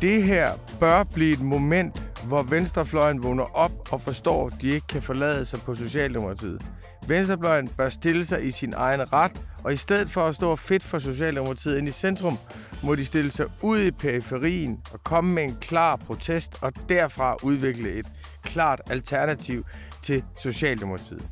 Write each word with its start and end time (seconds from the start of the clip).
Det 0.00 0.22
her 0.22 0.52
bør 0.80 1.02
blive 1.02 1.32
et 1.32 1.40
moment, 1.40 2.02
hvor 2.24 2.42
venstrefløjen 2.42 3.22
vågner 3.22 3.56
op 3.56 3.92
og 3.92 4.00
forstår, 4.00 4.46
at 4.46 4.52
de 4.60 4.68
ikke 4.68 4.86
kan 4.86 5.02
forlade 5.02 5.44
sig 5.44 5.60
på 5.60 5.74
Socialdemokratiet. 5.74 6.62
Venstrefløjen 7.06 7.68
bør 7.68 7.88
stille 7.88 8.24
sig 8.24 8.44
i 8.44 8.50
sin 8.50 8.74
egen 8.76 9.12
ret, 9.12 9.32
og 9.64 9.72
i 9.72 9.76
stedet 9.76 10.10
for 10.10 10.26
at 10.26 10.34
stå 10.34 10.56
fedt 10.56 10.82
for 10.82 10.98
Socialdemokratiet 10.98 11.78
ind 11.78 11.88
i 11.88 11.90
centrum, 11.90 12.38
må 12.82 12.94
de 12.94 13.04
stille 13.04 13.30
sig 13.30 13.46
ud 13.62 13.80
i 13.80 13.90
periferien 13.90 14.78
og 14.92 15.04
komme 15.04 15.32
med 15.32 15.42
en 15.42 15.56
klar 15.60 15.96
protest, 15.96 16.56
og 16.62 16.72
derfra 16.88 17.36
udvikle 17.42 17.92
et 17.92 18.06
klart 18.42 18.80
alternativ 18.90 19.64
til 20.02 20.24
Socialdemokratiet. 20.36 21.22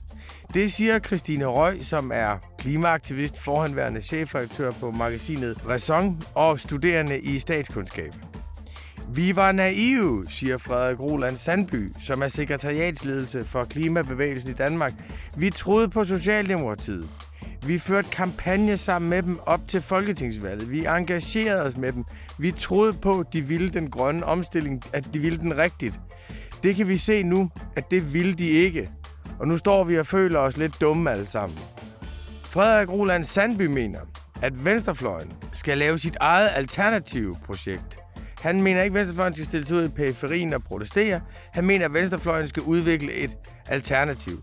Det 0.54 0.72
siger 0.72 0.98
Christine 0.98 1.46
Røg, 1.46 1.78
som 1.84 2.10
er 2.14 2.38
klimaaktivist, 2.58 3.40
forhenværende 3.40 4.00
chefredaktør 4.00 4.70
på 4.70 4.90
magasinet 4.90 5.68
Raison 5.68 6.22
og 6.34 6.60
studerende 6.60 7.20
i 7.20 7.38
statskundskab. 7.38 8.14
Vi 9.14 9.36
var 9.36 9.52
naive, 9.52 10.24
siger 10.28 10.58
Frederik 10.58 11.00
Roland 11.00 11.36
Sandby, 11.36 11.92
som 11.98 12.22
er 12.22 12.28
sekretariatsledelse 12.28 13.44
for 13.44 13.64
klimabevægelsen 13.64 14.50
i 14.50 14.54
Danmark. 14.54 14.92
Vi 15.36 15.50
troede 15.50 15.88
på 15.88 16.04
Socialdemokratiet. 16.04 17.08
Vi 17.66 17.78
førte 17.78 18.08
kampagne 18.12 18.76
sammen 18.76 19.10
med 19.10 19.22
dem 19.22 19.38
op 19.46 19.60
til 19.68 19.82
folketingsvalget. 19.82 20.70
Vi 20.70 20.86
engagerede 20.86 21.62
os 21.62 21.76
med 21.76 21.92
dem. 21.92 22.04
Vi 22.38 22.52
troede 22.52 22.92
på, 22.92 23.20
at 23.20 23.26
de 23.32 23.40
ville 23.40 23.68
den 23.68 23.90
grønne 23.90 24.24
omstilling, 24.24 24.82
at 24.92 25.04
de 25.14 25.18
ville 25.18 25.38
den 25.38 25.58
rigtigt. 25.58 26.00
Det 26.62 26.76
kan 26.76 26.88
vi 26.88 26.96
se 26.98 27.22
nu, 27.22 27.50
at 27.76 27.90
det 27.90 28.14
ville 28.14 28.34
de 28.34 28.48
ikke. 28.48 28.90
Og 29.38 29.48
nu 29.48 29.56
står 29.56 29.84
vi 29.84 29.98
og 29.98 30.06
føler 30.06 30.38
os 30.38 30.56
lidt 30.56 30.80
dumme 30.80 31.10
alle 31.10 31.26
sammen. 31.26 31.58
Frederik 32.42 32.88
Roland 32.88 33.24
Sandby 33.24 33.66
mener, 33.66 34.00
at 34.42 34.64
Venstrefløjen 34.64 35.32
skal 35.52 35.78
lave 35.78 35.98
sit 35.98 36.16
eget 36.20 36.50
alternative 36.54 37.36
projekt. 37.46 37.97
Han 38.40 38.62
mener 38.62 38.82
ikke, 38.82 38.92
at 38.92 38.98
Venstrefløjen 38.98 39.34
skal 39.34 39.46
stille 39.46 39.66
sig 39.66 39.76
ud 39.76 39.84
i 39.84 39.88
periferien 39.88 40.52
og 40.52 40.64
protestere. 40.64 41.20
Han 41.52 41.64
mener, 41.64 41.84
at 41.84 41.94
Venstrefløjen 41.94 42.48
skal 42.48 42.62
udvikle 42.62 43.12
et 43.12 43.36
alternativ. 43.66 44.42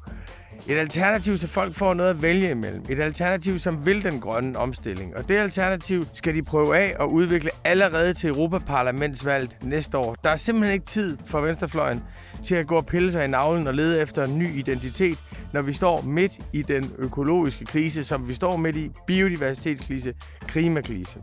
Et 0.68 0.78
alternativ, 0.78 1.38
så 1.38 1.48
folk 1.48 1.74
får 1.74 1.94
noget 1.94 2.10
at 2.10 2.22
vælge 2.22 2.50
imellem. 2.50 2.84
Et 2.90 3.00
alternativ, 3.00 3.58
som 3.58 3.86
vil 3.86 4.04
den 4.04 4.20
grønne 4.20 4.58
omstilling. 4.58 5.18
Og 5.18 5.30
det 5.30 5.38
alternativ 5.38 6.06
skal 6.14 6.36
de 6.36 6.44
prøve 6.44 6.78
af 6.78 6.96
og 7.00 7.12
udvikle 7.14 7.50
allerede 7.64 8.14
til 8.14 8.30
Europaparlamentsvalget 8.30 9.58
næste 9.64 9.98
år. 9.98 10.16
Der 10.24 10.30
er 10.30 10.36
simpelthen 10.36 10.74
ikke 10.74 10.86
tid 10.86 11.18
for 11.26 11.42
venstrefløjen 11.42 12.04
til 12.44 12.56
at 12.56 12.68
gå 12.68 12.76
og 12.76 12.86
pille 12.86 13.12
sig 13.12 13.26
i 13.26 13.28
navlen 13.28 13.68
og 13.68 13.74
lede 13.74 14.02
efter 14.02 14.24
en 14.24 14.40
ny 14.40 14.58
identitet, 14.58 15.18
når 15.54 15.62
vi 15.62 15.74
står 15.74 16.02
midt 16.02 16.32
i 16.54 16.62
den 16.62 16.92
økologiske 16.98 17.66
krise, 17.66 18.04
som 18.04 18.28
vi 18.28 18.34
står 18.34 18.58
midt 18.58 18.76
i, 18.76 18.92
biodiversitetskrise, 19.08 20.14
klimakrise. 20.48 21.20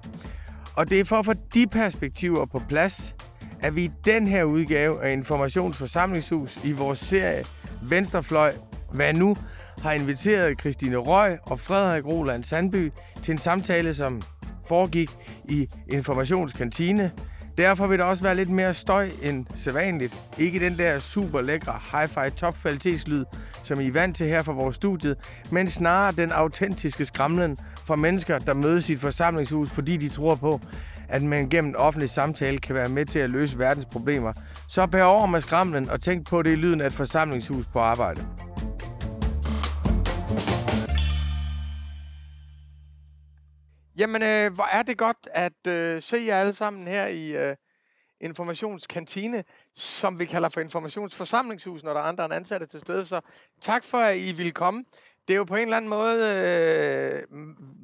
Og 0.77 0.91
det 0.91 1.01
er 1.01 1.05
for 1.05 1.17
at 1.17 1.25
få 1.25 1.33
de 1.55 1.67
perspektiver 1.67 2.47
på 2.47 2.63
plads, 2.69 3.15
at 3.61 3.77
vi 3.77 3.85
i 3.85 3.91
den 4.05 4.27
her 4.27 4.45
udgave 4.45 5.05
af 5.05 5.13
Informationsforsamlingshus 5.13 6.61
i 6.65 6.73
vores 6.73 6.99
serie 6.99 7.45
Venstrefløj 7.83 8.55
hvad 8.93 9.13
nu 9.15 9.37
har 9.83 9.93
inviteret 9.93 10.61
Christine 10.61 10.97
Røg 10.97 11.39
og 11.43 11.61
Frederik 11.61 12.07
Roland 12.07 12.45
Sandby 12.45 12.93
til 13.23 13.33
en 13.33 13.39
samtale, 13.39 13.95
som 13.95 14.23
foregik 14.69 15.11
i 15.45 15.69
Informationskantine. 15.93 17.13
Derfor 17.59 17.87
vil 17.87 17.99
der 17.99 18.05
også 18.05 18.23
være 18.23 18.35
lidt 18.35 18.51
mere 18.51 18.75
støj 18.75 19.11
end 19.23 19.47
sædvanligt. 19.55 20.15
Ikke 20.39 20.61
den 20.61 20.79
der 20.79 20.99
super 20.99 21.41
lækre 21.41 21.73
hi-fi 21.93 22.31
topkvalitetslyd, 22.31 23.25
som 23.63 23.81
I 23.81 23.87
er 23.87 23.93
vant 23.93 24.17
til 24.17 24.27
her 24.27 24.43
fra 24.43 24.53
vores 24.53 24.77
studie, 24.77 25.15
men 25.51 25.69
snarere 25.69 26.13
den 26.13 26.33
autentiske 26.33 27.05
skramlen 27.05 27.59
fra 27.87 27.97
mennesker, 27.97 28.39
der 28.39 28.55
mødes 28.55 28.89
i 28.89 28.93
et 28.93 29.01
forsamlingshus, 29.01 29.71
fordi 29.71 29.97
de 29.97 30.09
tror 30.09 30.35
på, 30.35 30.61
at 31.09 31.23
man 31.23 31.49
gennem 31.49 31.75
offentlig 31.79 32.11
samtale 32.11 32.59
kan 32.59 32.75
være 32.75 32.89
med 32.89 33.07
til 33.07 33.19
at 33.19 33.31
løse 33.31 33.59
verdens 33.59 33.87
problemer. 33.87 34.33
Så 34.69 34.87
bær 34.87 35.03
over 35.03 35.27
med 35.27 35.41
skramlen 35.41 35.91
og 35.91 36.01
tænk 36.01 36.29
på 36.29 36.43
det 36.43 36.51
i 36.51 36.55
lyden 36.55 36.81
af 36.81 36.87
et 36.87 36.93
forsamlingshus 36.93 37.67
på 37.67 37.79
arbejde. 37.79 38.27
Jamen, 44.03 44.23
øh, 44.23 44.55
hvor 44.55 44.65
er 44.65 44.83
det 44.83 44.99
godt 44.99 45.29
at 45.33 45.67
øh, 45.67 46.03
se 46.03 46.17
jer 46.27 46.41
alle 46.41 46.53
sammen 46.53 46.89
her 46.89 47.07
i 47.07 47.31
øh, 47.31 47.57
informationskantine, 48.21 49.45
som 49.75 50.19
vi 50.19 50.25
kalder 50.25 50.49
for 50.49 50.61
informationsforsamlingshus, 50.61 51.83
når 51.83 51.93
der 51.93 52.01
er 52.01 52.05
andre 52.05 52.25
end 52.25 52.35
ansatte 52.35 52.67
til 52.67 52.81
stede. 52.81 53.07
Så 53.07 53.21
tak 53.61 53.85
for, 53.85 53.99
at 53.99 54.19
I 54.19 54.33
vil 54.33 54.53
komme. 54.53 54.85
Det 55.29 55.35
er 55.35 55.39
jo 55.39 55.45
på 55.45 55.57
en 55.57 55.63
eller 55.63 55.77
anden 55.77 55.89
måde 55.89 56.35
øh, 56.35 57.23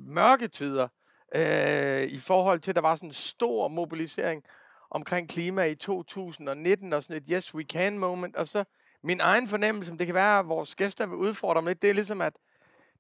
mørketider 0.06 0.88
øh, 1.34 2.02
i 2.02 2.18
forhold 2.18 2.60
til, 2.60 2.70
at 2.70 2.76
der 2.76 2.82
var 2.82 2.96
sådan 2.96 3.08
en 3.08 3.12
stor 3.12 3.68
mobilisering 3.68 4.42
omkring 4.90 5.28
klima 5.28 5.64
i 5.64 5.74
2019, 5.74 6.92
og 6.92 7.02
sådan 7.02 7.16
et 7.16 7.28
yes 7.30 7.54
we 7.54 7.62
can 7.62 7.98
moment. 7.98 8.36
Og 8.36 8.48
så 8.48 8.64
min 9.02 9.20
egen 9.20 9.48
fornemmelse, 9.48 9.96
det 9.98 10.06
kan 10.06 10.14
være, 10.14 10.38
at 10.38 10.48
vores 10.48 10.74
gæster 10.74 11.06
vil 11.06 11.16
udfordre 11.16 11.62
mig 11.62 11.70
lidt, 11.70 11.82
det 11.82 11.90
er 11.90 11.94
ligesom, 11.94 12.20
at 12.20 12.32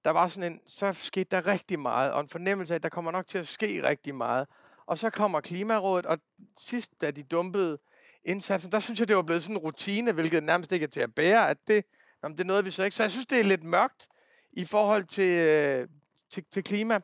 der 0.04 0.10
var 0.10 0.28
sådan 0.28 0.52
en, 0.52 0.60
så 0.66 0.92
skete 0.92 1.36
der 1.36 1.46
rigtig 1.46 1.80
meget, 1.80 2.12
og 2.12 2.20
en 2.20 2.28
fornemmelse 2.28 2.74
af, 2.74 2.76
at 2.76 2.82
der 2.82 2.88
kommer 2.88 3.10
nok 3.10 3.26
til 3.26 3.38
at 3.38 3.48
ske 3.48 3.88
rigtig 3.88 4.14
meget. 4.14 4.46
Og 4.86 4.98
så 4.98 5.10
kommer 5.10 5.40
Klimarådet, 5.40 6.06
og 6.06 6.18
sidst, 6.58 7.00
da 7.00 7.10
de 7.10 7.22
dumpede 7.22 7.78
indsatsen, 8.24 8.72
der 8.72 8.80
synes 8.80 9.00
jeg, 9.00 9.08
det 9.08 9.16
var 9.16 9.22
blevet 9.22 9.42
sådan 9.42 9.56
en 9.56 9.62
rutine, 9.62 10.12
hvilket 10.12 10.42
nærmest 10.42 10.72
ikke 10.72 10.84
er 10.84 10.88
til 10.88 11.00
at 11.00 11.14
bære, 11.14 11.50
at 11.50 11.58
det, 11.66 11.84
jamen, 12.22 12.38
det 12.38 12.44
er 12.44 12.48
noget, 12.48 12.64
vi 12.64 12.70
så 12.70 12.84
ikke. 12.84 12.96
Så 12.96 13.02
jeg 13.02 13.10
synes, 13.10 13.26
det 13.26 13.40
er 13.40 13.44
lidt 13.44 13.64
mørkt 13.64 14.08
i 14.52 14.64
forhold 14.64 15.04
til, 15.04 15.36
øh, 15.36 15.88
til, 16.30 16.44
til 16.52 16.64
klima. 16.64 17.00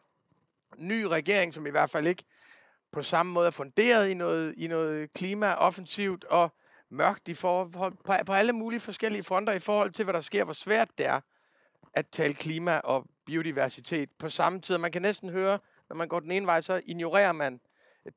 Ny 0.79 1.03
regering, 1.03 1.55
som 1.55 1.67
i 1.67 1.71
hvert 1.71 1.91
fald 1.91 2.07
ikke 2.07 2.25
på 2.93 3.03
samme 3.03 3.33
måde 3.33 3.47
er 3.47 3.51
funderet 3.51 4.09
i 4.09 4.15
noget, 4.15 4.55
i 4.57 4.67
noget 4.67 5.13
klima-offensivt, 5.13 6.25
og 6.25 6.55
mørkt 6.91 7.29
i 7.29 7.35
forhold, 7.35 7.93
på, 8.05 8.15
på 8.27 8.33
alle 8.33 8.53
mulige 8.53 8.81
forskellige 8.81 9.23
fronter 9.23 9.53
i 9.53 9.59
forhold 9.59 9.91
til, 9.91 10.05
hvad 10.05 10.15
der 10.15 10.21
sker, 10.21 10.45
hvor 10.45 10.53
svært 10.53 10.89
det 10.99 11.07
er 11.07 11.21
at 11.95 12.07
tale 12.13 12.35
klima 12.35 12.77
og 12.77 13.07
biodiversitet 13.27 14.11
på 14.19 14.29
samme 14.29 14.61
tid. 14.61 14.79
Man 14.79 14.93
kan 14.93 15.03
næsten 15.03 15.31
høre, 15.31 15.59
når 15.89 15.97
man 15.97 16.09
går 16.09 16.21
den 16.21 16.31
ene 16.31 16.47
vej, 16.47 16.61
så 16.61 16.81
ignorerer 16.87 17.33
man 17.33 17.61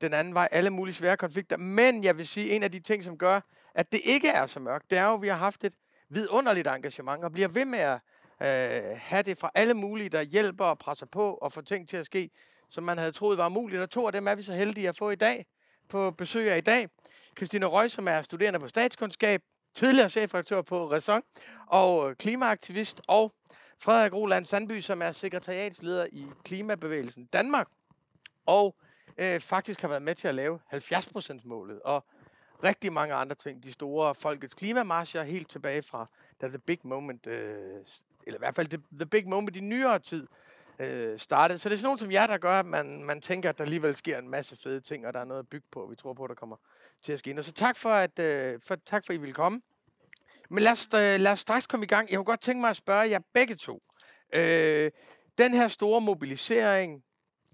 den 0.00 0.12
anden 0.14 0.34
vej 0.34 0.48
alle 0.50 0.70
mulige 0.70 0.94
svære 0.94 1.16
konflikter. 1.16 1.56
Men 1.56 2.04
jeg 2.04 2.16
vil 2.16 2.26
sige, 2.26 2.50
en 2.50 2.62
af 2.62 2.72
de 2.72 2.80
ting, 2.80 3.04
som 3.04 3.18
gør, 3.18 3.40
at 3.74 3.92
det 3.92 4.00
ikke 4.04 4.28
er 4.28 4.46
så 4.46 4.60
mørkt, 4.60 4.90
det 4.90 4.98
er 4.98 5.04
jo, 5.04 5.14
at 5.14 5.22
vi 5.22 5.28
har 5.28 5.36
haft 5.36 5.64
et 5.64 5.74
vidunderligt 6.08 6.66
engagement 6.66 7.24
og 7.24 7.32
bliver 7.32 7.48
ved 7.48 7.64
med 7.64 7.78
at 7.78 8.00
øh, 8.40 8.96
have 8.96 9.22
det 9.22 9.38
fra 9.38 9.50
alle 9.54 9.74
mulige, 9.74 10.08
der 10.08 10.22
hjælper 10.22 10.64
og 10.64 10.78
presser 10.78 11.06
på 11.06 11.34
og 11.34 11.52
får 11.52 11.60
ting 11.60 11.88
til 11.88 11.96
at 11.96 12.06
ske, 12.06 12.30
som 12.68 12.84
man 12.84 12.98
havde 12.98 13.12
troet 13.12 13.38
var 13.38 13.48
muligt. 13.48 13.82
Og 13.82 13.90
to 13.90 14.06
af 14.06 14.12
dem 14.12 14.28
er 14.28 14.34
vi 14.34 14.42
så 14.42 14.52
heldige 14.52 14.88
at 14.88 14.96
få 14.96 15.10
i 15.10 15.16
dag, 15.16 15.46
på 15.88 16.10
besøg 16.10 16.52
af 16.52 16.58
i 16.58 16.60
dag. 16.60 16.88
Christine 17.36 17.66
Røg, 17.66 17.90
som 17.90 18.08
er 18.08 18.22
studerende 18.22 18.60
på 18.60 18.68
statskundskab, 18.68 19.42
tidligere 19.74 20.10
chefredaktør 20.10 20.62
på 20.62 20.90
Raison, 20.92 21.22
og 21.66 22.10
øh, 22.10 22.16
klimaaktivist, 22.16 23.00
og 23.06 23.32
Frederik 23.80 24.14
Roland 24.14 24.44
Sandby, 24.44 24.80
som 24.80 25.02
er 25.02 25.12
sekretariatsleder 25.12 26.06
i 26.12 26.26
Klimabevægelsen 26.44 27.24
Danmark, 27.24 27.68
og 28.46 28.76
øh, 29.18 29.40
faktisk 29.40 29.80
har 29.80 29.88
været 29.88 30.02
med 30.02 30.14
til 30.14 30.28
at 30.28 30.34
lave 30.34 30.60
70%-målet, 30.72 31.82
og 31.82 32.04
rigtig 32.64 32.92
mange 32.92 33.14
andre 33.14 33.34
ting. 33.34 33.62
De 33.62 33.72
store 33.72 34.14
folkets 34.14 34.54
klimamarscher 34.54 35.22
helt 35.22 35.50
tilbage 35.50 35.82
fra 35.82 36.06
da 36.40 36.48
The 36.48 36.58
Big 36.58 36.78
Moment, 36.82 37.26
øh, 37.26 37.58
eller 38.26 38.38
i 38.38 38.42
hvert 38.42 38.54
fald 38.54 38.68
The 38.98 39.06
Big 39.06 39.28
Moment 39.28 39.56
i 39.56 39.60
nyere 39.60 39.98
tid, 39.98 40.26
øh, 40.78 41.18
startede. 41.18 41.58
Så 41.58 41.68
det 41.68 41.74
er 41.74 41.78
sådan 41.78 41.86
nogen 41.86 41.98
som 41.98 42.12
jer, 42.12 42.26
der 42.26 42.38
gør, 42.38 42.58
at 42.60 42.66
man, 42.66 43.04
man 43.04 43.20
tænker, 43.20 43.48
at 43.48 43.58
der 43.58 43.64
alligevel 43.64 43.96
sker 43.96 44.18
en 44.18 44.28
masse 44.28 44.56
fede 44.56 44.80
ting, 44.80 45.06
og 45.06 45.14
der 45.14 45.20
er 45.20 45.24
noget 45.24 45.38
at 45.38 45.48
bygge 45.48 45.66
på, 45.70 45.80
og 45.80 45.90
vi 45.90 45.96
tror 45.96 46.14
på, 46.14 46.24
at 46.24 46.28
der 46.28 46.34
kommer 46.34 46.56
til 47.02 47.12
at 47.12 47.18
ske. 47.18 47.34
Og 47.38 47.44
så 47.44 47.52
tak 47.52 47.76
for, 47.76 47.90
at, 47.90 48.18
øh, 48.18 48.60
for, 48.60 48.76
tak 48.86 49.06
for, 49.06 49.12
at 49.12 49.18
I 49.18 49.20
vil 49.20 49.34
komme. 49.34 49.62
Men 50.50 50.62
lad 50.62 50.72
os, 50.72 50.88
øh, 50.94 51.20
lad 51.20 51.32
os 51.32 51.40
straks 51.40 51.66
komme 51.66 51.84
i 51.84 51.86
gang. 51.86 52.10
Jeg 52.10 52.16
kunne 52.16 52.24
godt 52.24 52.40
tænke 52.40 52.60
mig 52.60 52.70
at 52.70 52.76
spørge 52.76 53.10
jer 53.10 53.18
begge 53.34 53.54
to. 53.54 53.82
Øh, 54.34 54.90
den 55.38 55.54
her 55.54 55.68
store 55.68 56.00
mobilisering, 56.00 57.02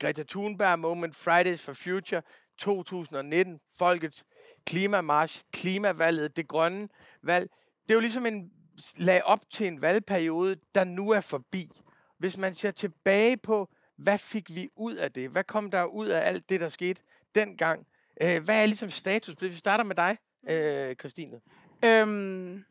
Greta 0.01 0.23
Thunberg 0.29 0.79
Moment, 0.79 1.17
Fridays 1.17 1.63
for 1.63 1.73
Future 1.73 2.23
2019, 2.59 3.61
Folkets 3.79 4.25
Klimamarsch, 4.67 5.43
Klimavalget, 5.53 6.37
det 6.37 6.49
grønne 6.49 6.89
valg, 7.23 7.51
det 7.83 7.91
er 7.91 7.95
jo 7.95 8.01
ligesom 8.01 8.27
en 8.27 8.51
lag 8.97 9.25
op 9.25 9.41
til 9.51 9.67
en 9.67 9.81
valgperiode, 9.81 10.57
der 10.75 10.85
nu 10.85 11.11
er 11.11 11.21
forbi. 11.21 11.71
Hvis 12.19 12.37
man 12.37 12.55
ser 12.55 12.71
tilbage 12.71 13.37
på, 13.37 13.69
hvad 13.97 14.19
fik 14.19 14.55
vi 14.55 14.69
ud 14.77 14.95
af 14.95 15.13
det? 15.13 15.29
Hvad 15.29 15.45
kom 15.45 15.71
der 15.71 15.85
ud 15.85 16.07
af 16.07 16.29
alt 16.29 16.49
det, 16.49 16.61
der 16.61 16.69
skete 16.69 17.03
dengang? 17.35 17.87
Øh, 18.23 18.45
hvad 18.45 18.63
er 18.63 18.67
ligesom 18.67 18.91
status? 18.91 19.35
Vi 19.41 19.53
starter 19.53 19.85
med 19.85 19.97
dig, 19.97 20.19
øh, 20.49 20.97
Christine. 20.97 21.41
Øhm, 21.85 22.65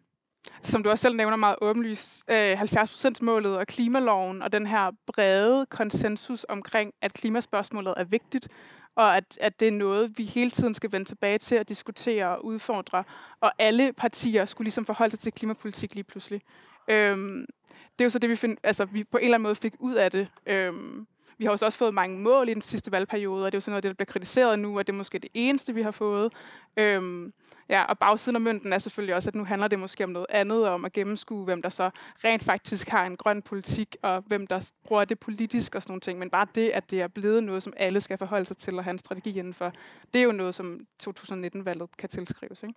som 0.63 0.83
du 0.83 0.89
også 0.89 1.01
selv 1.01 1.15
nævner 1.15 1.37
meget 1.37 1.55
åbenlyst, 1.61 2.23
øh, 2.27 2.61
70%-målet 2.61 3.57
og 3.57 3.67
klimaloven 3.67 4.41
og 4.41 4.53
den 4.53 4.67
her 4.67 4.91
brede 5.07 5.65
konsensus 5.65 6.45
omkring, 6.49 6.93
at 7.01 7.13
klimaspørgsmålet 7.13 7.93
er 7.97 8.03
vigtigt, 8.03 8.47
og 8.95 9.17
at, 9.17 9.37
at 9.41 9.59
det 9.59 9.67
er 9.67 9.71
noget, 9.71 10.17
vi 10.17 10.23
hele 10.23 10.51
tiden 10.51 10.73
skal 10.73 10.91
vende 10.91 11.05
tilbage 11.09 11.37
til 11.37 11.55
at 11.55 11.69
diskutere 11.69 12.37
og 12.37 12.45
udfordre, 12.45 13.03
og 13.41 13.51
alle 13.59 13.93
partier 13.93 14.45
skulle 14.45 14.65
ligesom 14.65 14.85
forholde 14.85 15.11
sig 15.11 15.19
til 15.19 15.31
klimapolitik 15.31 15.95
lige 15.95 16.03
pludselig. 16.03 16.41
Øhm, 16.87 17.45
det 17.69 18.01
er 18.01 18.05
jo 18.05 18.09
så 18.09 18.19
det, 18.19 18.29
vi, 18.29 18.35
find, 18.35 18.57
altså, 18.63 18.85
vi 18.85 19.03
på 19.03 19.17
en 19.17 19.23
eller 19.23 19.35
anden 19.35 19.43
måde 19.43 19.55
fik 19.55 19.73
ud 19.79 19.93
af 19.93 20.11
det. 20.11 20.27
Øhm, 20.45 21.07
vi 21.37 21.45
har 21.45 21.51
også 21.51 21.77
fået 21.77 21.93
mange 21.93 22.19
mål 22.19 22.49
i 22.49 22.53
den 22.53 22.61
sidste 22.61 22.91
valgperiode, 22.91 23.45
og 23.45 23.51
det 23.51 23.55
er 23.55 23.57
jo 23.57 23.61
sådan 23.61 23.71
noget, 23.71 23.83
der 23.83 23.93
bliver 23.93 24.05
kritiseret 24.05 24.59
nu, 24.59 24.77
og 24.77 24.87
det 24.87 24.93
er 24.93 24.97
måske 24.97 25.19
det 25.19 25.29
eneste, 25.33 25.73
vi 25.73 25.81
har 25.81 25.91
fået. 25.91 26.33
Øhm, 26.77 27.33
ja, 27.69 27.83
og 27.83 27.99
bagsiden 27.99 28.35
af 28.35 28.41
mønten 28.41 28.73
er 28.73 28.77
selvfølgelig 28.77 29.15
også, 29.15 29.29
at 29.29 29.35
nu 29.35 29.45
handler 29.45 29.67
det 29.67 29.79
måske 29.79 30.03
om 30.03 30.09
noget 30.09 30.27
andet, 30.29 30.67
om 30.67 30.85
at 30.85 30.93
gennemskue, 30.93 31.45
hvem 31.45 31.61
der 31.61 31.69
så 31.69 31.89
rent 32.23 32.43
faktisk 32.43 32.89
har 32.89 33.05
en 33.05 33.17
grøn 33.17 33.41
politik, 33.41 33.95
og 34.01 34.23
hvem 34.27 34.47
der 34.47 34.71
bruger 34.83 35.05
det 35.05 35.19
politisk 35.19 35.75
og 35.75 35.81
sådan 35.81 35.91
nogle 35.91 36.01
ting. 36.01 36.19
Men 36.19 36.29
bare 36.29 36.47
det, 36.55 36.69
at 36.69 36.91
det 36.91 37.01
er 37.01 37.07
blevet 37.07 37.43
noget, 37.43 37.63
som 37.63 37.73
alle 37.77 38.01
skal 38.01 38.17
forholde 38.17 38.45
sig 38.45 38.57
til 38.57 38.77
og 38.77 38.83
have 38.83 38.91
en 38.91 38.99
strategi 38.99 39.39
indenfor, 39.39 39.73
det 40.13 40.19
er 40.19 40.23
jo 40.23 40.31
noget, 40.31 40.55
som 40.55 40.87
2019-valget 41.03 41.97
kan 41.97 42.09
tilskrives. 42.09 42.63
Ikke? 42.63 42.75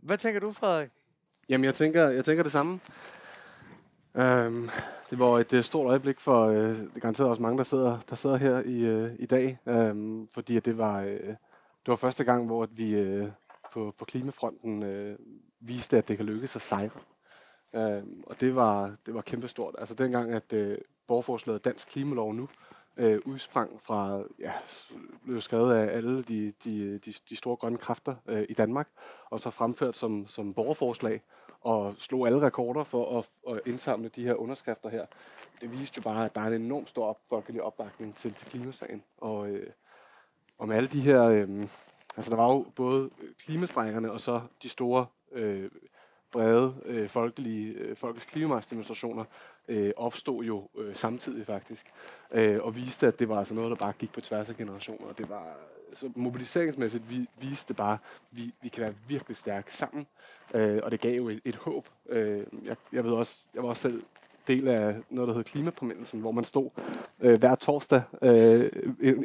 Hvad 0.00 0.18
tænker 0.18 0.40
du, 0.40 0.52
Frederik? 0.52 0.88
Jamen, 1.48 1.64
jeg 1.64 1.74
tænker, 1.74 2.08
jeg 2.08 2.24
tænker 2.24 2.42
det 2.42 2.52
samme. 2.52 2.80
Um, 4.14 4.70
det 5.10 5.18
var 5.18 5.38
et 5.38 5.52
uh, 5.52 5.60
stort 5.60 5.86
øjeblik 5.86 6.20
for 6.20 6.46
uh, 6.46 6.54
det 6.54 7.02
garanteret 7.02 7.30
også 7.30 7.42
mange, 7.42 7.58
der 7.58 7.64
sidder, 7.64 7.98
der 8.10 8.16
sidder 8.16 8.36
her 8.36 8.60
i, 8.60 9.04
uh, 9.04 9.10
i 9.18 9.26
dag, 9.26 9.58
um, 9.66 10.28
fordi 10.34 10.56
at 10.56 10.64
det 10.64 10.78
var, 10.78 11.02
uh, 11.02 11.08
det 11.08 11.86
var 11.86 11.96
første 11.96 12.24
gang, 12.24 12.46
hvor 12.46 12.68
vi 12.70 13.18
uh, 13.20 13.28
på, 13.72 13.94
på 13.98 14.04
klimafronten 14.04 14.82
uh, 14.82 15.16
viste, 15.60 15.98
at 15.98 16.08
det 16.08 16.16
kan 16.16 16.26
lykkes 16.26 16.56
at 16.56 16.62
sejre. 16.62 17.00
Um, 17.72 18.24
og 18.26 18.40
det 18.40 18.54
var, 18.54 18.94
det 19.06 19.14
var 19.14 19.20
kæmpestort. 19.20 19.74
Altså 19.78 19.94
dengang, 19.94 20.32
at 20.32 20.52
uh, 20.52 20.74
borgerforslaget 21.06 21.64
Dansk 21.64 21.88
Klimalov 21.88 22.34
nu 22.34 22.48
uh, 22.96 23.16
udsprang 23.24 23.80
fra, 23.82 24.22
ja, 24.38 24.52
blev 25.24 25.40
skrevet 25.40 25.74
af 25.74 25.96
alle 25.96 26.22
de, 26.22 26.52
de, 26.64 26.98
de, 26.98 27.12
de 27.28 27.36
store 27.36 27.56
grønne 27.56 27.78
kræfter 27.78 28.14
uh, 28.32 28.42
i 28.48 28.54
Danmark, 28.54 28.88
og 29.30 29.40
så 29.40 29.50
fremført 29.50 29.96
som, 29.96 30.26
som 30.26 30.54
borgerforslag, 30.54 31.22
og 31.60 31.94
slog 31.98 32.26
alle 32.26 32.40
rekorder 32.40 32.84
for 32.84 33.18
at, 33.18 33.54
at 33.54 33.60
indsamle 33.66 34.08
de 34.08 34.24
her 34.24 34.34
underskrifter 34.34 34.88
her. 34.88 35.06
Det 35.60 35.80
viste 35.80 35.98
jo 35.98 36.02
bare, 36.02 36.24
at 36.24 36.34
der 36.34 36.40
er 36.40 36.46
en 36.46 36.62
enorm 36.62 36.86
stor 36.86 37.18
folkelig 37.28 37.62
opbakning 37.62 38.16
til, 38.16 38.34
til 38.34 38.46
klimasagen. 38.46 39.02
Og, 39.18 39.48
øh, 39.48 39.70
og 40.58 40.68
med 40.68 40.76
alle 40.76 40.88
de 40.88 41.00
her, 41.00 41.24
øh, 41.24 41.60
altså 42.16 42.30
der 42.30 42.36
var 42.36 42.52
jo 42.52 42.66
både 42.76 43.10
klimastrækkerne 43.38 44.12
og 44.12 44.20
så 44.20 44.40
de 44.62 44.68
store 44.68 45.06
øh, 45.32 45.70
brede 46.32 46.74
øh, 46.84 47.08
folkelige 47.08 47.72
øh, 47.72 47.96
folkets 47.96 48.24
klimademonstrationer 48.24 49.24
øh, 49.68 49.92
opstod 49.96 50.44
jo 50.44 50.68
øh, 50.78 50.94
samtidig 50.94 51.46
faktisk, 51.46 51.86
øh, 52.30 52.58
og 52.62 52.76
viste, 52.76 53.06
at 53.06 53.18
det 53.18 53.28
var 53.28 53.38
altså 53.38 53.54
noget, 53.54 53.70
der 53.70 53.76
bare 53.76 53.92
gik 53.92 54.12
på 54.12 54.20
tværs 54.20 54.48
af 54.48 54.56
generationer. 54.56 55.06
og 55.06 55.18
Det 55.18 55.28
var 55.28 55.56
så 55.94 56.10
mobiliseringsmæssigt 56.14 57.10
vi, 57.10 57.26
viste 57.40 57.68
det 57.68 57.76
bare, 57.76 57.92
at 57.92 57.98
vi, 58.30 58.54
vi 58.62 58.68
kan 58.68 58.82
være 58.82 58.94
virkelig 59.08 59.36
stærke 59.36 59.74
sammen, 59.74 60.06
øh, 60.54 60.80
og 60.82 60.90
det 60.90 61.00
gav 61.00 61.16
jo 61.16 61.28
et, 61.28 61.40
et 61.44 61.56
håb. 61.56 61.88
Øh, 62.08 62.46
jeg, 62.64 62.76
jeg 62.92 63.04
ved 63.04 63.12
også, 63.12 63.36
jeg 63.54 63.62
var 63.62 63.68
også 63.68 63.82
selv 63.82 64.02
del 64.46 64.68
af 64.68 64.96
noget, 65.10 65.28
der 65.28 65.34
hedder 65.34 65.50
Klimapåmindelsen, 65.50 66.20
hvor 66.20 66.32
man 66.32 66.44
stod 66.44 66.70
øh, 67.20 67.38
hver 67.38 67.54
torsdag 67.54 68.02
øh, 68.22 68.70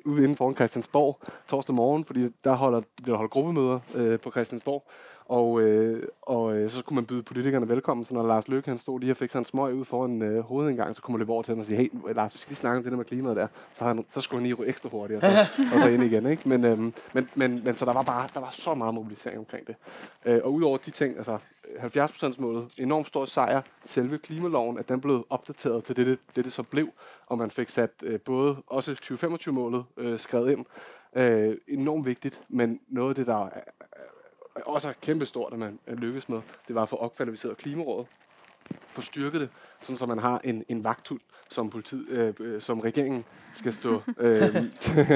ude 0.05 0.23
inden 0.23 0.35
foran 0.35 0.55
Christiansborg, 0.55 1.19
torsdag 1.47 1.75
morgen, 1.75 2.05
fordi 2.05 2.29
der 2.43 2.53
holder, 2.53 2.81
bliver 3.03 3.17
holdt 3.17 3.31
gruppemøder 3.31 3.79
øh, 3.95 4.19
på 4.19 4.31
Christiansborg, 4.31 4.83
og, 5.25 5.61
øh, 5.61 6.03
og 6.21 6.55
øh, 6.55 6.69
så 6.69 6.83
kunne 6.83 6.95
man 6.95 7.05
byde 7.05 7.23
politikerne 7.23 7.69
velkommen, 7.69 8.05
så 8.05 8.13
når 8.13 8.27
Lars 8.27 8.47
Løkke 8.47 8.69
han 8.69 8.77
stod 8.77 8.99
lige 8.99 9.11
og 9.11 9.17
fik 9.17 9.31
sig 9.31 9.39
en 9.39 9.45
smøg 9.45 9.73
ud 9.73 9.85
foran 9.85 10.21
øh, 10.21 10.43
hovedindgang, 10.43 10.95
så 10.95 11.01
kunne 11.01 11.13
man 11.13 11.19
løbe 11.19 11.33
over 11.33 11.43
til 11.43 11.51
ham 11.51 11.59
og 11.59 11.65
sige, 11.65 11.77
hey 11.77 11.89
Lars, 12.15 12.33
vi 12.33 12.39
skal 12.39 12.49
lige 12.49 12.57
snakke 12.57 12.77
om 12.77 12.83
det 12.83 12.91
der 12.91 12.97
med 12.97 13.05
klimaet 13.05 13.35
der. 13.35 13.47
Så, 13.77 13.83
han, 13.83 14.05
så 14.09 14.21
skulle 14.21 14.41
han 14.41 14.55
lige 14.55 14.67
ekstra 14.67 14.89
hurtigt, 14.89 15.23
og 15.23 15.31
så, 15.31 15.47
og 15.73 15.81
så 15.81 15.87
ind 15.87 16.03
igen. 16.03 16.25
Ikke? 16.25 16.49
Men, 16.49 16.65
øh, 16.65 16.79
men, 17.13 17.29
men, 17.35 17.61
men, 17.63 17.75
så 17.75 17.85
der 17.85 17.93
var 17.93 18.01
bare 18.01 18.27
der 18.33 18.39
var 18.39 18.49
så 18.51 18.73
meget 18.73 18.93
mobilisering 18.93 19.39
omkring 19.39 19.67
det. 19.67 19.75
Øh, 20.25 20.41
og 20.43 20.53
udover 20.53 20.77
de 20.77 20.91
ting, 20.91 21.17
altså 21.17 21.37
70 21.79 22.39
målet, 22.39 22.73
enormt 22.77 23.07
stor 23.07 23.25
sejr, 23.25 23.61
selve 23.85 24.17
klimaloven, 24.17 24.77
at 24.77 24.89
den 24.89 25.01
blev 25.01 25.25
opdateret 25.29 25.83
til 25.83 25.95
det, 25.95 26.05
det, 26.05 26.19
det, 26.35 26.45
det 26.45 26.53
så 26.53 26.63
blev, 26.63 26.89
og 27.27 27.37
man 27.37 27.49
fik 27.49 27.69
sat 27.69 27.91
øh, 28.03 28.19
både 28.19 28.55
også 28.67 28.91
2025-målet 28.91 29.83
øh, 29.97 30.19
skrevet 30.19 30.51
ind, 30.51 30.65
øh, 31.15 31.57
enormt 31.67 32.05
vigtigt, 32.05 32.41
men 32.49 32.79
noget 32.87 33.09
af 33.09 33.15
det, 33.15 33.27
der 33.27 33.45
er, 33.45 33.61
også 34.65 34.89
er 34.89 34.93
kæmpestort, 35.01 35.53
at 35.53 35.59
man 35.59 35.79
lykkes 35.87 36.29
med, 36.29 36.41
det 36.67 36.75
var 36.75 36.81
at 36.81 36.89
få 36.89 36.95
opkvalificeret 36.95 37.57
Klimarådet, 37.57 38.07
få 38.87 39.01
styrket 39.01 39.41
det, 39.41 39.49
sådan 39.81 39.97
så 39.97 40.05
man 40.05 40.19
har 40.19 40.41
en, 40.43 40.65
en 40.69 40.83
vagthund, 40.83 41.19
som, 41.49 41.69
politiet, 41.69 42.09
øh, 42.09 42.33
øh 42.39 42.61
som 42.61 42.79
regeringen 42.79 43.25
skal 43.53 43.73
stå, 43.73 44.01
øh, 44.17 44.55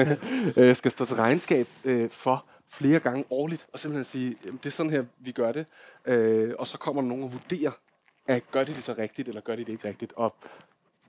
øh, 0.56 0.76
skal 0.76 0.90
stå 0.90 1.04
til 1.04 1.16
regnskab 1.16 1.66
øh, 1.84 2.10
for 2.10 2.46
flere 2.68 3.00
gange 3.00 3.24
årligt, 3.30 3.66
og 3.72 3.80
simpelthen 3.80 4.04
sige, 4.04 4.36
det 4.52 4.66
er 4.66 4.70
sådan 4.70 4.92
her, 4.92 5.04
vi 5.18 5.32
gør 5.32 5.52
det, 5.52 5.66
øh, 6.04 6.54
og 6.58 6.66
så 6.66 6.78
kommer 6.78 7.02
der 7.02 7.08
nogen 7.08 7.24
og 7.24 7.32
vurderer, 7.32 7.70
at 8.26 8.50
gør 8.50 8.64
de 8.64 8.74
det 8.74 8.84
så 8.84 8.94
rigtigt, 8.98 9.28
eller 9.28 9.40
gør 9.40 9.56
de 9.56 9.64
det 9.64 9.72
ikke 9.72 9.88
rigtigt, 9.88 10.12
og 10.16 10.34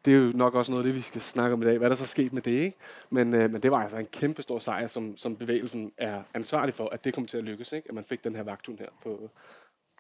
det 0.06 0.14
er 0.14 0.18
jo 0.18 0.32
nok 0.36 0.56
også 0.56 0.72
noget 0.72 0.84
af 0.84 0.86
det, 0.86 0.96
vi 0.96 1.02
skal 1.02 1.22
snakke 1.22 1.54
om 1.54 1.62
i 1.62 1.66
dag. 1.66 1.78
Hvad 1.78 1.88
er 1.88 1.90
der 1.90 1.96
så 1.96 2.06
sket 2.06 2.34
med 2.34 2.42
det, 2.42 2.52
ikke? 2.52 2.78
Men, 3.10 3.34
øh, 3.34 3.52
men 3.52 3.64
det 3.64 3.72
var 3.72 3.84
altså 3.84 3.98
en 3.98 4.06
kæmpe 4.06 4.42
stor 4.42 4.60
sejr, 4.60 4.88
som, 4.88 5.18
som 5.18 5.36
bevægelsen 5.36 5.92
er 5.98 6.24
ansvarlig 6.34 6.74
for, 6.74 6.90
at 6.90 7.04
det 7.04 7.14
kom 7.14 7.28
til 7.28 7.38
at 7.38 7.44
lykkes, 7.44 7.72
ikke? 7.72 7.90
At 7.90 7.96
man 7.96 8.04
fik 8.04 8.24
den 8.24 8.36
her 8.36 8.44
vagtun 8.44 8.80
her 8.80 8.90
på, 9.04 9.30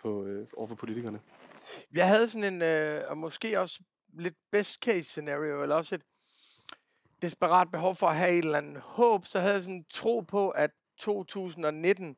på, 0.01 0.25
øh, 0.25 0.47
overfor 0.57 0.75
politikerne. 0.75 1.19
Jeg 1.93 2.07
havde 2.07 2.29
sådan 2.29 2.53
en, 2.53 2.61
øh, 2.61 3.03
og 3.07 3.17
måske 3.17 3.59
også 3.59 3.79
lidt 4.13 4.35
best 4.51 4.83
case 4.83 5.03
scenario, 5.03 5.61
eller 5.61 5.75
også 5.75 5.95
et 5.95 6.01
desperat 7.21 7.71
behov 7.71 7.95
for 7.95 8.07
at 8.07 8.15
have 8.15 8.31
et 8.31 8.45
eller 8.45 8.57
andet 8.57 8.81
håb, 8.81 9.25
så 9.25 9.39
havde 9.39 9.53
jeg 9.53 9.61
sådan 9.61 9.75
en 9.75 9.85
tro 9.89 10.19
på, 10.19 10.49
at 10.49 10.71
2019 10.97 12.15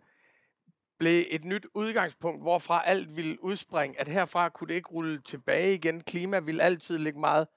blev 0.98 1.26
et 1.30 1.46
nyt 1.46 1.66
udgangspunkt, 1.74 2.42
hvorfra 2.42 2.84
alt 2.86 3.18
ville 3.18 3.44
udspringe, 3.44 4.00
at 4.00 4.08
herfra 4.08 4.50
kunne 4.50 4.68
det 4.68 4.74
ikke 4.74 4.90
rulle 4.90 5.22
tilbage 5.22 5.74
igen. 5.74 6.02
Klima 6.02 6.40
ville 6.40 6.64
altid 6.64 6.98
ligge 6.98 7.20
meget 7.20 7.48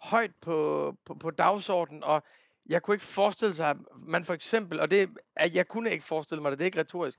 højt 0.00 0.34
på, 0.40 0.96
på, 1.04 1.14
på 1.14 1.30
dagsordenen, 1.30 2.04
og 2.04 2.22
jeg 2.66 2.82
kunne 2.82 2.94
ikke 2.94 3.04
forestille 3.04 3.54
sig, 3.54 3.70
at 3.70 3.76
man 3.96 4.24
for 4.24 4.34
eksempel, 4.34 4.80
og 4.80 4.90
det, 4.90 5.10
at 5.36 5.54
jeg 5.54 5.68
kunne 5.68 5.90
ikke 5.90 6.04
forestille 6.04 6.42
mig 6.42 6.50
det, 6.50 6.58
det 6.58 6.64
er 6.64 6.66
ikke 6.66 6.80
retorisk, 6.80 7.18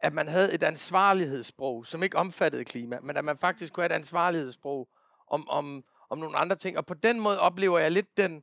at 0.00 0.12
man 0.12 0.28
havde 0.28 0.54
et 0.54 0.62
ansvarlighedssprog, 0.62 1.86
som 1.86 2.02
ikke 2.02 2.16
omfattede 2.16 2.64
klima, 2.64 3.00
men 3.00 3.16
at 3.16 3.24
man 3.24 3.36
faktisk 3.36 3.72
kunne 3.72 3.82
have 3.82 3.92
et 3.92 3.98
ansvarlighedssprog 3.98 4.88
om, 5.28 5.48
om, 5.48 5.84
om 6.10 6.18
nogle 6.18 6.36
andre 6.36 6.56
ting. 6.56 6.78
Og 6.78 6.86
på 6.86 6.94
den 6.94 7.20
måde 7.20 7.40
oplever 7.40 7.78
jeg 7.78 7.90
lidt 7.90 8.16
den 8.16 8.42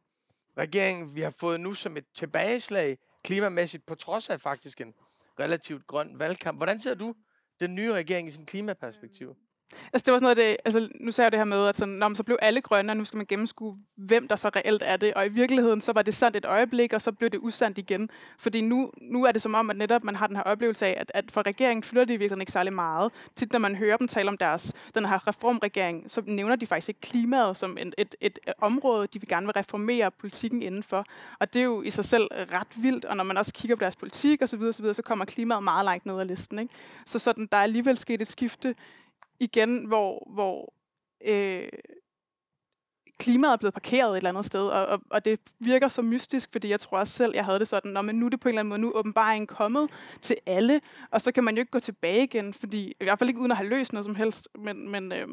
regering, 0.58 1.16
vi 1.16 1.22
har 1.22 1.30
fået 1.30 1.60
nu 1.60 1.74
som 1.74 1.98
et 1.98 2.06
tilbageslag 2.16 2.98
klimamæssigt, 3.24 3.86
på 3.86 3.96
trods 3.96 4.30
af 4.30 4.42
faktisk 4.42 4.82
en 4.82 4.94
relativt 5.40 5.88
grøn 5.88 6.20
valgkamp. 6.20 6.60
Hvordan 6.60 6.80
ser 6.80 6.94
du 6.94 7.16
den 7.60 7.76
nye 7.76 7.94
regering 7.94 8.28
i 8.28 8.32
sin 8.32 8.46
klimaperspektiv? 8.46 9.36
Altså, 9.94 10.06
det 10.06 10.12
var 10.12 10.18
sådan 10.18 10.22
noget, 10.22 10.38
det, 10.38 10.58
altså, 10.66 10.90
nu 11.00 11.12
sagde 11.12 11.26
jeg 11.26 11.32
det 11.32 11.40
her 11.40 11.46
med, 11.46 11.68
at 11.68 11.78
sådan, 11.78 11.94
når 11.94 12.14
så 12.14 12.24
blev 12.24 12.38
alle 12.42 12.62
grønne, 12.62 12.92
og 12.92 12.98
nu 12.98 13.06
skal 13.06 13.18
man 13.18 13.26
gennemskue, 13.26 13.78
hvem 13.96 14.28
der 14.28 14.36
så 14.36 14.50
reelt 14.50 14.84
er 14.86 14.98
det. 14.98 15.14
Og 15.14 15.26
i 15.26 15.30
virkeligheden, 15.30 15.82
så 15.82 15.94
var 15.94 16.02
det 16.02 16.14
sandt 16.14 16.38
et 16.38 16.46
øjeblik, 16.46 16.94
og 16.94 17.02
så 17.02 17.12
blev 17.12 17.30
det 17.30 17.40
usandt 17.42 17.78
igen. 17.78 18.10
Fordi 18.38 18.62
nu, 18.62 18.92
nu 19.02 19.26
er 19.26 19.32
det 19.32 19.42
som 19.42 19.56
om, 19.56 19.70
at 19.70 19.76
netop 19.76 20.04
man 20.04 20.16
har 20.16 20.28
den 20.28 20.36
her 20.36 20.44
oplevelse 20.44 20.86
af, 20.86 20.98
at, 21.00 21.12
at 21.14 21.32
for 21.32 21.46
regeringen 21.46 21.84
flytter 21.84 22.06
de 22.06 22.14
i 22.14 22.18
virkeligheden 22.18 22.42
ikke 22.42 22.52
særlig 22.52 22.74
meget. 22.74 23.12
Tit, 23.36 23.52
når 23.52 23.60
man 23.60 23.76
hører 23.76 23.98
dem 23.98 24.08
tale 24.08 24.30
om 24.30 24.38
deres, 24.38 24.74
den 24.96 25.06
her 25.06 25.28
reformregering, 25.28 26.12
så 26.12 26.22
nævner 26.26 26.56
de 26.56 26.66
faktisk 26.66 26.90
ikke 26.90 27.02
klimaet 27.02 27.58
som 27.58 27.78
et, 27.78 27.96
et, 27.98 28.16
et, 28.22 28.40
et 28.48 28.54
område, 28.62 29.08
de 29.08 29.20
vil 29.20 29.30
gerne 29.30 29.46
vil 29.46 29.54
reformere 29.54 30.12
politikken 30.12 30.62
indenfor. 30.62 31.06
Og 31.40 31.54
det 31.54 31.60
er 31.60 31.64
jo 31.64 31.82
i 31.82 31.90
sig 31.90 32.06
selv 32.06 32.28
ret 32.32 32.68
vildt, 32.76 33.06
og 33.06 33.18
når 33.18 33.24
man 33.24 33.38
også 33.38 33.54
kigger 33.54 33.76
på 33.76 33.80
deres 33.80 33.96
politik 33.96 34.42
osv., 34.42 34.48
så, 34.48 34.58
videre, 34.58 34.74
så, 34.74 34.82
videre, 34.82 34.94
så 34.94 35.02
kommer 35.02 35.26
klimaet 35.26 35.64
meget 35.64 35.86
langt 35.86 36.06
ned 36.06 36.20
ad 36.20 36.26
listen. 36.26 36.60
Ikke? 36.60 36.74
Så 37.06 37.20
sådan, 37.20 37.48
der 37.52 37.58
er 37.58 37.64
alligevel 37.64 37.98
sket 37.98 38.22
et 38.22 38.28
skifte 38.28 38.76
igen, 39.40 39.86
hvor, 39.86 40.32
hvor 40.34 40.74
øh, 41.26 41.70
klimaet 43.20 43.52
er 43.52 43.58
blevet 43.58 43.74
parkeret 43.74 44.12
et 44.12 44.18
eller 44.18 44.30
andet 44.30 44.46
sted, 44.46 44.68
og, 44.68 44.86
og, 44.86 45.02
og 45.10 45.26
det 45.26 45.40
virker 45.60 45.88
så 45.88 46.02
mystisk, 46.02 46.50
fordi 46.52 46.70
jeg 46.70 46.80
tror 46.80 47.00
også 47.00 47.14
selv, 47.14 47.32
jeg 47.36 47.46
havde 47.46 47.60
det 47.60 47.68
sådan, 47.68 47.92
Nå, 47.92 48.02
men 48.02 48.16
nu 48.16 48.26
er 48.26 48.30
det 48.30 48.40
på 48.40 48.50
en 48.50 48.52
eller 48.52 48.60
anden 48.60 48.70
måde, 48.70 48.82
nu 48.82 48.88
er 48.88 48.98
åbenbaringen 48.98 49.48
kommet 49.48 49.90
til 50.22 50.38
alle, 50.46 50.82
og 51.12 51.22
så 51.22 51.32
kan 51.32 51.44
man 51.44 51.56
jo 51.56 51.60
ikke 51.60 51.72
gå 51.72 51.80
tilbage 51.80 52.24
igen, 52.24 52.54
fordi 52.54 52.88
i 53.00 53.04
hvert 53.04 53.20
fald 53.20 53.30
ikke 53.30 53.40
uden 53.40 53.52
at 53.52 53.58
have 53.58 53.70
løst 53.70 53.94
noget 53.94 54.06
som 54.06 54.16
helst, 54.16 54.48
men, 54.56 54.92
men, 54.92 55.12
øh, 55.12 55.28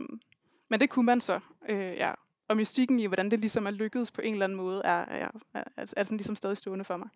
men 0.68 0.80
det 0.80 0.90
kunne 0.90 1.06
man 1.06 1.20
så, 1.20 1.40
øh, 1.68 1.96
ja. 1.96 2.12
Og 2.48 2.56
mystikken 2.56 3.00
i, 3.00 3.06
hvordan 3.06 3.30
det 3.30 3.40
ligesom 3.40 3.66
er 3.66 3.70
lykkedes 3.70 4.10
på 4.10 4.20
en 4.20 4.32
eller 4.32 4.44
anden 4.44 4.56
måde, 4.56 4.82
er, 4.84 5.04
er, 5.04 5.28
er, 5.54 5.64
er, 5.76 5.84
er 5.96 6.04
sådan 6.04 6.16
ligesom 6.16 6.36
stadig 6.36 6.56
stående 6.56 6.84
for 6.84 6.96
mig. 6.96 7.08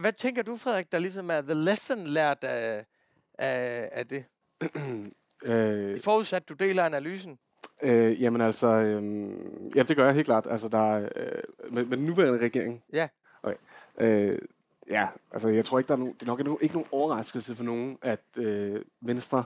Hvad 0.00 0.12
tænker 0.12 0.42
du, 0.42 0.56
Frederik, 0.56 0.92
der 0.92 0.98
ligesom 0.98 1.30
er 1.30 1.40
the 1.40 1.54
lesson 1.54 1.98
lært 1.98 2.44
af, 2.44 2.84
af, 3.38 3.88
af 3.92 4.06
det? 4.06 4.24
Øh, 5.44 6.00
Forudsat, 6.00 6.48
du 6.48 6.54
deler 6.54 6.84
analysen. 6.84 7.38
Øh, 7.82 8.22
jamen 8.22 8.40
altså, 8.40 8.66
øh, 8.66 9.30
ja, 9.76 9.82
det 9.82 9.96
gør 9.96 10.04
jeg 10.04 10.14
helt 10.14 10.26
klart. 10.26 10.46
Altså, 10.50 10.68
der 10.68 10.94
er, 10.94 11.08
øh, 11.16 11.72
med, 11.72 11.84
med 11.84 11.96
den 11.96 12.06
nuværende 12.06 12.38
regering. 12.38 12.82
Ja. 12.92 13.08
Okay. 13.42 13.56
Øh, 13.98 14.38
ja, 14.90 15.08
altså 15.32 15.48
jeg 15.48 15.64
tror 15.64 15.78
ikke, 15.78 15.88
der 15.88 15.94
er 15.94 15.98
nogen, 15.98 16.14
det 16.14 16.22
er 16.22 16.26
nok 16.26 16.40
ikke 16.62 16.74
nogen 16.74 16.88
overraskelse 16.92 17.54
for 17.54 17.64
nogen, 17.64 17.98
at 18.02 18.20
øh, 18.36 18.80
Venstre 19.00 19.44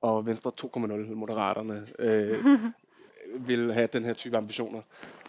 og 0.00 0.26
Venstre 0.26 0.52
2.0, 0.60 1.14
Moderaterne, 1.14 1.86
øh, 1.98 2.44
vil 3.48 3.72
have 3.72 3.88
den 3.92 4.04
her 4.04 4.12
type 4.12 4.36
ambitioner. 4.36 4.80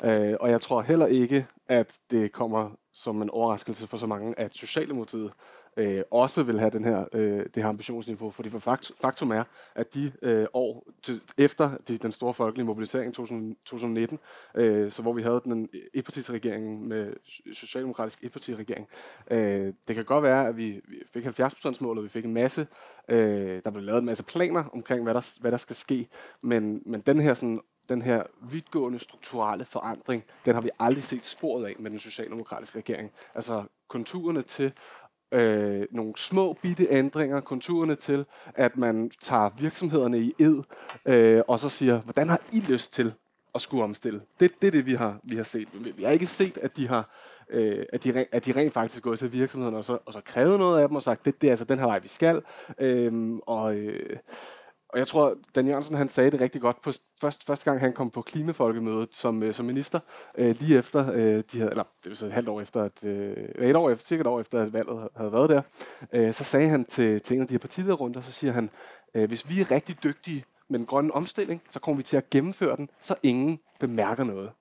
Øh, 0.04 0.34
og 0.40 0.50
jeg 0.50 0.62
tror 0.62 0.82
heller 0.82 1.06
ikke, 1.06 1.48
at 1.68 2.00
det 2.12 2.32
kommer 2.32 2.70
som 2.94 3.22
en 3.22 3.30
overraskelse 3.30 3.88
for 3.88 3.98
så 3.98 4.08
mange, 4.08 4.40
at 4.40 4.56
Socialdemokratiet 4.56 5.32
øh, 5.78 6.04
også 6.12 6.44
vil 6.44 6.60
have 6.60 6.72
den 6.72 6.84
her, 6.84 7.06
øh, 7.14 7.46
det 7.56 7.64
her 7.64 7.68
ambitionsniveau. 7.68 8.32
Fordi 8.32 8.50
for 8.50 8.60
fakt, 8.60 8.92
faktum 9.02 9.32
er, 9.32 9.44
at 9.76 9.94
de 9.94 10.12
øh, 10.22 10.46
år 10.54 10.88
til, 11.04 11.22
efter 11.38 11.78
de, 11.88 11.98
den 11.98 12.12
store 12.12 12.34
folkelige 12.34 12.66
mobilisering 12.66 13.14
2019, 13.14 14.20
øh, 14.56 14.92
så 14.92 15.02
hvor 15.02 15.14
vi 15.14 15.22
havde 15.22 15.42
den 15.44 15.70
etpartisregering 15.94 16.88
med 16.88 17.14
socialdemokratisk 17.54 18.24
etpartiregering, 18.24 18.88
øh, 19.32 19.74
det 19.88 19.96
kan 19.96 20.06
godt 20.06 20.24
være, 20.24 20.48
at 20.48 20.58
vi, 20.58 20.82
vi 20.88 21.04
fik 21.14 21.26
70%-målet, 21.26 22.04
vi 22.04 22.10
fik 22.10 22.26
en 22.26 22.34
masse, 22.34 22.68
øh, 23.10 23.62
der 23.66 23.70
blev 23.72 23.84
lavet 23.84 24.00
en 24.00 24.06
masse 24.06 24.24
planer 24.24 24.64
omkring, 24.74 25.04
hvad 25.04 25.14
der, 25.14 25.40
hvad 25.42 25.52
der 25.52 25.58
skal 25.58 25.76
ske, 25.76 26.08
men, 26.42 26.82
men 26.86 27.02
den 27.02 27.20
her 27.20 27.34
sådan 27.34 27.62
den 27.90 28.02
her 28.02 28.24
vidtgående 28.42 29.00
strukturelle 29.00 29.66
forandring, 29.66 30.24
den 30.46 30.54
har 30.54 30.62
vi 30.62 30.70
aldrig 30.80 31.04
set 31.04 31.26
sporet 31.26 31.66
af 31.66 31.76
med 31.80 31.92
den 31.92 32.00
socialdemokratiske 32.00 32.78
regering. 32.78 33.12
Altså 33.36 33.64
konturerne 33.88 34.42
til 34.42 34.74
øh, 35.36 35.88
nogle 35.92 36.14
små 36.18 36.54
bitte 36.62 36.88
ændringer, 36.90 37.42
konturerne 37.42 37.96
til, 37.96 38.26
at 38.56 38.78
man 38.78 39.12
tager 39.22 39.50
virksomhederne 39.60 40.20
i 40.20 40.34
ed, 40.40 40.64
øh, 41.06 41.42
og 41.48 41.60
så 41.60 41.70
siger, 41.70 42.00
hvordan 42.00 42.30
har 42.30 42.42
I 42.54 42.60
lyst 42.60 42.94
til 42.94 43.14
at 43.56 43.62
skulle 43.62 43.84
omstille? 43.84 44.22
Det, 44.40 44.52
det 44.62 44.68
er 44.68 44.72
det, 44.72 44.86
vi 44.86 44.94
har, 44.94 45.20
vi 45.24 45.36
har 45.36 45.44
set. 45.44 45.68
Vi 45.98 46.04
har 46.04 46.12
ikke 46.12 46.28
set, 46.28 46.58
at 46.58 46.78
de 46.78 46.88
har 46.88 47.10
øh, 47.50 47.86
at, 47.94 48.04
de, 48.04 48.26
at 48.32 48.46
de 48.46 48.52
rent 48.52 48.74
faktisk 48.74 49.04
går 49.04 49.10
gået 49.10 49.20
til 49.20 49.34
virksomhederne 49.34 49.78
og 49.78 49.86
så, 49.86 49.98
og 50.06 50.14
så 50.14 50.22
krævet 50.26 50.60
noget 50.60 50.82
af 50.82 50.88
dem 50.88 50.96
og 50.96 51.04
sagt, 51.04 51.26
det, 51.26 51.42
det 51.42 51.48
er 51.48 51.52
altså 51.52 51.66
den 51.66 51.80
her 51.80 51.86
vej, 51.86 52.00
vi 52.00 52.08
skal. 52.08 52.42
Øh, 52.80 53.40
og, 53.48 53.76
øh, 53.76 54.18
og 54.90 55.00
jeg 55.00 55.08
tror, 55.08 55.36
Dan 55.56 55.68
Jørgensen 55.68 55.96
han 55.96 56.10
sagde 56.10 56.32
det 56.32 56.42
rigtig 56.42 56.62
godt 56.62 56.82
på 56.82 56.92
først, 57.22 57.46
første 57.46 57.66
gang, 57.66 57.80
han 57.80 57.94
kom 57.94 58.10
på 58.10 58.22
klimafolkemødet 58.22 59.10
som, 59.12 59.44
øh, 59.44 59.54
som 59.54 59.66
minister, 59.66 60.00
øh, 60.38 60.56
lige 60.60 60.78
efter, 60.78 61.12
øh, 61.14 61.44
de 61.52 61.58
havde, 61.60 61.70
eller 61.70 61.84
det 62.04 62.10
vil 62.10 62.18
sige 62.18 62.28
et 62.28 62.34
halvt 62.34 62.50
år 62.50 62.62
efter, 62.62 62.84
at, 62.84 63.04
øh, 63.04 63.38
et 63.70 63.76
år 63.76 63.90
efter, 63.90 64.06
cirka 64.06 64.22
et 64.22 64.28
år 64.28 64.40
efter, 64.40 64.62
at 64.62 64.74
valget 64.74 65.08
havde 65.16 65.32
været 65.32 65.50
der, 65.50 65.62
øh, 66.14 66.34
så 66.34 66.44
sagde 66.44 66.70
han 66.70 66.86
til, 66.86 67.22
til 67.22 67.36
en 67.36 67.42
af 67.42 67.48
de 67.48 67.54
her 67.54 67.60
partilederrunder, 67.60 68.22
så 68.22 68.32
siger 68.32 68.54
han, 68.54 68.70
øh, 69.16 69.28
hvis 69.28 69.50
vi 69.50 69.62
er 69.62 69.72
rigtig 69.72 70.04
dygtige 70.04 70.46
med 70.70 70.80
den 70.80 70.86
grønne 70.86 71.14
omstilling, 71.14 71.62
så 71.72 71.80
kommer 71.80 71.98
vi 71.98 72.04
til 72.04 72.18
at 72.18 72.30
gennemføre 72.30 72.76
den, 72.76 72.90
så 73.02 73.16
ingen 73.24 73.60
bemærker 73.80 74.24
noget. 74.24 74.52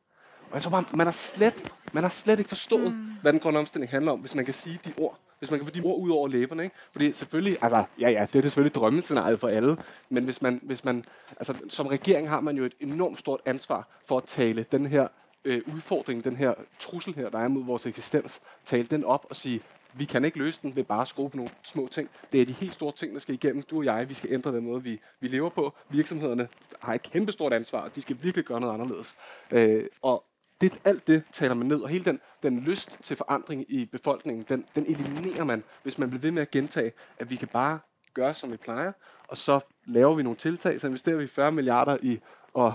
Og 0.55 0.57
jeg 0.57 0.63
tror 0.63 0.71
bare, 0.71 0.85
man 0.95 1.07
har 1.07 1.13
slet, 1.13 1.73
man 1.93 2.03
har 2.03 2.11
slet 2.11 2.39
ikke 2.39 2.49
forstået, 2.49 2.93
mm. 2.93 3.13
hvad 3.23 3.33
den 3.33 3.41
grønne 3.41 3.59
omstilling 3.59 3.91
handler 3.91 4.13
om, 4.13 4.21
hvis 4.21 4.35
man 4.35 4.45
kan 4.45 4.55
sige 4.55 4.79
de 4.85 4.93
ord 4.97 5.19
hvis 5.39 5.51
man 5.51 5.61
kan 5.61 5.67
få 5.67 5.75
de 5.75 5.83
ord 5.85 6.01
ud 6.01 6.11
over 6.11 6.29
læberne. 6.29 6.65
Ikke? 6.65 6.77
Fordi 6.93 7.13
selvfølgelig, 7.13 7.59
altså, 7.63 7.85
ja, 8.01 8.11
ja, 8.11 8.27
det 8.33 8.39
er 8.39 8.43
selvfølgelig 8.43 8.75
drømmescenariet 8.75 9.41
for 9.41 9.49
alle, 9.49 9.77
men 10.09 10.25
hvis 10.25 10.43
man, 10.43 10.61
hvis 10.63 10.85
man, 10.85 11.05
altså, 11.37 11.55
som 11.69 11.87
regering 11.87 12.29
har 12.29 12.41
man 12.41 12.57
jo 12.57 12.65
et 12.65 12.75
enormt 12.81 13.19
stort 13.19 13.41
ansvar 13.45 13.89
for 14.07 14.17
at 14.17 14.25
tale 14.25 14.67
den 14.73 14.87
her 14.87 15.09
øh, 15.45 15.63
udfordring, 15.75 16.25
den 16.25 16.37
her 16.37 16.55
trussel 16.79 17.15
her, 17.15 17.29
der 17.29 17.39
er 17.39 17.49
mod 17.49 17.65
vores 17.65 17.87
eksistens, 17.87 18.41
tale 18.65 18.85
den 18.85 19.05
op 19.05 19.27
og 19.31 19.37
sige, 19.37 19.61
vi 19.95 20.05
kan 20.05 20.25
ikke 20.25 20.39
løse 20.39 20.59
den 20.63 20.77
ved 20.77 20.85
bare 20.85 21.03
at 21.03 21.09
skrue 21.09 21.31
på 21.31 21.37
nogle 21.37 21.53
små 21.63 21.89
ting. 21.91 22.09
Det 22.33 22.43
er 22.43 22.47
de 22.47 22.53
helt 22.53 22.73
store 22.73 22.93
ting, 22.93 23.15
der 23.15 23.21
skal 23.21 23.35
igennem. 23.35 23.63
Du 23.63 23.79
og 23.79 23.85
jeg, 23.85 24.09
vi 24.09 24.15
skal 24.15 24.33
ændre 24.33 24.53
den 24.53 24.65
måde, 24.65 24.83
vi, 24.83 25.01
vi 25.21 25.29
lever 25.29 25.49
på. 25.49 25.73
Virksomhederne 25.89 26.49
har 26.83 26.95
et 26.95 27.03
kæmpe 27.03 27.33
stort 27.33 27.53
ansvar, 27.53 27.81
og 27.81 27.97
de 27.97 28.03
skal 28.03 28.17
virkelig 28.23 28.45
gøre 28.45 28.61
noget 28.61 28.75
anderledes. 28.75 29.15
Øh, 29.51 29.85
og 30.03 30.25
det, 30.61 30.81
alt 30.85 31.07
det 31.07 31.23
taler 31.33 31.55
man 31.55 31.67
ned, 31.67 31.81
og 31.81 31.89
hele 31.89 32.05
den, 32.05 32.21
den 32.43 32.61
lyst 32.61 32.99
til 33.03 33.17
forandring 33.17 33.65
i 33.69 33.85
befolkningen, 33.85 34.45
den, 34.49 34.65
den 34.75 34.87
eliminerer 34.87 35.45
man, 35.45 35.65
hvis 35.83 35.99
man 35.99 36.11
bliver 36.11 36.21
ved 36.21 36.31
med 36.31 36.43
at 36.43 36.51
gentage, 36.51 36.93
at 37.19 37.31
vi 37.31 37.37
kan 37.37 37.49
bare 37.49 37.79
gøre, 38.15 38.35
som 38.35 38.53
vi 38.53 38.57
plejer, 38.57 38.93
og 39.29 39.37
så 39.37 39.61
laver 39.87 40.15
vi 40.15 40.23
nogle 40.23 40.37
tiltag, 40.37 40.81
så 40.81 40.87
investerer 40.87 41.17
vi 41.17 41.27
40 41.27 41.53
milliarder 41.53 41.97
i 42.03 42.21
at 42.59 42.73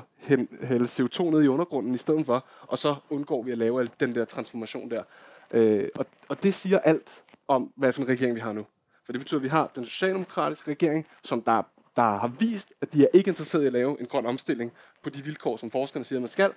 hælde 0.61 0.85
CO2 0.85 1.23
ned 1.23 1.43
i 1.43 1.47
undergrunden 1.47 1.95
i 1.95 1.97
stedet 1.97 2.25
for, 2.25 2.45
og 2.61 2.77
så 2.77 2.95
undgår 3.09 3.43
vi 3.43 3.51
at 3.51 3.57
lave 3.57 3.89
den 3.99 4.15
der 4.15 4.25
transformation 4.25 4.91
der. 4.91 5.03
Øh, 5.51 5.89
og, 5.95 6.05
og 6.29 6.43
det 6.43 6.53
siger 6.53 6.79
alt 6.79 7.23
om, 7.47 7.73
hvad 7.75 7.93
for 7.93 8.01
en 8.01 8.07
regering 8.07 8.35
vi 8.35 8.39
har 8.39 8.53
nu. 8.53 8.65
For 9.05 9.11
det 9.13 9.21
betyder, 9.21 9.39
at 9.39 9.43
vi 9.43 9.49
har 9.49 9.71
den 9.75 9.85
socialdemokratiske 9.85 10.71
regering, 10.71 11.07
som 11.23 11.41
der, 11.41 11.63
der 11.95 12.01
har 12.01 12.27
vist, 12.39 12.73
at 12.81 12.93
de 12.93 13.03
er 13.03 13.07
ikke 13.13 13.29
interesseret 13.29 13.63
i 13.63 13.67
at 13.67 13.73
lave 13.73 13.99
en 13.99 14.05
grøn 14.05 14.25
omstilling 14.25 14.71
på 15.03 15.09
de 15.09 15.23
vilkår, 15.23 15.57
som 15.57 15.71
forskerne 15.71 16.05
siger, 16.05 16.19
man 16.19 16.29
skal, 16.29 16.51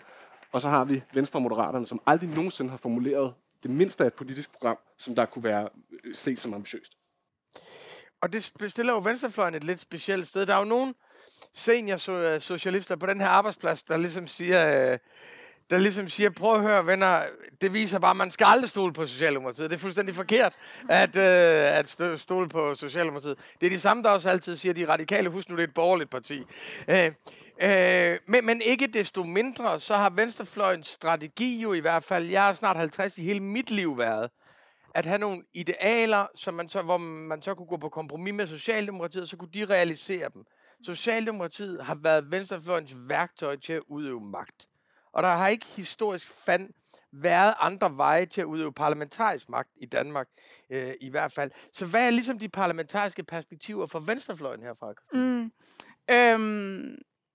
og 0.52 0.60
så 0.60 0.68
har 0.68 0.84
vi 0.84 1.02
Venstre 1.14 1.38
og 1.38 1.42
Moderaterne, 1.42 1.86
som 1.86 2.02
aldrig 2.06 2.30
nogensinde 2.30 2.70
har 2.70 2.76
formuleret 2.76 3.34
det 3.62 3.70
mindste 3.70 4.04
af 4.04 4.06
et 4.06 4.14
politisk 4.14 4.52
program, 4.52 4.78
som 4.98 5.14
der 5.14 5.24
kunne 5.24 5.44
være 5.44 5.68
øh, 6.04 6.14
set 6.14 6.38
som 6.38 6.54
ambitiøst. 6.54 6.92
Og 8.20 8.32
det 8.32 8.52
stiller 8.66 8.92
jo 8.92 8.98
venstrefløjen 8.98 9.54
et 9.54 9.64
lidt 9.64 9.80
specielt 9.80 10.26
sted. 10.26 10.46
Der 10.46 10.54
er 10.54 10.58
jo 10.58 10.64
nogen 10.64 10.94
senior-socialister 11.52 12.94
øh, 12.94 13.00
på 13.00 13.06
den 13.06 13.20
her 13.20 13.28
arbejdsplads, 13.28 13.82
der 13.82 13.96
ligesom 13.96 14.26
siger, 14.26 14.92
øh, 14.92 14.98
der 15.70 15.78
ligesom 15.78 16.08
siger, 16.08 16.30
prøv 16.30 16.54
at 16.54 16.60
høre 16.60 16.86
venner, 16.86 17.22
det 17.60 17.72
viser 17.72 17.98
bare, 17.98 18.10
at 18.10 18.16
man 18.16 18.30
skal 18.30 18.44
aldrig 18.44 18.70
stole 18.70 18.92
på 18.92 19.06
Socialdemokratiet. 19.06 19.70
Det 19.70 19.76
er 19.76 19.80
fuldstændig 19.80 20.14
forkert 20.14 20.52
at, 20.88 21.16
øh, 21.16 21.78
at 21.78 22.20
stole 22.20 22.48
på 22.48 22.74
Socialdemokratiet. 22.74 23.38
Det 23.60 23.66
er 23.66 23.70
de 23.70 23.80
samme, 23.80 24.02
der 24.02 24.10
også 24.10 24.30
altid 24.30 24.56
siger, 24.56 24.72
at 24.72 24.76
de 24.76 24.88
radikale, 24.88 25.28
husk 25.28 25.48
nu, 25.48 25.56
det 25.56 25.62
er 25.62 25.66
et 25.66 25.74
borgerligt 25.74 26.10
parti. 26.10 26.42
Øh, 26.88 27.12
Øh, 27.62 28.18
men, 28.26 28.46
men 28.46 28.60
ikke 28.60 28.86
desto 28.86 29.22
mindre, 29.22 29.80
så 29.80 29.94
har 29.94 30.10
Venstrefløjens 30.10 30.86
strategi 30.86 31.62
jo 31.62 31.72
i 31.72 31.80
hvert 31.80 32.04
fald, 32.04 32.26
jeg 32.26 32.50
er 32.50 32.54
snart 32.54 32.76
50 32.76 33.18
i 33.18 33.22
hele 33.22 33.40
mit 33.40 33.70
liv 33.70 33.98
været, 33.98 34.30
at 34.94 35.06
have 35.06 35.18
nogle 35.18 35.42
idealer, 35.54 36.26
som 36.34 36.54
man 36.54 36.68
så, 36.68 36.82
hvor 36.82 36.98
man 36.98 37.42
så 37.42 37.54
kunne 37.54 37.66
gå 37.66 37.76
på 37.76 37.88
kompromis 37.88 38.34
med 38.34 38.46
Socialdemokratiet, 38.46 39.28
så 39.28 39.36
kunne 39.36 39.50
de 39.54 39.64
realisere 39.64 40.28
dem. 40.34 40.44
Socialdemokratiet 40.84 41.84
har 41.84 41.94
været 41.94 42.30
Venstrefløjens 42.30 42.94
værktøj 43.08 43.56
til 43.56 43.72
at 43.72 43.82
udøve 43.88 44.20
magt. 44.20 44.66
Og 45.12 45.22
der 45.22 45.28
har 45.28 45.48
ikke 45.48 45.66
historisk 45.66 46.44
fand 46.44 46.70
været 47.12 47.54
andre 47.60 47.96
veje 47.96 48.26
til 48.26 48.40
at 48.40 48.44
udøve 48.44 48.72
parlamentarisk 48.72 49.48
magt 49.48 49.70
i 49.76 49.86
Danmark, 49.86 50.28
øh, 50.70 50.94
i 51.00 51.10
hvert 51.10 51.32
fald. 51.32 51.50
Så 51.72 51.86
hvad 51.86 52.06
er 52.06 52.10
ligesom 52.10 52.38
de 52.38 52.48
parlamentariske 52.48 53.24
perspektiver 53.24 53.86
for 53.86 53.98
venstrefløjen 53.98 54.62
herfra, 54.62 54.92
Christine? 54.92 55.42
Mm. 55.42 55.52
Øhm, 56.14 56.98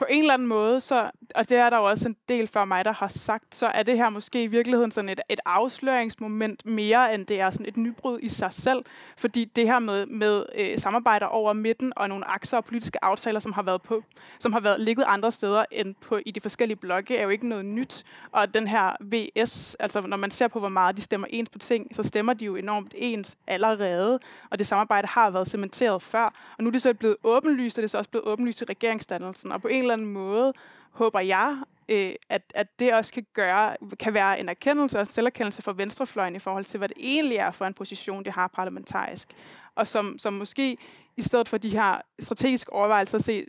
på 0.00 0.06
en 0.08 0.20
eller 0.20 0.34
anden 0.34 0.48
måde, 0.48 0.80
så, 0.80 1.10
og 1.34 1.48
det 1.48 1.58
er 1.58 1.70
der 1.70 1.76
jo 1.76 1.84
også 1.84 2.08
en 2.08 2.16
del 2.28 2.46
før 2.46 2.64
mig, 2.64 2.84
der 2.84 2.92
har 2.92 3.08
sagt, 3.08 3.54
så 3.54 3.66
er 3.66 3.82
det 3.82 3.96
her 3.96 4.10
måske 4.10 4.42
i 4.42 4.46
virkeligheden 4.46 4.90
sådan 4.90 5.08
et, 5.08 5.20
et 5.28 5.40
afsløringsmoment 5.44 6.66
mere, 6.66 7.14
end 7.14 7.26
det 7.26 7.40
er 7.40 7.50
sådan 7.50 7.66
et 7.66 7.76
nybrud 7.76 8.18
i 8.22 8.28
sig 8.28 8.52
selv. 8.52 8.84
Fordi 9.16 9.44
det 9.44 9.66
her 9.66 9.78
med, 9.78 10.06
med 10.06 10.44
øh, 10.58 10.78
samarbejder 10.78 11.26
over 11.26 11.52
midten 11.52 11.92
og 11.96 12.08
nogle 12.08 12.30
akser 12.30 12.56
og 12.56 12.64
politiske 12.64 13.04
aftaler, 13.04 13.40
som 13.40 13.52
har 13.52 13.62
været 13.62 13.82
på, 13.82 14.02
som 14.38 14.52
har 14.52 14.60
været 14.60 14.80
ligget 14.80 15.04
andre 15.08 15.32
steder 15.32 15.64
end 15.70 15.94
på 15.94 16.18
i 16.26 16.30
de 16.30 16.40
forskellige 16.40 16.76
blokke, 16.76 17.16
er 17.16 17.22
jo 17.22 17.28
ikke 17.28 17.48
noget 17.48 17.64
nyt. 17.64 18.04
Og 18.32 18.54
den 18.54 18.66
her 18.66 18.96
VS, 19.00 19.74
altså 19.74 20.00
når 20.00 20.16
man 20.16 20.30
ser 20.30 20.48
på, 20.48 20.58
hvor 20.58 20.68
meget 20.68 20.96
de 20.96 21.02
stemmer 21.02 21.26
ens 21.30 21.50
på 21.50 21.58
ting, 21.58 21.94
så 21.94 22.02
stemmer 22.02 22.32
de 22.32 22.44
jo 22.44 22.56
enormt 22.56 22.94
ens 22.96 23.36
allerede. 23.46 24.20
Og 24.50 24.58
det 24.58 24.66
samarbejde 24.66 25.08
har 25.08 25.30
været 25.30 25.48
cementeret 25.48 26.02
før. 26.02 26.24
Og 26.58 26.64
nu 26.64 26.68
er 26.68 26.72
det 26.72 26.82
så 26.82 26.94
blevet 26.94 27.16
åbenlyst, 27.24 27.78
og 27.78 27.82
det 27.82 27.88
er 27.88 27.90
så 27.90 27.98
også 27.98 28.10
blevet 28.10 28.26
åbenlyst 28.26 28.62
i 28.62 28.64
regeringsdannelsen. 28.64 29.52
Og 29.52 29.62
på 29.62 29.68
en 29.68 29.89
eller 29.92 30.02
anden 30.02 30.12
måde 30.12 30.52
håber 30.90 31.20
jeg, 31.20 31.62
øh, 31.88 32.12
at, 32.28 32.52
at 32.54 32.78
det 32.78 32.94
også 32.94 33.12
kan, 33.12 33.26
gøre, 33.32 33.76
kan 33.98 34.14
være 34.14 34.40
en 34.40 34.48
erkendelse 34.48 34.98
og 34.98 35.00
en 35.00 35.06
selverkendelse 35.06 35.62
for 35.62 35.72
venstrefløjen 35.72 36.36
i 36.36 36.38
forhold 36.38 36.64
til, 36.64 36.78
hvad 36.78 36.88
det 36.88 36.96
egentlig 37.00 37.36
er 37.36 37.50
for 37.50 37.64
en 37.64 37.74
position, 37.74 38.24
det 38.24 38.32
har 38.32 38.48
parlamentarisk. 38.48 39.28
Og 39.74 39.86
som, 39.86 40.18
som 40.18 40.32
måske 40.32 40.76
i 41.16 41.22
stedet 41.22 41.48
for 41.48 41.58
de 41.58 41.70
her 41.70 42.00
strategiske 42.20 42.72
overvejelser 42.72 43.18
se 43.18 43.46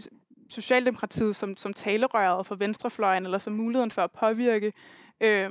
Socialdemokratiet 0.49 1.35
som, 1.35 1.57
som 1.57 1.73
talerøret 1.73 2.45
for 2.45 2.55
venstrefløjen, 2.55 3.25
eller 3.25 3.37
som 3.37 3.53
muligheden 3.53 3.91
for 3.91 4.01
at 4.01 4.11
påvirke 4.11 4.73
øh, 5.21 5.49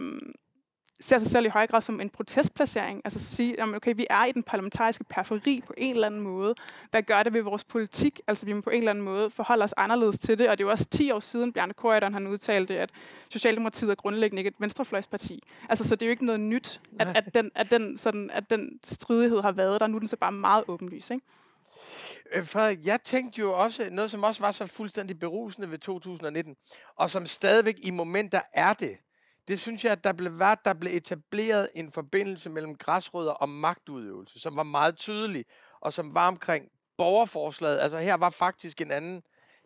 ser 1.01 1.19
sig 1.19 1.31
selv 1.31 1.47
i 1.47 1.49
høj 1.49 1.67
grad 1.67 1.81
som 1.81 2.01
en 2.01 2.11
protestplacering. 2.11 3.01
Altså 3.05 3.19
at 3.19 3.23
sige, 3.23 3.61
at 3.61 3.69
okay, 3.69 3.95
vi 3.97 4.07
er 4.11 4.25
i 4.25 4.33
den 4.33 4.43
parlamentariske 4.43 5.05
periferi 5.05 5.61
på 5.67 5.75
en 5.77 5.95
eller 5.95 6.07
anden 6.07 6.21
måde. 6.21 6.55
Hvad 6.91 7.03
gør 7.03 7.23
det 7.23 7.33
ved 7.33 7.43
vores 7.43 7.65
politik? 7.65 8.21
Altså 8.27 8.47
vi 8.47 8.53
må 8.53 8.61
på 8.61 8.71
en 8.71 8.79
eller 8.79 8.91
anden 8.91 9.05
måde 9.05 9.31
forholde 9.31 9.65
os 9.65 9.75
anderledes 9.77 10.19
til 10.19 10.39
det. 10.39 10.49
Og 10.49 10.59
det 10.59 10.65
er 10.65 10.69
jo 10.69 10.71
også 10.71 10.85
10 10.85 11.11
år 11.11 11.21
siden, 11.21 11.53
Bjarne 11.53 11.75
Korydon 11.75 12.15
han 12.15 12.27
udtalte, 12.27 12.79
at 12.79 12.91
Socialdemokratiet 13.29 13.91
er 13.91 13.95
grundlæggende 13.95 14.41
ikke 14.41 14.49
et 14.49 14.55
venstrefløjsparti. 14.59 15.43
Altså 15.69 15.89
så 15.89 15.97
det 15.97 16.03
er 16.03 16.07
jo 16.07 16.11
ikke 16.11 16.27
noget 16.27 16.41
nyt, 16.41 16.81
at, 16.99 17.17
at, 17.17 17.35
den, 17.35 17.51
at, 17.55 17.71
den, 17.71 17.99
sådan, 17.99 18.31
at 18.31 18.51
den 18.51 18.81
stridighed 18.85 19.43
har 19.43 19.53
været 19.53 19.81
der. 19.81 19.87
Nu 19.87 19.97
er 19.97 19.99
den 19.99 20.09
så 20.09 20.17
bare 20.17 20.33
meget 20.33 20.65
åbenlys, 20.69 21.11
ikke? 21.11 21.27
Øh, 22.33 22.47
Frederik, 22.47 22.79
jeg 22.85 23.03
tænkte 23.05 23.41
jo 23.41 23.53
også 23.53 23.89
noget, 23.91 24.11
som 24.11 24.23
også 24.23 24.41
var 24.41 24.53
så 24.53 24.67
fuldstændig 24.67 25.19
berusende 25.19 25.71
ved 25.71 25.79
2019, 25.79 26.57
og 26.97 27.11
som 27.11 27.27
stadigvæk 27.27 27.77
i 27.83 27.91
momenter 27.91 28.41
er 28.53 28.73
det 28.73 28.97
det 29.49 29.61
synes 29.61 29.85
jeg, 29.85 29.93
at 29.93 30.05
der 30.05 30.13
blev, 30.13 30.39
været, 30.39 30.65
der 30.65 30.75
blev 30.75 30.97
etableret 30.97 31.69
en 31.75 31.93
forbindelse 31.93 32.51
mellem 32.51 32.77
græsrødder 32.77 33.33
og 33.33 33.49
magtudøvelse, 33.49 34.41
som 34.41 34.57
var 34.57 34.63
meget 34.63 34.97
tydelig, 34.97 35.45
og 35.81 35.93
som 35.93 36.15
var 36.15 36.29
omkring 36.29 36.69
borgerforslaget. 36.97 37.79
Altså 37.79 37.99
her 37.99 38.15
var 38.15 38.31
faktisk 38.31 38.81
en 38.81 38.91
anden 38.91 39.23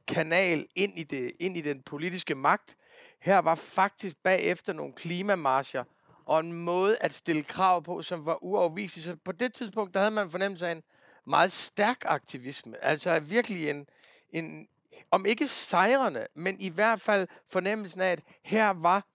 kanal 0.07 0.67
ind 0.77 0.99
i, 0.99 1.03
det, 1.03 1.33
ind 1.41 1.57
i 1.57 1.61
den 1.61 1.83
politiske 1.83 2.35
magt. 2.35 2.77
Her 3.21 3.39
var 3.39 3.55
faktisk 3.55 4.17
bagefter 4.23 4.73
nogle 4.73 4.93
klimamarcher, 4.93 5.85
og 6.27 6.41
en 6.41 6.53
måde 6.53 6.97
at 7.01 7.15
stille 7.15 7.43
krav 7.43 7.83
på, 7.83 8.03
som 8.03 8.27
var 8.27 8.45
uafviselig. 8.45 9.05
Så 9.05 9.17
på 9.25 9.33
det 9.33 9.55
tidspunkt, 9.55 9.95
der 9.95 10.01
havde 10.01 10.11
man 10.11 10.31
fornemmelse 10.31 10.69
af 10.69 10.73
en 10.73 10.83
meget 11.27 11.53
stærk 11.53 12.03
aktivisme. 12.05 12.85
Altså 12.85 13.21
virkelig 13.21 13.71
en, 13.71 13.87
en 14.31 14.69
om 15.11 15.27
ikke 15.27 15.49
sejrende, 15.49 16.27
men 16.35 16.61
i 16.61 16.69
hvert 16.69 17.01
fald 17.01 17.29
fornemmelsen 17.47 18.01
af, 18.01 18.11
at 18.11 18.21
her 18.43 18.71
var 18.71 19.07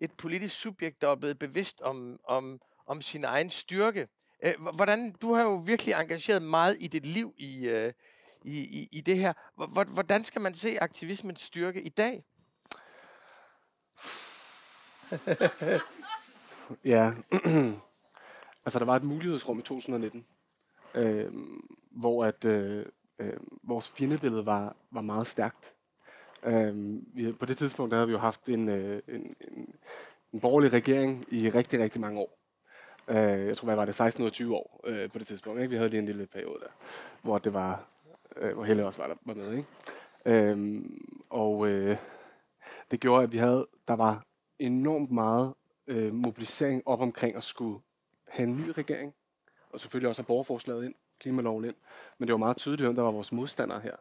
et 0.00 0.12
politisk 0.12 0.60
subjekt, 0.60 1.00
der 1.00 1.08
er 1.08 1.14
blevet 1.14 1.38
bevidst 1.38 1.80
om, 1.80 2.20
om, 2.24 2.60
om 2.86 3.02
sin 3.02 3.24
egen 3.24 3.50
styrke. 3.50 4.08
Hvordan, 4.74 5.12
du 5.12 5.34
har 5.34 5.42
jo 5.42 5.54
virkelig 5.54 5.94
engageret 5.94 6.42
meget 6.42 6.76
i 6.80 6.86
dit 6.86 7.06
liv 7.06 7.34
i, 7.36 7.68
øh, 7.68 7.92
i, 8.44 8.58
i, 8.60 8.88
i 8.92 9.00
det 9.00 9.18
her. 9.18 9.32
Hvordan 9.94 10.24
skal 10.24 10.40
man 10.40 10.54
se 10.54 10.80
aktivismens 10.80 11.40
styrke 11.40 11.82
i 11.82 11.88
dag? 11.88 12.24
Ja, 16.84 17.12
altså 18.64 18.78
der 18.78 18.84
var 18.84 18.96
et 18.96 19.02
mulighedsrum 19.02 19.58
i 19.58 19.62
2019, 19.62 20.26
øh, 20.94 21.32
hvor 21.90 22.24
at 22.24 22.44
øh, 22.44 22.86
øh, 23.18 23.36
vores 23.62 23.90
fjendebillede 23.90 24.46
var, 24.46 24.76
var 24.90 25.00
meget 25.00 25.26
stærkt. 25.26 25.74
Øh, 26.42 26.98
vi, 27.14 27.32
på 27.32 27.46
det 27.46 27.56
tidspunkt 27.56 27.90
der 27.90 27.96
havde 27.96 28.08
vi 28.08 28.12
jo 28.12 28.18
haft 28.18 28.48
en, 28.48 28.68
øh, 28.68 29.02
en, 29.08 29.36
en, 29.40 29.74
en 30.32 30.40
borgerlig 30.40 30.72
regering 30.72 31.24
i 31.28 31.50
rigtig, 31.50 31.80
rigtig 31.80 32.00
mange 32.00 32.20
år. 32.20 32.38
Øh, 33.08 33.46
jeg 33.46 33.56
tror, 33.56 33.66
hvad 33.66 33.76
var 33.76 33.84
det, 33.84 33.94
16 33.94 34.24
ud 34.24 34.30
20 34.30 34.56
år 34.56 34.80
øh, 34.86 35.10
på 35.10 35.18
det 35.18 35.26
tidspunkt. 35.26 35.60
Ikke? 35.60 35.70
Vi 35.70 35.76
havde 35.76 35.90
lige 35.90 35.98
en 35.98 36.06
lille 36.06 36.26
periode 36.26 36.60
der, 36.60 36.70
hvor 37.22 37.38
det 37.38 37.54
var, 37.54 37.88
øh, 38.36 38.54
hvor 38.54 38.64
Helle 38.64 38.86
også 38.86 39.02
var 39.02 39.08
der 39.08 39.16
var 39.24 39.34
med. 39.34 39.54
Ikke? 39.54 39.68
Øh, 40.24 40.84
og 41.30 41.68
øh, 41.68 41.96
det 42.90 43.00
gjorde, 43.00 43.22
at 43.22 43.32
vi 43.32 43.38
havde, 43.38 43.66
der 43.88 43.96
var 43.96 44.26
enormt 44.58 45.10
meget 45.10 45.54
øh, 45.86 46.14
mobilisering 46.14 46.82
op 46.86 47.00
omkring 47.00 47.36
at 47.36 47.42
skulle 47.42 47.80
have 48.28 48.48
en 48.48 48.56
ny 48.56 48.68
regering, 48.68 49.14
og 49.70 49.80
selvfølgelig 49.80 50.08
også 50.08 50.22
have 50.22 50.26
borgerforslaget 50.26 50.84
ind, 50.84 50.94
klimaloven 51.18 51.64
ind. 51.64 51.74
Men 52.18 52.28
det 52.28 52.32
var 52.32 52.38
meget 52.38 52.56
tydeligt, 52.56 52.82
hvem 52.82 52.94
der 52.94 53.02
var 53.02 53.10
vores 53.10 53.32
modstandere 53.32 53.80
her. 53.80 53.96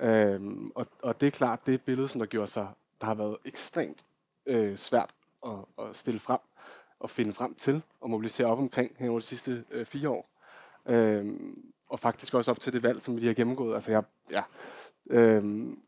Øhm, 0.00 0.72
og, 0.74 0.86
og 1.02 1.20
det 1.20 1.26
er 1.26 1.30
klart, 1.30 1.66
det 1.66 1.72
er 1.72 1.74
et 1.74 1.82
billede, 1.82 2.08
som 2.08 2.18
der 2.18 2.26
gjorde 2.26 2.50
sig, 2.50 2.68
der 3.00 3.06
har 3.06 3.14
været 3.14 3.36
ekstremt 3.44 4.04
øh, 4.46 4.76
svært 4.76 5.14
at, 5.46 5.52
at 5.78 5.96
stille 5.96 6.20
frem 6.20 6.40
og 7.00 7.10
finde 7.10 7.32
frem 7.32 7.54
til 7.54 7.82
og 8.00 8.10
mobilisere 8.10 8.46
op 8.46 8.58
omkring 8.58 8.92
hen 8.98 9.08
over 9.08 9.18
de 9.18 9.24
sidste 9.24 9.64
øh, 9.70 9.86
fire 9.86 10.08
år. 10.08 10.30
Øhm, 10.86 11.72
og 11.88 11.98
faktisk 11.98 12.34
også 12.34 12.50
op 12.50 12.60
til 12.60 12.72
det 12.72 12.82
valg, 12.82 13.02
som 13.02 13.14
vi 13.14 13.20
lige 13.20 13.28
har 13.28 13.34
gennemgået. 13.34 13.74
Altså 13.74 13.90
jeg, 13.90 14.02
ja, 14.30 14.42
øhm, 15.10 15.78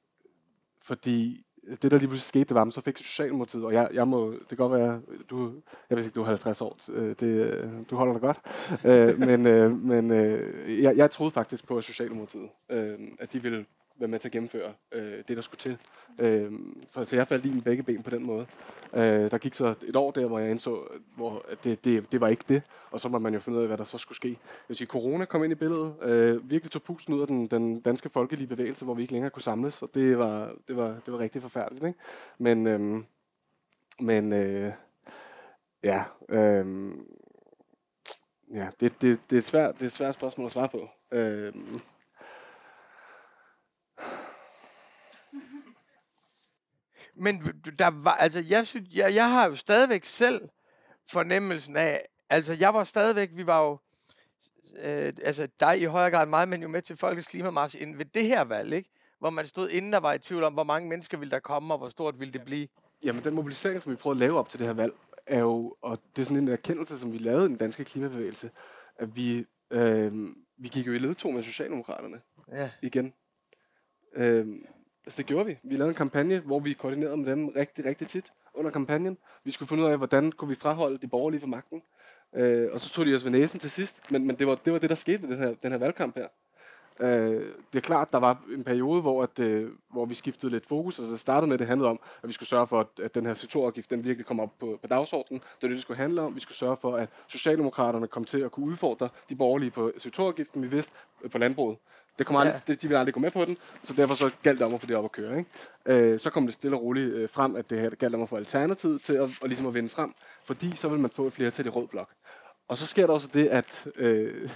fordi 0.78 1.46
det, 1.82 1.90
der 1.90 1.98
lige 1.98 2.08
pludselig 2.08 2.28
skete, 2.28 2.44
det 2.44 2.54
var, 2.54 2.64
at 2.64 2.72
så 2.72 2.80
fik 2.80 2.98
Socialdemokratiet, 2.98 3.64
og 3.64 3.72
jeg, 3.72 3.88
jeg 3.92 4.08
må, 4.08 4.32
det 4.32 4.48
kan 4.48 4.56
godt 4.56 4.72
være, 4.72 5.00
du, 5.30 5.52
jeg 5.90 5.96
ved 5.96 6.04
ikke, 6.04 6.14
du 6.14 6.22
er 6.22 6.26
50 6.26 6.60
år, 6.60 6.78
øh, 6.88 7.16
det, 7.20 7.22
øh, 7.22 7.70
du 7.90 7.96
holder 7.96 8.12
dig 8.12 8.22
godt, 8.22 8.40
øh, 8.84 9.18
men, 9.18 9.46
øh, 9.46 9.84
men 9.84 10.10
øh, 10.10 10.82
jeg, 10.82 10.96
jeg 10.96 11.10
troede 11.10 11.30
faktisk 11.30 11.66
på, 11.66 11.80
Socialdemokratiet, 11.80 12.48
øh, 12.68 12.98
at 13.18 13.32
de 13.32 13.42
ville 13.42 13.66
være 13.98 14.08
med 14.08 14.18
til 14.18 14.28
at 14.28 14.32
gennemføre 14.32 14.72
øh, 14.92 15.18
det, 15.28 15.36
der 15.36 15.42
skulle 15.42 15.58
til. 15.58 15.78
Øh, 16.20 16.52
så, 16.86 17.04
så 17.04 17.16
jeg 17.16 17.28
faldt 17.28 17.46
i 17.46 17.52
med 17.52 17.62
begge 17.62 17.82
ben 17.82 18.02
på 18.02 18.10
den 18.10 18.26
måde. 18.26 18.46
Øh, 18.94 19.30
der 19.30 19.38
gik 19.38 19.54
så 19.54 19.74
et 19.82 19.96
år 19.96 20.10
der, 20.10 20.26
hvor 20.26 20.38
jeg 20.38 20.50
indså, 20.50 20.82
hvor 21.16 21.44
at 21.48 21.64
det, 21.64 21.84
det, 21.84 22.12
det 22.12 22.20
var 22.20 22.28
ikke 22.28 22.44
det, 22.48 22.62
og 22.90 23.00
så 23.00 23.08
må 23.08 23.18
man 23.18 23.34
jo 23.34 23.40
finde 23.40 23.58
ud 23.58 23.62
af, 23.62 23.68
hvad 23.68 23.78
der 23.78 23.84
så 23.84 23.98
skulle 23.98 24.16
ske. 24.16 24.28
Jeg 24.28 24.36
vil 24.68 24.76
sige, 24.76 24.88
corona 24.88 25.24
kom 25.24 25.44
ind 25.44 25.52
i 25.52 25.54
billedet, 25.54 25.94
øh, 26.02 26.50
virkelig 26.50 26.70
tog 26.70 26.82
pusten 26.82 27.14
ud 27.14 27.20
af 27.20 27.26
den, 27.26 27.46
den 27.46 27.80
danske 27.80 28.08
folkelige 28.08 28.48
bevægelse, 28.48 28.84
hvor 28.84 28.94
vi 28.94 29.02
ikke 29.02 29.12
længere 29.12 29.30
kunne 29.30 29.42
samles, 29.42 29.82
og 29.82 29.90
det 29.94 30.18
var, 30.18 30.52
det 30.68 30.76
var, 30.76 30.88
det 30.88 31.12
var 31.12 31.18
rigtig 31.18 31.42
forfærdeligt. 31.42 31.86
Ikke? 31.86 31.98
Men, 32.38 32.66
øh, 32.66 33.02
men 34.00 34.32
øh, 34.32 34.72
ja, 35.82 36.04
øh, 36.28 36.90
ja 38.54 38.68
det, 38.80 39.02
det, 39.02 39.20
det, 39.30 39.36
er 39.36 39.40
et 39.40 39.44
svært, 39.44 39.74
det 39.74 39.82
er 39.82 39.86
et 39.86 39.92
svært 39.92 40.14
spørgsmål 40.14 40.46
at 40.46 40.52
svare 40.52 40.68
på. 40.68 40.88
Øh, 41.12 41.52
Men 47.18 47.42
der 47.78 47.86
var, 47.90 48.12
altså, 48.14 48.44
jeg, 48.48 48.66
synes, 48.66 48.88
jeg, 48.94 49.14
jeg 49.14 49.30
har 49.30 49.48
jo 49.48 49.56
stadigvæk 49.56 50.04
selv 50.04 50.48
fornemmelsen 51.10 51.76
af, 51.76 52.06
altså, 52.30 52.52
jeg 52.60 52.74
var 52.74 52.84
stadigvæk, 52.84 53.30
vi 53.32 53.46
var 53.46 53.62
jo, 53.64 53.78
øh, 54.82 55.12
altså, 55.22 55.48
dig 55.60 55.80
i 55.80 55.84
højere 55.84 56.10
grad 56.10 56.26
mig, 56.26 56.48
men 56.48 56.62
jo 56.62 56.68
med 56.68 56.82
til 56.82 56.96
Folkets 56.96 57.28
Klimamarsch 57.28 57.82
inden 57.82 57.98
ved 57.98 58.04
det 58.04 58.24
her 58.24 58.44
valg, 58.44 58.72
ikke? 58.72 58.90
Hvor 59.18 59.30
man 59.30 59.46
stod 59.46 59.68
inden 59.68 59.92
der 59.92 59.98
var 60.00 60.12
i 60.12 60.18
tvivl 60.18 60.44
om, 60.44 60.52
hvor 60.52 60.64
mange 60.64 60.88
mennesker 60.88 61.18
ville 61.18 61.30
der 61.30 61.38
komme, 61.38 61.74
og 61.74 61.78
hvor 61.78 61.88
stort 61.88 62.20
ville 62.20 62.32
det 62.32 62.44
blive. 62.44 62.68
Jamen, 63.04 63.24
den 63.24 63.34
mobilisering, 63.34 63.82
som 63.82 63.92
vi 63.92 63.96
prøvede 63.96 64.16
at 64.16 64.20
lave 64.20 64.38
op 64.38 64.48
til 64.48 64.58
det 64.58 64.66
her 64.66 64.74
valg, 64.74 64.92
er 65.26 65.38
jo, 65.40 65.76
og 65.82 65.98
det 66.16 66.22
er 66.22 66.26
sådan 66.26 66.42
en 66.42 66.48
erkendelse, 66.48 66.98
som 66.98 67.12
vi 67.12 67.18
lavede 67.18 67.44
i 67.44 67.48
den 67.48 67.56
danske 67.56 67.84
klimabevægelse, 67.84 68.50
at 68.96 69.16
vi, 69.16 69.46
øh, 69.70 70.28
vi 70.58 70.68
gik 70.68 70.86
jo 70.86 70.92
i 70.92 70.98
ledtog 70.98 71.34
med 71.34 71.42
Socialdemokraterne 71.42 72.20
Ja. 72.52 72.70
igen. 72.82 73.14
Øh, 74.14 74.46
altså 75.08 75.18
det 75.22 75.26
gjorde 75.26 75.46
vi. 75.46 75.58
Vi 75.62 75.76
lavede 75.76 75.88
en 75.88 75.94
kampagne, 75.94 76.38
hvor 76.38 76.60
vi 76.60 76.72
koordinerede 76.72 77.16
med 77.16 77.32
dem 77.32 77.48
rigtig, 77.48 77.84
rigtig 77.84 78.08
tit 78.08 78.32
under 78.54 78.70
kampagnen. 78.70 79.18
Vi 79.44 79.50
skulle 79.50 79.68
finde 79.68 79.84
ud 79.84 79.88
af, 79.88 79.96
hvordan 79.96 80.32
kunne 80.32 80.48
vi 80.48 80.54
fraholde 80.54 80.98
de 80.98 81.08
borgerlige 81.08 81.40
fra 81.40 81.46
magten. 81.46 81.82
Øh, 82.34 82.68
og 82.72 82.80
så 82.80 82.90
tog 82.90 83.06
de 83.06 83.14
os 83.14 83.24
ved 83.24 83.30
næsen 83.30 83.60
til 83.60 83.70
sidst. 83.70 84.10
Men, 84.10 84.26
men 84.26 84.36
det, 84.36 84.46
var, 84.46 84.54
det 84.54 84.72
var 84.72 84.78
det, 84.78 84.90
der 84.90 84.96
skete 84.96 85.26
med 85.26 85.36
den 85.36 85.44
her, 85.44 85.54
den 85.62 85.70
her 85.70 85.78
valgkamp 85.78 86.16
her. 86.16 86.26
Øh, 87.00 87.52
det 87.72 87.78
er 87.78 87.80
klart, 87.80 88.12
der 88.12 88.18
var 88.18 88.42
en 88.54 88.64
periode, 88.64 89.00
hvor, 89.00 89.22
at, 89.22 89.38
øh, 89.38 89.70
hvor 89.90 90.04
vi 90.04 90.14
skiftede 90.14 90.52
lidt 90.52 90.66
fokus. 90.66 90.98
Altså 90.98 91.12
det 91.12 91.20
startede 91.20 91.46
med, 91.46 91.54
at 91.54 91.58
det 91.58 91.66
handlede 91.68 91.90
om, 91.90 92.00
at 92.22 92.28
vi 92.28 92.32
skulle 92.32 92.48
sørge 92.48 92.66
for, 92.66 92.80
at, 92.80 92.86
at 93.02 93.14
den 93.14 93.26
her 93.26 93.34
sektorafgift, 93.34 93.90
den 93.90 94.04
virkelig 94.04 94.26
kom 94.26 94.40
op 94.40 94.58
på, 94.58 94.78
på 94.82 94.86
dagsordenen. 94.86 95.40
Det 95.40 95.62
var 95.62 95.68
det, 95.68 95.74
det 95.74 95.82
skulle 95.82 95.98
handle 95.98 96.20
om. 96.22 96.34
Vi 96.34 96.40
skulle 96.40 96.56
sørge 96.56 96.76
for, 96.76 96.96
at 96.96 97.08
Socialdemokraterne 97.26 98.06
kom 98.06 98.24
til 98.24 98.40
at 98.40 98.52
kunne 98.52 98.66
udfordre 98.66 99.08
de 99.28 99.36
borgerlige 99.36 99.70
på 99.70 99.92
sektorafgiften, 99.98 100.62
vi 100.62 100.68
vidste 100.68 100.92
øh, 101.22 101.30
på 101.30 101.38
landbruget. 101.38 101.78
Det 102.18 102.26
kom 102.26 102.36
aldrig, 102.36 102.54
Ja. 102.68 102.72
det, 102.72 102.82
de 102.82 102.88
ville 102.88 102.98
aldrig 102.98 103.14
gå 103.14 103.20
med 103.20 103.30
på 103.30 103.44
den, 103.44 103.56
så 103.82 103.92
derfor 103.92 104.14
så 104.14 104.30
galt 104.42 104.58
det 104.58 104.66
om 104.66 104.74
at 104.74 104.80
få 104.80 104.86
det 104.86 104.96
op 104.96 105.04
at 105.04 105.12
køre. 105.12 105.38
Ikke? 105.38 105.50
Øh, 106.12 106.18
så 106.18 106.30
kom 106.30 106.44
det 106.46 106.54
stille 106.54 106.76
og 106.76 106.82
roligt 106.82 107.14
øh, 107.14 107.28
frem, 107.28 107.56
at 107.56 107.70
det 107.70 107.80
her 107.80 107.90
galt 107.90 108.14
om 108.14 108.22
at 108.22 108.28
få 108.28 108.36
alternativet 108.36 109.02
til 109.02 109.12
at, 109.14 109.30
og 109.42 109.48
ligesom 109.48 109.66
at 109.66 109.74
vinde 109.74 109.88
frem, 109.88 110.12
fordi 110.44 110.76
så 110.76 110.88
vil 110.88 111.00
man 111.00 111.10
få 111.10 111.26
et 111.26 111.32
flertal 111.32 111.66
i 111.66 111.68
rød 111.68 111.86
blok. 111.88 112.08
Og 112.68 112.78
så 112.78 112.86
sker 112.86 113.06
der 113.06 113.14
også 113.14 113.28
det, 113.34 113.46
at, 113.46 113.86
øh, 113.96 114.50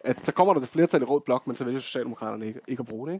at 0.00 0.26
så 0.26 0.32
kommer 0.32 0.54
der 0.54 0.60
et 0.60 0.68
flertal 0.68 1.02
i 1.02 1.04
rød 1.04 1.20
blok, 1.20 1.46
men 1.46 1.56
så 1.56 1.64
vælger 1.64 1.80
Socialdemokraterne 1.80 2.46
ikke, 2.46 2.60
ikke 2.68 2.80
at 2.80 2.86
bruge 2.86 3.08
det. 3.08 3.14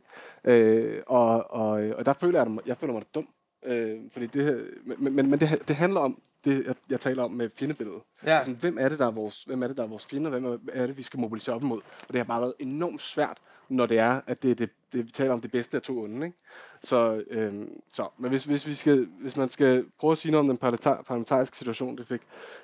Ikke? 0.44 0.62
Øh, 0.62 1.02
og, 1.06 1.50
og, 1.50 1.70
og 1.70 2.06
der 2.06 2.12
føler 2.12 2.42
jeg, 2.42 2.52
at 2.58 2.66
jeg 2.66 2.76
føler 2.76 2.92
mig 2.94 3.02
dum. 3.14 3.28
Øh, 3.66 3.96
fordi 4.12 4.26
det, 4.26 4.68
men, 4.98 5.14
men, 5.16 5.30
men 5.30 5.40
det, 5.40 5.62
det 5.68 5.76
handler 5.76 6.00
om 6.00 6.20
det, 6.44 6.66
jeg, 6.66 6.74
jeg 6.90 7.01
taler 7.01 7.22
om 7.22 7.31
med 7.31 7.51
fjendebilledet. 7.57 8.03
Ja. 8.27 8.37
Altså, 8.37 8.55
hvem 8.55 8.79
er 8.81 8.88
det, 8.88 8.98
der 8.98 9.07
er 9.07 9.11
vores, 9.11 9.44
hvem 9.44 9.62
er 9.62 9.66
det, 9.66 9.77
der 9.77 9.83
er 9.83 9.87
vores 9.87 10.07
fjender? 10.07 10.31
Hvem 10.31 10.61
er, 10.72 10.87
det, 10.87 10.96
vi 10.96 11.03
skal 11.03 11.20
mobilisere 11.20 11.55
op 11.55 11.62
imod? 11.62 11.79
Og 11.79 12.09
det 12.09 12.16
har 12.16 12.24
bare 12.24 12.40
været 12.40 12.55
enormt 12.59 13.03
svært, 13.03 13.38
når 13.68 13.87
det 13.87 13.98
er, 13.98 14.20
at 14.27 14.42
det, 14.42 14.59
det, 14.59 14.70
det 14.92 15.07
vi 15.07 15.11
taler 15.11 15.33
om 15.33 15.40
det 15.40 15.51
bedste 15.51 15.77
af 15.77 15.83
to 15.83 16.03
onde. 16.03 16.27
Ikke? 16.27 16.38
Så, 16.83 17.24
øhm, 17.31 17.81
så, 17.92 18.09
men 18.18 18.31
hvis, 18.31 18.44
hvis, 18.44 18.66
vi 18.66 18.74
skal, 18.74 19.09
hvis 19.20 19.37
man 19.37 19.48
skal 19.48 19.85
prøve 19.98 20.12
at 20.12 20.18
sige 20.18 20.33
noget 20.33 20.40
om 20.40 20.48
den 20.48 20.59
parlamentar- 20.59 21.03
parlamentariske 21.03 21.57
situation, 21.57 21.98
det 21.98 22.07
fik 22.07 22.20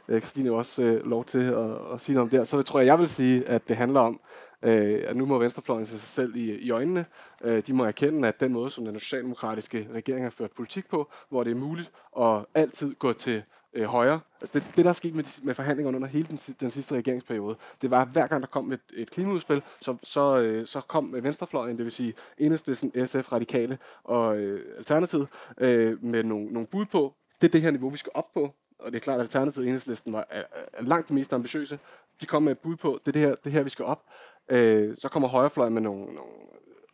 øh, 0.09 0.21
Christine 0.21 0.47
jo 0.47 0.57
også 0.57 0.83
øh, 0.83 1.07
lov 1.07 1.25
til 1.25 1.45
at, 1.45 1.71
at 1.95 2.01
sige 2.01 2.15
noget 2.15 2.27
om 2.27 2.39
der, 2.39 2.45
så 2.45 2.63
tror 2.63 2.81
jeg, 2.81 2.87
jeg 2.87 2.99
vil 2.99 3.09
sige, 3.09 3.49
at 3.49 3.69
det 3.69 3.77
handler 3.77 4.01
om, 4.01 4.21
øh, 4.63 5.05
at 5.07 5.17
nu 5.17 5.27
må 5.27 5.39
venstrefløjen 5.39 5.87
se 5.87 5.99
sig 5.99 6.01
selv 6.01 6.37
i, 6.37 6.55
i 6.55 6.71
øjnene. 6.71 7.05
Øh, 7.45 7.63
de 7.67 7.73
må 7.73 7.85
erkende, 7.85 8.29
at 8.29 8.41
den 8.41 8.53
måde, 8.53 8.71
som 8.71 8.85
den 8.85 8.99
socialdemokratiske 8.99 9.89
regering 9.95 10.25
har 10.25 10.31
ført 10.31 10.51
politik 10.51 10.89
på, 10.89 11.11
hvor 11.29 11.45
det 11.45 11.51
er 11.51 11.55
muligt 11.55 11.91
at 12.21 12.45
altid 12.55 12.95
gå 12.95 13.13
til 13.13 13.43
øh, 13.75 13.85
højre. 13.85 14.21
Altså 14.41 14.59
det, 14.59 14.67
det, 14.77 14.85
der 14.85 14.91
er 14.91 14.95
sket 14.95 15.15
med, 15.15 15.25
med 15.43 15.55
forhandlingerne 15.55 15.97
under 15.97 16.09
hele 16.09 16.27
den, 16.31 16.37
den 16.61 16.71
sidste 16.71 16.95
regeringsperiode, 16.95 17.57
det 17.83 17.91
var, 17.91 18.03
at 18.03 18.09
hver 18.09 18.27
gang 18.27 18.43
der 18.43 18.49
kom 18.49 18.73
et, 18.73 18.81
et 18.95 19.11
klimaudspil, 19.11 19.63
så, 19.81 19.97
så, 20.03 20.41
øh, 20.41 20.67
så 20.67 20.81
kom 20.81 21.15
venstrefløjen, 21.23 21.77
det 21.77 21.85
vil 21.85 21.93
sige 21.93 22.15
Enhedslisten, 22.39 23.07
SF, 23.07 23.33
Radikale 23.33 23.79
og 24.05 24.37
øh, 24.39 24.77
Alternativet, 24.77 25.29
øh, 25.59 26.05
med 26.05 26.23
nogle, 26.23 26.47
nogle 26.47 26.67
bud 26.67 26.85
på, 26.85 27.15
det 27.41 27.49
er 27.49 27.53
det 27.53 27.63
her 27.63 27.71
niveau, 27.71 27.89
vi 27.89 27.99
skal 27.99 28.13
op 28.15 28.33
på. 28.35 28.55
Og 28.79 28.93
det 28.93 28.99
er 28.99 29.01
klart, 29.01 29.21
at 29.21 29.21
Alternativet 29.21 29.65
og 29.65 29.69
Enhedslisten 29.69 30.13
var 30.13 30.27
er, 30.31 30.43
er 30.73 30.83
langt 30.83 31.11
mest 31.11 31.33
ambitiøse. 31.33 31.79
De 32.21 32.27
kom 32.27 32.43
med 32.43 32.53
et 32.53 32.59
bud 32.59 32.77
på, 32.77 33.01
det 33.07 33.09
er 33.09 33.13
det 33.13 33.23
her, 33.23 33.35
det 33.45 33.53
her 33.53 33.63
vi 33.63 33.71
skal 33.71 33.85
op. 33.85 34.03
Øh, 34.49 34.97
så 34.97 35.09
kommer 35.09 35.29
højrefløjen 35.29 35.75
med 35.75 35.83
nogle, 35.83 36.05
nogle 36.05 36.31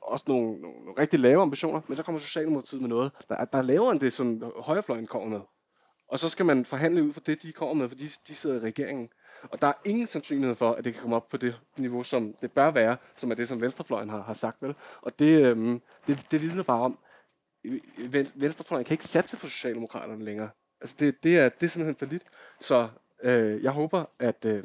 også 0.03 0.25
nogle, 0.29 0.61
nogle, 0.61 0.85
nogle 0.85 1.01
rigtig 1.01 1.21
lave 1.21 1.43
ambitioner, 1.43 1.81
men 1.89 1.97
så 1.97 2.03
kommer 2.03 2.19
Socialdemokratiet 2.19 2.81
med 2.81 2.89
noget, 2.89 3.13
der, 3.29 3.45
der 3.45 3.59
er 3.59 3.63
lavere 3.63 3.93
end 3.93 4.01
det, 4.01 4.13
som 4.13 4.53
højrefløjen 4.57 5.07
kommer 5.07 5.29
med. 5.29 5.41
Og 6.11 6.19
så 6.19 6.29
skal 6.29 6.47
man 6.47 6.65
forhandle 6.65 7.03
ud 7.03 7.13
fra 7.13 7.21
det, 7.27 7.43
de 7.43 7.53
kommer 7.53 7.75
med, 7.75 7.89
fordi 7.89 8.11
de 8.29 8.35
sidder 8.35 8.57
i 8.57 8.59
regeringen. 8.59 9.09
Og 9.43 9.63
der 9.63 9.67
er 9.67 9.73
ingen 9.85 10.07
sandsynlighed 10.07 10.57
for, 10.57 10.73
at 10.73 10.85
det 10.85 10.93
kan 10.93 11.01
komme 11.01 11.17
op 11.17 11.29
på 11.29 11.37
det 11.37 11.61
niveau, 11.77 12.03
som 12.03 12.35
det 12.43 12.53
bør 12.53 12.71
være, 12.71 12.97
som 13.17 13.31
er 13.31 13.35
det, 13.35 13.49
som 13.49 13.61
venstrefløjen 13.61 14.09
har, 14.11 14.23
har 14.23 14.35
sagt. 14.35 14.63
Vel? 14.63 14.75
Og 15.03 15.19
det, 15.19 15.47
øhm, 15.47 15.83
det, 16.07 16.27
det 16.31 16.43
vidner 16.43 16.63
bare 16.63 16.81
om, 16.81 16.99
øh, 17.65 17.81
venstrefløjen 18.35 18.85
kan 18.85 18.95
ikke 18.95 19.05
satse 19.05 19.37
på 19.37 19.47
Socialdemokraterne 19.47 20.25
længere. 20.25 20.51
Altså 20.81 20.97
det, 20.99 21.23
det, 21.23 21.39
er, 21.39 21.49
det 21.49 21.67
er 21.67 21.71
simpelthen 21.71 21.97
for 21.97 22.07
lidt. 22.07 22.23
Så 22.61 22.89
øh, 23.23 23.63
jeg 23.63 23.73
håber, 23.73 24.05
at 24.19 24.45
øh, 24.45 24.65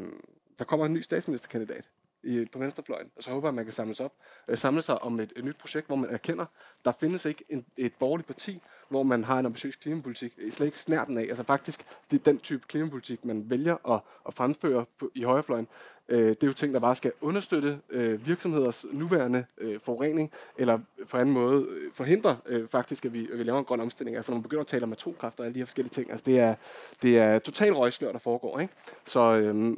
der 0.60 0.66
kommer 0.66 0.86
en 0.86 0.94
ny 0.94 1.02
statsministerkandidat 1.02 1.90
i, 2.26 2.46
på 2.46 2.60
venstrefløjen, 2.60 3.08
og 3.16 3.24
så 3.24 3.30
håber 3.30 3.48
jeg, 3.48 3.52
at 3.52 3.56
man 3.56 3.66
kan 3.66 3.74
samles 3.74 4.00
op, 4.00 4.14
øh, 4.48 4.58
samle 4.58 4.82
sig 4.82 5.04
om 5.04 5.20
et, 5.20 5.34
et 5.36 5.46
nyt 5.46 5.58
projekt, 5.58 5.88
hvor 5.88 5.96
man 5.96 6.10
erkender, 6.10 6.46
der 6.86 6.92
findes 6.92 7.26
ikke 7.26 7.44
en, 7.50 7.66
et 7.78 7.94
borgerligt 8.00 8.28
parti, 8.28 8.62
hvor 8.90 9.04
man 9.04 9.24
har 9.24 9.40
en 9.40 9.46
ambitiøs 9.46 9.76
klimapolitik. 9.76 10.34
I 10.38 10.52
Slet 10.52 10.66
ikke 10.66 10.78
snærten 10.78 11.18
af. 11.18 11.22
Altså 11.22 11.44
faktisk, 11.44 11.86
det 12.12 12.20
er 12.20 12.24
den 12.24 12.40
type 12.40 12.64
klimapolitik, 12.68 13.26
man 13.26 13.50
vælger 13.50 13.92
at, 13.94 14.02
at 14.28 14.34
fremføre 14.34 14.86
på, 15.00 15.12
i 15.16 15.24
højrefløjen. 15.24 15.68
Øh, 16.10 16.30
det 16.30 16.44
er 16.44 16.48
jo 16.48 16.54
ting, 16.54 16.74
der 16.74 16.80
bare 16.80 16.96
skal 16.96 17.12
understøtte 17.22 17.80
øh, 17.90 18.28
virksomheders 18.28 18.86
nuværende 18.92 19.46
øh, 19.58 19.80
forurening, 19.80 20.32
eller 20.58 20.80
på 21.10 21.18
anden 21.18 21.34
måde 21.34 21.66
øh, 21.70 21.92
forhindre 21.94 22.38
øh, 22.46 22.68
faktisk, 22.68 23.06
at 23.06 23.14
vi, 23.14 23.30
at 23.32 23.38
vi 23.38 23.44
laver 23.44 23.60
en 23.60 23.66
grøn 23.66 23.80
omstilling. 23.80 24.18
Altså 24.18 24.32
når 24.32 24.38
man 24.38 24.44
begynder 24.44 24.62
at 24.62 24.68
tale 24.68 24.84
om 24.84 24.92
atomkraft 24.92 25.40
og 25.40 25.46
alle 25.46 25.54
de 25.54 25.60
her 25.60 25.66
forskellige 25.66 25.94
ting, 25.94 26.12
altså 26.12 26.24
det 26.26 26.40
er, 26.40 26.56
det 27.02 27.18
er 27.18 27.40
total 27.40 27.74
røgslør, 27.74 28.12
der 28.12 28.20
foregår. 28.20 28.60
Ikke? 28.60 28.74
Så, 29.06 29.20
øh, 29.20 29.78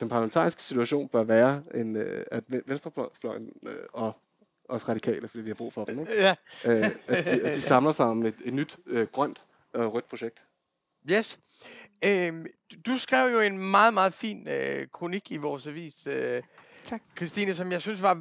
den 0.00 0.08
parlamentariske 0.08 0.62
situation 0.62 1.08
bør 1.08 1.22
være, 1.22 1.62
en, 1.74 1.96
øh, 1.96 2.24
at 2.32 2.44
ven- 2.48 2.62
venstrefløjen 2.66 3.52
øh, 3.66 3.76
og 3.92 4.12
også 4.64 4.86
radikale, 4.88 5.28
fordi 5.28 5.42
vi 5.42 5.50
har 5.50 5.54
brug 5.54 5.72
for 5.72 5.84
dem, 5.84 6.00
ikke? 6.00 6.12
Ja. 6.22 6.34
Øh, 6.64 6.86
at, 7.06 7.24
de, 7.24 7.30
at 7.46 7.56
de 7.56 7.62
samler 7.62 7.92
sig 7.92 8.06
om 8.06 8.26
et, 8.26 8.34
et 8.44 8.54
nyt 8.54 8.76
øh, 8.86 9.06
grønt 9.06 9.44
øh, 9.76 9.86
rødt 9.86 10.08
projekt. 10.08 10.42
Yes. 11.10 11.38
Øhm, 12.04 12.46
du- 12.72 12.92
du 12.92 12.98
skrev 12.98 13.32
jo 13.32 13.40
en 13.40 13.58
meget, 13.58 13.94
meget 13.94 14.12
fin 14.14 14.48
øh, 14.48 14.86
kronik 14.92 15.30
i 15.32 15.36
vores 15.36 15.66
avis, 15.66 16.06
øh, 16.06 16.42
Tak. 16.88 17.00
Christine, 17.16 17.54
som 17.54 17.72
jeg 17.72 17.80
synes 17.80 18.02
var... 18.02 18.14
Øh, 18.14 18.20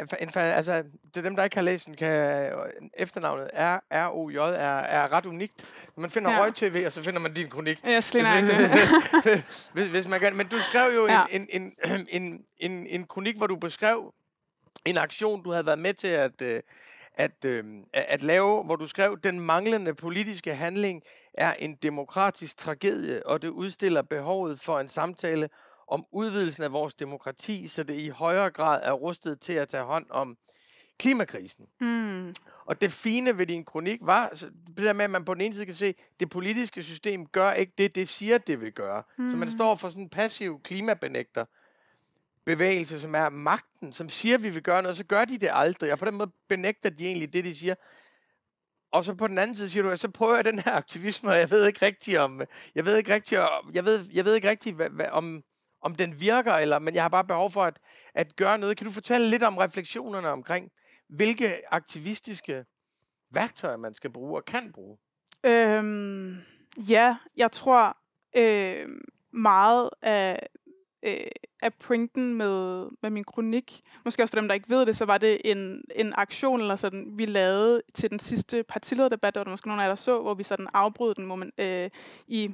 øh, 0.00 0.06
en, 0.20 0.28
altså, 0.36 0.84
til 1.14 1.24
dem, 1.24 1.36
der 1.36 1.44
ikke 1.44 1.56
har 1.56 1.62
læst 1.62 1.86
den, 1.86 1.94
kan 1.94 2.42
øh, 2.46 2.52
efternavnet 2.98 3.50
R-O-J 3.54 4.36
er, 4.36 4.40
er 4.80 5.12
ret 5.12 5.26
unikt. 5.26 5.64
Man 5.96 6.10
finder 6.10 6.30
Ja. 6.32 6.40
Røg-TV, 6.42 6.82
og 6.86 6.92
så 6.92 7.02
finder 7.02 7.20
man 7.20 7.34
din 7.34 7.48
kronik. 7.48 7.80
Jeg 7.84 8.04
sliner 8.04 8.36
ikke 8.36 8.48
det. 9.30 9.44
hvis, 9.72 9.88
hvis 9.88 10.08
man 10.08 10.20
kan. 10.20 10.36
Men 10.36 10.46
du 10.46 10.58
skrev 10.60 10.94
jo 10.94 11.06
Ja. 11.06 11.24
en, 11.30 11.46
en, 11.50 11.72
en, 11.84 12.06
en, 12.22 12.40
en, 12.58 12.86
en 12.86 13.04
kronik, 13.06 13.36
hvor 13.36 13.46
du 13.46 13.56
beskrev 13.56 14.14
en 14.84 14.96
aktion, 14.98 15.42
du 15.42 15.50
havde 15.50 15.66
været 15.66 15.78
med 15.78 15.94
til 15.94 16.08
at, 16.08 16.42
at, 16.42 17.44
øh, 17.44 17.64
at 17.92 18.06
at 18.08 18.22
lave, 18.22 18.64
hvor 18.64 18.76
du 18.76 18.86
skrev, 18.86 19.18
den 19.22 19.40
manglende 19.40 19.94
politiske 19.94 20.54
handling 20.54 21.02
er 21.34 21.52
en 21.58 21.74
demokratisk 21.74 22.56
tragedie, 22.56 23.26
og 23.26 23.42
det 23.42 23.48
udstiller 23.48 24.02
behovet 24.02 24.60
for 24.60 24.80
en 24.80 24.88
samtale 24.88 25.48
om 25.90 26.06
udvidelsen 26.12 26.62
af 26.62 26.72
vores 26.72 26.94
demokrati, 26.94 27.66
så 27.66 27.82
det 27.82 27.94
i 27.94 28.08
højere 28.08 28.50
grad 28.50 28.80
er 28.82 28.92
rustet 28.92 29.40
til 29.40 29.52
at 29.52 29.68
tage 29.68 29.82
hånd 29.84 30.06
om 30.10 30.36
klimakrisen. 30.98 31.66
Mm. 31.80 32.34
Og 32.64 32.80
det 32.80 32.92
fine 32.92 33.38
ved 33.38 33.46
din 33.46 33.64
kronik 33.64 33.98
var, 34.02 34.28
det 34.28 34.76
der 34.76 34.92
med, 34.92 35.04
at 35.04 35.10
man 35.10 35.24
på 35.24 35.34
den 35.34 35.40
ene 35.40 35.54
side 35.54 35.66
kan 35.66 35.74
se, 35.74 35.86
at 35.86 35.94
det 36.20 36.30
politiske 36.30 36.82
system 36.82 37.26
gør 37.26 37.52
ikke 37.52 37.72
det, 37.78 37.94
det 37.94 38.08
siger, 38.08 38.38
det 38.38 38.60
vil 38.60 38.72
gøre. 38.72 39.02
Mm. 39.18 39.28
Så 39.28 39.36
man 39.36 39.48
Mm. 39.48 39.54
står 39.54 39.74
for 39.74 39.88
sådan 39.88 40.02
en 40.02 40.08
passiv 40.10 40.60
klimabenægter 40.62 41.44
bevægelse, 42.44 43.00
som 43.00 43.14
er 43.14 43.28
magten, 43.28 43.92
som 43.92 44.08
siger, 44.08 44.34
at 44.36 44.42
vi 44.42 44.48
vil 44.50 44.62
gøre 44.62 44.82
noget, 44.82 44.96
så 44.96 45.04
gør 45.04 45.24
de 45.24 45.38
det 45.38 45.50
aldrig. 45.52 45.92
Og 45.92 45.98
på 45.98 46.04
den 46.04 46.14
måde 46.14 46.30
benægter 46.48 46.90
de 46.90 47.06
egentlig 47.06 47.32
det, 47.32 47.44
de 47.44 47.54
siger. 47.54 47.74
Og 48.92 49.04
så 49.04 49.14
på 49.14 49.26
den 49.26 49.38
anden 49.38 49.56
side 49.56 49.68
siger 49.70 49.82
du, 49.82 49.90
at 49.90 50.00
så 50.00 50.10
prøver 50.10 50.34
jeg 50.34 50.44
den 50.44 50.58
her 50.58 50.72
aktivisme, 50.72 51.30
og 51.30 51.38
jeg 51.38 51.50
ved 51.50 51.66
ikke 51.66 51.86
rigtigt 51.86 52.18
om, 52.18 52.42
jeg 52.74 52.84
ved 52.84 52.96
ikke 52.96 53.14
rigtigt, 53.14 53.40
om- 53.40 53.70
jeg 53.74 53.84
ved, 53.84 54.04
jeg 54.12 54.24
ved 54.24 54.34
ikke 54.34 54.50
rigtigt, 54.50 54.76
hvad, 54.76 54.90
hvad, 54.90 55.06
om, 55.12 55.42
om 55.82 55.94
den 55.94 56.20
virker, 56.20 56.52
eller, 56.52 56.78
men 56.78 56.94
jeg 56.94 57.04
har 57.04 57.08
bare 57.08 57.24
behov 57.24 57.50
for 57.50 57.64
at, 57.64 57.78
at 58.14 58.36
gøre 58.36 58.58
noget. 58.58 58.76
Kan 58.76 58.86
du 58.86 58.92
fortælle 58.92 59.30
lidt 59.30 59.42
om 59.42 59.56
refleksionerne 59.56 60.28
omkring, 60.28 60.70
hvilke 61.08 61.60
aktivistiske 61.70 62.64
værktøjer 63.30 63.76
man 63.76 63.94
skal 63.94 64.10
bruge 64.10 64.36
og 64.36 64.44
kan 64.44 64.72
bruge? 64.72 64.98
Øhm, 65.44 66.36
ja, 66.76 67.16
jeg 67.36 67.52
tror 67.52 67.96
øh, 68.36 68.88
meget 69.32 69.90
af, 70.02 70.46
øh, 71.02 71.16
af 71.62 71.74
pointen 71.74 72.34
med, 72.34 72.86
med 73.02 73.10
min 73.10 73.24
kronik, 73.24 73.80
måske 74.04 74.22
også 74.22 74.32
for 74.32 74.40
dem, 74.40 74.48
der 74.48 74.54
ikke 74.54 74.70
ved 74.70 74.86
det, 74.86 74.96
så 74.96 75.04
var 75.04 75.18
det 75.18 75.40
en, 75.44 75.84
en 75.96 76.12
aktion, 76.16 76.60
eller 76.60 76.76
sådan, 76.76 77.12
vi 77.18 77.26
lavede 77.26 77.82
til 77.94 78.10
den 78.10 78.18
sidste 78.18 78.62
partilederdebat, 78.62 79.34
der 79.34 79.40
var 79.40 79.44
der 79.44 79.50
måske 79.50 79.68
nogen 79.68 79.80
af 79.80 79.84
jer, 79.84 79.90
der 79.90 79.96
så, 79.96 80.22
hvor 80.22 80.34
vi 80.34 80.42
sådan 80.42 80.68
afbrød 80.74 81.14
den 81.14 81.26
moment, 81.26 81.54
øh, 81.58 81.90
i 82.26 82.50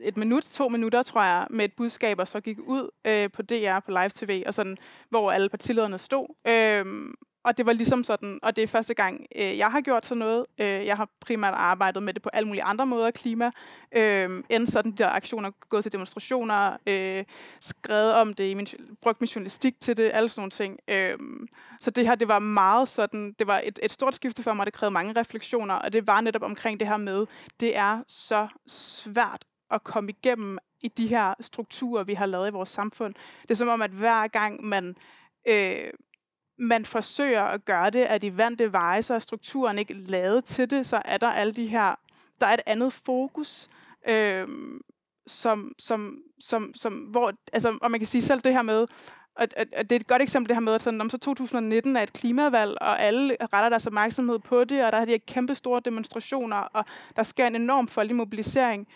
et 0.00 0.16
minut, 0.16 0.44
to 0.44 0.68
minutter, 0.68 1.02
tror 1.02 1.22
jeg, 1.22 1.46
med 1.50 1.64
et 1.64 1.72
budskab, 1.76 2.18
og 2.18 2.28
så 2.28 2.40
gik 2.40 2.58
ud 2.58 2.90
øh, 3.04 3.30
på 3.30 3.42
DR, 3.42 3.80
på 3.80 3.90
live 3.90 4.10
tv, 4.14 4.42
og 4.46 4.54
sådan, 4.54 4.76
hvor 5.08 5.32
alle 5.32 5.48
partilederne 5.48 5.98
stod. 5.98 6.26
Øh, 6.46 6.86
og 7.44 7.56
det 7.56 7.66
var 7.66 7.72
ligesom 7.72 8.04
sådan, 8.04 8.38
og 8.42 8.56
det 8.56 8.62
er 8.62 8.66
første 8.66 8.94
gang, 8.94 9.26
øh, 9.36 9.58
jeg 9.58 9.70
har 9.70 9.80
gjort 9.80 10.06
sådan 10.06 10.18
noget. 10.18 10.46
Øh, 10.58 10.86
jeg 10.86 10.96
har 10.96 11.08
primært 11.20 11.54
arbejdet 11.54 12.02
med 12.02 12.14
det 12.14 12.22
på 12.22 12.30
alle 12.32 12.46
mulige 12.46 12.62
andre 12.62 12.86
måder, 12.86 13.10
klima. 13.10 13.50
Øh, 13.96 14.42
end 14.50 14.66
sådan 14.66 14.92
de 14.92 14.96
der 14.96 15.08
aktioner, 15.08 15.50
gået 15.50 15.84
til 15.84 15.92
demonstrationer, 15.92 16.76
øh, 16.86 17.24
skrevet 17.60 18.12
om 18.12 18.34
det, 18.34 18.56
min, 18.56 18.66
brugt 19.02 19.20
min 19.20 19.28
journalistik 19.28 19.80
til 19.80 19.96
det, 19.96 20.10
alle 20.14 20.28
sådan 20.28 20.40
nogle 20.40 20.50
ting. 20.50 20.78
Øh, 20.88 21.18
så 21.80 21.90
det 21.90 22.06
her, 22.06 22.14
det 22.14 22.28
var 22.28 22.38
meget 22.38 22.88
sådan, 22.88 23.34
det 23.38 23.46
var 23.46 23.60
et, 23.64 23.78
et 23.82 23.92
stort 23.92 24.14
skifte 24.14 24.42
for 24.42 24.52
mig, 24.52 24.66
det 24.66 24.74
krævede 24.74 24.92
mange 24.92 25.20
refleksioner, 25.20 25.74
og 25.74 25.92
det 25.92 26.06
var 26.06 26.20
netop 26.20 26.42
omkring 26.42 26.80
det 26.80 26.88
her 26.88 26.96
med, 26.96 27.26
det 27.60 27.76
er 27.76 28.02
så 28.08 28.48
svært 28.66 29.44
at 29.70 29.84
komme 29.84 30.10
igennem 30.10 30.58
i 30.82 30.88
de 30.88 31.06
her 31.06 31.34
strukturer, 31.40 32.04
vi 32.04 32.14
har 32.14 32.26
lavet 32.26 32.48
i 32.48 32.52
vores 32.52 32.68
samfund. 32.68 33.14
Det 33.42 33.50
er 33.50 33.54
som 33.54 33.68
om, 33.68 33.82
at 33.82 33.90
hver 33.90 34.26
gang 34.26 34.64
man 34.64 34.96
øh, 35.48 35.90
man 36.58 36.84
forsøger 36.84 37.42
at 37.42 37.64
gøre 37.64 37.90
det 37.90 38.02
af 38.02 38.20
de 38.20 38.36
vante 38.36 38.72
veje, 38.72 39.02
så 39.02 39.14
er 39.14 39.18
strukturen 39.18 39.78
ikke 39.78 39.94
lavet 39.94 40.44
til 40.44 40.70
det, 40.70 40.86
så 40.86 41.02
er 41.04 41.16
der 41.16 41.28
alle 41.28 41.52
de 41.52 41.66
her, 41.66 41.94
der 42.40 42.46
er 42.46 42.54
et 42.54 42.60
andet 42.66 42.92
fokus, 42.92 43.68
øh, 44.08 44.48
som, 45.26 45.72
som, 45.78 46.18
som, 46.40 46.74
som, 46.74 46.92
hvor, 46.92 47.32
altså, 47.52 47.78
og 47.82 47.90
man 47.90 48.00
kan 48.00 48.06
sige 48.06 48.22
selv 48.22 48.40
det 48.40 48.52
her 48.52 48.62
med, 48.62 48.86
at, 49.36 49.54
at, 49.56 49.68
og 49.76 49.90
det 49.90 49.92
er 49.92 50.00
et 50.00 50.06
godt 50.06 50.22
eksempel 50.22 50.48
det 50.48 50.56
her 50.56 50.60
med, 50.60 50.72
at 50.72 50.82
sådan, 50.82 51.00
om 51.00 51.10
så 51.10 51.18
2019 51.18 51.96
er 51.96 52.02
et 52.02 52.12
klimavalg, 52.12 52.78
og 52.80 53.02
alle 53.02 53.36
retter 53.40 53.68
deres 53.68 53.86
opmærksomhed 53.86 54.38
på 54.38 54.64
det, 54.64 54.84
og 54.84 54.92
der 54.92 54.98
er 54.98 55.04
de 55.04 55.10
her 55.10 55.18
kæmpe 55.18 55.54
store 55.54 55.80
demonstrationer, 55.84 56.56
og 56.56 56.84
der 57.16 57.22
sker 57.22 57.46
en 57.46 57.56
enorm 57.56 57.88
folkelig 57.88 58.16
mobilisering, 58.16 58.88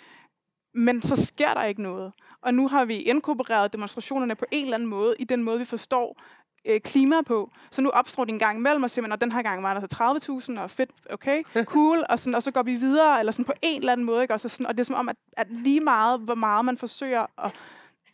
men 0.74 1.02
så 1.02 1.24
sker 1.24 1.54
der 1.54 1.64
ikke 1.64 1.82
noget. 1.82 2.12
Og 2.42 2.54
nu 2.54 2.68
har 2.68 2.84
vi 2.84 2.96
inkorporeret 2.96 3.72
demonstrationerne 3.72 4.34
på 4.34 4.44
en 4.50 4.64
eller 4.64 4.76
anden 4.76 4.88
måde, 4.88 5.14
i 5.18 5.24
den 5.24 5.42
måde, 5.42 5.58
vi 5.58 5.64
forstår 5.64 6.20
øh, 6.64 6.80
klima 6.80 7.22
på. 7.22 7.50
Så 7.70 7.82
nu 7.82 7.90
opstår 7.90 8.24
det 8.24 8.32
en 8.32 8.38
gang 8.38 8.58
imellem, 8.58 8.82
og 8.82 8.90
siger 8.90 9.02
man, 9.02 9.12
at 9.12 9.20
den 9.20 9.32
her 9.32 9.42
gang 9.42 9.62
var 9.62 9.74
der 9.74 9.80
så 9.80 10.50
30.000, 10.54 10.60
og 10.60 10.70
fedt, 10.70 10.90
okay, 11.10 11.42
cool, 11.74 12.04
og, 12.08 12.18
sådan, 12.18 12.34
og 12.34 12.42
så 12.42 12.50
går 12.50 12.62
vi 12.62 12.74
videre, 12.74 13.18
eller 13.18 13.32
sådan 13.32 13.44
på 13.44 13.52
en 13.62 13.80
eller 13.80 13.92
anden 13.92 14.06
måde, 14.06 14.22
ikke? 14.22 14.34
Også 14.34 14.48
sådan, 14.48 14.66
og 14.66 14.74
det 14.74 14.80
er 14.80 14.84
som 14.84 14.96
om, 14.96 15.08
at, 15.08 15.16
at 15.32 15.46
lige 15.50 15.80
meget, 15.80 16.20
hvor 16.20 16.34
meget 16.34 16.64
man 16.64 16.78
forsøger 16.78 17.26
at, 17.44 17.52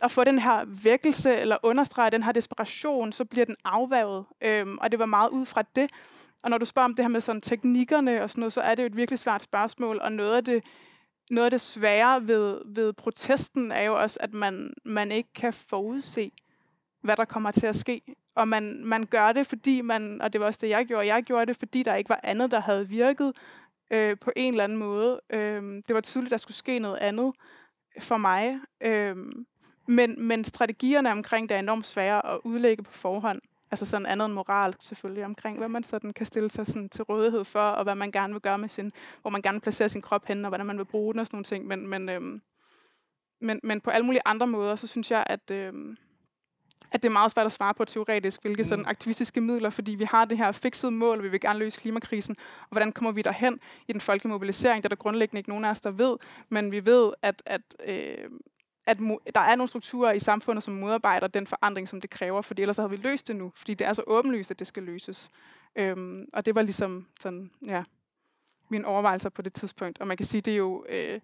at 0.01 0.11
få 0.11 0.25
den 0.25 0.39
her 0.39 0.65
vækkelse, 0.67 1.37
eller 1.37 1.57
understrege 1.63 2.11
den 2.11 2.23
her 2.23 2.33
desperation, 2.33 3.13
så 3.13 3.25
bliver 3.25 3.47
den 3.47 3.57
afværget. 3.65 4.25
Øhm, 4.43 4.79
og 4.81 4.91
det 4.91 4.99
var 4.99 5.07
meget 5.07 5.29
ud 5.29 5.47
fra 5.47 5.63
det. 5.77 5.91
Og 6.43 6.51
når 6.51 6.59
du 6.59 6.65
spørger 6.65 6.85
om 6.85 6.95
det 6.95 7.05
her 7.05 7.09
med 7.09 7.21
sådan 7.21 7.41
teknikkerne 7.41 8.23
og 8.23 8.31
sådan 8.31 8.41
noget, 8.41 8.53
så 8.53 8.61
er 8.61 8.75
det 8.75 8.83
jo 8.83 8.87
et 8.87 8.97
virkelig 8.97 9.19
svært 9.19 9.43
spørgsmål, 9.43 9.99
og 9.99 10.13
noget 10.13 10.37
af 10.37 10.45
det, 10.45 10.65
noget 11.31 11.45
af 11.45 11.51
det 11.51 11.61
svære 11.61 12.29
ved, 12.29 12.61
ved 12.67 12.93
protesten 12.93 13.73
er 13.73 13.83
jo 13.83 14.01
også, 14.01 14.19
at 14.21 14.35
man, 14.35 14.75
man 14.85 15.13
ikke 15.13 15.33
kan 15.35 15.53
forudse, 15.53 16.33
hvad 17.03 17.17
der 17.17 17.25
kommer 17.25 17.51
til 17.51 17.67
at 17.67 17.77
ske. 17.77 18.03
Og 18.35 18.49
man, 18.49 18.85
man 18.85 19.07
gør 19.07 19.33
det, 19.33 19.47
fordi 19.47 19.81
man, 19.81 20.21
og 20.21 20.33
det 20.33 20.41
var 20.41 20.47
også 20.47 20.59
det, 20.63 20.69
jeg 20.69 20.87
gjorde, 20.87 21.07
jeg 21.07 21.23
gjorde 21.23 21.47
det, 21.47 21.57
fordi 21.57 21.83
der 21.83 21.95
ikke 21.95 22.11
var 22.11 22.21
andet, 22.23 22.51
der 22.51 22.61
havde 22.61 22.89
virket 22.89 23.33
øh, 23.91 24.17
på 24.21 24.31
en 24.37 24.55
eller 24.55 24.65
anden 24.65 24.79
måde. 24.79 25.21
Øh, 25.31 25.63
det 25.89 25.95
var 25.95 26.01
tydeligt, 26.01 26.31
der 26.31 26.37
skulle 26.37 26.57
ske 26.57 26.79
noget 26.79 26.99
andet 26.99 27.33
for 27.99 28.17
mig. 28.17 28.59
Øh, 28.81 29.17
men, 29.89 30.27
men 30.29 30.45
strategierne 30.45 31.13
omkring 31.13 31.49
det 31.49 31.55
er 31.55 31.59
enormt 31.59 31.87
svære 31.87 32.27
at 32.27 32.41
udlægge 32.45 32.83
på 32.83 32.93
forhånd. 32.93 33.41
Altså 33.71 33.87
sådan 33.87 34.07
andet 34.07 34.25
end 34.25 34.35
moral 34.35 34.75
selvfølgelig 34.81 35.25
omkring, 35.25 35.59
hvad 35.59 35.69
man 35.69 35.83
sådan 35.83 36.13
kan 36.13 36.27
stille 36.27 36.51
sig 36.51 36.67
sådan 36.67 36.89
til 36.89 37.05
rådighed 37.05 37.45
for, 37.45 37.61
og 37.61 37.85
hvad 37.85 37.95
man 37.95 38.11
gerne 38.11 38.33
vil 38.33 38.43
gøre 38.43 38.59
med 38.59 38.69
sin, 38.69 38.93
hvor 39.23 39.31
man 39.31 39.43
gerne 39.43 39.61
placerer 39.61 39.89
sin 39.89 40.03
krop 40.03 40.27
hen, 40.27 40.45
og 40.45 40.49
hvordan 40.49 40.67
man 40.67 40.79
vil 40.79 40.85
bruge 40.85 41.13
den 41.13 41.21
og 41.21 41.27
sådan 41.27 41.37
nogle 41.37 41.45
ting. 41.45 41.67
Men, 41.67 41.89
men, 41.89 42.09
øhm, 42.09 42.43
men, 43.41 43.61
men 43.63 43.81
på 43.81 43.91
alle 43.91 44.07
mulige 44.07 44.23
andre 44.25 44.47
måder, 44.47 44.77
så 44.77 44.87
synes 44.87 45.11
jeg, 45.11 45.25
at, 45.27 45.51
øhm, 45.51 45.97
at 46.95 47.03
det 47.03 47.09
er 47.09 47.13
meget 47.13 47.31
svært 47.31 47.47
at 47.47 47.53
svare 47.53 47.75
på 47.75 47.85
teoretisk, 47.85 48.43
hvilke 48.43 48.65
sådan 48.65 48.87
aktivistiske 48.87 49.41
midler, 49.41 49.71
fordi 49.71 49.95
vi 49.95 50.05
har 50.05 50.25
det 50.25 50.39
her 50.39 50.53
fikset 50.53 50.93
mål, 50.93 51.23
vi 51.23 51.29
vil 51.29 51.41
gerne 51.41 51.59
løse 51.59 51.81
klimakrisen, 51.81 52.37
og 52.61 52.69
hvordan 52.71 52.93
kommer 52.93 53.13
vi 53.13 53.23
derhen 53.23 53.61
i 53.89 53.93
den 53.93 54.01
folkelige 54.01 54.33
mobilisering, 54.33 54.83
det 54.83 54.87
er 54.87 54.89
der 54.89 54.97
grundlæggende 54.97 55.39
ikke 55.39 55.49
nogen 55.49 55.65
af 55.65 55.71
os, 55.71 55.81
der 55.81 55.91
ved, 55.91 56.17
men 56.49 56.73
vi 56.73 56.87
ved, 56.87 57.13
at, 57.23 57.43
at 57.47 57.61
øh, 57.87 58.31
at 58.87 58.99
der 59.35 59.41
er 59.41 59.57
nogle 59.57 59.69
strukturer 59.69 60.13
i 60.13 60.19
samfundet, 60.19 60.65
som 60.65 60.75
modarbejder 60.75 61.27
den 61.27 61.47
forandring, 61.47 61.89
som 61.89 62.01
det 62.01 62.11
kræver, 62.11 62.43
fordi 62.43 62.63
ellers 62.63 62.77
havde 62.77 62.91
vi 62.91 62.97
løst 62.97 63.29
det 63.29 63.37
nu, 63.37 63.53
fordi 63.55 63.75
det 63.75 63.87
er 63.87 63.93
så 63.93 64.03
åbenlyst, 64.07 64.51
at 64.51 64.59
det 64.59 64.67
skal 64.67 64.83
løses. 64.83 65.31
Øhm, 65.77 66.29
og 66.33 66.47
det 66.47 66.55
var 66.55 66.63
ligesom 66.63 67.07
sådan, 67.21 67.51
ja, 67.67 67.85
mine 68.69 68.87
overvejelser 68.87 69.29
på 69.29 69.43
det 69.43 69.53
tidspunkt. 69.53 70.01
Og 70.01 70.07
man 70.07 70.17
kan 70.17 70.27
sige, 70.27 70.41
det 70.41 70.53
er 70.53 70.57
jo... 70.57 70.85
Øh, 70.89 71.21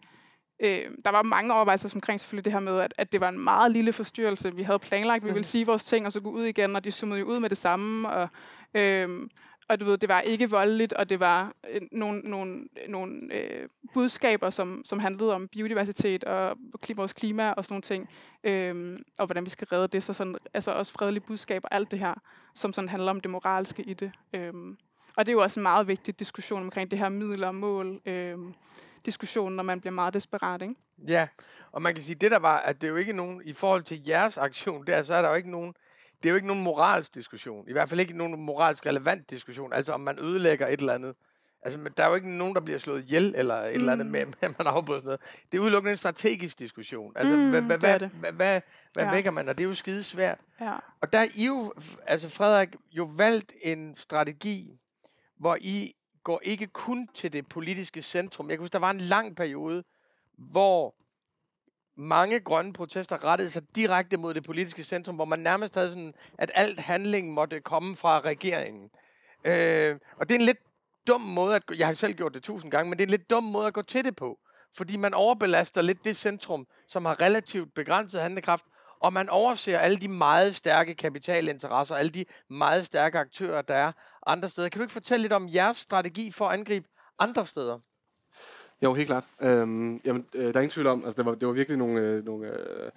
øh, 0.61 0.85
der 1.05 1.11
var 1.11 1.23
mange 1.23 1.55
overvejelser 1.55 1.91
omkring 1.95 2.21
selvfølgelig 2.21 2.45
det 2.45 2.53
her 2.53 2.61
med, 2.61 2.81
at, 2.81 2.95
at 2.99 3.13
det 3.13 3.21
var 3.21 3.29
en 3.29 3.39
meget 3.39 3.73
lille 3.73 3.93
forstyrrelse. 3.93 4.55
Vi 4.57 4.63
havde 4.63 4.79
planlagt, 4.79 5.23
at 5.23 5.29
vi 5.29 5.33
ville 5.33 5.47
sige 5.47 5.67
vores 5.67 5.85
ting, 5.85 6.07
og 6.07 6.13
så 6.13 6.21
gå 6.21 6.31
ud 6.31 6.45
igen, 6.45 6.77
og 6.77 6.85
de 6.85 6.91
zoomede 6.91 7.21
jo 7.21 7.27
ud 7.27 7.41
med 7.41 7.51
det 7.51 7.59
samme. 7.59 8.09
Og, 8.09 8.29
øh, 8.75 9.29
og 9.69 9.81
du 9.81 9.85
ved, 9.85 9.99
det 9.99 10.09
var 10.09 10.21
ikke 10.21 10.51
voldeligt, 10.51 10.93
og 10.93 11.09
det 11.09 11.21
var 11.21 11.53
øh, 11.71 11.81
nogle, 11.93 12.21
nogle, 12.21 12.65
nogle 12.89 13.35
øh, 13.35 13.69
budskaber, 13.95 14.51
som, 14.51 14.83
som 14.85 14.99
handlede 14.99 15.35
om 15.35 15.49
biodiversitet 15.49 16.25
og 16.25 16.57
vores 16.97 17.13
klima 17.13 17.51
og 17.51 17.65
sådan 17.65 17.73
nogle 17.73 17.83
ting, 17.83 18.09
øh, 18.45 18.99
og 19.19 19.27
hvordan 19.27 19.45
vi 19.45 19.51
skal 19.51 19.67
redde 19.73 19.89
det. 19.89 20.03
Så 20.03 20.13
sådan, 20.13 20.37
altså 20.55 20.71
også 20.71 20.93
fredelige 20.93 21.25
budskaber, 21.27 21.69
alt 21.71 21.91
det 21.91 21.99
her, 21.99 22.15
som 22.55 22.73
sådan 22.73 22.89
handler 22.89 23.11
om 23.11 23.21
det 23.21 23.31
moralske 23.31 23.83
i 23.83 23.95
det. 23.95 24.13
Øh, 24.35 24.53
og 25.17 25.27
det 25.27 25.29
er 25.29 25.33
jo 25.33 25.43
også 25.43 25.61
en 25.61 25.63
meget 25.63 25.89
vigtig 25.89 26.19
diskussion 26.19 26.63
omkring 26.63 26.91
det 26.91 26.99
her 26.99 27.09
midler 27.09 27.47
og 27.47 27.55
mål, 27.55 28.01
øh, 28.07 28.39
diskussion, 29.07 29.53
når 29.53 29.63
man 29.63 29.81
bliver 29.81 29.93
meget 29.95 30.15
desperat, 30.15 30.63
ikke? 30.63 30.75
Ja, 31.09 31.29
og 31.73 31.83
man 31.83 31.95
kan 31.95 32.05
sige, 32.05 32.15
det 32.15 32.31
der 32.31 32.39
var, 32.39 32.59
at 32.59 32.81
det 32.81 32.87
er 32.87 32.91
jo 32.91 32.97
ikke 32.97 33.13
nogen, 33.13 33.43
i 33.45 33.53
forhold 33.53 33.83
til 33.83 34.05
jeres 34.07 34.39
aktion, 34.39 34.87
der, 34.87 35.03
så 35.03 35.15
er 35.15 35.23
der 35.23 35.29
jo 35.29 35.35
ikke 35.35 35.51
nogen, 35.51 35.75
det 36.23 36.29
er 36.29 36.31
jo 36.31 36.37
ikke 36.37 36.47
nogen 36.49 36.63
moralsk 36.63 37.15
diskussion. 37.15 37.69
I 37.69 37.73
hvert 37.73 37.89
fald 37.89 38.01
ikke 38.01 38.17
nogen 38.17 38.41
moralsk 38.41 38.87
relevant 38.87 39.31
diskussion. 39.31 39.73
Altså 39.73 39.93
om 39.93 40.01
man 40.01 40.19
ødelægger 40.19 40.67
et 40.67 40.81
eller 40.81 40.95
andet 40.95 41.15
Altså, 41.63 41.79
der 41.97 42.05
er 42.05 42.09
jo 42.09 42.15
ikke 42.15 42.31
nogen, 42.31 42.55
der 42.55 42.61
bliver 42.61 42.79
slået 42.79 43.03
ihjel, 43.03 43.35
eller 43.37 43.55
et 43.55 43.71
mm. 43.75 43.79
eller 43.79 43.93
andet 43.93 44.07
med, 44.07 44.21
at 44.41 44.59
man 44.59 44.67
afbryder 44.67 44.99
sådan 44.99 45.07
noget. 45.07 45.21
Det 45.53 45.59
er 45.59 45.63
udelukkende 45.63 45.91
en 45.91 45.97
strategisk 45.97 46.59
diskussion. 46.59 47.13
Altså, 47.17 47.37
Mm, 47.37 47.51
hvad, 47.51 47.63
hvad, 47.63 47.79
hvad, 47.79 47.99
hvad, 47.99 48.33
hvad, 48.33 48.61
hvad 48.93 49.05
Ja. 49.05 49.11
vækker 49.11 49.31
man? 49.31 49.49
Og 49.49 49.59
det 49.59 49.65
er 49.65 49.69
jo 49.69 49.75
skide 49.75 50.05
svært. 50.05 50.39
Ja. 50.61 50.77
Og 51.01 51.13
der 51.13 51.19
er 51.19 51.27
I 51.37 51.47
jo, 51.47 51.73
altså 52.07 52.29
Frederik, 52.29 52.69
jo 52.93 53.05
valgt 53.17 53.53
en 53.63 53.97
strategi, 53.97 54.79
hvor 55.39 55.59
I 55.61 55.93
går 56.25 56.41
ikke 56.43 56.67
kun 56.67 57.09
til 57.15 57.33
det 57.33 57.49
politiske 57.49 58.03
centrum. 58.03 58.49
Jeg 58.49 58.59
kan 58.59 58.63
huske, 58.63 58.73
der 58.73 58.79
var 58.79 58.91
en 58.91 59.01
lang 59.01 59.37
periode, 59.37 59.85
hvor 60.39 60.95
mange 61.97 62.41
grønne 62.41 62.73
protester 62.73 63.25
rettede 63.25 63.51
sig 63.51 63.63
direkte 63.75 64.17
mod 64.17 64.35
det 64.35 64.45
politiske 64.45 64.85
centrum, 64.85 65.15
hvor 65.15 65.25
man 65.25 65.39
nærmest 65.39 65.75
havde 65.75 65.89
sådan, 65.89 66.15
at 66.39 66.51
alt 66.55 66.81
handling 66.81 67.33
måtte 67.33 67.61
komme 67.61 67.97
fra 67.97 68.21
regeringen. 68.21 68.91
Øh, 69.45 69.99
og 70.17 70.29
det 70.29 70.35
er 70.35 70.39
en 70.39 70.45
lidt 70.45 70.59
dum 71.07 71.21
måde 71.21 71.57
at 71.57 71.67
gå, 71.67 71.75
jeg 71.75 71.87
har 71.87 71.95
selv 71.95 72.15
gjort 72.15 72.35
det 72.35 72.43
tusind 72.43 72.71
gange, 72.71 72.91
men 72.91 72.99
det 72.99 73.05
er 73.05 73.07
en 73.07 73.11
lidt 73.11 73.31
dum 73.31 73.45
måde 73.45 73.67
at 73.67 73.75
gå 73.75 73.83
til 73.83 74.05
det 74.05 74.17
på. 74.17 74.39
Fordi 74.77 74.97
man 74.97 75.15
overbelaster 75.15 75.83
lidt 75.83 76.05
det 76.05 76.17
centrum, 76.17 76.67
som 76.89 77.05
har 77.05 77.21
relativt 77.21 77.75
begrænset 77.75 78.21
handlekraft, 78.21 78.65
og 79.01 79.13
man 79.13 79.29
overser 79.29 79.79
alle 79.79 79.97
de 79.97 80.09
meget 80.09 80.57
stærke 80.57 80.95
kapitalinteresser, 80.95 81.97
alle 81.97 82.11
de 82.11 82.25
meget 82.49 82.87
stærke 82.87 83.19
aktører, 83.19 83.63
der 83.63 83.75
er 83.75 83.93
andre 84.27 84.49
steder. 84.49 84.69
Kan 84.69 84.79
du 84.79 84.83
ikke 84.83 84.93
fortælle 84.93 85.23
lidt 85.23 85.33
om 85.33 85.49
jeres 85.55 85.77
strategi 85.77 86.31
for 86.31 86.49
at 86.49 86.59
angribe 86.59 86.89
andre 87.19 87.47
steder? 87.47 87.79
Jo, 88.83 88.95
helt 88.95 89.07
klart. 89.07 89.25
Øhm, 89.41 90.01
jamen, 90.05 90.25
øh, 90.35 90.45
der 90.45 90.53
er 90.53 90.61
ingen 90.61 90.71
tvivl 90.71 90.87
om, 90.87 91.05
altså 91.05 91.17
det 91.17 91.27
var, 91.27 91.35
det 91.35 91.49
var 91.49 91.55
virkelig 91.55 91.79
nogle, 91.79 92.01
øh, 92.01 92.25
nogle, 92.25 92.47
øh, 92.47 92.91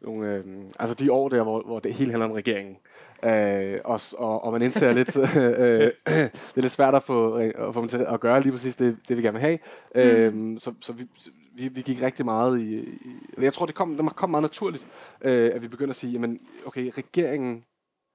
nogle 0.00 0.34
øh, 0.34 0.44
altså 0.78 0.94
de 0.94 1.12
år 1.12 1.28
der, 1.28 1.42
hvor, 1.42 1.62
hvor 1.62 1.78
det 1.78 1.94
hele 1.94 2.10
handler 2.10 2.26
om 2.28 2.32
regeringen. 2.32 2.76
Øh, 3.24 3.80
og, 3.84 4.00
og, 4.18 4.44
og 4.44 4.52
man 4.52 4.62
indser 4.62 4.92
lidt, 4.92 5.16
øh, 5.36 5.92
det 6.06 6.30
er 6.56 6.60
lidt 6.60 6.72
svært 6.72 6.94
at 6.94 7.02
få, 7.02 7.38
øh, 7.38 7.68
at 7.68 7.74
få 7.74 7.80
dem 7.80 7.88
til 7.88 8.06
at 8.08 8.20
gøre 8.20 8.40
lige 8.40 8.52
præcis 8.52 8.76
det, 8.76 8.96
det 9.08 9.16
vi 9.16 9.22
gerne 9.22 9.38
vil 9.38 9.40
have. 9.40 9.58
Øhm, 9.94 10.58
så 10.58 10.74
så 10.80 10.92
vi, 10.92 11.06
vi, 11.54 11.68
vi 11.68 11.82
gik 11.82 12.02
rigtig 12.02 12.24
meget 12.24 12.60
i, 12.60 12.78
i 12.78 12.96
jeg 13.38 13.52
tror, 13.52 13.66
det 13.66 13.74
kom, 13.74 13.96
det 13.96 14.16
kom 14.16 14.30
meget 14.30 14.42
naturligt, 14.42 14.86
øh, 15.20 15.50
at 15.54 15.62
vi 15.62 15.68
begyndte 15.68 15.90
at 15.90 15.96
sige, 15.96 16.12
jamen, 16.12 16.40
okay, 16.66 16.90
regeringen, 16.98 17.64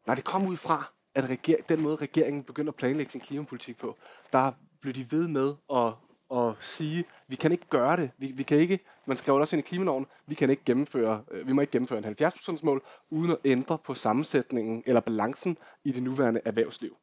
nej, 0.07 0.15
det 0.15 0.23
kom 0.23 0.47
ud 0.47 0.57
fra, 0.57 0.93
at 1.15 1.29
reger, 1.29 1.57
den 1.69 1.81
måde, 1.81 1.95
regeringen 1.95 2.43
begynder 2.43 2.71
at 2.71 2.75
planlægge 2.75 3.11
sin 3.11 3.21
klimapolitik 3.21 3.77
på, 3.77 3.97
der 4.33 4.51
blev 4.81 4.93
de 4.93 5.11
ved 5.11 5.27
med 5.27 5.53
at, 5.73 5.93
at 6.39 6.55
sige, 6.59 7.05
vi 7.27 7.35
kan 7.35 7.51
ikke 7.51 7.65
gøre 7.69 7.97
det. 7.97 8.11
Vi, 8.17 8.31
vi 8.35 8.43
kan 8.43 8.57
ikke, 8.57 8.79
man 9.05 9.17
skrev 9.17 9.35
også 9.35 9.55
ind 9.55 9.65
i 9.65 9.69
klimaloven, 9.69 10.05
vi 10.27 10.35
kan 10.35 10.49
ikke 10.49 10.63
gennemføre, 10.65 11.23
øh, 11.31 11.47
vi 11.47 11.53
må 11.53 11.61
ikke 11.61 11.71
gennemføre 11.71 11.99
en 11.99 12.15
70% 12.21 12.59
mål, 12.63 12.83
uden 13.09 13.31
at 13.31 13.37
ændre 13.45 13.77
på 13.77 13.93
sammensætningen 13.93 14.83
eller 14.85 15.01
balancen 15.01 15.57
i 15.83 15.91
det 15.91 16.03
nuværende 16.03 16.41
erhvervsliv. 16.45 16.97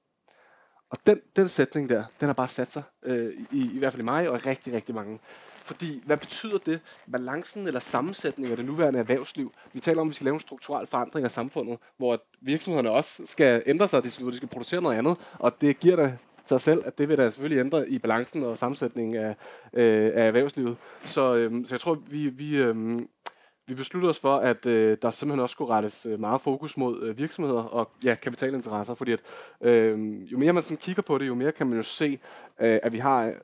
Og 0.91 0.99
den, 1.07 1.21
den 1.37 1.49
sætning 1.49 1.89
der, 1.89 2.05
den 2.21 2.27
har 2.29 2.35
bare 2.35 2.49
sat 2.49 2.73
sig, 2.73 2.83
øh, 3.03 3.33
i, 3.53 3.71
i 3.75 3.79
hvert 3.79 3.93
fald 3.93 4.03
i 4.03 4.05
mig 4.05 4.29
og 4.29 4.37
i 4.37 4.41
rigtig, 4.41 4.73
rigtig 4.73 4.95
mange. 4.95 5.19
Fordi, 5.65 6.03
hvad 6.07 6.17
betyder 6.17 6.59
det? 6.59 6.81
Balancen 7.13 7.67
eller 7.67 7.81
sammensætningen 7.81 8.51
af 8.51 8.57
det 8.57 8.67
nuværende 8.67 8.99
erhvervsliv. 8.99 9.53
Vi 9.73 9.81
taler 9.81 10.01
om, 10.01 10.07
at 10.07 10.11
vi 10.11 10.15
skal 10.15 10.25
lave 10.25 10.35
en 10.35 10.41
strukturel 10.41 10.87
forandring 10.87 11.25
af 11.25 11.31
samfundet, 11.31 11.79
hvor 11.97 12.23
virksomhederne 12.41 12.91
også 12.91 13.23
skal 13.27 13.63
ændre 13.67 13.89
sig, 13.89 14.05
de 14.05 14.11
skal, 14.11 14.27
de 14.27 14.37
skal 14.37 14.49
producere 14.49 14.83
noget 14.83 14.99
andet, 14.99 15.17
og 15.39 15.61
det 15.61 15.81
giver 15.81 15.97
da 15.97 16.17
sig 16.47 16.61
selv, 16.61 16.83
at 16.85 16.99
det 16.99 17.09
vil 17.09 17.19
da 17.19 17.31
selvfølgelig 17.31 17.61
ændre 17.61 17.89
i 17.89 17.99
balancen 17.99 18.45
og 18.45 18.59
sammensætningen 18.59 19.17
af, 19.17 19.37
øh, 19.73 20.11
af 20.15 20.27
erhvervslivet. 20.27 20.77
Så, 21.05 21.35
øh, 21.35 21.67
så 21.67 21.75
jeg 21.75 21.81
tror, 21.81 21.95
vi, 21.95 22.29
vi, 22.29 22.57
øh, 22.57 23.03
vi 23.67 23.75
besluttede 23.75 24.11
os 24.11 24.21
for, 24.21 24.37
at 24.37 24.67
øh, 24.67 24.99
der 25.03 25.11
simpelthen 25.11 25.41
også 25.41 25.53
skulle 25.53 25.71
rettes 25.75 26.07
øh, 26.07 26.21
meget 26.21 26.41
fokus 26.41 26.77
mod 26.77 27.03
øh, 27.03 27.19
virksomheder 27.19 27.63
og 27.63 27.91
ja, 28.05 28.15
kapitalinteresser, 28.15 28.95
fordi 28.95 29.13
at, 29.13 29.21
øh, 29.61 30.33
jo 30.33 30.39
mere 30.39 30.53
man 30.53 30.63
sådan 30.63 30.77
kigger 30.77 31.03
på 31.03 31.19
det, 31.19 31.27
jo 31.27 31.35
mere 31.35 31.53
kan 31.53 31.67
man 31.67 31.77
jo 31.77 31.83
se, 31.83 32.19
øh, 32.61 32.79
at 32.83 32.93
vi 32.93 32.99
har 32.99 33.25
øh, 33.27 33.35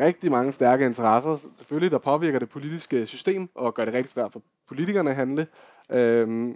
rigtig 0.00 0.30
mange 0.30 0.52
stærke 0.52 0.86
interesser, 0.86 1.36
selvfølgelig, 1.58 1.90
der 1.90 1.98
påvirker 1.98 2.38
det 2.38 2.48
politiske 2.48 3.06
system 3.06 3.48
og 3.54 3.74
gør 3.74 3.84
det 3.84 3.94
rigtig 3.94 4.12
svært 4.12 4.32
for 4.32 4.42
politikerne 4.68 5.10
at 5.10 5.16
handle. 5.16 5.46
Øh, 5.90 6.54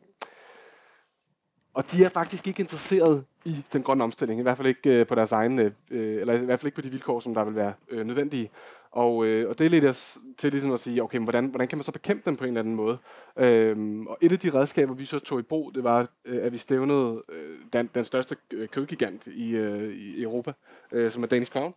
og 1.74 1.92
de 1.92 2.04
er 2.04 2.09
faktisk 2.09 2.46
ikke 2.46 2.61
interesseret 2.61 3.24
i 3.44 3.64
den 3.72 3.83
grønne 3.83 4.04
omstilling, 4.04 4.40
i 4.40 4.42
hvert 4.42 4.56
fald 4.56 4.68
ikke 4.68 5.00
øh, 5.00 5.06
på 5.06 5.14
deres 5.14 5.33
egen, 5.33 5.59
øh, 5.59 5.70
øh 5.90 6.20
eller 6.20 6.35
i 6.35 6.44
hvert 6.44 6.61
fald 6.61 6.66
ikke 6.66 6.76
på 6.76 6.83
de 6.83 6.90
vilkår, 6.90 7.20
som 7.20 7.35
der 7.35 7.44
vil 7.44 7.54
være 7.54 7.72
øh, 7.90 8.06
nødvendige. 8.06 8.50
Og, 8.92 9.26
øh, 9.26 9.48
og 9.48 9.59
det 9.59 9.70
ledte 9.70 9.88
os 9.88 10.18
til 10.38 10.50
ligesom 10.50 10.72
at 10.72 10.81
sige, 10.81 11.03
okay, 11.03 11.18
men 11.18 11.24
hvordan, 11.24 11.46
hvordan 11.46 11.68
kan 11.68 11.79
man 11.79 11.85
så 11.85 11.92
bekæmpe 11.92 12.31
dem 12.31 12.37
på 12.37 12.44
en 12.44 12.48
eller 12.48 12.61
anden 12.61 12.74
måde? 12.74 12.98
Øhm, 13.37 14.07
og 14.07 14.18
et 14.20 14.33
af 14.33 14.38
de 14.38 14.50
redskaber, 14.50 14.94
vi 14.94 15.05
så 15.05 15.18
tog 15.18 15.38
i 15.38 15.42
brug, 15.42 15.74
det 15.74 15.85
var, 15.85 16.09
øh, 16.24 16.44
at 16.44 16.53
vi 16.53 16.59
stævnede 16.59 17.22
øh, 17.29 17.57
den, 17.72 17.90
den 17.94 18.05
største 18.05 18.37
øh, 18.53 18.68
kødgigant 18.68 19.26
i, 19.26 19.50
øh, 19.50 19.92
i 19.92 20.22
Europa, 20.22 20.53
øh, 20.92 21.11
som 21.11 21.22
er 21.22 21.26
Danish 21.26 21.53
Crown. 21.53 21.74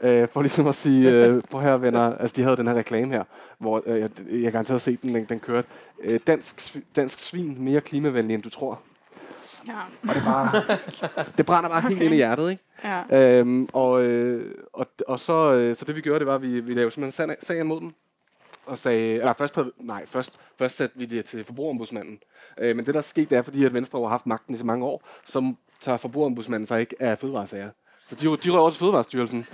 Øh, 0.00 0.28
for 0.28 0.42
ligesom 0.42 0.66
at 0.66 0.74
sige, 0.74 1.10
øh, 1.10 1.42
prøv 1.50 1.60
her 1.60 1.76
venner, 1.76 2.16
altså 2.16 2.36
de 2.36 2.42
havde 2.42 2.56
den 2.56 2.66
her 2.66 2.74
reklame 2.74 3.12
her, 3.12 3.24
hvor 3.58 3.82
øh, 3.86 4.00
jeg, 4.00 4.10
jeg 4.30 4.52
garanteret 4.52 4.82
set 4.82 5.02
den, 5.02 5.14
den, 5.14 5.24
den 5.24 5.40
kørte. 5.40 5.68
Øh, 6.00 6.20
dansk, 6.26 6.76
dansk 6.96 7.20
svin 7.20 7.64
mere 7.64 7.80
klimavenlig, 7.80 8.34
end 8.34 8.42
du 8.42 8.50
tror. 8.50 8.80
Ja. 9.66 9.80
Og 10.08 10.14
det, 10.14 10.24
bare, 10.24 11.26
det 11.36 11.46
brænder 11.46 11.68
bare 11.70 11.78
okay. 11.78 11.88
helt 11.88 12.02
ind 12.02 12.12
i 12.14 12.16
hjertet, 12.16 12.50
ikke? 12.50 12.62
ja. 12.84 13.38
Øhm, 13.38 13.68
og, 13.72 14.02
øh, 14.04 14.54
og, 14.72 14.86
og 15.08 15.20
så, 15.20 15.52
øh, 15.52 15.76
så 15.76 15.84
det 15.84 15.96
vi 15.96 16.00
gjorde, 16.00 16.18
det 16.18 16.26
var, 16.26 16.34
at 16.34 16.42
vi, 16.42 16.60
vi 16.60 16.74
lavede 16.74 16.90
simpelthen 16.90 17.28
sag- 17.30 17.46
sagen 17.46 17.66
mod 17.66 17.80
dem. 17.80 17.94
Og 18.66 18.78
sagde, 18.78 19.12
eller 19.14 19.32
først 19.32 19.54
havde, 19.54 19.72
nej, 19.78 20.06
først, 20.06 20.38
først 20.58 20.76
satte 20.76 20.98
vi 20.98 21.04
det 21.04 21.24
til 21.24 21.44
forbrugerombudsmanden. 21.44 22.18
Øh, 22.58 22.76
men 22.76 22.86
det 22.86 22.94
der 22.94 23.00
skete, 23.00 23.30
det 23.30 23.38
er, 23.38 23.42
fordi 23.42 23.64
at 23.64 23.74
Venstre 23.74 24.00
har 24.00 24.08
haft 24.08 24.26
magten 24.26 24.54
i 24.54 24.58
så 24.58 24.66
mange 24.66 24.84
år, 24.86 25.02
så 25.24 25.54
tager 25.80 25.98
forbrugerombudsmanden 25.98 26.66
sig 26.66 26.80
ikke 26.80 26.96
af 27.00 27.18
fødevaresager. 27.18 27.70
Så 28.08 28.14
de, 28.14 28.24
de 28.24 28.50
røg 28.50 28.60
over 28.60 28.70
til 28.70 28.78
Fødevarestyrelsen. 28.78 29.46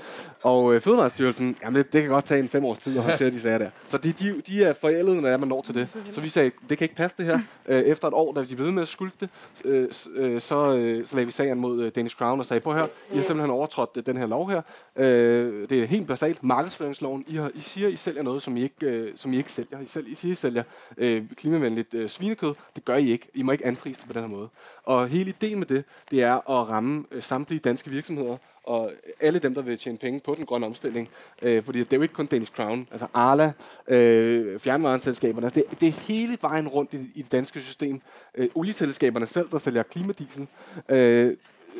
Og 0.42 0.74
øh, 0.74 0.80
Fødevarestyrelsen, 0.80 1.56
jamen 1.62 1.78
det, 1.78 1.92
det 1.92 2.02
kan 2.02 2.10
godt 2.10 2.24
tage 2.24 2.40
en 2.40 2.48
fem 2.48 2.64
års 2.64 2.78
tid 2.78 2.96
at 2.96 3.02
håndtere 3.02 3.30
de 3.30 3.40
sager 3.40 3.58
der. 3.58 3.70
Så 3.88 3.98
de, 3.98 4.12
de, 4.12 4.42
de 4.46 4.64
er 4.64 4.72
forældede, 4.72 5.22
når 5.22 5.36
man 5.36 5.48
når 5.48 5.62
til 5.62 5.74
det. 5.74 5.88
Så 6.10 6.20
vi 6.20 6.28
sagde, 6.28 6.50
det 6.68 6.78
kan 6.78 6.84
ikke 6.84 6.94
passe 6.94 7.16
det 7.16 7.26
her. 7.26 7.40
Øh, 7.66 7.82
efter 7.82 8.08
et 8.08 8.14
år, 8.14 8.32
da 8.32 8.42
de 8.42 8.54
blev 8.54 8.66
ved 8.66 8.72
med 8.72 8.82
at 8.82 8.88
skylde 8.88 9.12
det, 9.20 9.28
øh, 9.64 9.88
øh, 10.14 10.40
så, 10.40 10.76
øh, 10.76 11.06
så 11.06 11.14
lagde 11.14 11.26
vi 11.26 11.32
sagen 11.32 11.58
mod 11.58 11.82
øh, 11.82 11.92
Danish 11.94 12.16
Crown 12.16 12.40
og 12.40 12.46
sagde, 12.46 12.60
prøv 12.60 12.74
her, 12.74 12.86
I 13.12 13.16
har 13.16 13.22
simpelthen 13.22 13.50
overtrådt 13.50 13.90
øh, 13.96 14.06
den 14.06 14.16
her 14.16 14.26
lov 14.26 14.50
her. 14.50 14.62
Øh, 14.96 15.68
det 15.68 15.82
er 15.82 15.86
helt 15.86 16.06
basalt 16.06 16.42
markedsføringsloven. 16.42 17.24
I, 17.26 17.34
har, 17.34 17.50
I 17.54 17.60
siger, 17.60 17.88
I 17.88 17.96
sælger 17.96 18.22
noget, 18.22 18.42
som 18.42 18.56
I 18.56 18.62
ikke, 18.62 18.86
øh, 18.86 19.12
som 19.14 19.32
I 19.32 19.36
ikke 19.36 19.52
sælger. 19.52 19.80
I, 19.80 19.86
selv, 19.86 20.06
I 20.08 20.14
siger, 20.14 20.32
I 20.32 20.34
sælger 20.34 20.62
øh, 20.96 21.22
klimavenligt 21.36 21.94
øh, 21.94 22.08
svinekød. 22.08 22.54
Det 22.76 22.84
gør 22.84 22.96
I 22.96 23.10
ikke. 23.10 23.28
I 23.34 23.42
må 23.42 23.52
ikke 23.52 23.66
anprise 23.66 24.00
det 24.00 24.06
på 24.06 24.12
den 24.12 24.20
her 24.20 24.28
måde. 24.28 24.48
Og 24.84 25.08
hele 25.08 25.28
ideen 25.28 25.58
med 25.58 25.66
det, 25.66 25.84
det 26.10 26.22
er 26.22 26.50
at 26.50 26.68
ramme 26.68 27.04
øh, 27.10 27.22
samtlige 27.22 27.60
danske 27.60 27.90
virksomheder 27.90 28.36
og 28.64 28.92
alle 29.20 29.38
dem, 29.38 29.54
der 29.54 29.62
vil 29.62 29.78
tjene 29.78 29.98
penge 29.98 30.20
på 30.20 30.34
den 30.34 30.46
grønne 30.46 30.66
omstilling. 30.66 31.08
Øh, 31.42 31.64
fordi 31.64 31.78
det 31.78 31.92
er 31.92 31.96
jo 31.96 32.02
ikke 32.02 32.14
kun 32.14 32.26
Danish 32.26 32.52
Crown. 32.52 32.88
Altså 32.90 33.06
Arla, 33.14 33.52
øh, 33.88 34.58
fjernvarenselskaberne. 34.58 35.46
Altså 35.46 35.60
det, 35.70 35.80
det 35.80 35.88
er 35.88 35.92
hele 35.92 36.38
vejen 36.42 36.68
rundt 36.68 36.94
i, 36.94 36.96
i 37.14 37.22
det 37.22 37.32
danske 37.32 37.60
system. 37.60 38.00
Øh, 38.34 38.48
olieselskaberne 38.54 39.26
selv, 39.26 39.50
der 39.50 39.58
sælger 39.58 39.82
klimadiesel. 39.82 40.46
Øh, 40.88 41.36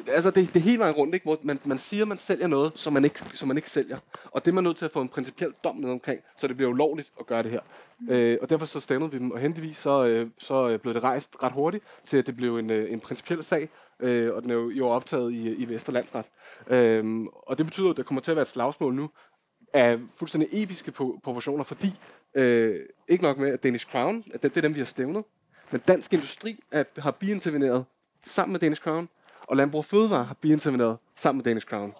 altså 0.07 0.31
det, 0.31 0.55
det 0.55 0.57
er 0.57 0.65
hele 0.65 0.79
vejen 0.79 0.95
rundt, 0.95 1.15
ikke? 1.15 1.25
hvor 1.25 1.39
man, 1.43 1.61
man 1.65 1.79
siger, 1.79 2.05
man 2.05 2.19
sælger 2.19 2.47
noget, 2.47 2.73
som 2.75 2.93
man, 2.93 3.05
ikke, 3.05 3.19
som 3.35 3.49
man 3.49 3.57
ikke 3.57 3.71
sælger. 3.71 3.99
Og 4.25 4.45
det 4.45 4.51
er 4.51 4.55
man 4.55 4.65
nødt 4.65 4.77
til 4.77 4.85
at 4.85 4.93
få 4.93 5.01
en 5.01 5.09
principiel 5.09 5.53
dom 5.65 5.77
ned 5.77 5.91
omkring, 5.91 6.21
så 6.37 6.47
det 6.47 6.57
bliver 6.57 6.71
ulovligt 6.71 7.13
at 7.21 7.27
gøre 7.27 7.43
det 7.43 7.51
her. 7.51 7.61
Øh, 8.11 8.39
og 8.43 8.51
derfor 8.51 8.67
så 8.67 8.81
stemmede 8.81 9.13
vi 9.13 9.19
dem, 9.19 9.31
og 9.31 9.39
heldigvis 9.39 9.77
så, 9.77 10.05
øh, 10.05 10.31
så 10.39 10.79
blev 10.79 10.95
det 10.95 11.03
rejst 11.03 11.31
ret 11.43 11.53
hurtigt, 11.53 11.85
til 12.07 12.17
at 12.17 12.27
det 12.27 12.37
blev 12.37 12.59
en, 12.59 12.71
øh, 12.71 12.93
en 12.93 13.01
principiel 13.01 13.45
sag, 13.45 13.69
øh, 14.03 14.35
og 14.35 14.43
den 14.43 14.51
er 14.51 14.55
jo, 14.55 14.71
jo 14.71 14.89
optaget 14.89 15.33
i, 15.33 15.55
i 15.55 15.69
Vesterlandsret. 15.69 16.25
Øh, 16.67 17.25
og 17.47 17.59
det 17.59 17.67
betyder, 17.67 17.91
at 17.91 17.97
der 17.97 18.03
kommer 18.03 18.21
til 18.21 18.31
at 18.31 18.37
være 18.37 18.43
et 18.43 18.49
slagsmål 18.49 18.95
nu, 18.95 19.11
af 19.73 19.99
fuldstændig 20.17 20.49
episke 20.53 20.93
proportioner, 21.25 21.65
fordi 21.65 21.95
øh, 22.35 22.81
ikke 23.09 23.25
nok 23.25 23.39
med, 23.39 23.53
at 23.53 23.63
Danish 23.63 23.87
Crown, 23.87 24.25
at 24.35 24.43
det, 24.43 24.55
det 24.55 24.57
er 24.57 24.63
dem, 24.63 24.75
vi 24.75 24.81
har 24.81 24.87
stævnet, 24.87 25.25
men 25.71 25.81
dansk 25.89 26.13
industri 26.13 26.61
er, 26.71 26.85
har 26.99 27.11
biinterveneret 27.11 27.85
sammen 28.27 28.53
med 28.53 28.61
Danish 28.61 28.83
Crown, 28.83 29.09
og 29.47 29.57
Landbrug 29.57 29.85
Fødevare 29.85 30.25
har 30.25 30.35
biinterveneret 30.35 30.97
sammen 31.17 31.39
med 31.39 31.45
Danish 31.45 31.67
Crown. 31.67 31.95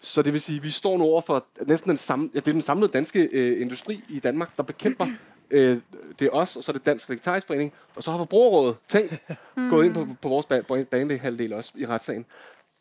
Så 0.00 0.22
det 0.22 0.32
vil 0.32 0.40
sige, 0.40 0.56
at 0.56 0.64
vi 0.64 0.70
står 0.70 0.98
nu 0.98 1.04
over 1.04 1.20
for 1.20 1.46
næsten 1.66 1.90
den 1.90 1.98
samme, 1.98 2.30
ja, 2.34 2.40
det 2.40 2.48
er 2.48 2.52
den 2.52 2.62
samlede 2.62 2.92
danske 2.92 3.28
øh, 3.32 3.60
industri 3.60 4.04
i 4.08 4.20
Danmark, 4.20 4.56
der 4.56 4.62
bekæmper 4.62 5.06
øh, 5.50 5.80
det 6.18 6.26
er 6.26 6.30
os, 6.30 6.56
og 6.56 6.64
så 6.64 6.72
er 6.72 6.76
det 6.76 6.86
Dansk 6.86 7.10
Vegetarisk 7.10 7.46
Forening, 7.46 7.72
og 7.96 8.02
så 8.02 8.10
har 8.10 8.18
Forbrugerrådet 8.18 8.76
tænkt 8.88 9.22
gået 9.70 9.84
ind 9.86 9.94
på, 9.94 10.06
på 10.22 10.28
vores 10.28 10.46
ba- 10.46 10.82
banehalvdel 10.84 11.52
også 11.52 11.72
i 11.76 11.86
retssagen. 11.86 12.26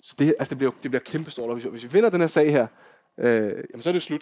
Så 0.01 0.15
det, 0.19 0.35
altså 0.39 0.49
det, 0.49 0.57
bliver, 0.57 0.71
det 0.83 0.91
bliver 0.91 1.03
kæmpestort, 1.03 1.49
og 1.49 1.55
hvis, 1.55 1.63
hvis 1.65 1.83
vi 1.83 1.89
vinder 1.91 2.09
den 2.09 2.19
her 2.21 2.27
sag 2.27 2.51
her, 2.51 2.67
øh, 3.17 3.43
jamen 3.71 3.81
så 3.81 3.89
er 3.89 3.93
det 3.93 4.01
slut. 4.01 4.21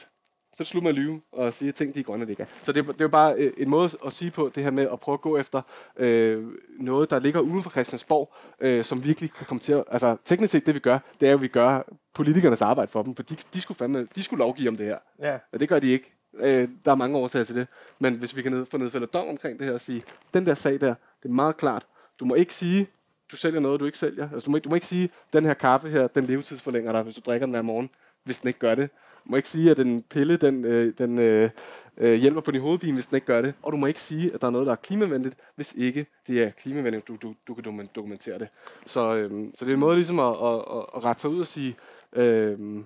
Så 0.54 0.62
er 0.62 0.64
det 0.64 0.68
slut 0.68 0.84
med 0.84 0.90
at 0.92 0.96
lyve 0.96 1.22
og 1.32 1.54
sige, 1.54 1.72
ting 1.72 1.94
de 1.96 2.00
er 2.00 2.04
grønne, 2.04 2.26
det 2.26 2.30
ikke 2.30 2.44
er. 2.44 2.48
Så 2.64 2.72
det, 2.72 2.80
er- 2.88 2.92
det 2.92 3.02
er 3.02 3.06
jo 3.06 3.10
bare 3.10 3.34
øh, 3.34 3.54
en 3.58 3.70
måde 3.70 3.90
at 4.06 4.14
sige 4.14 4.32
på, 4.32 4.52
det 4.56 4.64
her 4.64 4.72
med 4.72 4.88
at 4.94 5.00
prøve 5.00 5.14
at 5.14 5.22
gå 5.22 5.38
efter 5.38 5.62
øh, 5.98 6.44
noget, 6.80 7.10
der 7.10 7.20
ligger 7.20 7.40
uden 7.40 7.64
for 7.64 7.70
Christiansborg, 7.70 8.34
øh, 8.60 8.84
som 8.84 9.04
virkelig 9.04 9.34
kan 9.34 9.46
komme 9.46 9.62
til 9.62 9.74
at... 9.74 9.84
Altså 9.92 10.18
teknisk 10.26 10.52
set, 10.52 10.66
det 10.66 10.76
vi 10.76 10.80
gør, 10.80 11.00
det 11.20 11.28
er 11.28 11.32
jo, 11.32 11.38
at 11.38 11.42
vi 11.42 11.48
gør 11.48 11.82
politikernes 12.14 12.62
arbejde 12.62 12.92
for 12.92 13.04
dem, 13.04 13.16
for 13.16 13.24
de, 13.24 13.36
de, 13.54 13.62
skulle, 13.62 13.78
fandme, 13.78 14.08
de 14.16 14.24
skulle 14.24 14.38
lovgive 14.40 14.70
om 14.70 14.78
det 14.78 14.86
her. 14.86 14.98
Ja. 15.20 15.38
Men 15.52 15.60
det 15.60 15.70
gør 15.70 15.80
de 15.80 15.88
ikke. 15.92 16.15
Øh, 16.40 16.70
der 16.86 16.92
er 16.92 16.96
mange 16.96 17.18
årsager 17.18 17.46
til 17.46 17.56
det. 17.56 17.68
Men 18.00 18.14
hvis 18.14 18.36
vi 18.36 18.42
kan 18.42 18.52
ned, 18.52 18.66
få 18.66 18.78
nedfældet 18.78 19.14
dom 19.14 19.28
omkring 19.28 19.60
det 19.60 19.68
her 19.68 19.74
og 19.74 19.82
sige, 19.82 20.04
den 20.34 20.46
der 20.46 20.54
sag 20.54 20.82
der, 20.82 20.96
det 21.24 21.30
er 21.30 21.34
meget 21.34 21.58
klart. 21.58 21.86
Du 22.20 22.26
må 22.26 22.36
ikke 22.36 22.54
sige, 22.54 22.88
du 23.32 23.36
sælger 23.36 23.60
noget, 23.60 23.80
du 23.80 23.86
ikke 23.86 23.98
sælger. 23.98 24.30
Altså, 24.32 24.46
du, 24.46 24.52
må 24.52 24.58
ikke, 24.58 24.64
du 24.64 24.70
må 24.70 24.76
ikke 24.76 24.88
sige, 24.88 25.10
den 25.34 25.46
her 25.46 25.54
kaffe 25.54 25.90
her, 25.90 26.08
den 26.08 26.26
levetidsforlænger 26.26 26.92
dig, 26.92 27.04
hvis 27.04 27.16
du 27.16 27.22
drikker 27.26 27.46
den 27.46 27.54
hver 27.54 27.62
morgen, 27.62 27.90
hvis 28.24 28.40
den 28.40 28.48
ikke 28.48 28.60
gør 28.60 28.76
det. 28.76 28.90
Du 29.26 29.30
må 29.30 29.36
ikke 29.36 29.50
sige, 29.50 29.72
at 29.72 29.78
den 29.78 30.04
pille, 30.04 30.38
den, 30.38 30.66
øh, 30.66 30.94
den 30.98 31.20
øh, 31.20 31.50
øh, 31.98 32.14
hjælper 32.14 32.42
på 32.42 32.52
din 32.52 32.62
hovedpine, 32.62 32.94
hvis 32.94 33.06
den 33.06 33.16
ikke 33.16 33.28
gør 33.28 33.42
det. 33.42 33.54
Og 33.62 33.72
du 33.72 33.78
må 33.78 33.86
ikke 33.86 34.02
sige, 34.02 34.34
at 34.34 34.42
der 34.42 34.48
er 34.48 34.52
noget, 34.52 34.68
der 34.68 34.72
er 34.72 34.76
klimavenligt, 34.76 35.36
hvis 35.56 35.74
ikke 35.78 36.06
det 36.28 36.44
er 36.44 36.50
klimavenligt, 36.50 37.08
du, 37.08 37.16
du, 37.22 37.36
du 37.48 37.54
kan 37.54 37.90
dokumentere 37.96 38.40
det. 38.40 38.48
Så, 38.86 39.16
øh, 39.16 39.32
så 39.56 39.66
det 39.66 39.72
er 39.72 39.74
en 39.74 39.80
måde 39.80 39.96
ligesom 39.96 40.20
at, 40.20 40.26
at, 40.26 40.56
at, 40.56 40.86
at 40.96 41.04
rette 41.04 41.22
sig 41.22 41.30
ud 41.30 41.40
og 41.40 41.48
sige, 41.48 41.76
øh, 42.14 42.84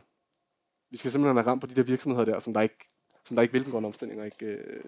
vi 0.92 0.98
skal 0.98 1.12
simpelthen 1.12 1.38
have 1.38 1.48
ramt 1.48 1.62
på 1.62 1.68
de 1.68 1.76
der 1.76 1.84
virksomheder 1.84 2.26
der, 2.26 2.40
som 2.40 2.54
der 2.54 2.62
ikke, 2.62 2.89
som 3.30 3.36
der 3.36 3.42
ikke 3.42 3.52
vil 3.52 3.64
den 3.64 3.72
grønne 3.72 3.88
omstilling. 3.88 4.20
Og, 4.20 4.26
ikke, 4.26 4.46
øh... 4.46 4.84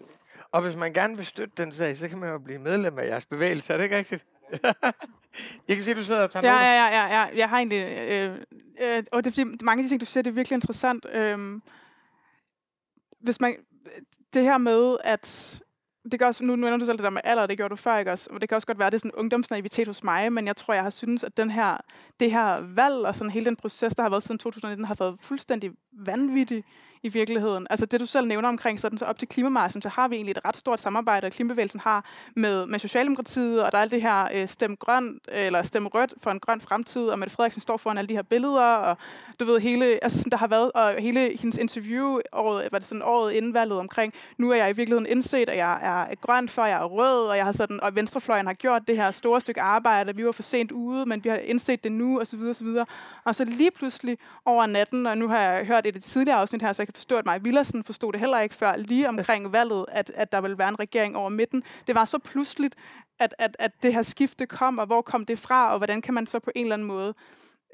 og 0.52 0.62
hvis 0.62 0.76
man 0.76 0.94
gerne 0.94 1.18
vil 1.18 1.26
støtte 1.26 1.64
den 1.64 1.72
sag, 1.72 1.98
så 1.98 2.10
kan 2.10 2.18
man 2.18 2.30
jo 2.30 2.38
blive 2.40 2.60
medlem 2.60 3.00
af 3.00 3.08
jeres 3.08 3.26
bevægelse. 3.26 3.74
Er 3.74 3.78
det 3.78 3.84
ikke 3.84 3.98
rigtigt? 3.98 4.26
jeg 5.68 5.76
kan 5.76 5.84
se, 5.84 5.92
at 5.92 5.98
du 5.98 6.04
sidder 6.04 6.24
og 6.24 6.32
tager 6.32 6.48
ja, 6.48 6.54
noter. 6.54 6.66
Ja, 6.66 6.86
ja, 6.86 7.06
ja, 7.06 7.20
ja. 7.20 7.38
Jeg 7.38 7.50
har 7.50 7.58
egentlig... 7.58 7.98
Øh, 7.98 8.38
øh, 8.82 9.04
og 9.12 9.24
det 9.24 9.30
er 9.30 9.32
fordi, 9.32 9.64
mange 9.66 9.82
af 9.82 9.84
de 9.84 9.90
ting, 9.90 10.02
du 10.02 10.06
siger, 10.06 10.22
det 10.22 10.30
er 10.30 10.34
virkelig 10.36 10.56
interessant. 10.56 11.06
Øh, 11.14 11.62
hvis 13.20 13.40
man... 13.40 13.56
Det 14.34 14.44
her 14.44 14.58
med, 14.58 14.98
at 15.04 15.62
det 16.12 16.20
kan 16.20 16.28
også, 16.28 16.44
nu, 16.44 16.56
nu 16.56 16.68
ender 16.68 16.80
du 16.80 16.86
selv 16.86 16.98
det 16.98 17.04
der 17.04 17.10
med 17.10 17.22
alder, 17.24 17.46
det 17.46 17.58
gjorde 17.58 17.70
du 17.70 17.76
før, 17.76 17.98
ikke 17.98 18.12
også? 18.12 18.30
Og 18.34 18.42
det 18.42 18.50
kan 18.50 18.56
også 18.56 18.68
godt 18.68 18.80
være, 18.80 18.88
at 18.88 18.92
det 18.92 18.98
er 18.98 19.00
sådan 19.00 19.12
en 19.12 19.20
ungdomsnaivitet 19.20 19.88
hos 19.88 20.04
mig, 20.04 20.34
men 20.34 20.48
jeg 20.48 20.56
tror, 20.56 20.74
jeg 20.74 20.84
har 20.84 20.90
synes, 20.90 21.24
at 21.24 21.38
den 21.38 21.52
her, 21.52 21.78
det 22.20 22.32
her 22.32 22.62
valg 22.76 22.96
og 22.96 23.16
sådan 23.16 23.32
hele 23.32 23.46
den 23.46 23.56
proces, 23.56 23.96
der 23.96 24.04
har 24.04 24.10
været 24.10 24.24
siden 24.24 24.40
2019, 24.40 24.86
har 24.86 24.96
været 25.00 25.18
fuldstændig 25.22 25.72
vanvittig 25.92 26.64
i 27.04 27.10
virkeligheden. 27.10 27.68
Altså 27.70 27.86
det, 27.86 28.00
du 28.00 28.06
selv 28.06 28.28
nævner 28.28 28.50
omkring 28.50 28.80
sådan, 28.80 28.98
så 28.98 29.06
op 29.06 29.20
til 29.20 29.28
klimamarsen, 29.28 29.82
så 29.82 29.90
har 29.90 30.08
vi 30.08 30.16
egentlig 30.16 30.32
et 30.32 30.46
ret 30.46 30.58
stort 30.58 30.80
samarbejde, 30.80 31.28
at 31.28 31.34
klimabevægelsen 31.34 31.80
har 31.80 32.06
med, 32.36 32.66
med 32.66 32.80
Socialdemokratiet, 32.80 33.64
og 33.64 33.72
der 33.72 33.78
er 33.78 33.82
alt 33.82 33.92
det 33.92 34.02
her 34.02 34.28
øh, 34.34 34.48
stem 34.48 34.78
grøn, 34.78 35.20
eller 35.28 35.64
stem 35.64 35.88
rødt 35.88 36.14
for 36.18 36.32
en 36.32 36.40
grøn 36.40 36.62
fremtid, 36.62 37.02
og 37.02 37.20
Mette 37.20 37.36
Frederiksen 37.36 37.62
står 37.62 37.78
foran 37.78 37.98
alle 37.98 38.10
de 38.10 38.16
her 38.16 38.22
billeder, 38.22 38.64
og 38.64 38.98
du 39.40 39.46
ved, 39.46 39.60
hele, 39.60 39.86
altså 40.04 40.18
sådan, 40.18 40.32
der 40.32 40.38
har 40.38 40.48
været, 40.48 40.72
og 40.72 40.96
hele 41.00 41.38
hendes 41.40 41.58
interview, 41.58 42.20
året, 42.34 42.68
var 42.72 42.78
det 42.78 42.88
sådan 42.88 43.02
året 43.02 43.34
inden 43.34 43.54
valget 43.54 43.80
omkring, 43.80 44.14
nu 44.38 44.52
er 44.52 44.56
jeg 44.56 44.70
i 44.70 44.74
virkeligheden 44.74 45.06
indset, 45.06 45.50
at 45.50 45.58
jeg 45.58 45.80
er 45.82 46.16
grøn, 46.16 46.50
før 46.50 46.66
jeg 46.66 46.80
er 46.80 46.86
rød, 46.86 47.28
og 47.28 47.38
jeg 47.38 47.46
har 47.46 47.52
sådan, 47.52 47.84
og 47.84 47.96
venstrefløjen 47.96 48.48
har 48.48 48.54
gjort 48.54 48.88
det 48.88 48.96
her 48.98 49.12
store 49.12 49.42
stykke 49.42 49.62
arbejde, 49.62 50.16
vi 50.16 50.26
var 50.26 50.32
for 50.32 50.44
sent 50.44 50.72
ude, 50.72 51.06
men 51.06 51.24
vi 51.24 51.30
har 51.30 51.38
indset 51.38 51.84
det 51.84 51.92
nu, 51.92 52.20
og 52.20 52.28
så 52.28 52.38
videre, 52.38 52.52
og 52.52 52.56
så 52.56 52.64
videre. 52.64 52.86
Og 53.24 53.36
så 53.36 53.46
lige 53.46 53.72
pludselig 53.72 54.18
over 54.46 54.66
natten, 54.66 55.06
og 55.06 55.18
nu 55.18 55.28
har 55.28 55.40
jeg 55.40 55.66
hørt 55.66 55.86
et 55.86 56.04
tidligere 56.04 56.38
afsnit 56.38 56.62
her, 56.62 56.74
så 56.74 56.82
jeg 56.82 56.88
kan 56.94 57.00
forstå, 57.00 57.18
at 57.18 57.26
Maja 57.26 57.38
Villersen 57.38 57.84
forstod 57.84 58.12
det 58.12 58.20
heller 58.20 58.40
ikke 58.40 58.56
før, 58.56 58.76
lige 58.76 59.10
omkring 59.10 59.52
valget, 59.52 59.86
at, 59.92 60.12
at 60.16 60.32
der 60.32 60.42
ville 60.42 60.58
være 60.58 60.70
en 60.70 60.80
regering 60.80 61.18
over 61.18 61.30
midten. 61.30 61.64
Det 61.88 61.96
var 61.96 62.06
så 62.06 62.20
pludseligt, 62.20 62.76
at, 63.20 63.36
at, 63.40 63.56
at 63.60 63.84
det 63.84 63.94
her 63.94 64.02
skifte 64.02 64.46
kom, 64.46 64.78
og 64.78 64.86
hvor 64.86 65.02
kom 65.02 65.26
det 65.26 65.40
fra, 65.40 65.72
og 65.72 65.78
hvordan 65.78 66.02
kan 66.02 66.14
man 66.14 66.28
så 66.28 66.40
på 66.40 66.52
en 66.56 66.66
eller 66.66 66.76
anden 66.76 66.88
måde 66.88 67.14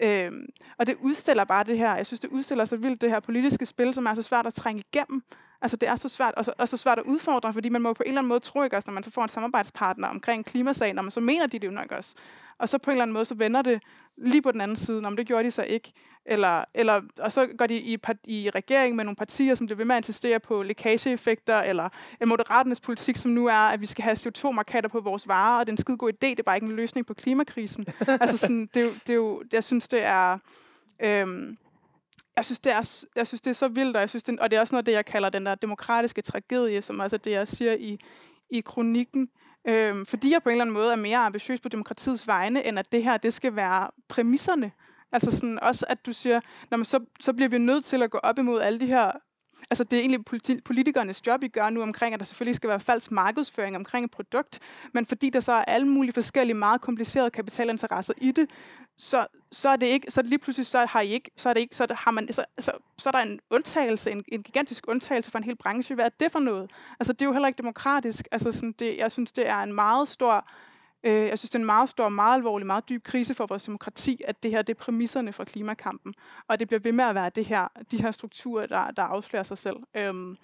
Øhm, 0.02 0.46
og 0.78 0.88
det 0.88 0.96
udstiller 1.02 1.44
bare 1.44 1.64
det 1.64 1.78
her, 1.78 1.96
jeg 1.96 2.06
synes, 2.06 2.20
det 2.20 2.30
udstiller 2.30 2.66
så 2.66 2.78
vildt 2.78 3.02
det 3.02 3.10
her 3.10 3.20
politiske 3.20 3.66
spil, 3.66 3.94
som 3.94 4.06
er 4.06 4.14
så 4.14 4.22
svært 4.22 4.48
at 4.48 4.54
trænge 4.54 4.84
igennem. 4.94 5.24
Altså 5.62 5.78
det 5.78 5.90
er 5.90 5.96
så 5.96 6.10
svært, 6.10 6.34
og 6.36 6.46
så, 6.46 6.54
og 6.58 6.70
så 6.70 6.78
svært 6.78 7.00
at 7.00 7.06
udfordre, 7.06 7.54
fordi 7.54 7.70
man 7.70 7.82
må 7.82 7.94
på 7.94 8.04
en 8.04 8.08
eller 8.08 8.22
anden 8.22 8.30
måde 8.30 8.40
tro, 8.40 8.64
ikke 8.64 8.76
også, 8.78 8.88
når 8.88 8.94
man 8.94 9.04
så 9.04 9.12
får 9.12 9.24
en 9.24 9.30
samarbejdspartner 9.30 10.08
omkring 10.08 10.46
klimasagen, 10.46 11.00
og 11.00 11.12
så 11.12 11.20
mener 11.20 11.48
de 11.48 11.60
det 11.60 11.68
jo 11.68 11.72
nok 11.72 11.92
også. 11.92 12.16
Og 12.58 12.70
så 12.70 12.78
på 12.78 12.92
en 12.92 12.96
eller 12.96 13.02
anden 13.02 13.14
måde, 13.14 13.26
så 13.26 13.36
vender 13.36 13.62
det 13.62 13.82
lige 14.18 14.42
på 14.42 14.52
den 14.52 14.62
anden 14.62 14.78
side, 14.78 15.06
om 15.06 15.16
det 15.16 15.28
gjorde 15.28 15.44
de 15.44 15.52
så 15.52 15.64
ikke. 15.64 15.94
Eller, 16.26 16.64
eller, 16.74 17.02
og 17.20 17.32
så 17.32 17.48
går 17.58 17.68
de 17.68 17.78
i, 17.80 17.98
i 18.28 18.50
regering 18.50 18.96
med 18.96 19.04
nogle 19.04 19.16
partier, 19.16 19.56
som 19.56 19.66
bliver 19.66 19.78
ved 19.78 19.86
med 19.86 19.96
at 19.96 20.00
insistere 20.00 20.40
på 20.40 20.64
lækageeffekter, 20.64 21.60
eller 21.60 21.90
en 22.22 22.30
moderaternes 22.30 22.82
politik, 22.82 23.18
som 23.18 23.32
nu 23.32 23.46
er, 23.46 23.54
at 23.54 23.82
vi 23.82 23.86
skal 23.86 24.04
have 24.04 24.16
CO2-markader 24.16 24.88
på 24.88 25.00
vores 25.00 25.28
varer, 25.28 25.60
og 25.60 25.66
det 25.66 25.72
er 25.72 25.74
en 25.74 25.78
skide 25.78 25.98
god 25.98 26.10
idé, 26.14 26.30
det 26.30 26.40
er 26.40 26.44
bare 26.44 26.58
ikke 26.58 26.68
en 26.68 26.76
løsning 26.76 27.06
på 27.06 27.14
klimakrisen. 27.14 27.86
altså 28.22 28.38
sådan, 28.38 28.70
det, 28.74 28.84
er 28.84 28.90
det 28.90 29.10
er 29.10 29.14
jo, 29.14 29.44
jeg 29.52 29.64
synes, 29.64 29.88
det 29.88 30.04
er... 30.04 30.38
Øhm, 31.04 31.58
jeg 32.36 32.46
synes, 32.46 32.60
det 32.60 32.72
er, 32.72 33.06
jeg 33.16 33.28
synes, 33.28 33.42
det 33.42 33.50
er 33.50 33.54
så 33.54 33.68
vildt, 33.68 33.96
og, 33.96 34.00
jeg 34.00 34.10
synes, 34.10 34.24
det, 34.24 34.40
og 34.40 34.52
det 34.52 34.58
er 34.58 34.62
også 34.62 34.76
noget 34.76 34.82
af 34.82 34.86
det, 34.86 34.92
jeg 34.92 35.06
kalder 35.06 35.30
den 35.30 35.46
der 35.46 35.56
demokratiske 35.56 36.22
tragedie, 36.22 36.82
som 36.82 37.00
også 37.00 37.16
er 37.16 37.18
det, 37.18 37.32
jeg 37.32 37.48
siger 37.48 37.74
i, 37.74 38.00
i 38.50 38.62
kronikken. 38.62 39.30
Øhm, 39.68 40.06
fordi 40.06 40.32
jeg 40.32 40.44
på 40.44 40.50
en 40.50 40.54
eller 40.54 40.64
anden 40.64 40.74
måde 40.74 40.92
er 40.92 40.96
mere 40.96 41.18
ambitiøs 41.18 41.60
på 41.60 41.70
demokratiets 41.70 42.28
vegne, 42.28 42.66
end 42.66 42.80
at 42.80 42.92
det 42.92 43.04
her, 43.04 43.18
det 43.18 43.34
skal 43.34 43.56
være 43.56 43.88
præmisserne. 44.08 44.72
Altså 45.12 45.32
sådan 45.32 45.60
også, 45.60 45.86
at 45.90 46.06
du 46.06 46.14
siger, 46.14 46.40
når 46.72 46.78
man 46.78 46.86
så, 46.86 47.00
så 47.20 47.34
bliver 47.34 47.50
vi 47.50 47.58
nødt 47.58 47.86
til 47.86 48.04
at 48.04 48.12
gå 48.12 48.18
op 48.18 48.40
imod 48.40 48.62
alle 48.62 48.80
de 48.80 48.86
her 48.86 49.12
Altså 49.70 49.84
det 49.84 49.98
er 49.98 50.02
egentlig 50.02 50.26
politi- 50.26 50.62
politikernes 50.62 51.28
job, 51.28 51.43
I 51.43 51.48
gør 51.48 51.70
nu 51.70 51.82
omkring, 51.82 52.13
at 52.13 52.20
der 52.20 52.26
selvfølgelig 52.26 52.56
skal 52.56 52.70
være 52.70 52.80
falsk 52.80 53.12
markedsføring 53.12 53.76
omkring 53.76 54.06
et 54.06 54.12
produkt, 54.12 54.60
men 54.93 55.06
fordi 55.06 55.30
der 55.30 55.39
så 55.39 55.52
er 55.52 55.65
alle 55.65 55.88
mulige 55.88 56.13
forskellige 56.13 56.58
meget 56.58 56.82
komplicerede 56.82 57.30
kapitalinteresser 57.30 58.13
i 58.17 58.32
det, 58.32 58.50
så, 58.98 59.28
så 59.52 59.70
er 59.70 59.76
det 59.76 59.88
ikke, 59.88 60.12
så 60.12 60.22
det 60.22 60.30
lige 60.30 60.39
pludselig, 60.39 60.65
så 60.65 60.86
har 60.86 61.02
I 61.02 61.10
ikke, 61.10 61.32
så 61.38 61.50
er 61.50 61.54
det 61.54 61.60
ikke, 61.60 61.76
så 61.76 61.88
har 61.89 62.12
man, 62.12 62.34
så, 62.34 62.46
så, 62.60 62.72
så 62.98 63.10
er 63.10 63.12
der 63.12 63.20
en 63.20 63.39
undtagelse, 63.50 64.12
en, 64.12 64.24
en 64.28 64.43
gigantisk 64.43 64.84
undtagelse 64.88 65.32
for 65.32 65.38
en 65.38 65.43
hel 65.43 65.56
branche. 65.56 65.96
Hvad 65.96 66.06
er 66.06 66.10
det 66.20 66.32
for 66.32 66.39
noget? 66.39 66.72
Altså 67.00 67.13
det 67.13 67.22
er 67.22 67.26
jo 67.26 67.32
heller 67.32 67.48
ikke 67.48 67.58
demokratisk. 67.58 68.28
Altså 68.32 68.52
sådan, 68.52 68.72
det, 68.72 68.98
jeg 68.98 69.12
synes, 69.12 69.32
det 69.32 69.48
er 69.48 69.58
en 69.58 69.74
meget 69.74 70.08
stor 70.08 70.50
Øh, 71.04 71.28
jeg 71.28 71.40
synes, 71.40 71.50
det 71.50 71.56
er 71.56 71.60
en 71.60 71.66
meget 71.66 71.90
stor, 71.90 72.10
meget 72.10 72.36
alvorlig, 72.36 72.68
meget 72.68 72.90
dyb 72.90 73.04
krise 73.04 73.34
for 73.34 73.46
vores 73.46 73.64
demokrati, 73.64 74.22
at 74.28 74.44
det 74.44 74.52
her 74.52 74.62
det 74.62 74.74
er 74.74 74.80
præmisserne 74.80 75.34
for 75.34 75.44
klimakampen. 75.44 76.14
Og 76.48 76.60
det 76.60 76.68
bliver 76.68 76.80
ved 76.80 76.92
med 76.92 77.06
at 77.06 77.16
være 77.16 77.30
det 77.36 77.46
her, 77.46 77.68
de 77.92 78.02
her 78.02 78.12
strukturer, 78.12 78.66
der, 78.66 78.92
der 78.92 79.02
afslører 79.04 79.44
sig 79.44 79.58
selv. 79.58 79.78
Øhm, 79.96 80.38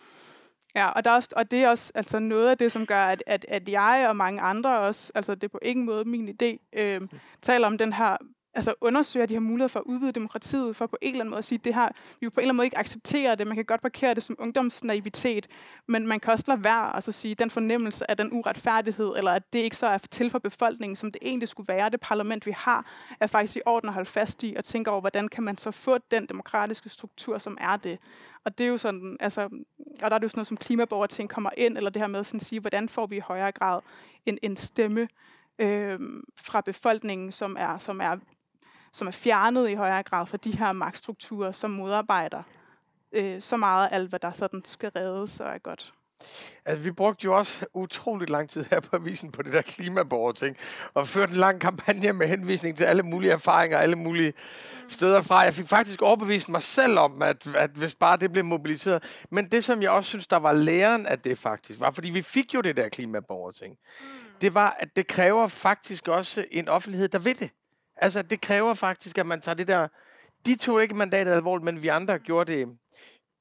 Ja, 0.75 0.87
og, 0.87 1.05
der 1.05 1.11
er 1.11 1.15
også, 1.15 1.29
og 1.35 1.51
det 1.51 1.63
er 1.63 1.69
også 1.69 1.91
altså 1.95 2.19
noget 2.19 2.49
af 2.49 2.57
det, 2.57 2.71
som 2.71 2.85
gør, 2.85 3.05
at, 3.05 3.23
at, 3.27 3.45
at 3.49 3.69
jeg 3.69 4.05
og 4.09 4.15
mange 4.15 4.41
andre 4.41 4.79
også, 4.79 5.11
altså 5.15 5.35
det 5.35 5.43
er 5.43 5.47
på 5.47 5.59
ingen 5.61 5.85
måde 5.85 6.05
min 6.05 6.29
idé, 6.29 6.79
øh, 6.79 7.01
taler 7.41 7.67
om 7.67 7.77
den 7.77 7.93
her 7.93 8.17
altså 8.55 8.73
undersøger 8.81 9.25
de 9.25 9.33
her 9.33 9.39
muligheder 9.39 9.67
for 9.67 9.79
at 9.79 9.85
udvide 9.85 10.11
demokratiet, 10.11 10.75
for 10.75 10.87
på 10.87 10.97
en 11.01 11.09
eller 11.09 11.21
anden 11.21 11.29
måde 11.29 11.39
at 11.39 11.45
sige, 11.45 11.59
at 11.59 11.65
det 11.65 11.75
her, 11.75 11.87
vi 12.19 12.25
jo 12.25 12.29
på 12.29 12.39
en 12.39 12.41
eller 12.41 12.49
anden 12.49 12.57
måde 12.57 12.65
ikke 12.65 12.77
accepterer 12.77 13.35
det. 13.35 13.47
Man 13.47 13.55
kan 13.55 13.65
godt 13.65 13.81
parkere 13.81 14.13
det 14.13 14.23
som 14.23 14.35
ungdomsnaivitet, 14.39 15.47
men 15.87 16.07
man 16.07 16.19
kan 16.19 16.33
også 16.33 16.45
lade 16.47 16.63
være 16.63 16.95
altså 16.95 17.11
sige, 17.11 17.35
den 17.35 17.49
fornemmelse 17.49 18.11
af 18.11 18.17
den 18.17 18.29
uretfærdighed, 18.31 19.13
eller 19.17 19.31
at 19.31 19.53
det 19.53 19.59
ikke 19.59 19.75
så 19.75 19.87
er 19.87 19.97
til 19.97 20.29
for 20.29 20.39
befolkningen, 20.39 20.95
som 20.95 21.11
det 21.11 21.21
egentlig 21.21 21.49
skulle 21.49 21.67
være. 21.67 21.89
Det 21.89 21.99
parlament, 21.99 22.45
vi 22.45 22.51
har, 22.51 22.85
er 23.19 23.27
faktisk 23.27 23.55
i 23.55 23.61
orden 23.65 23.89
at 23.89 23.93
holde 23.93 24.09
fast 24.09 24.43
i 24.43 24.55
og 24.57 24.63
tænke 24.63 24.91
over, 24.91 25.01
hvordan 25.01 25.27
kan 25.27 25.43
man 25.43 25.57
så 25.57 25.71
få 25.71 25.97
den 26.11 26.25
demokratiske 26.25 26.89
struktur, 26.89 27.37
som 27.37 27.57
er 27.61 27.77
det. 27.77 27.99
Og 28.45 28.57
det 28.57 28.63
er 28.63 28.67
jo 28.67 28.77
sådan, 28.77 29.17
altså, 29.19 29.41
og 30.03 30.09
der 30.09 30.15
er 30.15 30.17
det 30.17 30.23
jo 30.23 30.27
sådan 30.27 30.37
noget 30.39 30.47
som 30.47 30.57
klimaborgerting 30.57 31.29
kommer 31.29 31.49
ind, 31.57 31.77
eller 31.77 31.89
det 31.89 32.01
her 32.01 32.07
med 32.07 32.19
at 32.19 32.25
sige, 32.25 32.59
hvordan 32.59 32.89
får 32.89 33.05
vi 33.05 33.15
i 33.15 33.19
højere 33.19 33.51
grad 33.51 33.81
en, 34.25 34.37
en 34.41 34.55
stemme 34.55 35.07
øh, 35.59 35.99
fra 36.37 36.61
befolkningen, 36.61 37.31
som 37.31 37.55
er, 37.59 37.77
som 37.77 38.01
er 38.01 38.17
som 38.93 39.07
er 39.07 39.11
fjernet 39.11 39.69
i 39.69 39.73
højere 39.73 40.03
grad 40.03 40.25
fra 40.25 40.37
de 40.37 40.57
her 40.57 40.71
magtstrukturer, 40.71 41.51
som 41.51 41.71
modarbejder 41.71 42.43
øh, 43.11 43.41
så 43.41 43.57
meget 43.57 43.87
af 43.87 43.95
alt, 43.95 44.09
hvad 44.09 44.19
der 44.19 44.31
sådan 44.31 44.61
skal 44.65 44.91
reddes 44.95 45.39
og 45.39 45.49
er 45.49 45.57
godt. 45.57 45.93
Altså, 46.65 46.83
vi 46.83 46.91
brugte 46.91 47.25
jo 47.25 47.37
også 47.37 47.65
utroligt 47.73 48.29
lang 48.29 48.49
tid 48.49 48.65
her 48.71 48.79
på 48.79 48.95
avisen 48.95 49.31
på 49.31 49.41
det 49.41 49.53
der 49.53 49.61
klimaborgerting, 49.61 50.57
og 50.93 51.07
førte 51.07 51.31
en 51.31 51.37
lang 51.37 51.61
kampagne 51.61 52.13
med 52.13 52.27
henvisning 52.27 52.77
til 52.77 52.83
alle 52.83 53.03
mulige 53.03 53.31
erfaringer, 53.31 53.77
alle 53.77 53.95
mulige 53.95 54.33
steder 54.89 55.21
fra. 55.21 55.39
Jeg 55.39 55.53
fik 55.53 55.67
faktisk 55.67 56.01
overbevist 56.01 56.49
mig 56.49 56.63
selv 56.63 56.99
om, 56.99 57.21
at, 57.21 57.47
at 57.55 57.69
hvis 57.69 57.95
bare 57.95 58.17
det 58.17 58.31
blev 58.31 58.45
mobiliseret. 58.45 59.03
Men 59.29 59.51
det, 59.51 59.63
som 59.63 59.81
jeg 59.81 59.91
også 59.91 60.07
synes, 60.07 60.27
der 60.27 60.37
var 60.37 60.53
læren 60.53 61.05
af 61.05 61.19
det 61.19 61.37
faktisk, 61.37 61.79
var, 61.79 61.91
fordi 61.91 62.09
vi 62.09 62.21
fik 62.21 62.53
jo 62.53 62.61
det 62.61 62.77
der 62.77 62.89
klimaborgerting, 62.89 63.73
mm. 63.73 64.05
det 64.41 64.53
var, 64.53 64.77
at 64.79 64.95
det 64.95 65.07
kræver 65.07 65.47
faktisk 65.47 66.07
også 66.07 66.45
en 66.51 66.67
offentlighed, 66.67 67.07
der 67.07 67.19
ved 67.19 67.35
det. 67.35 67.49
Altså, 68.03 68.21
det 68.21 68.41
kræver 68.41 68.73
faktisk, 68.73 69.17
at 69.17 69.25
man 69.25 69.41
tager 69.41 69.55
det 69.55 69.67
der... 69.67 69.87
De 70.45 70.55
tog 70.55 70.81
ikke 70.81 70.95
mandatet 70.95 71.31
alvorligt, 71.31 71.63
men 71.65 71.81
vi 71.81 71.87
andre 71.87 72.19
gjorde 72.19 72.51
det, 72.51 72.67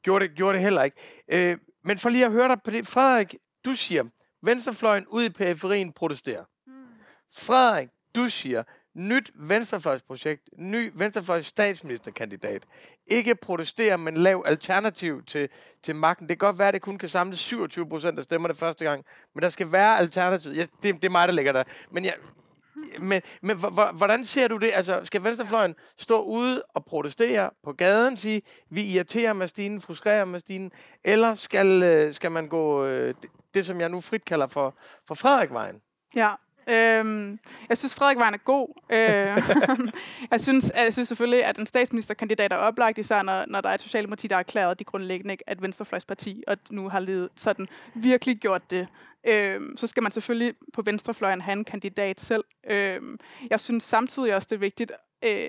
gjorde 0.03 0.29
det, 0.29 0.35
gjorde 0.37 0.55
det 0.55 0.62
heller 0.62 0.83
ikke. 0.83 0.96
Øh, 1.29 1.59
men 1.85 1.98
for 1.98 2.09
lige 2.09 2.27
at 2.27 2.33
høre 2.33 2.48
dig 2.48 2.62
på 2.64 2.70
det. 2.70 2.87
Frederik, 2.87 3.37
du 3.64 3.75
siger, 3.75 4.05
venstrefløjen 4.42 5.07
ud 5.07 5.25
i 5.25 5.31
periferien 5.31 5.92
protesterer. 5.92 6.44
Mm. 6.66 6.72
Frederik, 7.33 7.88
du 8.14 8.29
siger, 8.29 8.62
nyt 8.94 9.31
venstrefløjsprojekt, 9.35 10.42
ny 10.59 10.92
venstrefløjs 10.94 11.46
statsministerkandidat. 11.46 12.62
Ikke 13.07 13.35
protestere, 13.35 13.98
men 13.98 14.16
lav 14.16 14.42
alternativ 14.46 15.25
til, 15.25 15.48
til 15.83 15.96
magten. 15.96 16.29
Det 16.29 16.38
kan 16.38 16.46
godt 16.46 16.59
være, 16.59 16.68
at 16.68 16.75
det 16.75 16.83
kun 16.83 16.98
kan 16.98 17.09
samle 17.09 17.37
27 17.37 17.88
procent 17.88 18.18
af 18.18 18.25
stemmerne 18.25 18.55
første 18.55 18.85
gang, 18.85 19.05
men 19.35 19.42
der 19.42 19.48
skal 19.48 19.72
være 19.72 19.98
alternativ. 19.98 20.53
Ja, 20.53 20.66
det, 20.83 20.94
det 20.94 21.05
er 21.05 21.11
mig, 21.11 21.29
der 21.29 21.35
ligger 21.35 21.53
der. 21.53 21.64
Men 21.90 22.05
jeg, 22.05 22.14
men, 22.99 23.23
men 23.42 23.57
hvordan 23.95 24.25
ser 24.25 24.49
du 24.49 24.57
det? 24.57 24.71
Altså, 24.75 25.01
skal 25.05 25.25
Venstrefløjen 25.25 25.75
stå 25.99 26.23
ude 26.23 26.62
og 26.68 26.85
protestere 26.85 27.51
på 27.64 27.73
gaden, 27.73 28.16
sige, 28.16 28.43
vi 28.70 28.83
irriterer 28.83 29.33
Mastinen, 29.33 29.80
frustrerer 29.80 30.24
Mastinen, 30.24 30.72
eller 31.05 31.35
skal, 31.35 31.83
øh, 31.83 32.14
skal 32.14 32.33
man 32.33 32.49
gå 32.49 32.85
øh, 32.85 33.14
det, 33.22 33.30
det, 33.55 33.66
som 33.66 33.80
jeg 33.80 33.89
nu 33.89 34.01
frit 34.01 34.24
kalder 34.24 34.47
for, 34.47 34.74
for 35.07 35.14
Frederikvejen? 35.14 35.76
Ja, 36.16 36.30
Øhm, 36.66 37.38
jeg 37.68 37.78
synes, 37.78 37.94
Frederik 37.94 38.18
var 38.18 38.30
er 38.30 38.36
god. 38.36 38.68
Øh, 38.90 39.88
jeg, 40.32 40.40
synes, 40.40 40.72
jeg 40.76 40.92
synes 40.92 41.08
selvfølgelig, 41.08 41.44
at 41.44 41.58
en 41.58 41.66
statsministerkandidat 41.66 42.52
er 42.52 42.56
oplagt, 42.56 42.98
især 42.98 43.22
når, 43.22 43.44
når 43.48 43.60
der 43.60 43.68
er 43.68 43.74
et 43.74 43.80
socialdemokrati, 43.80 44.26
der 44.26 44.34
har 44.34 44.40
erklæret 44.40 44.78
de 44.78 44.84
grundlæggende 44.84 45.34
ikke, 45.34 45.44
at 45.50 45.62
Venstrefløjsparti, 45.62 46.44
og 46.46 46.56
nu 46.70 46.88
har 46.88 47.00
ledet 47.00 47.28
sådan 47.36 47.68
virkelig 47.94 48.36
gjort 48.36 48.70
det. 48.70 48.88
Øhm, 49.26 49.76
så 49.76 49.86
skal 49.86 50.02
man 50.02 50.12
selvfølgelig 50.12 50.54
på 50.72 50.82
venstrefløjen 50.82 51.40
have 51.40 51.52
en 51.52 51.64
kandidat 51.64 52.20
selv. 52.20 52.44
Øhm, 52.70 53.18
jeg 53.50 53.60
synes 53.60 53.84
samtidig 53.84 54.34
også, 54.34 54.46
det 54.50 54.56
er 54.56 54.60
vigtigt, 54.60 54.92
øh, 55.24 55.48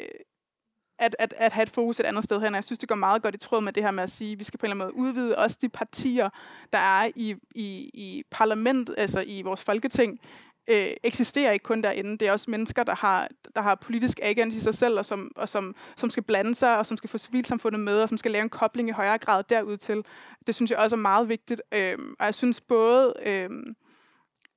at, 1.00 1.16
at, 1.20 1.34
at 1.38 1.52
have 1.52 1.64
et 1.64 1.70
fokus 1.70 2.00
et 2.00 2.06
andet 2.06 2.24
sted 2.24 2.42
hen. 2.42 2.56
Jeg 2.56 2.64
synes, 2.64 2.80
det 2.80 2.90
går 2.90 2.96
meget 2.96 3.22
godt 3.22 3.36
i 3.36 3.38
tråd 3.38 3.62
med 3.62 3.74
det 3.74 3.84
her 3.84 3.92
med 3.92 4.04
at 4.04 4.10
sige, 4.10 4.32
at 4.32 4.40
vi 4.40 4.44
skal 4.44 4.58
på 4.58 4.66
en 4.66 4.72
eller 4.72 4.86
anden 4.86 4.96
måde 4.98 5.08
udvide 5.08 5.38
også 5.38 5.58
de 5.62 5.70
partier, 5.70 6.30
der 6.74 6.80
er 6.80 7.12
i, 7.16 7.36
i, 7.56 7.68
i 7.94 8.24
parlament, 8.32 8.90
altså 8.98 9.24
i 9.28 9.42
vores 9.42 9.64
folketing, 9.64 10.20
øh, 10.68 10.92
eksisterer 11.04 11.52
ikke 11.52 11.64
kun 11.64 11.82
derinde. 11.82 12.18
Det 12.18 12.28
er 12.28 12.32
også 12.32 12.52
mennesker, 12.52 12.84
der 12.84 12.96
har, 12.96 13.28
der 13.56 13.62
har 13.62 13.76
politisk 13.76 14.20
agens 14.24 14.56
i 14.56 14.62
sig 14.62 14.76
selv, 14.76 14.98
og, 14.98 15.06
som, 15.06 15.32
og 15.36 15.50
som, 15.50 15.76
som 15.96 16.10
skal 16.10 16.24
blande 16.24 16.56
sig, 16.56 16.78
og 16.78 16.86
som 16.86 16.98
skal 16.98 17.10
få 17.10 17.18
civilsamfundet 17.18 17.80
med, 17.80 18.02
og 18.02 18.10
som 18.10 18.18
skal 18.18 18.32
lave 18.32 18.44
en 18.44 18.50
kobling 18.50 18.90
i 18.90 18.92
højere 18.92 19.18
grad 19.18 19.44
derud 19.50 19.78
til. 19.78 20.04
Det 20.48 20.56
synes 20.56 20.72
jeg 20.72 20.80
også 20.80 20.96
er 20.96 21.00
meget 21.00 21.30
vigtigt. 21.30 21.62
Øh, 21.72 21.98
og 22.20 22.26
jeg 22.26 22.34
synes 22.34 22.62
både... 22.62 23.14
Øh, 23.26 23.50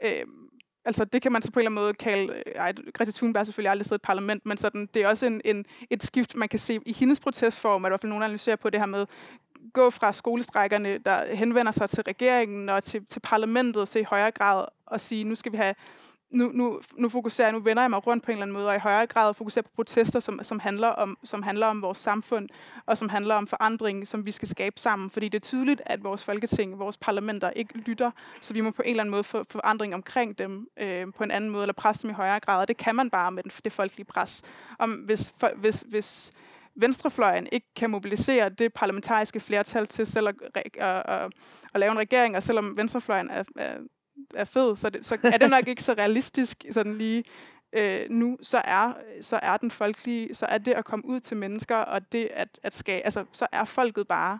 øh, 0.04 0.26
altså 0.84 1.04
det 1.04 1.22
kan 1.22 1.32
man 1.32 1.42
så 1.42 1.52
på 1.52 1.60
en 1.60 1.66
eller 1.66 1.70
anden 1.70 1.84
måde 1.84 1.94
kalde, 1.94 2.32
øh, 2.46 2.52
ej, 2.54 2.72
Greta 2.94 3.12
Thunberg 3.12 3.40
har 3.40 3.44
selvfølgelig 3.44 3.70
aldrig 3.70 3.86
siddet 3.86 4.02
i 4.02 4.06
parlament, 4.06 4.46
men 4.46 4.56
sådan, 4.56 4.88
det 4.94 5.02
er 5.02 5.08
også 5.08 5.26
en, 5.26 5.40
en, 5.44 5.64
et 5.90 6.02
skift, 6.02 6.34
man 6.34 6.48
kan 6.48 6.58
se 6.58 6.80
i 6.86 6.92
hendes 6.92 7.20
protestform, 7.20 7.84
at 7.84 7.88
i 7.88 7.90
hvert 7.90 8.00
fald 8.00 8.10
nogen 8.10 8.22
analyserer 8.24 8.56
på 8.56 8.70
det 8.70 8.80
her 8.80 8.86
med, 8.86 9.06
gå 9.72 9.90
fra 9.90 10.12
skolestrækkerne, 10.12 10.98
der 10.98 11.34
henvender 11.34 11.72
sig 11.72 11.90
til 11.90 12.02
regeringen 12.02 12.68
og 12.68 12.82
til, 12.82 13.06
til 13.06 13.20
parlamentet, 13.20 13.88
til 13.88 14.00
i 14.00 14.04
højere 14.04 14.30
grad 14.30 14.64
og 14.86 15.00
sige, 15.00 15.24
nu 15.24 15.34
skal 15.34 15.52
vi 15.52 15.56
have 15.56 15.74
nu, 16.30 16.50
nu, 16.54 16.80
nu 16.98 17.08
fokuserer 17.08 17.52
nu 17.52 17.58
vender 17.58 17.82
jeg 17.82 17.90
mig 17.90 18.06
rundt 18.06 18.24
på 18.24 18.30
en 18.30 18.32
eller 18.32 18.42
anden 18.42 18.52
måde, 18.52 18.68
og 18.68 18.76
i 18.76 18.78
højere 18.78 19.06
grad 19.06 19.34
fokuserer 19.34 19.62
på 19.62 19.70
protester, 19.76 20.20
som, 20.20 20.40
som, 20.42 20.58
handler 20.58 20.88
om, 20.88 21.18
som 21.24 21.42
handler 21.42 21.66
om 21.66 21.82
vores 21.82 21.98
samfund, 21.98 22.48
og 22.86 22.98
som 22.98 23.08
handler 23.08 23.34
om 23.34 23.46
forandring, 23.46 24.08
som 24.08 24.26
vi 24.26 24.32
skal 24.32 24.48
skabe 24.48 24.80
sammen. 24.80 25.10
Fordi 25.10 25.28
det 25.28 25.38
er 25.38 25.46
tydeligt, 25.46 25.82
at 25.86 26.04
vores 26.04 26.24
folketing, 26.24 26.78
vores 26.78 26.96
parlamenter 26.96 27.50
ikke 27.50 27.78
lytter, 27.78 28.10
så 28.40 28.54
vi 28.54 28.60
må 28.60 28.70
på 28.70 28.82
en 28.82 28.90
eller 28.90 29.02
anden 29.02 29.10
måde 29.10 29.24
få 29.24 29.44
forandring 29.50 29.94
omkring 29.94 30.38
dem 30.38 30.68
øh, 30.76 31.06
på 31.16 31.24
en 31.24 31.30
anden 31.30 31.50
måde, 31.50 31.62
eller 31.62 31.74
presse 31.74 32.02
dem 32.02 32.10
i 32.10 32.14
højere 32.14 32.40
grad, 32.40 32.60
og 32.60 32.68
det 32.68 32.76
kan 32.76 32.94
man 32.94 33.10
bare 33.10 33.32
med 33.32 33.42
den, 33.42 33.52
det 33.64 33.72
folkelige 33.72 34.06
pres. 34.06 34.42
Om, 34.78 34.90
hvis, 34.90 35.34
for, 35.40 35.50
hvis, 35.56 35.84
hvis 35.88 36.32
venstrefløjen 36.76 37.48
ikke 37.52 37.66
kan 37.76 37.90
mobilisere 37.90 38.48
det 38.48 38.72
parlamentariske 38.72 39.40
flertal 39.40 39.86
til 39.86 40.06
selv 40.06 40.28
at, 40.28 40.34
at, 40.54 41.04
at, 41.06 41.32
at 41.74 41.80
lave 41.80 41.92
en 41.92 41.98
regering, 41.98 42.36
og 42.36 42.42
selvom 42.42 42.76
venstrefløjen 42.76 43.30
er, 43.30 43.44
er 43.56 43.78
er 44.34 44.44
fed, 44.44 44.76
så, 44.76 44.90
det, 44.90 45.06
så 45.06 45.18
er 45.22 45.38
det 45.38 45.50
nok 45.50 45.68
ikke 45.68 45.82
så 45.82 45.92
realistisk 45.92 46.64
sådan 46.70 46.94
lige 46.94 47.24
øh, 47.72 48.10
nu, 48.10 48.38
så 48.42 48.62
er, 48.64 48.92
så 49.20 49.40
er 49.42 49.56
den 49.56 49.70
folkelige, 49.70 50.34
så 50.34 50.46
er 50.46 50.58
det 50.58 50.72
at 50.72 50.84
komme 50.84 51.04
ud 51.04 51.20
til 51.20 51.36
mennesker, 51.36 51.76
og 51.76 52.12
det 52.12 52.28
at, 52.32 52.60
at 52.62 52.74
skabe, 52.74 53.04
altså 53.04 53.24
så 53.32 53.46
er 53.52 53.64
folket 53.64 54.08
bare 54.08 54.38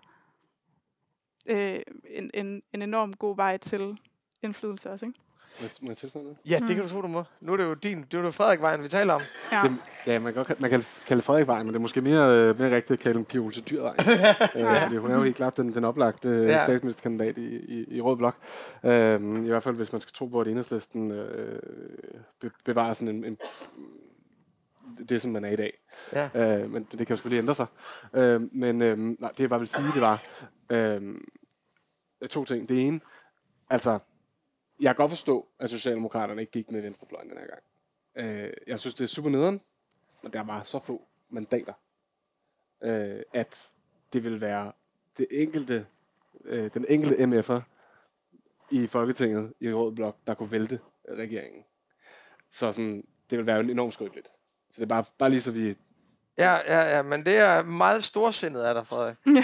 øh, 1.46 1.80
en, 2.10 2.30
en, 2.34 2.62
en 2.72 2.82
enorm 2.82 3.12
god 3.12 3.36
vej 3.36 3.56
til 3.56 3.98
indflydelse 4.42 4.90
også, 4.90 5.06
ikke? 5.06 5.18
Må 5.80 5.90
jeg 5.90 5.96
tilføje 5.96 6.22
noget? 6.22 6.38
Ja, 6.48 6.58
det 6.68 6.76
kan 6.76 6.84
du 6.84 6.88
tro, 6.88 7.02
du 7.02 7.06
må. 7.06 7.24
Nu 7.40 7.52
er 7.52 7.56
det 7.56 7.64
jo 7.64 7.74
din, 7.74 8.02
det 8.02 8.14
er 8.14 8.22
jo 8.22 8.30
Frederik 8.30 8.82
vi 8.82 8.88
taler 8.88 9.14
om. 9.14 9.20
Ja. 9.52 9.62
Det, 9.62 9.76
ja, 10.06 10.18
man 10.18 10.34
kan 10.34 10.44
godt 10.44 10.60
man 10.60 10.70
kan 10.70 10.84
kalde 11.06 11.22
Frederiksvejen, 11.22 11.66
men 11.66 11.72
det 11.72 11.78
er 11.78 11.80
måske 11.80 12.00
mere, 12.00 12.30
øh, 12.30 12.58
mere 12.58 12.76
rigtigt 12.76 12.90
at 12.90 12.98
kalde 12.98 13.16
den 13.16 13.24
Pia 13.24 13.40
Olse 13.40 13.60
Dyrvejen. 13.60 13.96
øh, 14.56 14.82
fordi 14.82 14.96
hun 14.96 15.10
er 15.10 15.14
jo 15.14 15.22
helt 15.22 15.36
klart 15.36 15.56
den, 15.56 15.74
den 15.74 15.84
oplagte 15.84 16.28
øh, 16.28 16.44
Ja. 16.48 16.64
statsministerkandidat 16.64 17.38
i, 17.38 17.56
i, 17.56 17.96
i 17.96 18.00
Rød 18.00 18.16
Blok. 18.16 18.36
Øh, 18.84 19.44
I 19.44 19.48
hvert 19.48 19.62
fald, 19.62 19.76
hvis 19.76 19.92
man 19.92 20.00
skal 20.00 20.12
tro 20.12 20.26
på, 20.26 20.40
at 20.40 20.46
enhedslisten 20.48 21.10
øh, 21.10 21.60
be, 22.40 22.50
bevarer 22.64 22.94
sådan 22.94 23.08
en, 23.08 23.24
en 23.24 23.38
det, 25.08 25.22
som 25.22 25.30
man 25.30 25.44
er 25.44 25.50
i 25.50 25.56
dag. 25.56 25.72
Ja. 26.12 26.28
Øh, 26.34 26.70
men 26.70 26.86
det 26.92 26.98
kan 26.98 27.06
jo 27.10 27.16
selvfølgelig 27.16 27.38
ændre 27.42 27.54
sig. 27.54 27.66
Øh, 28.14 28.54
men 28.54 28.82
øh, 28.82 28.98
nej, 28.98 29.30
det 29.30 29.40
jeg 29.40 29.48
bare 29.48 29.60
vil 29.60 29.68
sige, 29.68 29.92
det 29.94 30.00
var 30.00 30.22
øh, 30.70 31.14
to 32.30 32.44
ting. 32.44 32.68
Det 32.68 32.80
ene, 32.86 33.00
altså, 33.70 33.98
jeg 34.80 34.88
kan 34.88 34.96
godt 34.96 35.10
forstå, 35.10 35.48
at 35.58 35.70
Socialdemokraterne 35.70 36.40
ikke 36.40 36.52
gik 36.52 36.70
med 36.70 36.80
venstrefløjen 36.80 37.30
den 37.30 37.38
her 37.38 37.46
gang. 37.46 37.62
Øh, 38.44 38.52
jeg 38.66 38.78
synes, 38.78 38.94
det 38.94 39.04
er 39.04 39.08
super 39.08 39.30
nederen, 39.30 39.60
men 40.22 40.32
der 40.32 40.42
var 40.42 40.62
så 40.62 40.78
få 40.78 41.02
mandater, 41.30 41.72
øh, 42.82 43.20
at 43.32 43.68
det 44.12 44.24
vil 44.24 44.40
være 44.40 44.72
det 45.18 45.26
enkelte, 45.30 45.86
øh, 46.44 46.70
den 46.74 46.84
enkelte 46.88 47.16
MF'er 47.24 47.60
i 48.70 48.86
Folketinget 48.86 49.52
i 49.60 49.72
Rød 49.72 49.92
Blok, 49.94 50.16
der 50.26 50.34
kunne 50.34 50.50
vælte 50.50 50.80
regeringen. 51.10 51.64
Så 52.50 52.72
sådan, 52.72 53.04
det 53.30 53.38
vil 53.38 53.46
være 53.46 53.60
enormt 53.60 53.94
skrøbeligt. 53.94 54.26
Så 54.70 54.76
det 54.76 54.82
er 54.82 54.86
bare, 54.86 55.04
bare 55.18 55.30
lige 55.30 55.40
så 55.42 55.50
vi... 55.50 55.76
Ja, 56.38 56.52
ja, 56.66 56.96
ja, 56.96 57.02
men 57.02 57.26
det 57.26 57.36
er 57.36 57.62
meget 57.62 58.04
storsindet 58.04 58.60
af 58.62 58.74
dig, 58.74 58.86
Frederik. 58.86 59.16
Øh, 59.26 59.34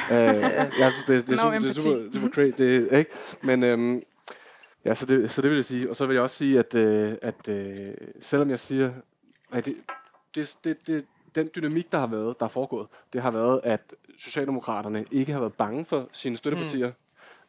jeg 0.81 0.93
synes, 0.93 1.05
det, 1.07 1.27
det, 1.27 1.33
er, 1.33 1.37
No 1.37 1.43
super, 1.43 1.59
det 1.59 1.69
er 1.77 1.81
super, 1.81 2.13
super 2.13 2.29
crazy. 2.35 2.57
Det, 2.59 2.93
er- 2.93 2.99
ikke? 2.99 3.11
Men 3.43 3.63
øhm, 3.63 4.03
ja, 4.85 4.95
så 4.95 5.07
det, 5.07 5.31
så 5.31 5.43
det 5.43 5.51
vil 5.51 5.57
jeg 5.57 5.65
sige. 5.65 5.91
Og 5.91 5.97
så 5.97 6.07
vil 6.07 6.15
jeg 6.15 6.23
også 6.23 6.37
sige, 6.37 6.59
at, 6.59 6.75
øh, 6.75 7.15
at 7.23 7.49
øh, 7.49 7.95
selvom 8.21 8.51
jeg 8.51 8.59
siger, 8.59 8.93
at 9.53 9.65
det, 9.65 9.77
det, 10.35 10.57
det, 10.65 10.87
det, 10.87 11.05
den 11.35 11.51
dynamik, 11.57 11.93
der 11.93 11.99
har 11.99 12.07
været, 12.07 12.41
der 12.41 12.45
er 12.47 12.51
foregået, 12.51 12.87
det 13.13 13.23
har 13.23 13.31
været, 13.31 13.61
at 13.65 13.81
Socialdemokraterne 14.19 15.05
ikke 15.11 15.33
har 15.33 15.41
været 15.41 15.55
bange 15.55 15.85
for 15.85 16.09
sine 16.13 16.37
støttepartier. 16.37 16.93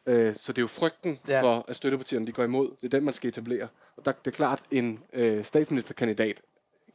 Mm. 0.06 0.12
Øh, 0.12 0.34
så 0.34 0.52
det 0.52 0.58
er 0.58 0.62
jo 0.62 0.66
frygten 0.68 1.18
Ja. 1.28 1.42
for, 1.42 1.64
at 1.68 1.76
støttepartierne 1.76 2.26
de 2.26 2.32
går 2.32 2.44
imod. 2.44 2.70
Det 2.80 2.84
er 2.94 2.98
den, 2.98 3.04
man 3.04 3.14
skal 3.14 3.28
etablere. 3.28 3.68
Og 3.96 4.04
der, 4.04 4.12
det 4.12 4.30
er 4.30 4.34
klart, 4.36 4.62
en 4.70 5.00
øh, 5.12 5.44
statsministerkandidat 5.44 6.40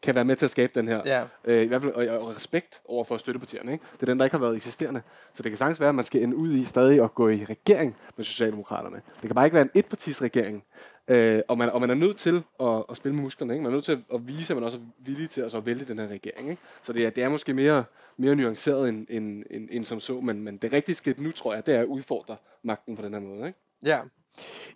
kan 0.01 0.15
være 0.15 0.25
med 0.25 0.35
til 0.35 0.45
at 0.45 0.51
skabe 0.51 0.71
den 0.75 0.87
her 0.87 1.01
Ja. 1.05 1.23
øh, 1.45 1.61
i 1.63 1.65
hvert 1.65 1.81
fald, 1.81 1.93
og, 1.93 2.19
og 2.19 2.35
respekt 2.35 2.81
over 2.85 3.03
for 3.03 3.17
støttepartierne. 3.17 3.71
Ikke? 3.71 3.85
Det 3.93 4.01
er 4.01 4.05
den, 4.05 4.17
der 4.19 4.25
ikke 4.25 4.33
har 4.35 4.41
været 4.41 4.55
eksisterende. 4.55 5.01
Så 5.33 5.43
det 5.43 5.51
kan 5.51 5.57
sagtens 5.57 5.79
være, 5.79 5.89
at 5.89 5.95
man 5.95 6.05
skal 6.05 6.23
ende 6.23 6.35
ud 6.35 6.51
i 6.53 6.65
stadig 6.65 7.03
at 7.03 7.15
gå 7.15 7.29
i 7.29 7.45
regering 7.45 7.95
med 8.17 8.25
Socialdemokraterne. 8.25 8.95
Det 9.21 9.27
kan 9.27 9.35
bare 9.35 9.45
ikke 9.45 9.55
være 9.55 9.63
en 9.63 9.71
etpartisregering. 9.73 10.63
Øh, 11.07 11.41
og, 11.47 11.57
man, 11.57 11.69
og 11.69 11.81
man 11.81 11.89
er 11.89 11.95
nødt 11.95 12.17
til 12.17 12.43
at, 12.59 12.83
at 12.89 12.97
spille 12.97 13.15
med 13.15 13.23
musklerne. 13.23 13.53
Ikke? 13.53 13.63
Man 13.63 13.71
er 13.71 13.75
nødt 13.75 13.85
til 13.85 14.03
at, 14.13 14.27
vise, 14.27 14.53
at 14.53 14.57
man 14.57 14.63
også 14.63 14.77
er 14.77 14.81
villig 15.05 15.29
til 15.29 15.41
at 15.41 15.51
så 15.51 15.59
vælge 15.59 15.85
den 15.85 15.99
her 15.99 16.07
regering. 16.07 16.49
Ikke? 16.49 16.61
Så 16.83 16.93
det 16.93 17.05
er, 17.05 17.09
det 17.09 17.23
er 17.23 17.29
måske 17.29 17.53
mere, 17.53 17.83
mere 18.17 18.35
nuanceret 18.35 18.89
end, 18.89 19.07
end, 19.09 19.43
end, 19.51 19.67
end 19.71 19.85
som 19.85 19.99
så. 19.99 20.19
Men, 20.19 20.41
men 20.43 20.57
det 20.57 20.73
rigtige 20.73 20.95
skridt 20.95 21.19
nu, 21.19 21.31
tror 21.31 21.53
jeg, 21.53 21.65
det 21.65 21.75
er 21.75 21.79
at 21.79 21.85
udfordre 21.85 22.35
magten 22.63 22.95
på 22.95 23.01
den 23.01 23.13
her 23.13 23.21
måde. 23.21 23.47
Ikke? 23.47 23.59
Ja. 23.83 23.99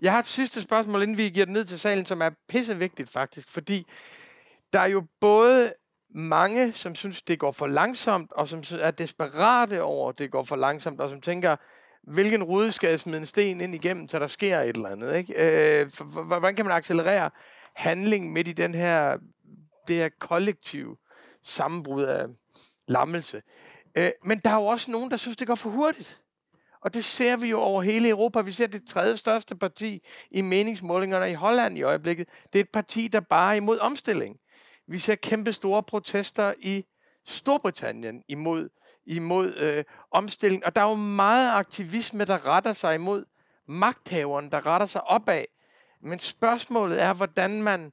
Jeg 0.02 0.12
har 0.12 0.20
et 0.20 0.26
sidste 0.26 0.62
spørgsmål, 0.62 1.02
inden 1.02 1.18
vi 1.18 1.30
giver 1.30 1.46
det 1.46 1.54
ned 1.54 1.66
til 1.66 1.80
salen, 1.80 2.06
som 2.06 2.22
er 2.22 2.30
pissevigtigt 2.48 3.10
faktisk, 3.10 3.50
fordi 3.50 3.88
der 4.74 4.80
er 4.80 4.86
jo 4.86 5.04
både 5.20 5.74
mange, 6.16 6.72
som 6.72 6.96
synes, 6.96 7.22
det 7.22 7.40
går 7.40 7.52
for 7.52 7.68
langsomt, 7.68 8.32
og 8.32 8.48
som 8.48 8.64
er 8.80 8.92
desperate 8.92 9.84
over, 9.84 10.10
at 10.10 10.20
det 10.20 10.32
går 10.32 10.44
for 10.44 10.56
langsomt, 10.56 11.02
og 11.02 11.10
som 11.10 11.22
tænker, 11.22 11.56
hvilken 12.04 12.44
rude 12.44 12.72
skal 12.72 12.90
jeg 12.90 13.00
smide 13.00 13.18
en 13.18 13.26
sten 13.26 13.62
ind 13.62 13.76
igennem, 13.76 14.08
så 14.08 14.20
der 14.20 14.28
sker 14.28 14.60
et 14.60 14.76
eller 14.76 14.90
andet. 14.90 15.16
Ikke? 15.16 15.34
Øh, 15.82 15.92
for, 15.92 16.08
for, 16.14 16.24
hvordan 16.24 16.56
kan 16.56 16.66
man 16.66 16.76
accelerere 16.76 17.30
handling 17.76 18.32
midt 18.32 18.48
i 18.48 18.54
den 18.54 18.76
her, 18.76 19.18
det 19.88 19.96
her 19.96 20.10
kollektive 20.20 20.98
sammenbrud 21.44 22.04
af 22.04 22.26
lammelse? 22.88 23.42
Øh, 23.98 24.12
men 24.26 24.40
der 24.40 24.50
er 24.50 24.56
jo 24.56 24.66
også 24.66 24.92
nogen, 24.92 25.12
der 25.12 25.18
synes, 25.18 25.38
det 25.38 25.48
går 25.48 25.56
for 25.56 25.70
hurtigt. 25.70 26.20
Og 26.82 26.94
det 26.94 27.06
ser 27.06 27.38
vi 27.38 27.50
jo 27.50 27.60
over 27.60 27.82
hele 27.82 28.10
Europa. 28.10 28.42
Vi 28.42 28.52
ser 28.52 28.68
det 28.68 28.88
tredje 28.88 29.18
største 29.18 29.56
parti 29.56 30.04
i 30.32 30.42
meningsmålingerne 30.42 31.32
i 31.32 31.34
Holland 31.34 31.78
i 31.78 31.82
øjeblikket. 31.82 32.28
Det 32.54 32.60
er 32.60 32.64
et 32.64 32.70
parti, 32.70 33.08
der 33.08 33.20
bare 33.20 33.54
er 33.54 33.58
imod 33.58 33.80
omstilling. 33.80 34.38
Vi 34.94 34.98
ser 34.98 35.16
kæmpe 35.16 35.52
store 35.54 35.84
protester 35.84 36.54
i 36.60 36.86
Storbritannien 37.26 38.24
imod, 38.28 38.70
imod 39.06 39.56
øh, 39.56 39.84
omstillingen. 40.12 40.64
Og 40.64 40.76
der 40.76 40.82
er 40.82 40.90
jo 40.90 40.96
meget 40.96 41.52
aktivisme, 41.52 42.26
der 42.26 42.48
retter 42.48 42.74
sig 42.74 42.96
imod 42.96 43.26
magthaveren, 43.68 44.52
der 44.52 44.68
retter 44.68 44.88
sig 44.88 45.04
opad. 45.04 45.44
Men 46.02 46.20
spørgsmålet 46.20 47.02
er, 47.02 47.14
hvordan 47.14 47.64
man 47.64 47.92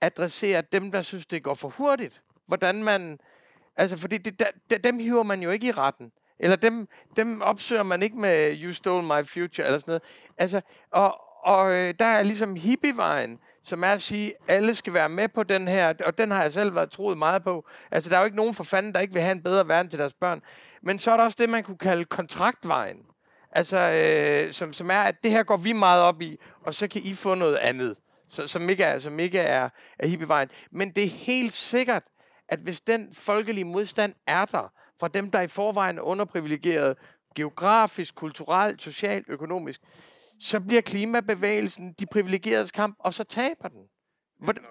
adresserer 0.00 0.60
dem, 0.60 0.90
der 0.92 1.02
synes, 1.02 1.26
det 1.26 1.42
går 1.42 1.54
for 1.54 1.68
hurtigt. 1.68 2.22
Hvordan 2.46 2.84
man... 2.84 3.18
Altså, 3.76 3.96
fordi 3.96 4.18
det, 4.18 4.38
der, 4.38 4.46
der, 4.70 4.78
dem 4.78 4.98
hiver 4.98 5.22
man 5.22 5.42
jo 5.42 5.50
ikke 5.50 5.66
i 5.66 5.72
retten. 5.72 6.12
Eller 6.38 6.56
dem, 6.56 6.88
dem 7.16 7.42
opsøger 7.42 7.82
man 7.82 8.02
ikke 8.02 8.16
med 8.16 8.56
You 8.62 8.72
Stole 8.72 9.02
My 9.02 9.26
Future 9.26 9.66
eller 9.66 9.78
sådan 9.78 9.90
noget. 9.90 10.02
Altså, 10.38 10.60
og, 10.90 11.20
og 11.44 11.72
øh, 11.72 11.94
der 11.98 12.04
er 12.04 12.22
ligesom 12.22 12.56
hippievejen, 12.56 13.38
som 13.64 13.84
er 13.84 13.88
at 13.88 14.02
sige, 14.02 14.26
at 14.28 14.54
alle 14.56 14.74
skal 14.74 14.92
være 14.92 15.08
med 15.08 15.28
på 15.28 15.42
den 15.42 15.68
her, 15.68 15.94
og 16.06 16.18
den 16.18 16.30
har 16.30 16.42
jeg 16.42 16.52
selv 16.52 16.74
været 16.74 16.90
troet 16.90 17.18
meget 17.18 17.44
på. 17.44 17.66
Altså, 17.90 18.10
der 18.10 18.16
er 18.16 18.20
jo 18.20 18.24
ikke 18.24 18.36
nogen 18.36 18.54
for 18.54 18.64
fanden, 18.64 18.92
der 18.92 19.00
ikke 19.00 19.12
vil 19.12 19.22
have 19.22 19.32
en 19.32 19.42
bedre 19.42 19.68
verden 19.68 19.90
til 19.90 19.98
deres 19.98 20.12
børn. 20.12 20.42
Men 20.82 20.98
så 20.98 21.10
er 21.10 21.16
der 21.16 21.24
også 21.24 21.36
det, 21.40 21.48
man 21.48 21.62
kunne 21.62 21.78
kalde 21.78 22.04
kontraktvejen. 22.04 22.96
Altså, 23.50 23.78
øh, 23.78 24.52
som, 24.52 24.72
som 24.72 24.90
er, 24.90 24.98
at 24.98 25.14
det 25.22 25.30
her 25.30 25.42
går 25.42 25.56
vi 25.56 25.72
meget 25.72 26.02
op 26.02 26.22
i, 26.22 26.36
og 26.62 26.74
så 26.74 26.88
kan 26.88 27.00
I 27.04 27.14
få 27.14 27.34
noget 27.34 27.56
andet, 27.56 27.96
så, 28.28 28.48
som 28.48 28.68
ikke 28.68 28.84
er, 28.84 28.98
som 28.98 29.18
ikke 29.18 29.38
er, 29.38 29.68
er 29.98 30.06
hippievejen. 30.06 30.48
Men 30.70 30.90
det 30.90 31.04
er 31.04 31.08
helt 31.08 31.52
sikkert, 31.52 32.02
at 32.48 32.58
hvis 32.58 32.80
den 32.80 33.14
folkelige 33.14 33.64
modstand 33.64 34.14
er 34.26 34.44
der, 34.44 34.72
fra 35.00 35.08
dem, 35.08 35.30
der 35.30 35.40
i 35.40 35.48
forvejen 35.48 35.98
er 35.98 36.02
underprivilegeret, 36.02 36.96
geografisk, 37.34 38.14
kulturelt, 38.14 38.82
socialt, 38.82 39.26
økonomisk, 39.28 39.80
så 40.42 40.60
bliver 40.60 40.80
klimabevægelsen 40.82 41.92
de 41.92 42.06
privilegeredes 42.06 42.70
kamp, 42.70 42.96
og 42.98 43.14
så 43.14 43.24
taber 43.24 43.68
den. 43.68 43.82
Hvordan, 44.38 44.62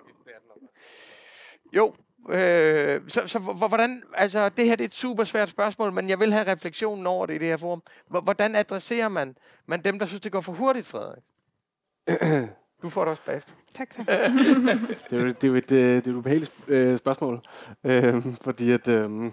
jo, 1.74 1.94
øh, 2.30 3.02
så, 3.08 3.28
så 3.28 3.40
hvor- 3.40 3.68
hvordan, 3.68 4.04
altså 4.14 4.50
det 4.50 4.66
her 4.66 4.76
det 4.76 4.84
er 4.84 4.88
et 4.88 4.94
super 4.94 5.24
svært 5.24 5.50
spørgsmål, 5.50 5.94
men 5.94 6.10
jeg 6.10 6.20
vil 6.20 6.34
have 6.34 6.52
refleksionen 6.52 7.08
over 7.08 7.26
det 7.26 7.36
i 7.36 7.38
det 7.38 7.48
her 7.48 7.58
forum. 7.58 7.84
Hvor- 8.08 8.22
Hvordan 8.22 8.56
adresserer 8.56 9.10
man, 9.10 9.36
man 9.66 9.82
dem, 9.84 10.00
der 10.00 10.06
synes, 10.06 10.22
det 10.22 10.32
går 10.32 10.42
for 10.42 10.52
hurtigt, 10.52 10.88
Frederik? 10.88 11.24
Du 12.82 12.90
får 12.90 13.02
det 13.02 13.10
også 13.12 13.24
bagefter. 13.26 13.54
Tak, 13.74 13.90
tak. 13.90 14.08
Det 15.10 15.20
er 15.20 15.22
jo, 15.22 15.28
det 15.28 15.44
er 15.44 15.56
et, 15.58 15.70
det 15.70 15.94
er 15.94 15.98
et 15.98 16.08
ubehageligt 16.08 16.54
øh, 16.68 16.98
spørgsmål. 16.98 17.42
Øh, 17.84 18.24
fordi 18.42 18.72
at... 18.72 18.88
Øh, 18.88 19.32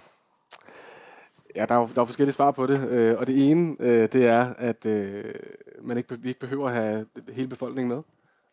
Ja, 1.59 1.67
der 1.67 1.75
er, 1.75 1.79
jo, 1.79 1.89
der 1.95 2.01
er 2.01 2.05
forskellige 2.05 2.35
svar 2.35 2.51
på 2.51 2.67
det, 2.67 2.89
øh, 2.89 3.19
og 3.19 3.27
det 3.27 3.51
ene, 3.51 3.77
øh, 3.81 4.13
det 4.13 4.27
er, 4.27 4.55
at 4.55 4.87
øh, 4.87 5.35
man 5.83 5.97
ikke, 5.97 6.21
vi 6.21 6.29
ikke 6.29 6.41
behøver 6.41 6.69
at 6.69 6.75
have 6.75 7.07
hele 7.33 7.49
befolkningen 7.49 7.89
med. 7.89 8.03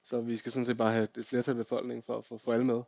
Så 0.05 0.21
vi 0.21 0.37
skal 0.37 0.51
sådan 0.51 0.65
set 0.65 0.77
bare 0.77 0.91
have 0.91 1.07
et 1.17 1.25
flertal 1.25 1.51
af 1.51 1.65
befolkningen 1.65 2.03
for 2.05 2.17
at 2.17 2.25
få 2.25 2.37
for 2.37 2.53
alle 2.53 2.65
med. 2.65 2.81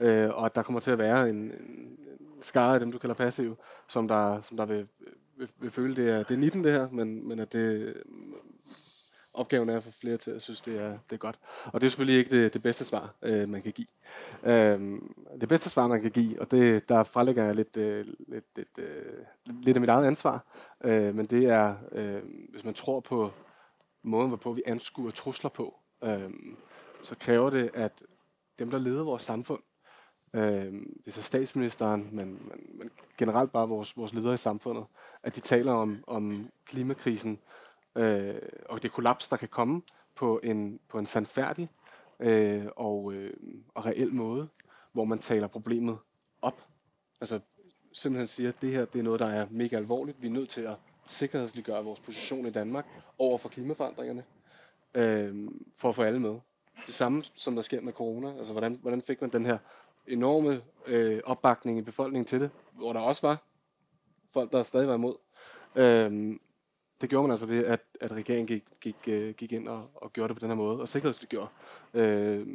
Øh, 0.00 0.30
og 0.30 0.46
at 0.46 0.54
der 0.54 0.62
kommer 0.62 0.80
til 0.80 0.90
at 0.90 0.98
være 0.98 1.28
en, 1.30 1.36
en, 1.36 1.50
en 1.50 2.42
skare 2.42 2.74
af 2.74 2.80
dem, 2.80 2.92
du 2.92 2.98
kalder 2.98 3.14
passive, 3.14 3.56
som 3.88 4.08
der, 4.08 4.42
som 4.42 4.56
der 4.56 4.66
vil, 4.66 4.88
vil, 5.36 5.48
vil 5.58 5.70
føle, 5.70 5.96
det 5.96 6.10
er, 6.10 6.22
det 6.22 6.34
er 6.34 6.38
19 6.38 6.64
det 6.64 6.72
her, 6.72 6.88
men, 6.90 7.28
men 7.28 7.38
at 7.38 7.52
det, 7.52 7.94
opgaven 9.34 9.68
er 9.68 9.76
at 9.76 9.82
få 9.82 9.90
flere 9.90 10.16
til 10.16 10.30
at 10.30 10.42
synes, 10.42 10.60
det 10.60 10.80
er, 10.80 10.90
det 10.90 11.16
er 11.16 11.16
godt. 11.16 11.38
Og 11.64 11.80
det 11.80 11.86
er 11.86 11.90
selvfølgelig 11.90 12.18
ikke 12.18 12.44
det, 12.44 12.54
det 12.54 12.62
bedste 12.62 12.84
svar, 12.84 13.14
øh, 13.22 13.48
man 13.48 13.62
kan 13.62 13.72
give. 13.72 13.86
Øh, 14.42 15.00
det 15.40 15.48
bedste 15.48 15.70
svar, 15.70 15.86
man 15.86 16.02
kan 16.02 16.10
give, 16.10 16.40
og 16.40 16.50
det, 16.50 16.88
der 16.88 17.04
frelægger 17.04 17.44
jeg 17.44 17.54
lidt, 17.54 17.76
øh, 17.76 18.06
lidt, 18.28 18.44
lidt, 18.56 18.78
øh, 18.78 19.24
lidt 19.46 19.76
af 19.76 19.80
mit 19.80 19.90
eget 19.90 20.06
ansvar, 20.06 20.44
øh, 20.84 21.14
men 21.14 21.26
det 21.26 21.44
er, 21.44 21.74
øh, 21.92 22.22
hvis 22.48 22.64
man 22.64 22.74
tror 22.74 23.00
på 23.00 23.30
måden, 24.02 24.28
hvorpå 24.28 24.52
vi 24.52 24.62
anskuer 24.66 25.10
trusler 25.10 25.50
på, 25.50 25.78
øh, 26.04 26.30
så 27.02 27.14
kræver 27.20 27.50
det, 27.50 27.70
at 27.74 27.92
dem, 28.58 28.70
der 28.70 28.78
leder 28.78 29.04
vores 29.04 29.22
samfund, 29.22 29.62
øh, 30.34 30.72
det 30.72 31.06
er 31.06 31.10
så 31.10 31.22
statsministeren, 31.22 32.08
men, 32.12 32.26
men, 32.26 32.78
men 32.78 32.90
generelt 33.18 33.52
bare 33.52 33.68
vores, 33.68 33.96
vores 33.96 34.14
ledere 34.14 34.34
i 34.34 34.36
samfundet, 34.36 34.84
at 35.22 35.34
de 35.34 35.40
taler 35.40 35.72
om, 35.72 36.04
om 36.06 36.48
klimakrisen 36.66 37.38
øh, 37.96 38.34
og 38.68 38.82
det 38.82 38.92
kollaps, 38.92 39.28
der 39.28 39.36
kan 39.36 39.48
komme 39.48 39.82
på 40.14 40.40
en, 40.42 40.80
på 40.88 40.98
en 40.98 41.06
sandfærdig 41.06 41.70
øh, 42.20 42.66
og, 42.76 43.12
øh, 43.12 43.36
og 43.74 43.86
reel 43.86 44.14
måde, 44.14 44.48
hvor 44.92 45.04
man 45.04 45.18
taler 45.18 45.46
problemet 45.46 45.98
op. 46.42 46.66
Altså 47.20 47.40
simpelthen 47.92 48.28
siger, 48.28 48.48
at 48.48 48.62
det 48.62 48.70
her 48.70 48.84
det 48.84 48.98
er 48.98 49.02
noget, 49.02 49.20
der 49.20 49.26
er 49.26 49.46
mega 49.50 49.76
alvorligt. 49.76 50.22
Vi 50.22 50.26
er 50.26 50.32
nødt 50.32 50.48
til 50.48 50.60
at 50.60 50.76
sikkerhedsliggøre 51.08 51.84
vores 51.84 52.00
position 52.00 52.46
i 52.46 52.50
Danmark 52.50 52.86
over 53.18 53.38
for 53.38 53.48
klimaforandringerne, 53.48 54.24
øh, 54.94 55.48
for 55.76 55.88
at 55.88 55.94
få 55.94 56.02
alle 56.02 56.20
med. 56.20 56.38
Det 56.86 56.94
samme, 56.94 57.22
som 57.34 57.54
der 57.54 57.62
sker 57.62 57.80
med 57.80 57.92
corona. 57.92 58.38
Altså, 58.38 58.52
hvordan, 58.52 58.78
hvordan 58.82 59.02
fik 59.02 59.20
man 59.20 59.30
den 59.30 59.46
her 59.46 59.58
enorme 60.06 60.62
øh, 60.86 61.20
opbakning 61.24 61.78
i 61.78 61.82
befolkningen 61.82 62.26
til 62.26 62.40
det, 62.40 62.50
hvor 62.72 62.92
der 62.92 63.00
også 63.00 63.26
var 63.26 63.42
folk, 64.30 64.52
der 64.52 64.62
stadig 64.62 64.88
var 64.88 64.94
imod. 64.94 65.14
Øh, 65.76 66.36
det 67.02 67.10
gjorde 67.10 67.22
man 67.22 67.30
altså 67.30 67.46
ved, 67.46 67.64
at, 67.64 67.80
at 68.00 68.12
regeringen 68.12 68.46
gik, 68.46 68.64
gik, 68.80 68.96
øh, 69.06 69.34
gik 69.34 69.52
ind 69.52 69.68
og, 69.68 69.90
og 69.94 70.12
gjorde 70.12 70.28
det 70.28 70.36
på 70.36 70.40
den 70.40 70.48
her 70.48 70.56
måde, 70.56 70.80
og 70.80 70.88
sikkerhedsliggjorde 70.88 71.48
øh, 71.94 72.46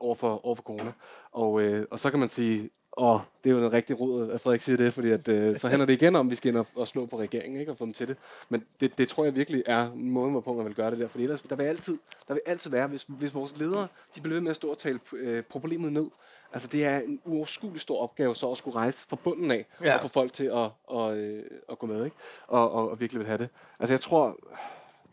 over, 0.00 0.14
for, 0.14 0.46
over 0.46 0.54
for 0.54 0.62
corona. 0.62 0.92
Og, 1.32 1.62
øh, 1.62 1.86
og 1.90 1.98
så 1.98 2.10
kan 2.10 2.20
man 2.20 2.28
sige, 2.28 2.70
og 2.92 3.20
det 3.44 3.50
er 3.50 3.54
jo 3.54 3.66
en 3.66 3.72
rigtig 3.72 4.00
råd, 4.00 4.30
at 4.30 4.40
Frederik 4.40 4.60
siger 4.60 4.76
det, 4.76 4.92
fordi 4.92 5.10
at, 5.10 5.28
øh, 5.28 5.58
så 5.58 5.68
handler 5.68 5.86
det 5.86 5.92
igen 5.92 6.16
om, 6.16 6.26
at 6.26 6.30
vi 6.30 6.36
skal 6.36 6.48
ind 6.48 6.56
og, 6.56 6.66
og 6.74 6.88
slå 6.88 7.06
på 7.06 7.18
regeringen 7.18 7.60
ikke, 7.60 7.72
og 7.72 7.78
få 7.78 7.84
dem 7.84 7.92
til 7.92 8.08
det. 8.08 8.16
Men 8.48 8.64
det, 8.80 8.98
det 8.98 9.08
tror 9.08 9.24
jeg 9.24 9.36
virkelig 9.36 9.62
er 9.66 9.94
måden, 9.94 10.30
hvorpå 10.30 10.52
man 10.52 10.66
vil 10.66 10.74
gøre 10.74 10.90
det 10.90 10.98
der. 10.98 11.08
Fordi 11.08 11.24
ellers, 11.24 11.42
der 11.42 11.56
vil 11.56 11.64
altid, 11.64 11.98
der 12.28 12.34
vil 12.34 12.40
altid 12.46 12.70
være, 12.70 12.86
hvis, 12.86 13.04
hvis 13.08 13.34
vores 13.34 13.58
ledere 13.58 13.86
de 14.14 14.20
bliver 14.20 14.34
ved 14.34 14.40
med 14.40 14.50
at 14.50 14.56
stå 14.56 14.68
og 14.70 14.78
tale 14.78 15.00
øh, 15.12 15.42
problemet 15.42 15.92
ned, 15.92 16.06
Altså, 16.54 16.68
det 16.68 16.84
er 16.84 16.98
en 16.98 17.20
uoverskuelig 17.24 17.80
stor 17.80 18.02
opgave 18.02 18.36
så 18.36 18.50
at 18.50 18.58
skulle 18.58 18.76
rejse 18.76 19.06
fra 19.08 19.16
bunden 19.24 19.50
af, 19.50 19.66
ja. 19.84 19.94
og 19.94 20.00
få 20.00 20.08
folk 20.08 20.32
til 20.32 20.44
at, 20.44 20.96
at, 20.98 21.16
øh, 21.16 21.42
at 21.68 21.78
gå 21.78 21.86
med, 21.86 22.04
ikke? 22.04 22.16
Og, 22.46 22.72
og, 22.72 22.90
og 22.90 23.00
virkelig 23.00 23.18
vil 23.18 23.26
have 23.26 23.38
det. 23.38 23.48
Altså, 23.78 23.92
jeg 23.92 24.00
tror, 24.00 24.38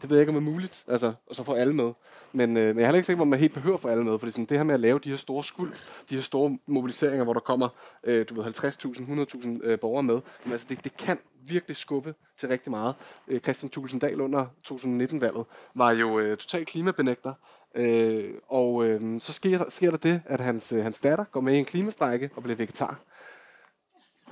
det 0.02 0.10
ved 0.10 0.18
jeg 0.18 0.22
ikke, 0.22 0.30
om 0.30 0.44
det 0.44 0.48
er 0.48 0.52
muligt, 0.52 0.86
altså, 0.88 1.14
og 1.28 1.36
så 1.36 1.44
få 1.44 1.54
alle 1.54 1.74
med. 1.74 1.94
Men, 2.32 2.58
øh, 2.58 2.68
men 2.68 2.78
jeg 2.78 2.84
er 2.84 2.88
heller 2.88 2.98
ikke 2.98 3.06
sikker 3.06 3.22
om 3.22 3.28
man 3.28 3.40
helt 3.40 3.54
behøver 3.54 3.78
få 3.78 3.88
alle 3.88 4.04
med, 4.04 4.20
fordi 4.20 4.32
sådan, 4.32 4.46
det 4.46 4.58
her 4.58 4.64
med 4.64 4.74
at 4.74 4.80
lave 4.80 5.00
de 5.00 5.10
her 5.10 5.18
store 5.18 5.44
skuld, 5.44 5.74
de 6.10 6.16
her 6.16 6.22
store 6.22 6.58
mobiliseringer, 6.66 7.24
hvor 7.24 7.34
der 7.34 7.40
kommer 7.40 7.68
øh, 8.04 8.26
du 8.30 8.42
ved, 8.42 8.44
50.000, 8.44 9.44
100.000 9.44 9.60
øh, 9.64 9.80
borgere 9.80 10.04
med, 10.04 10.22
men 10.44 10.52
altså, 10.52 10.68
det, 10.70 10.84
det 10.84 10.98
kan 10.98 11.18
virkelig 11.48 11.78
skubbe 11.78 12.16
til 12.38 12.50
rigtig 12.50 12.72
meget. 12.72 12.96
Øh, 13.28 13.40
Christian 13.40 13.70
Tulsendal 13.70 14.22
under 14.22 14.46
2019-valget 14.72 15.46
var 15.76 15.92
jo 15.92 16.20
øh, 16.20 16.38
total 16.38 16.66
klimabenægter, 16.66 17.34
Øh, 17.76 18.24
og 18.48 18.86
øh, 18.86 19.22
så 19.22 19.34
sker, 19.34 19.64
sker 19.70 19.90
der 19.90 19.98
det, 19.98 20.22
at 20.26 20.40
hans, 20.40 20.72
øh, 20.72 20.84
hans 20.84 20.98
datter 21.04 21.26
går 21.32 21.42
med 21.42 21.54
i 21.54 21.58
en 21.58 21.66
klimastrække 21.66 22.30
og 22.36 22.44
bliver 22.44 22.56
vegetar. 22.58 23.00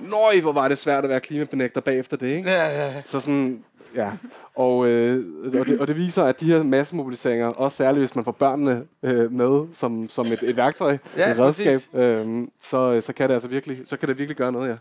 Nøj, 0.00 0.40
hvor 0.40 0.52
var 0.52 0.68
det 0.68 0.78
svært 0.78 1.04
at 1.04 1.10
være 1.10 1.20
klimabenægter 1.20 1.80
bagefter 1.80 2.16
det, 2.16 2.26
ikke? 2.30 2.50
Ja, 2.50 2.66
ja, 2.66 2.86
ja. 2.86 3.02
Så 3.04 3.20
sådan, 3.20 3.64
ja. 3.94 4.10
Og, 4.54 4.86
øh, 4.86 5.24
og, 5.60 5.66
det, 5.66 5.80
og 5.80 5.88
det 5.88 5.96
viser, 5.96 6.22
at 6.24 6.40
de 6.40 6.46
her 6.46 6.62
massemobiliseringer, 6.62 7.46
også 7.46 7.76
særligt 7.76 8.00
hvis 8.00 8.14
man 8.16 8.24
får 8.24 8.32
børnene 8.32 8.84
øh, 9.02 9.32
med 9.32 9.66
som, 9.74 10.08
som 10.08 10.26
et, 10.26 10.42
et 10.42 10.56
værktøj, 10.56 10.98
Ja, 11.16 11.30
et 11.32 11.38
redskab, 11.38 11.80
øh, 11.94 12.48
så, 12.60 13.00
så 13.00 13.12
kan 13.12 13.28
det 13.28 13.34
altså 13.34 13.48
virkelig, 13.48 13.82
så 13.84 13.96
kan 13.96 14.08
det 14.08 14.18
virkelig 14.18 14.36
gøre 14.36 14.52
noget, 14.52 14.68
ja. 14.68 14.76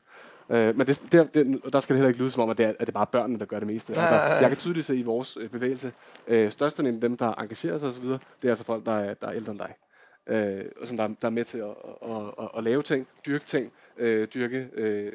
Øh, 0.50 0.78
men 0.78 0.88
det, 0.88 1.02
det, 1.12 1.34
det, 1.34 1.62
der 1.74 1.80
skal 1.80 1.94
det 1.94 1.98
heller 2.00 2.08
ikke 2.08 2.20
lyde 2.20 2.32
som 2.32 2.44
om, 2.44 2.50
at 2.50 2.58
det 2.58 2.66
er, 2.66 2.70
at 2.70 2.80
det 2.80 2.88
er 2.90 2.92
bare 2.92 3.08
børnene, 3.08 3.40
der 3.40 3.46
gør 3.46 3.60
det 3.60 3.68
meste. 3.68 3.94
Ja, 3.94 4.00
Altså, 4.02 4.16
ja, 4.16 4.34
ja. 4.34 4.40
jeg 4.42 4.50
kan 4.50 4.58
tydeligt 4.58 4.86
se 4.86 4.96
i 4.96 5.02
vores 5.04 5.38
øh, 5.42 5.50
bevægelse, 5.50 5.92
øh, 6.28 6.52
størstedelen 6.52 6.96
af 6.96 7.02
dem, 7.02 7.18
der 7.18 7.34
engagerer 7.34 7.80
sig 7.80 7.88
osv., 7.88 8.04
det 8.06 8.20
er 8.44 8.50
altså 8.50 8.64
folk, 8.64 8.86
der 8.86 8.92
er, 8.92 9.14
der 9.14 9.28
er 9.28 9.34
ældre 9.34 9.52
end 9.52 9.60
dig. 9.60 9.74
Øh, 10.28 10.66
og 10.82 10.88
som 10.88 10.98
der, 10.98 11.08
der 11.08 11.28
er 11.28 11.30
med 11.30 11.44
til 11.46 11.58
at, 11.58 11.66
at, 12.10 12.18
at, 12.40 12.50
at 12.58 12.64
lave 12.64 12.84
ting, 12.84 13.08
dyrke 13.26 13.46
ting, 13.46 13.72
øh, 13.98 14.28
dyrke 14.34 14.68
øh, 14.74 15.12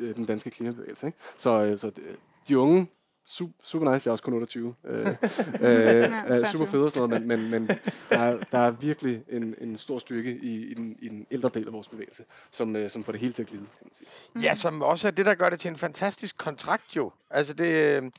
øh, 0.00 0.16
den 0.16 0.24
danske 0.24 0.50
klimabevægelse. 0.50 1.06
Ikke? 1.06 1.18
Så, 1.36 1.62
øh, 1.64 1.78
så 1.78 1.86
det- 1.90 2.02
de 2.48 2.58
unge, 2.58 2.86
super, 3.26 3.54
super 3.62 3.92
nice, 3.92 4.02
jeg 4.04 4.10
er 4.10 4.12
også 4.12 4.24
kun 4.24 4.32
28, 4.34 4.74
øh, 4.84 5.06
øh, 5.06 5.14
er 5.62 6.36
super 6.36 6.66
23. 6.66 6.66
fede 6.66 6.84
og 6.84 6.90
sådan 6.90 7.08
noget, 7.08 7.26
men, 7.26 7.50
men, 7.50 7.50
men 7.50 7.78
der, 8.10 8.18
er, 8.18 8.38
der 8.52 8.58
er 8.58 8.70
virkelig 8.70 9.22
en, 9.28 9.54
en 9.60 9.78
stor 9.78 9.98
styrke 9.98 10.38
i, 10.42 10.66
i, 10.70 10.74
den, 10.74 10.96
i 10.98 11.08
den 11.08 11.26
ældre 11.30 11.50
del 11.54 11.66
af 11.66 11.72
vores 11.72 11.88
bevægelse, 11.88 12.24
som, 12.50 12.76
øh, 12.76 12.90
som 12.90 13.04
får 13.04 13.12
det 13.12 13.20
hele 13.20 13.32
til 13.32 13.42
at 13.42 13.48
glide, 13.48 13.66
kan 13.78 13.86
man 13.86 13.94
sige. 13.94 14.42
Ja, 14.48 14.54
som 14.54 14.82
også 14.82 15.06
er 15.06 15.12
det, 15.12 15.26
der 15.26 15.34
gør 15.34 15.50
det 15.50 15.60
til 15.60 15.68
en 15.68 15.76
fantastisk 15.76 16.38
kontrakt 16.38 16.96
jo. 16.96 17.12
Altså 17.30 17.54
det... 17.54 18.02
øh, 18.02 18.10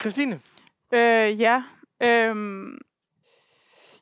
Christine? 0.00 0.40
Øh, 0.92 1.40
ja. 1.40 1.62
Øhm, 2.02 2.78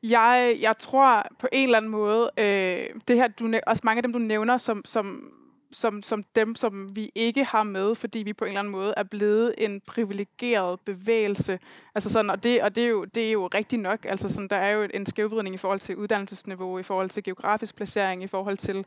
jeg, 0.03 0.57
jeg 0.61 0.79
tror 0.79 1.27
på 1.39 1.49
en 1.53 1.65
eller 1.65 1.77
anden 1.77 1.91
måde, 1.91 2.31
øh, 2.39 2.87
det 3.09 3.17
her, 3.17 3.29
du, 3.29 3.53
også 3.67 3.81
mange 3.85 3.99
af 3.99 4.03
dem, 4.03 4.13
du 4.13 4.19
nævner, 4.19 4.57
som, 4.59 4.85
som, 4.85 5.33
som, 5.73 6.03
som 6.03 6.25
dem, 6.37 6.55
som 6.55 6.97
vi 6.97 7.11
ikke 7.15 7.45
har 7.45 7.63
med, 7.63 7.95
fordi 7.95 8.19
vi 8.19 8.33
på 8.33 8.45
en 8.45 8.49
eller 8.49 8.61
anden 8.61 8.73
måde 8.73 8.95
er 8.97 9.03
blevet 9.03 9.55
en 9.59 9.81
privilegeret 9.81 10.81
bevægelse. 10.81 11.59
Altså 11.95 12.11
sådan, 12.11 12.31
og 12.31 12.43
det, 12.43 12.63
og 12.63 12.75
det, 12.75 12.85
er, 12.85 12.89
jo, 12.89 13.05
det 13.05 13.29
er 13.29 13.33
jo 13.33 13.47
rigtigt 13.47 13.83
nok. 13.83 13.99
Altså 14.05 14.29
sådan, 14.29 14.49
der 14.49 14.57
er 14.57 14.71
jo 14.71 14.89
en 14.95 15.07
skævvridning 15.07 15.55
i 15.55 15.59
forhold 15.59 15.81
til 15.81 15.97
uddannelsesniveau, 15.97 16.79
i 16.79 16.83
forhold 16.83 17.11
til 17.11 17.23
geografisk 17.23 17.77
placering, 17.77 18.23
i 18.23 18.27
forhold 18.27 18.57
til 18.57 18.85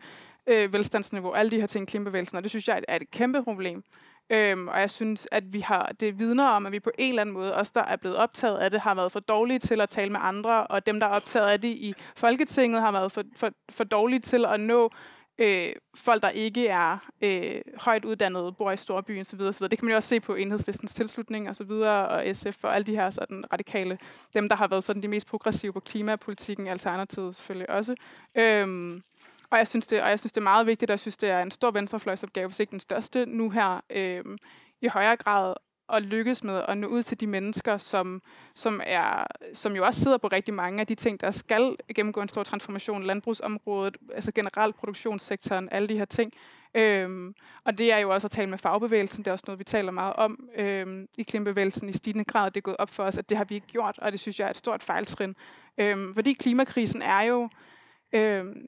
øh, 0.48 0.74
velstandsniveau, 0.74 1.32
alle 1.32 1.52
de 1.52 1.60
her 1.60 1.68
ting 1.68 1.88
klimabevægelsen, 1.88 2.38
og 2.38 2.44
det 2.44 2.52
synes 2.52 2.68
jeg 2.68 2.74
er 2.74 2.78
et, 2.78 2.86
er 2.88 2.96
et 2.96 3.12
kæmpe 3.12 3.44
problem. 3.44 3.84
Øhm, 4.30 4.68
og 4.68 4.80
jeg 4.80 4.90
synes, 4.90 5.28
at 5.32 5.54
vi 5.54 5.60
har 5.60 5.92
det 6.00 6.20
vidner 6.20 6.46
om, 6.46 6.66
at 6.66 6.72
vi 6.72 6.80
på 6.80 6.92
en 6.98 7.10
eller 7.10 7.22
anden 7.22 7.34
måde, 7.34 7.56
os 7.56 7.72
der 7.72 7.84
er 7.84 7.96
blevet 7.96 8.18
optaget 8.18 8.58
af 8.58 8.72
det, 8.72 8.80
har 8.80 8.96
været 8.96 9.12
for 9.12 9.20
dårlige 9.20 9.60
til 9.60 9.82
at 9.82 9.90
tale 9.90 10.12
med 10.12 10.20
andre, 10.24 10.68
og 10.68 10.86
dem, 10.86 11.00
der 11.00 11.08
er 11.08 11.12
optaget 11.12 11.50
af 11.50 11.62
det 11.62 11.68
i 11.68 11.94
Folketinget, 12.16 12.82
har 12.82 12.92
været 12.92 13.12
for, 13.12 13.24
for, 13.36 13.52
for 13.70 13.84
dårlige 13.84 14.20
til 14.20 14.46
at 14.46 14.60
nå 14.60 14.92
øh, 15.42 15.76
folk, 15.96 16.22
der 16.22 16.30
ikke 16.30 16.68
er 16.68 16.98
øh, 17.22 17.62
højt 17.78 18.06
uddannede, 18.06 18.52
bor 18.52 18.72
i 18.72 18.78
storbyen 18.78 19.22
osv. 19.22 19.42
osv. 19.42 19.68
Det 19.68 19.80
kan 19.80 19.86
man 19.86 19.92
jo 19.92 19.96
også 19.96 20.10
se 20.10 20.20
på 20.20 20.36
enhedslistens 20.36 20.94
tilslutning 20.94 21.50
og 21.50 21.56
så 21.56 21.64
videre, 21.64 22.08
og 22.08 22.36
SF 22.36 22.64
og 22.64 22.76
alle 22.76 22.86
de 22.86 22.96
her 22.96 23.10
sådan 23.10 23.44
radikale, 23.54 23.98
dem, 24.34 24.50
der 24.50 24.56
har 24.56 24.68
været 24.68 24.84
sådan 24.84 25.02
de 25.04 25.08
mest 25.08 25.28
progressive 25.28 25.74
på 25.74 25.80
klimapolitikken, 25.80 26.68
Alternativet 26.68 27.36
selvfølgelig 27.36 27.70
også. 27.70 27.96
Øhm, 28.36 29.04
og 29.50 29.58
jeg, 29.58 29.68
synes 29.68 29.88
det, 29.88 30.02
og 30.02 30.10
jeg 30.10 30.20
synes, 30.20 30.32
det 30.32 30.42
er 30.42 30.44
meget 30.44 30.68
vigtigt, 30.68 30.92
og 30.92 30.94
jeg 30.94 31.00
synes, 31.00 31.18
det 31.18 31.30
er 31.30 31.42
en 31.42 31.52
stor 31.52 31.72
venstrefløjsopgave, 31.72 32.48
hvis 32.48 32.60
ikke 32.60 32.72
den 32.72 32.80
største 32.80 33.26
nu 33.26 33.50
her, 33.50 33.82
øhm, 33.89 34.38
i 34.82 34.88
højere 34.88 35.16
grad 35.16 35.54
at 35.94 36.04
lykkes 36.04 36.44
med 36.44 36.64
at 36.68 36.78
nå 36.78 36.88
ud 36.88 37.04
til 37.04 37.20
de 37.20 37.28
mennesker, 37.28 37.78
som, 37.78 38.22
som, 38.56 38.82
er, 38.86 39.28
som 39.54 39.76
jo 39.76 39.86
også 39.86 40.02
sidder 40.02 40.18
på 40.18 40.28
rigtig 40.28 40.54
mange 40.54 40.80
af 40.80 40.88
de 40.88 40.96
ting, 40.96 41.22
der 41.22 41.32
skal 41.32 41.76
gennemgå 41.96 42.22
en 42.22 42.30
stor 42.30 42.44
transformation, 42.44 43.04
landbrugsområdet, 43.04 43.98
altså 44.16 44.32
generelt 44.32 44.76
produktionssektoren, 44.76 45.70
alle 45.72 45.88
de 45.88 45.98
her 45.98 46.06
ting. 46.06 46.34
Øhm, 46.76 47.36
og 47.64 47.78
det 47.78 47.94
er 47.94 47.98
jo 47.98 48.10
også 48.10 48.28
at 48.28 48.32
tale 48.32 48.50
med 48.50 48.58
fagbevægelsen, 48.58 49.24
det 49.24 49.28
er 49.28 49.32
også 49.32 49.44
noget, 49.48 49.60
vi 49.60 49.64
taler 49.64 49.92
meget 49.92 50.14
om 50.14 50.50
øhm, 50.56 51.08
i 51.18 51.24
klimabevægelsen 51.24 51.89
i 51.89 51.94
stigende 51.94 52.26
grad. 52.26 52.52
Det 52.52 52.58
er 52.58 52.62
gået 52.62 52.78
op 52.78 52.89
for 52.89 53.04
os, 53.04 53.18
at 53.18 53.30
det 53.30 53.38
har 53.38 53.46
vi 53.46 53.56
ikke 53.56 53.68
gjort, 53.68 54.00
og 54.00 54.12
det 54.12 54.20
synes 54.20 54.39
jeg 54.39 54.46
er 54.46 54.50
et 54.50 54.58
stort 54.58 54.84
fejltrin. 54.84 55.36
Øhm, 55.78 56.14
fordi 56.14 56.34
klimakrisen 56.34 57.02
er 57.02 57.22
jo 57.22 57.50
Øhm, 58.14 58.66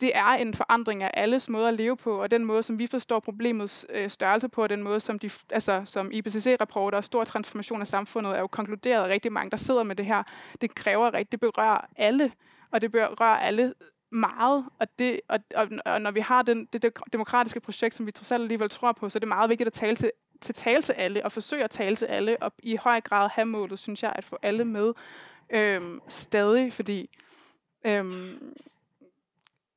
det 0.00 0.16
er 0.16 0.26
en 0.26 0.54
forandring 0.54 1.02
af 1.02 1.10
alles 1.14 1.48
måde 1.48 1.68
at 1.68 1.74
leve 1.74 1.96
på, 1.96 2.22
og 2.22 2.30
den 2.30 2.44
måde, 2.44 2.62
som 2.62 2.78
vi 2.78 2.86
forstår 2.86 3.20
problemets 3.20 3.86
øh, 3.88 4.10
størrelse 4.10 4.48
på, 4.48 4.62
og 4.62 4.68
den 4.68 4.82
måde, 4.82 5.00
som, 5.00 5.18
de, 5.18 5.30
altså, 5.50 5.82
som 5.84 6.10
IPCC-rapporter 6.12 6.98
og 6.98 7.04
stor 7.04 7.24
transformation 7.24 7.80
af 7.80 7.86
samfundet 7.86 8.36
er 8.36 8.40
jo 8.40 8.46
konkluderet 8.46 9.02
og 9.02 9.08
rigtig 9.08 9.32
mange, 9.32 9.50
der 9.50 9.56
sidder 9.56 9.82
med 9.82 9.96
det 9.96 10.06
her. 10.06 10.22
Det 10.60 10.74
kræver 10.74 11.14
rigtigt, 11.14 11.32
det 11.32 11.40
berører 11.40 11.80
alle, 11.96 12.32
og 12.70 12.80
det 12.80 12.92
berører 12.92 13.36
alle 13.36 13.74
meget, 14.10 14.64
og, 14.78 14.98
det, 14.98 15.20
og, 15.28 15.38
og, 15.54 15.68
og 15.84 16.00
når 16.00 16.10
vi 16.10 16.20
har 16.20 16.42
den, 16.42 16.68
det, 16.72 16.82
det 16.82 16.92
demokratiske 17.12 17.60
projekt, 17.60 17.94
som 17.94 18.06
vi 18.06 18.12
trods 18.12 18.32
alt 18.32 18.42
alligevel 18.42 18.70
tror 18.70 18.92
på, 18.92 19.08
så 19.08 19.18
er 19.18 19.20
det 19.20 19.28
meget 19.28 19.50
vigtigt 19.50 19.66
at 19.66 19.72
tale 19.72 19.96
til, 19.96 20.10
til 20.40 20.54
tale 20.54 20.82
til 20.82 20.92
alle, 20.92 21.24
og 21.24 21.32
forsøge 21.32 21.64
at 21.64 21.70
tale 21.70 21.96
til 21.96 22.06
alle, 22.06 22.42
og 22.42 22.52
i 22.62 22.76
høj 22.76 23.00
grad 23.00 23.30
have 23.32 23.46
målet, 23.46 23.78
synes 23.78 24.02
jeg, 24.02 24.12
at 24.14 24.24
få 24.24 24.38
alle 24.42 24.64
med 24.64 24.92
øhm, 25.50 26.00
stadig, 26.08 26.72
fordi 26.72 27.10
øhm, 27.84 28.56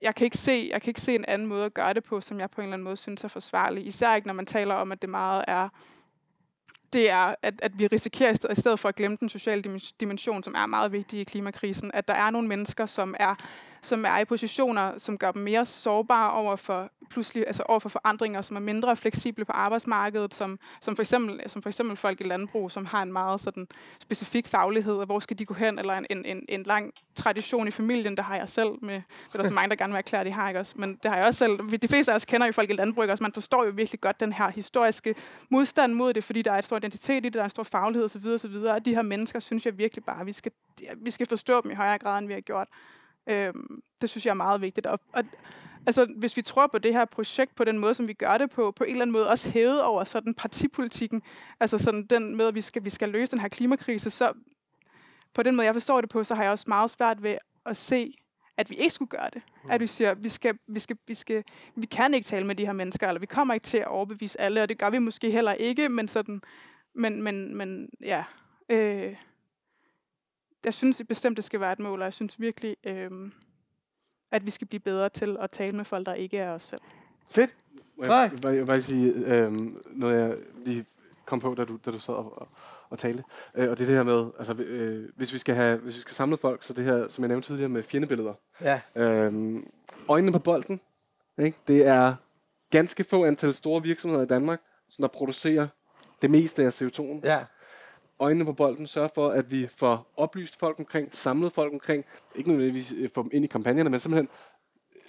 jeg 0.01 0.15
kan, 0.15 0.25
ikke 0.25 0.37
se, 0.37 0.69
jeg 0.71 0.81
kan 0.81 0.89
ikke 0.89 1.01
se 1.01 1.15
en 1.15 1.25
anden 1.27 1.47
måde 1.47 1.65
at 1.65 1.73
gøre 1.73 1.93
det 1.93 2.03
på, 2.03 2.21
som 2.21 2.39
jeg 2.39 2.51
på 2.51 2.61
en 2.61 2.65
eller 2.65 2.73
anden 2.73 2.83
måde 2.83 2.97
synes 2.97 3.23
er 3.23 3.27
forsvarlig. 3.27 3.87
Især 3.87 4.15
ikke, 4.15 4.27
når 4.27 4.33
man 4.33 4.45
taler 4.45 4.75
om, 4.75 4.91
at 4.91 5.01
det 5.01 5.09
meget 5.09 5.45
er 5.47 5.69
det 6.93 7.09
er, 7.09 7.35
at, 7.41 7.61
at 7.61 7.79
vi 7.79 7.87
risikerer, 7.87 8.51
i 8.51 8.55
stedet 8.55 8.79
for 8.79 8.89
at 8.89 8.95
glemme 8.95 9.17
den 9.19 9.29
sociale 9.29 9.79
dimension, 9.99 10.43
som 10.43 10.55
er 10.55 10.65
meget 10.65 10.91
vigtig 10.91 11.19
i 11.19 11.23
klimakrisen, 11.23 11.91
at 11.93 12.07
der 12.07 12.13
er 12.13 12.29
nogle 12.29 12.47
mennesker, 12.47 12.85
som 12.85 13.15
er 13.19 13.35
som 13.83 14.05
er 14.05 14.19
i 14.19 14.25
positioner, 14.25 14.97
som 14.97 15.17
gør 15.17 15.31
dem 15.31 15.41
mere 15.41 15.65
sårbare 15.65 16.31
over 16.31 16.55
for 16.55 16.91
pludselig, 17.09 17.47
altså 17.47 17.63
over 17.63 17.79
for 17.79 17.89
forandringer, 17.89 18.41
som 18.41 18.55
er 18.55 18.61
mindre 18.61 18.95
fleksible 18.95 19.45
på 19.45 19.51
arbejdsmarkedet, 19.51 20.33
som, 20.33 20.59
som, 20.81 20.95
for 20.95 21.03
eksempel, 21.03 21.49
som 21.49 21.61
for 21.61 21.69
eksempel 21.69 21.97
folk 21.97 22.21
i 22.21 22.23
landbrug, 22.23 22.71
som 22.71 22.85
har 22.85 23.01
en 23.01 23.13
meget 23.13 23.41
sådan 23.41 23.67
specifik 23.99 24.47
faglighed, 24.47 24.93
og 24.93 25.05
hvor 25.05 25.19
skal 25.19 25.39
de 25.39 25.45
gå 25.45 25.53
hen, 25.53 25.79
eller 25.79 25.93
en, 25.93 26.05
en, 26.09 26.25
en, 26.25 26.45
en 26.49 26.63
lang 26.63 26.93
tradition 27.15 27.67
i 27.67 27.71
familien, 27.71 28.17
der 28.17 28.23
har 28.23 28.35
jeg 28.35 28.49
selv 28.49 28.69
med, 28.81 28.95
det 28.95 29.33
er 29.33 29.37
der 29.37 29.47
så 29.47 29.53
mange, 29.53 29.69
der 29.69 29.75
gerne 29.75 29.93
vil 29.93 29.97
erklære, 29.97 30.23
de 30.23 30.31
har 30.31 30.47
ikke 30.47 30.59
også, 30.59 30.75
men 30.77 30.95
det 31.03 31.11
har 31.11 31.17
jeg 31.17 31.25
også 31.25 31.37
selv. 31.37 31.79
De 31.81 31.87
fleste 31.87 32.11
af 32.11 32.15
os 32.15 32.25
kender 32.25 32.45
jo 32.45 32.51
folk 32.51 32.69
i 32.69 32.73
landbrug, 32.73 33.03
også, 33.03 33.23
man 33.23 33.33
forstår 33.33 33.65
jo 33.65 33.71
virkelig 33.75 34.01
godt 34.01 34.19
den 34.19 34.33
her 34.33 34.49
historiske 34.49 35.15
modstand 35.49 35.93
mod 35.93 36.13
det, 36.13 36.23
fordi 36.23 36.41
der 36.41 36.51
er 36.51 36.57
et 36.57 36.65
stor 36.65 36.77
identitet 36.77 37.15
i 37.15 37.19
det, 37.19 37.33
der 37.33 37.39
er 37.39 37.43
en 37.43 37.49
stor 37.49 37.63
faglighed 37.63 38.05
osv. 38.05 38.27
osv. 38.27 38.55
Og 38.55 38.85
de 38.85 38.95
her 38.95 39.01
mennesker, 39.01 39.39
synes 39.39 39.65
jeg 39.65 39.77
virkelig 39.77 40.03
bare, 40.03 40.25
vi 40.25 40.33
skal, 40.33 40.51
vi 40.97 41.11
skal 41.11 41.27
forstå 41.27 41.61
dem 41.61 41.71
i 41.71 41.73
højere 41.73 41.97
grad, 41.97 42.19
end 42.19 42.27
vi 42.27 42.33
har 42.33 42.41
gjort. 42.41 42.67
Øhm, 43.29 43.81
det 44.01 44.09
synes 44.09 44.25
jeg 44.25 44.31
er 44.31 44.35
meget 44.35 44.61
vigtigt. 44.61 44.87
Og, 44.87 44.99
og, 45.13 45.23
altså, 45.85 46.13
hvis 46.17 46.37
vi 46.37 46.41
tror 46.41 46.67
på 46.67 46.77
det 46.77 46.93
her 46.93 47.05
projekt 47.05 47.55
på 47.55 47.63
den 47.63 47.79
måde, 47.79 47.93
som 47.93 48.07
vi 48.07 48.13
gør 48.13 48.37
det 48.37 48.49
på, 48.49 48.71
på 48.71 48.83
en 48.83 48.89
eller 48.89 49.01
anden 49.01 49.13
måde 49.13 49.29
også 49.29 49.49
hævet 49.49 49.83
over 49.83 50.03
sådan 50.03 50.33
partipolitikken, 50.33 51.21
altså 51.59 51.77
sådan 51.77 52.05
den 52.05 52.35
med, 52.35 52.47
at 52.47 52.55
vi 52.55 52.61
skal, 52.61 52.85
vi 52.85 52.89
skal 52.89 53.09
løse 53.09 53.31
den 53.31 53.39
her 53.39 53.47
klimakrise, 53.47 54.09
så 54.09 54.33
på 55.33 55.43
den 55.43 55.55
måde, 55.55 55.65
jeg 55.65 55.75
forstår 55.75 56.01
det 56.01 56.09
på, 56.09 56.23
så 56.23 56.35
har 56.35 56.43
jeg 56.43 56.51
også 56.51 56.65
meget 56.67 56.91
svært 56.91 57.23
ved 57.23 57.37
at 57.65 57.77
se, 57.77 58.13
at 58.57 58.69
vi 58.69 58.75
ikke 58.75 58.93
skulle 58.93 59.09
gøre 59.09 59.29
det. 59.33 59.41
At 59.69 59.81
vi 59.81 59.87
siger, 59.87 60.13
vi 60.13 60.29
skal, 60.29 60.57
vi 60.67 60.79
skal, 60.79 60.97
vi 61.07 61.13
skal, 61.13 61.43
vi 61.75 61.85
kan 61.85 62.13
ikke 62.13 62.25
tale 62.25 62.47
med 62.47 62.55
de 62.55 62.65
her 62.65 62.73
mennesker, 62.73 63.07
eller 63.07 63.19
vi 63.19 63.25
kommer 63.25 63.53
ikke 63.53 63.63
til 63.63 63.77
at 63.77 63.87
overbevise 63.87 64.41
alle, 64.41 64.63
og 64.63 64.69
det 64.69 64.77
gør 64.77 64.89
vi 64.89 64.99
måske 64.99 65.31
heller 65.31 65.53
ikke, 65.53 65.89
men 65.89 66.07
sådan, 66.07 66.41
men, 66.95 67.23
men, 67.23 67.55
men 67.55 67.89
ja, 68.01 68.23
øh, 68.69 69.15
jeg 70.65 70.73
synes 70.73 71.01
bestemt, 71.07 71.37
det 71.37 71.45
skal 71.45 71.59
være 71.59 71.71
et 71.71 71.79
mål, 71.79 71.99
og 71.99 72.05
jeg 72.05 72.13
synes 72.13 72.39
virkelig, 72.39 72.77
øh, 72.83 73.11
at 74.31 74.45
vi 74.45 74.51
skal 74.51 74.67
blive 74.67 74.79
bedre 74.79 75.09
til 75.09 75.37
at 75.39 75.51
tale 75.51 75.75
med 75.75 75.85
folk, 75.85 76.05
der 76.05 76.13
ikke 76.13 76.37
er 76.37 76.51
os 76.51 76.63
selv. 76.63 76.81
Fedt. 77.27 77.55
Jeg, 77.97 78.31
vil 78.43 78.65
bare 78.65 78.81
sige 78.81 79.13
øh, 79.13 79.53
noget, 79.91 80.19
jeg 80.19 80.37
lige 80.65 80.85
kom 81.25 81.39
på, 81.39 81.55
da 81.55 81.65
du, 81.65 81.79
da 81.85 81.91
du 81.91 81.99
sad 81.99 82.13
og, 82.13 82.47
og 82.89 82.99
talte. 82.99 83.23
Øh, 83.55 83.69
og 83.69 83.77
det 83.77 83.83
er 83.83 83.87
det 83.87 83.95
her 83.95 84.03
med, 84.03 84.31
altså, 84.37 84.53
øh, 84.53 85.09
hvis, 85.15 85.33
vi 85.33 85.37
skal 85.37 85.55
have, 85.55 85.77
hvis 85.77 85.95
vi 85.95 85.99
skal 85.99 86.13
samle 86.13 86.37
folk, 86.37 86.63
så 86.63 86.73
det 86.73 86.83
her, 86.83 87.09
som 87.09 87.23
jeg 87.23 87.27
nævnte 87.27 87.47
tidligere, 87.47 87.69
med 87.69 87.83
fjendebilleder. 87.83 88.33
Ja. 88.61 88.81
Øh, 88.95 89.63
øjnene 90.07 90.31
på 90.31 90.39
bolden, 90.39 90.81
ikke? 91.39 91.57
det 91.67 91.87
er 91.87 92.15
ganske 92.69 93.03
få 93.03 93.25
antal 93.25 93.53
store 93.53 93.83
virksomheder 93.83 94.23
i 94.23 94.27
Danmark, 94.27 94.61
som 94.89 95.03
der 95.03 95.07
producerer 95.07 95.67
det 96.21 96.31
meste 96.31 96.63
af 96.63 96.81
CO2'en. 96.81 97.19
Ja 97.23 97.45
øjnene 98.21 98.45
på 98.45 98.53
bolden, 98.53 98.87
sørge 98.87 99.09
for, 99.15 99.29
at 99.29 99.51
vi 99.51 99.67
får 99.75 100.07
oplyst 100.17 100.59
folk 100.59 100.79
omkring, 100.79 101.09
samlet 101.11 101.53
folk 101.53 101.73
omkring, 101.73 102.05
ikke 102.35 102.49
nødvendigvis 102.49 102.93
øh, 102.97 103.09
få 103.15 103.23
dem 103.23 103.29
ind 103.33 103.45
i 103.45 103.47
kampagnerne, 103.47 103.89
men 103.89 103.99
simpelthen, 103.99 104.29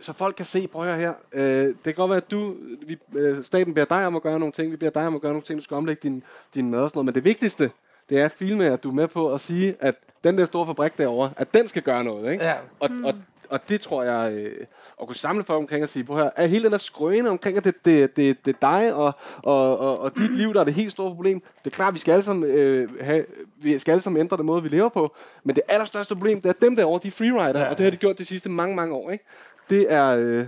så 0.00 0.12
folk 0.12 0.36
kan 0.36 0.46
se, 0.46 0.66
prøv 0.68 0.84
her, 0.84 1.14
øh, 1.32 1.66
det 1.66 1.84
kan 1.84 1.94
godt 1.94 2.08
være, 2.08 2.16
at 2.16 2.30
du, 2.30 2.56
vi, 2.86 2.98
øh, 3.14 3.44
staten 3.44 3.74
beder 3.74 3.86
dig 3.86 4.06
om 4.06 4.16
at 4.16 4.22
gøre 4.22 4.38
nogle 4.38 4.52
ting, 4.52 4.72
vi 4.72 4.76
beder 4.76 4.90
dig 4.90 5.06
om 5.06 5.14
at 5.14 5.20
gøre 5.20 5.32
nogle 5.32 5.44
ting, 5.44 5.58
du 5.58 5.64
skal 5.64 5.76
omlægge 5.76 6.08
din, 6.08 6.22
din 6.54 6.70
mad 6.70 6.80
og 6.80 6.90
sådan 6.90 6.98
noget, 6.98 7.06
men 7.06 7.14
det 7.14 7.24
vigtigste, 7.24 7.70
det 8.08 8.20
er 8.20 8.24
at 8.24 8.32
filme, 8.32 8.64
at 8.64 8.82
du 8.82 8.90
er 8.90 8.94
med 8.94 9.08
på 9.08 9.34
at 9.34 9.40
sige, 9.40 9.76
at 9.80 9.94
den 10.24 10.38
der 10.38 10.44
store 10.44 10.66
fabrik 10.66 10.98
derovre, 10.98 11.32
at 11.36 11.54
den 11.54 11.68
skal 11.68 11.82
gøre 11.82 12.04
noget, 12.04 12.32
ikke? 12.32 12.44
Ja. 12.44 12.54
Og, 12.80 12.90
og 13.04 13.14
og 13.52 13.68
det 13.68 13.80
tror 13.80 14.02
jeg, 14.02 14.32
øh, 14.32 14.66
at 15.00 15.06
kunne 15.06 15.16
samle 15.16 15.44
folk 15.44 15.58
omkring 15.58 15.82
og 15.82 15.88
sige, 15.88 16.04
på 16.04 16.16
her, 16.16 16.30
er 16.36 16.46
hele 16.46 16.64
den 16.64 16.72
der 16.72 16.78
skrøne 16.78 17.30
omkring, 17.30 17.56
at 17.56 17.64
det, 17.64 17.84
det, 17.84 18.16
det, 18.16 18.44
det 18.44 18.56
er 18.62 18.68
dig 18.70 18.94
og, 18.94 19.12
og, 19.42 19.78
og, 19.78 19.98
og 20.00 20.16
dit 20.16 20.36
liv, 20.36 20.54
der 20.54 20.60
er 20.60 20.64
det 20.64 20.74
helt 20.74 20.92
store 20.92 21.14
problem. 21.14 21.40
Det 21.40 21.66
er 21.66 21.74
klart, 21.74 21.94
vi 21.94 21.98
skal 21.98 22.12
alle 22.12 22.24
sammen, 22.24 22.50
øh, 22.50 23.00
have, 23.00 23.24
vi 23.56 23.78
skal 23.78 23.92
alle 23.92 24.02
sammen 24.02 24.20
ændre 24.20 24.36
den 24.36 24.46
måde, 24.46 24.62
vi 24.62 24.68
lever 24.68 24.88
på. 24.88 25.14
Men 25.44 25.56
det 25.56 25.62
allerstørste 25.68 26.14
problem, 26.14 26.40
det 26.40 26.48
er 26.48 26.52
dem 26.52 26.76
derovre, 26.76 27.00
de 27.02 27.10
freerider, 27.10 27.60
ja. 27.60 27.70
og 27.70 27.78
det 27.78 27.84
har 27.84 27.90
de 27.90 27.96
gjort 27.96 28.18
de 28.18 28.24
sidste 28.24 28.48
mange, 28.48 28.76
mange 28.76 28.94
år. 28.94 29.10
Ikke? 29.10 29.24
Det 29.70 29.92
er, 29.92 30.16
øh, 30.18 30.46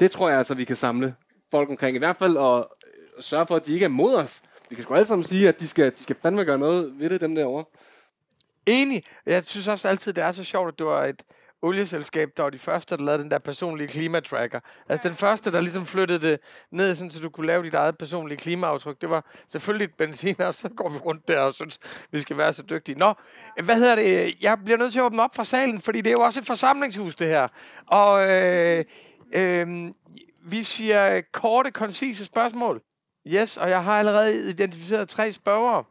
det 0.00 0.10
tror 0.10 0.28
jeg 0.28 0.38
altså, 0.38 0.54
vi 0.54 0.64
kan 0.64 0.76
samle 0.76 1.14
folk 1.50 1.70
omkring. 1.70 1.96
I 1.96 1.98
hvert 1.98 2.16
fald 2.16 2.36
at 2.36 2.56
øh, 2.56 3.22
sørge 3.22 3.46
for, 3.46 3.56
at 3.56 3.66
de 3.66 3.72
ikke 3.72 3.84
er 3.84 3.88
mod 3.88 4.14
os. 4.14 4.42
Vi 4.70 4.74
kan 4.74 4.84
sgu 4.84 4.94
alle 4.94 5.06
sammen 5.06 5.24
sige, 5.24 5.48
at 5.48 5.60
de 5.60 5.68
skal, 5.68 5.92
de 5.92 6.02
skal 6.02 6.16
fandme 6.22 6.44
gøre 6.44 6.58
noget 6.58 6.92
ved 6.98 7.10
det, 7.10 7.20
dem 7.20 7.34
derovre. 7.34 7.64
Enig. 8.66 9.04
Jeg 9.26 9.44
synes 9.44 9.68
også 9.68 9.88
altid, 9.88 10.12
det 10.12 10.24
er 10.24 10.32
så 10.32 10.44
sjovt, 10.44 10.68
at 10.68 10.78
du 10.78 10.88
er 10.88 11.02
et, 11.02 11.22
olieselskab, 11.62 12.30
der 12.36 12.42
var 12.42 12.50
de 12.50 12.58
første, 12.58 12.96
der 12.96 13.02
lavede 13.02 13.22
den 13.22 13.30
der 13.30 13.38
personlige 13.38 13.88
klimatracker. 13.88 14.60
Altså 14.88 15.08
den 15.08 15.16
første, 15.16 15.52
der 15.52 15.60
ligesom 15.60 15.86
flyttede 15.86 16.30
det 16.30 16.40
ned, 16.70 16.94
sådan, 16.94 17.10
så 17.10 17.20
du 17.20 17.30
kunne 17.30 17.46
lave 17.46 17.62
dit 17.62 17.74
eget 17.74 17.98
personlige 17.98 18.38
klimaaftryk. 18.38 19.00
Det 19.00 19.10
var 19.10 19.24
selvfølgelig 19.48 19.84
et 19.84 19.94
benzin, 19.98 20.40
og 20.40 20.54
så 20.54 20.68
går 20.68 20.88
vi 20.88 20.98
rundt 20.98 21.28
der 21.28 21.40
og 21.40 21.54
synes, 21.54 21.78
vi 22.12 22.20
skal 22.20 22.36
være 22.36 22.52
så 22.52 22.62
dygtige. 22.62 22.98
Nå, 22.98 23.14
hvad 23.64 23.76
hedder 23.76 23.94
det? 23.94 24.42
Jeg 24.42 24.58
bliver 24.64 24.78
nødt 24.78 24.92
til 24.92 24.98
at 24.98 25.04
åbne 25.04 25.22
op 25.22 25.34
fra 25.34 25.44
salen, 25.44 25.80
fordi 25.80 26.00
det 26.00 26.10
er 26.10 26.12
jo 26.18 26.20
også 26.20 26.40
et 26.40 26.46
forsamlingshus, 26.46 27.14
det 27.14 27.26
her. 27.26 27.48
Og 27.86 28.30
øh, 28.30 28.84
øh, 29.32 29.90
vi 30.44 30.62
siger 30.62 31.20
korte, 31.32 31.70
koncise 31.70 32.24
spørgsmål. 32.24 32.82
Yes, 33.26 33.56
og 33.56 33.70
jeg 33.70 33.84
har 33.84 33.98
allerede 33.98 34.50
identificeret 34.50 35.08
tre 35.08 35.32
spørgere. 35.32 35.84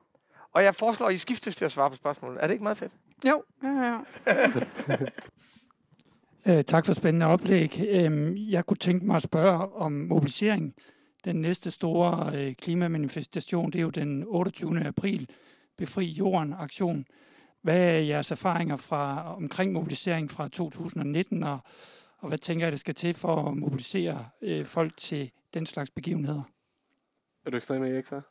Og 0.53 0.63
jeg 0.63 0.75
foreslår, 0.75 1.07
at 1.07 1.13
I 1.13 1.17
skiftes 1.17 1.55
til 1.55 1.65
at 1.65 1.71
svare 1.71 1.89
på 1.89 1.95
spørgsmålet. 1.95 2.43
Er 2.43 2.47
det 2.47 2.53
ikke 2.53 2.63
meget 2.63 2.77
fedt? 2.77 2.91
Jo, 3.25 3.43
ja, 3.63 3.69
ja. 3.69 3.97
Øh, 6.49 6.63
tak 6.63 6.85
for 6.85 6.93
spændende 6.93 7.25
oplæg. 7.25 7.79
Øh, 7.89 8.51
jeg 8.51 8.65
kunne 8.65 8.77
tænke 8.77 9.05
mig 9.05 9.15
at 9.15 9.21
spørge 9.21 9.73
om 9.73 9.91
mobilisering. 9.91 10.75
Den 11.25 11.35
næste 11.35 11.71
store 11.71 12.31
øh, 12.35 12.55
klimamanifestation, 12.55 13.71
det 13.71 13.79
er 13.79 13.83
jo 13.83 13.89
den 13.89 14.23
28. 14.27 14.85
april, 14.85 15.29
Befri 15.77 16.05
Jorden 16.05 16.53
aktion. 16.53 17.05
Hvad 17.61 17.79
er 17.79 17.99
jeres 17.99 18.31
erfaringer 18.31 18.75
fra 18.75 19.35
omkring 19.35 19.71
mobilisering 19.71 20.31
fra 20.31 20.47
2019, 20.47 21.43
og, 21.43 21.59
og 22.17 22.27
hvad 22.27 22.37
tænker 22.37 22.67
I, 22.67 22.71
der 22.71 22.77
skal 22.77 22.95
til 22.95 23.13
for 23.13 23.49
at 23.49 23.57
mobilisere 23.57 24.25
øh, 24.41 24.65
folk 24.65 24.97
til 24.97 25.31
den 25.53 25.65
slags 25.65 25.91
begivenheder? 25.91 26.41
Er 27.45 27.49
du 27.49 27.57
ikke 27.57 27.65
stadig 27.65 27.81
med, 27.81 27.93
Erik, 27.93 28.05
så? 28.05 28.21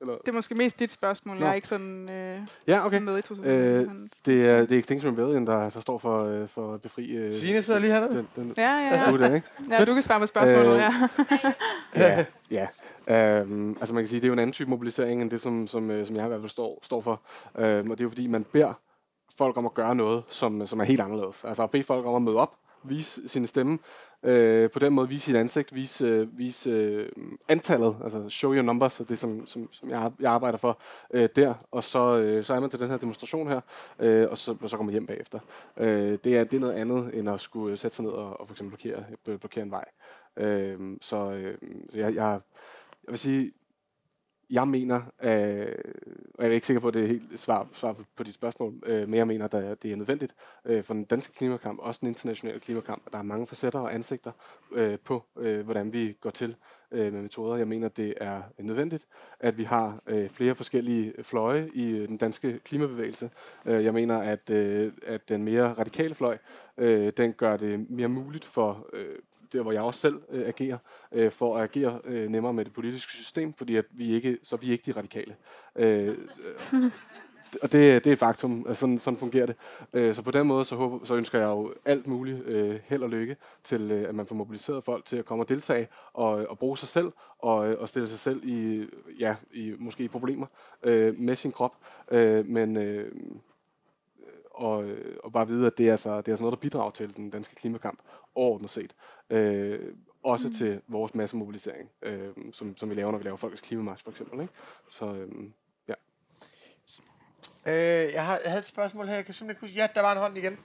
Eller? 0.00 0.14
Det 0.18 0.28
er 0.28 0.32
måske 0.32 0.54
mest 0.54 0.78
dit 0.78 0.90
spørgsmål. 0.90 1.36
Nå. 1.36 1.44
Jeg 1.44 1.50
er 1.50 1.54
ikke 1.54 1.68
sådan 1.68 2.08
øh, 2.08 2.38
ja, 2.66 2.86
okay. 2.86 2.98
med 2.98 3.18
i 3.18 3.22
2000. 3.22 3.46
Øh, 3.46 3.88
det, 4.26 4.48
er, 4.48 4.60
det 4.60 4.72
er 4.72 4.78
Extinction 4.78 5.12
Rebellion, 5.12 5.46
der, 5.46 5.70
der 5.70 5.80
står 5.80 5.98
for, 5.98 6.24
øh, 6.24 6.48
for 6.48 6.74
at 6.74 6.82
befri... 6.82 7.10
Øh, 7.10 7.32
Signe 7.32 7.62
sidder 7.62 7.78
lige 7.78 7.92
hernede. 7.92 8.16
Den, 8.16 8.28
den, 8.36 8.54
ja, 8.56 8.76
ja, 8.76 9.10
ja. 9.10 9.16
Den, 9.16 9.34
ikke? 9.34 9.48
ja, 9.70 9.84
du 9.84 9.94
kan 9.94 10.02
svare 10.02 10.20
på 10.20 10.26
spørgsmålet, 10.26 10.74
øh, 10.74 10.78
ja. 10.78 11.08
ja, 12.50 12.66
ja. 13.08 13.40
Øhm, 13.40 13.70
altså 13.70 13.94
man 13.94 14.02
kan 14.02 14.08
sige, 14.08 14.20
det 14.20 14.24
er 14.24 14.28
jo 14.28 14.32
en 14.32 14.38
anden 14.38 14.52
type 14.52 14.70
mobilisering, 14.70 15.22
end 15.22 15.30
det, 15.30 15.40
som, 15.40 15.66
som, 15.66 15.90
øh, 15.90 16.06
som 16.06 16.16
jeg 16.16 16.24
i 16.24 16.28
hvert 16.28 16.40
fald 16.40 16.50
står, 16.50 16.80
står 16.82 17.00
for. 17.00 17.22
Øhm, 17.58 17.90
og 17.90 17.98
det 17.98 18.04
er 18.04 18.04
jo 18.04 18.10
fordi, 18.10 18.26
man 18.26 18.44
beder 18.44 18.72
folk 19.38 19.56
om 19.56 19.66
at 19.66 19.74
gøre 19.74 19.94
noget, 19.94 20.22
som, 20.28 20.66
som 20.66 20.80
er 20.80 20.84
helt 20.84 21.00
anderledes. 21.00 21.44
Altså 21.44 21.62
at 21.62 21.70
bede 21.70 21.82
folk 21.82 22.06
om 22.06 22.14
at 22.14 22.22
møde 22.22 22.36
op, 22.36 22.54
vise 22.84 23.28
sin 23.28 23.46
stemme, 23.46 23.78
øh, 24.24 24.70
på 24.70 24.78
den 24.78 24.92
måde 24.92 25.08
vise 25.08 25.24
sit 25.24 25.36
ansigt, 25.36 25.74
vise, 25.74 26.04
øh, 26.04 26.38
vise 26.38 26.70
øh, 26.70 27.08
antallet, 27.48 27.96
altså 28.04 28.28
show 28.28 28.52
your 28.52 28.62
numbers, 28.62 29.02
det 29.08 29.18
som, 29.18 29.46
som, 29.46 29.68
som 29.72 29.90
jeg, 29.90 30.12
jeg 30.20 30.32
arbejder 30.32 30.58
for 30.58 30.78
øh, 31.10 31.28
der, 31.36 31.54
og 31.70 31.84
så, 31.84 32.18
øh, 32.18 32.44
så 32.44 32.54
er 32.54 32.60
man 32.60 32.70
til 32.70 32.80
den 32.80 32.90
her 32.90 32.96
demonstration 32.96 33.48
her, 33.48 33.60
øh, 33.98 34.30
og, 34.30 34.38
så, 34.38 34.56
og 34.62 34.70
så 34.70 34.76
kommer 34.76 34.92
man 34.92 34.92
hjem 34.92 35.06
bagefter. 35.06 35.38
Øh, 35.76 36.18
det, 36.24 36.36
er, 36.36 36.44
det 36.44 36.56
er 36.56 36.60
noget 36.60 36.74
andet, 36.74 37.10
end 37.14 37.30
at 37.30 37.40
skulle 37.40 37.72
øh, 37.72 37.78
sætte 37.78 37.96
sig 37.96 38.04
ned 38.04 38.12
og, 38.12 38.40
og 38.40 38.46
for 38.46 38.54
eksempel 38.54 38.78
blokere, 38.78 39.38
blokere 39.38 39.64
en 39.64 39.70
vej. 39.70 39.84
Øh, 40.36 40.78
så 41.00 41.30
øh, 41.30 41.58
så 41.90 41.98
jeg, 41.98 42.14
jeg, 42.14 42.40
jeg 43.04 43.12
vil 43.12 43.18
sige, 43.18 43.52
jeg 44.50 44.68
mener, 44.68 44.96
øh, 45.22 45.74
og 46.34 46.44
jeg 46.44 46.50
er 46.50 46.54
ikke 46.54 46.66
sikker 46.66 46.80
på, 46.80 46.88
at 46.88 46.94
det 46.94 47.02
er 47.02 47.06
helt 47.06 47.40
svar, 47.40 47.68
svar 47.72 47.92
på, 47.92 48.02
på 48.16 48.22
dit 48.22 48.34
spørgsmål, 48.34 48.74
øh, 48.86 49.08
men 49.08 49.14
jeg 49.14 49.26
mener, 49.26 49.44
at 49.44 49.82
det 49.82 49.92
er 49.92 49.96
nødvendigt 49.96 50.34
øh, 50.64 50.84
for 50.84 50.94
den 50.94 51.04
danske 51.04 51.34
klimakamp, 51.34 51.78
også 51.82 51.98
den 52.00 52.08
internationale 52.08 52.60
klimakamp, 52.60 53.02
at 53.06 53.12
der 53.12 53.18
er 53.18 53.22
mange 53.22 53.46
facetter 53.46 53.78
og 53.78 53.94
ansigter 53.94 54.32
øh, 54.72 54.98
på, 55.04 55.24
øh, 55.38 55.64
hvordan 55.64 55.92
vi 55.92 56.16
går 56.20 56.30
til 56.30 56.56
øh, 56.90 57.12
med 57.12 57.22
metoder. 57.22 57.56
Jeg 57.56 57.68
mener, 57.68 57.88
det 57.88 58.14
er 58.16 58.42
nødvendigt, 58.58 59.06
at 59.40 59.58
vi 59.58 59.64
har 59.64 60.02
øh, 60.06 60.28
flere 60.30 60.54
forskellige 60.54 61.14
fløje 61.22 61.70
i 61.74 61.90
øh, 61.90 62.08
den 62.08 62.16
danske 62.16 62.58
klimabevægelse. 62.58 63.30
Øh, 63.66 63.84
jeg 63.84 63.94
mener, 63.94 64.18
at, 64.18 64.50
øh, 64.50 64.92
at 65.06 65.28
den 65.28 65.44
mere 65.44 65.72
radikale 65.72 66.14
fløj, 66.14 66.38
øh, 66.76 67.12
den 67.16 67.32
gør 67.32 67.56
det 67.56 67.90
mere 67.90 68.08
muligt 68.08 68.44
for 68.44 68.86
øh, 68.92 69.18
der 69.54 69.62
hvor 69.62 69.72
jeg 69.72 69.82
også 69.82 70.00
selv 70.00 70.20
øh, 70.30 70.48
agerer, 70.48 70.78
øh, 71.12 71.30
for 71.30 71.56
at 71.56 71.62
agere 71.62 72.00
øh, 72.04 72.28
nemmere 72.28 72.52
med 72.52 72.64
det 72.64 72.72
politiske 72.72 73.12
system, 73.12 73.54
fordi 73.54 73.76
at 73.76 73.84
vi 73.90 74.12
ikke, 74.12 74.38
så 74.42 74.56
er 74.56 74.60
vi 74.60 74.72
ikke 74.72 74.92
de 74.92 74.98
radikale. 74.98 75.34
Øh, 75.76 76.08
øh, 76.72 76.90
og 77.62 77.72
det, 77.72 78.04
det 78.04 78.06
er 78.06 78.12
et 78.12 78.18
faktum, 78.18 78.66
sådan, 78.74 78.98
sådan 78.98 79.18
fungerer 79.18 79.46
det. 79.46 79.56
Øh, 79.92 80.14
så 80.14 80.22
på 80.22 80.30
den 80.30 80.46
måde, 80.46 80.64
så, 80.64 80.76
håber, 80.76 81.04
så 81.04 81.14
ønsker 81.14 81.38
jeg 81.38 81.46
jo 81.46 81.74
alt 81.84 82.06
muligt 82.06 82.46
øh, 82.46 82.80
held 82.84 83.02
og 83.02 83.10
lykke 83.10 83.36
til, 83.64 83.90
øh, 83.90 84.08
at 84.08 84.14
man 84.14 84.26
får 84.26 84.34
mobiliseret 84.34 84.84
folk 84.84 85.04
til 85.04 85.16
at 85.16 85.24
komme 85.24 85.44
og 85.44 85.48
deltage 85.48 85.88
og, 86.12 86.30
og 86.30 86.58
bruge 86.58 86.78
sig 86.78 86.88
selv 86.88 87.12
og, 87.38 87.56
og 87.56 87.88
stille 87.88 88.08
sig 88.08 88.18
selv 88.18 88.40
i, 88.44 88.86
ja, 89.18 89.36
i 89.52 89.74
måske 89.78 90.04
i 90.04 90.08
problemer 90.08 90.46
øh, 90.82 91.18
med 91.18 91.36
sin 91.36 91.52
krop. 91.52 91.76
Øh, 92.10 92.46
men, 92.46 92.76
øh, 92.76 93.12
og, 94.54 94.84
og 95.24 95.32
bare 95.32 95.46
vide, 95.46 95.66
at 95.66 95.78
det 95.78 95.88
er, 95.88 95.92
altså, 95.92 96.16
det 96.16 96.28
er 96.28 96.32
altså 96.32 96.42
noget, 96.42 96.52
der 96.52 96.60
bidrager 96.60 96.90
til 96.90 97.16
den 97.16 97.30
danske 97.30 97.54
klimakamp 97.54 97.98
overordnet 98.34 98.70
set. 98.70 98.94
Øh, 99.30 99.94
også 100.22 100.48
mm. 100.48 100.54
til 100.54 100.80
vores 100.88 101.14
massemobilisering, 101.14 101.90
øh, 102.02 102.30
som, 102.52 102.76
som 102.76 102.90
vi 102.90 102.94
laver, 102.94 103.10
når 103.10 103.18
vi 103.18 103.24
laver 103.24 103.36
Folkets 103.36 103.62
Klimamarsch 103.62 104.04
for 104.04 104.10
eksempel. 104.10 104.40
Ikke? 104.40 104.52
Så 104.90 105.14
øh, 105.14 105.50
ja. 105.88 105.94
Øh, 107.66 108.12
jeg, 108.12 108.26
har, 108.26 108.38
jeg 108.42 108.50
havde 108.50 108.60
et 108.60 108.66
spørgsmål 108.66 109.06
her, 109.06 109.14
jeg 109.14 109.24
kan 109.24 109.34
simpelthen 109.34 109.60
huske. 109.60 109.76
Ja, 109.76 109.88
der 109.94 110.00
var 110.00 110.12
en 110.12 110.18
hånd 110.18 110.38
igen. 110.38 110.58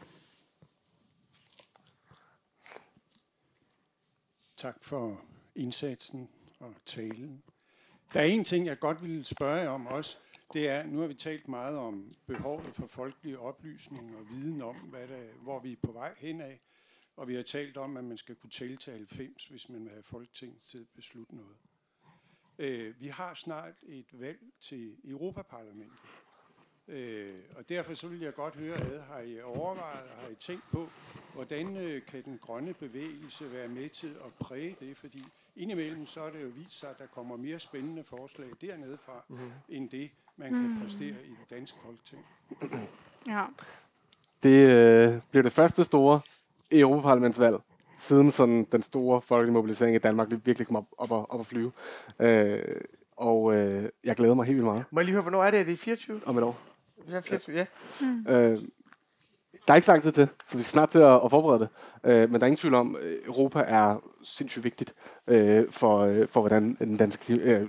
Tak 4.57 4.75
for 4.81 5.21
indsatsen 5.55 6.29
og 6.59 6.73
talen. 6.85 7.43
Der 8.13 8.19
er 8.19 8.25
en 8.25 8.43
ting, 8.43 8.65
jeg 8.65 8.79
godt 8.79 9.03
vil 9.03 9.25
spørge 9.25 9.69
om 9.69 9.87
også. 9.87 10.17
Det 10.53 10.67
er, 10.67 10.85
nu 10.85 10.99
har 10.99 11.07
vi 11.07 11.13
talt 11.13 11.47
meget 11.47 11.77
om 11.77 12.11
behovet 12.27 12.75
for 12.75 12.87
folkelig 12.87 13.37
oplysning 13.37 14.17
og 14.17 14.29
viden 14.29 14.61
om, 14.61 14.75
hvad 14.75 15.07
der, 15.07 15.23
hvor 15.41 15.59
vi 15.59 15.71
er 15.71 15.77
på 15.83 15.91
vej 15.91 16.15
hen 16.17 16.41
af. 16.41 16.59
Og 17.15 17.27
vi 17.27 17.35
har 17.35 17.43
talt 17.43 17.77
om, 17.77 17.97
at 17.97 18.03
man 18.03 18.17
skal 18.17 18.35
kunne 18.35 18.49
tælle 18.49 18.77
til 18.77 18.93
90, 18.93 19.45
hvis 19.45 19.69
man 19.69 19.83
vil 19.83 19.91
have 19.91 20.03
Folketinget 20.03 20.61
til 20.61 20.77
at 20.77 20.87
beslutte 20.95 21.35
noget. 21.35 21.57
Øh, 22.59 23.01
vi 23.01 23.07
har 23.07 23.33
snart 23.33 23.73
et 23.83 24.19
valg 24.19 24.39
til 24.61 24.95
Europaparlamentet. 25.03 25.99
Øh, 26.87 27.39
og 27.55 27.69
derfor 27.69 27.93
så 27.93 28.07
vil 28.07 28.19
jeg 28.19 28.33
godt 28.33 28.55
høre 28.55 28.77
ad, 28.77 28.99
har 28.99 29.19
I 29.19 29.41
overvejet, 29.41 30.09
har 30.09 30.27
I 30.27 30.35
tænkt 30.35 30.63
på, 30.71 30.89
hvordan 31.33 31.77
øh, 31.77 32.05
kan 32.05 32.23
den 32.23 32.37
grønne 32.37 32.73
bevægelse 32.73 33.51
være 33.51 33.67
med 33.67 33.89
til 33.89 34.17
at 34.25 34.33
præge 34.39 34.75
det? 34.79 34.97
Fordi 34.97 35.23
indimellem 35.55 36.05
så 36.05 36.21
er 36.21 36.31
det 36.31 36.43
jo 36.43 36.47
vist 36.47 36.79
sig, 36.79 36.89
at 36.89 36.99
der 36.99 37.05
kommer 37.05 37.37
mere 37.37 37.59
spændende 37.59 38.03
forslag 38.03 38.49
dernede 38.61 38.97
fra, 38.97 39.23
mm. 39.27 39.51
end 39.69 39.89
det, 39.89 40.11
man 40.39 40.49
kan 40.49 40.67
mm. 40.67 40.81
præstere 40.81 41.07
i 41.07 41.29
det 41.29 41.57
danske 41.57 41.77
folketing. 41.85 42.21
Ja. 43.27 43.45
Det 44.43 44.69
øh, 44.69 45.19
blev 45.31 45.43
det 45.43 45.51
første 45.51 45.83
store 45.83 46.21
Europaparlamentsvalg, 46.71 47.55
siden 47.97 48.31
sådan 48.31 48.67
den 48.71 48.81
store 48.81 49.21
folkelige 49.21 49.53
mobilisering 49.53 49.95
i 49.95 49.99
Danmark 49.99 50.27
virkelig 50.45 50.67
kom 50.67 50.75
op, 50.75 50.85
op, 50.97 51.11
og, 51.11 51.31
op 51.31 51.39
at 51.39 51.45
flyve. 51.45 51.71
Øh, 52.19 52.61
og 53.17 53.55
øh, 53.55 53.89
jeg 54.03 54.15
glæder 54.15 54.33
mig 54.33 54.45
helt 54.45 54.55
vildt 54.55 54.65
meget. 54.65 54.85
Må 54.91 54.99
jeg 54.99 55.05
lige 55.05 55.13
høre, 55.13 55.21
hvornår 55.21 55.43
er 55.43 55.51
det? 55.51 55.59
Er 55.59 55.63
det 55.63 55.79
24? 55.79 56.21
Om 56.25 56.37
et 56.37 56.43
år. 56.43 56.59
Ja, 57.09 57.19
24, 57.19 57.55
ja. 57.55 57.65
Mm. 58.01 58.25
Øh, 58.29 58.59
der 59.67 59.73
er 59.73 59.75
ikke 59.75 59.85
så 59.85 59.91
lang 59.91 60.03
tid 60.03 60.11
til, 60.11 60.27
så 60.47 60.57
vi 60.57 60.63
skal 60.63 60.71
snart 60.71 60.89
til 60.89 60.99
at, 60.99 61.21
at 61.23 61.29
forberede 61.29 61.59
det. 61.59 61.69
Øh, 62.03 62.31
men 62.31 62.33
der 62.33 62.39
er 62.39 62.45
ingen 62.45 62.57
tvivl 62.57 62.75
om, 62.75 62.95
at 62.95 63.01
Europa 63.27 63.59
er 63.67 63.95
sindssygt 64.23 64.63
vigtigt 64.63 64.93
øh, 65.27 65.65
for, 65.69 65.99
øh, 65.99 66.27
for, 66.27 66.39
hvordan 66.39 66.77
den 66.79 66.97
danske 66.97 67.23
klima, 67.23 67.43
øh, 67.43 67.67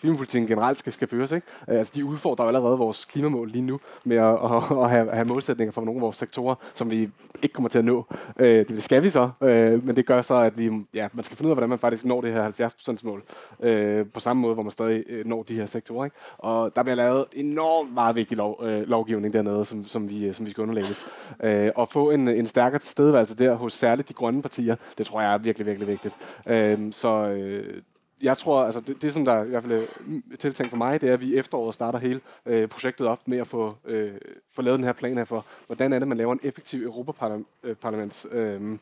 klimapolitik 0.00 0.48
generelt 0.48 0.78
skal, 0.78 0.92
skal 0.92 1.08
føres. 1.08 1.32
Ikke? 1.32 1.46
Øh, 1.68 1.78
altså, 1.78 1.92
de 1.96 2.04
udfordrer 2.04 2.44
allerede 2.44 2.78
vores 2.78 3.04
klimamål 3.04 3.50
lige 3.50 3.62
nu 3.62 3.80
med 4.04 4.16
at, 4.16 4.34
at, 4.34 4.78
at 4.84 4.90
have, 4.90 5.10
have 5.10 5.24
målsætninger 5.24 5.72
for 5.72 5.84
nogle 5.84 5.98
af 5.98 6.02
vores 6.02 6.16
sektorer, 6.16 6.54
som 6.74 6.90
vi 6.90 7.10
ikke 7.42 7.52
kommer 7.52 7.68
til 7.68 7.78
at 7.78 7.84
nå. 7.84 8.06
Øh, 8.38 8.68
det 8.68 8.82
skal 8.82 9.02
vi 9.02 9.10
så, 9.10 9.30
øh, 9.42 9.86
men 9.86 9.96
det 9.96 10.06
gør 10.06 10.22
så, 10.22 10.34
at 10.34 10.58
vi, 10.58 10.70
ja, 10.94 11.08
man 11.12 11.24
skal 11.24 11.36
finde 11.36 11.46
ud 11.46 11.50
af, 11.50 11.54
hvordan 11.56 11.68
man 11.68 11.78
faktisk 11.78 12.04
når 12.04 12.20
det 12.20 12.32
her 12.32 12.50
70%-mål 12.50 13.22
øh, 13.60 14.06
på 14.06 14.20
samme 14.20 14.40
måde, 14.42 14.54
hvor 14.54 14.62
man 14.62 14.72
stadig 14.72 15.04
øh, 15.08 15.26
når 15.26 15.42
de 15.42 15.54
her 15.54 15.66
sektorer. 15.66 16.04
Ikke? 16.04 16.16
Og 16.38 16.76
der 16.76 16.82
bliver 16.82 16.96
lavet 16.96 17.24
enormt 17.32 17.94
meget 17.94 18.16
vigtig 18.16 18.36
lov, 18.36 18.60
øh, 18.62 18.88
lovgivning 18.88 19.32
dernede, 19.32 19.64
som, 19.64 19.84
som, 19.84 20.10
vi, 20.10 20.26
øh, 20.26 20.34
som 20.34 20.46
vi 20.46 20.50
skal 20.50 20.62
underlægges. 20.62 21.06
Øh, 21.42 21.70
og 21.76 21.88
få 21.88 22.10
en, 22.10 22.28
en 22.28 22.46
stærkere 22.46 22.80
tilstedeværelse 22.80 23.34
der 23.34 23.54
hos 23.54 23.69
særligt 23.70 24.08
de 24.08 24.14
grønne 24.14 24.42
partier, 24.42 24.76
det 24.98 25.06
tror 25.06 25.20
jeg 25.20 25.34
er 25.34 25.38
virkelig, 25.38 25.66
virkelig 25.66 25.88
vigtigt. 25.88 26.14
Øh, 26.46 26.92
så 26.92 27.28
øh, 27.28 27.82
jeg 28.22 28.38
tror, 28.38 28.64
altså 28.64 28.80
det, 28.80 29.02
det 29.02 29.12
som 29.12 29.24
der 29.24 29.44
i 29.44 29.48
hvert 29.48 29.62
fald 29.62 29.88
er 30.32 30.36
tiltænkt 30.38 30.70
for 30.70 30.76
mig, 30.76 31.00
det 31.00 31.08
er, 31.08 31.12
at 31.12 31.20
vi 31.20 31.26
i 31.26 31.36
efteråret 31.36 31.74
starter 31.74 31.98
hele 31.98 32.20
øh, 32.46 32.68
projektet 32.68 33.06
op 33.06 33.28
med 33.28 33.38
at 33.38 33.46
få, 33.46 33.76
øh, 33.84 34.12
få 34.50 34.62
lavet 34.62 34.78
den 34.78 34.86
her 34.86 34.92
plan 34.92 35.16
her 35.16 35.24
for, 35.24 35.46
hvordan 35.66 35.92
er 35.92 35.98
det, 35.98 36.08
man 36.08 36.18
laver 36.18 36.32
en 36.32 36.40
effektiv 36.42 36.82
Europaparlaments 36.82 38.26
øh, 38.30 38.54
øhm, 38.54 38.80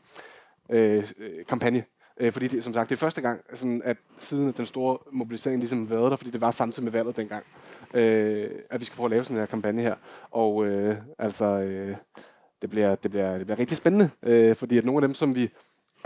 øh, 0.69 1.11
øh, 1.19 1.45
kampagne. 1.45 1.83
Øh, 2.17 2.33
fordi 2.33 2.47
det, 2.47 2.63
som 2.63 2.73
sagt, 2.73 2.89
det 2.89 2.95
er 2.95 2.99
første 2.99 3.21
gang, 3.21 3.41
sådan, 3.53 3.81
at 3.85 3.97
siden 4.19 4.51
den 4.51 4.65
store 4.65 4.97
mobilisering 5.11 5.59
ligesom 5.59 5.89
været 5.89 6.11
der, 6.11 6.17
fordi 6.17 6.31
det 6.31 6.41
var 6.41 6.51
samtidig 6.51 6.83
med 6.83 6.91
valget 6.91 7.17
dengang, 7.17 7.43
øh, 7.93 8.49
at 8.69 8.79
vi 8.79 8.85
skal 8.85 8.95
prøve 8.95 9.07
at 9.07 9.11
lave 9.11 9.23
sådan 9.23 9.37
en 9.37 9.41
her 9.41 9.45
kampagne 9.45 9.81
her. 9.81 9.95
Og 10.31 10.65
øh, 10.65 10.97
altså, 11.19 11.45
øh, 11.45 11.95
det, 12.61 12.69
bliver, 12.69 12.95
det, 12.95 13.11
bliver, 13.11 13.37
det 13.37 13.45
bliver 13.45 13.59
rigtig 13.59 13.77
spændende, 13.77 14.09
øh, 14.23 14.55
fordi 14.55 14.77
at 14.77 14.85
nogle 14.85 14.97
af 14.97 15.07
dem, 15.07 15.13
som 15.13 15.35
vi 15.35 15.49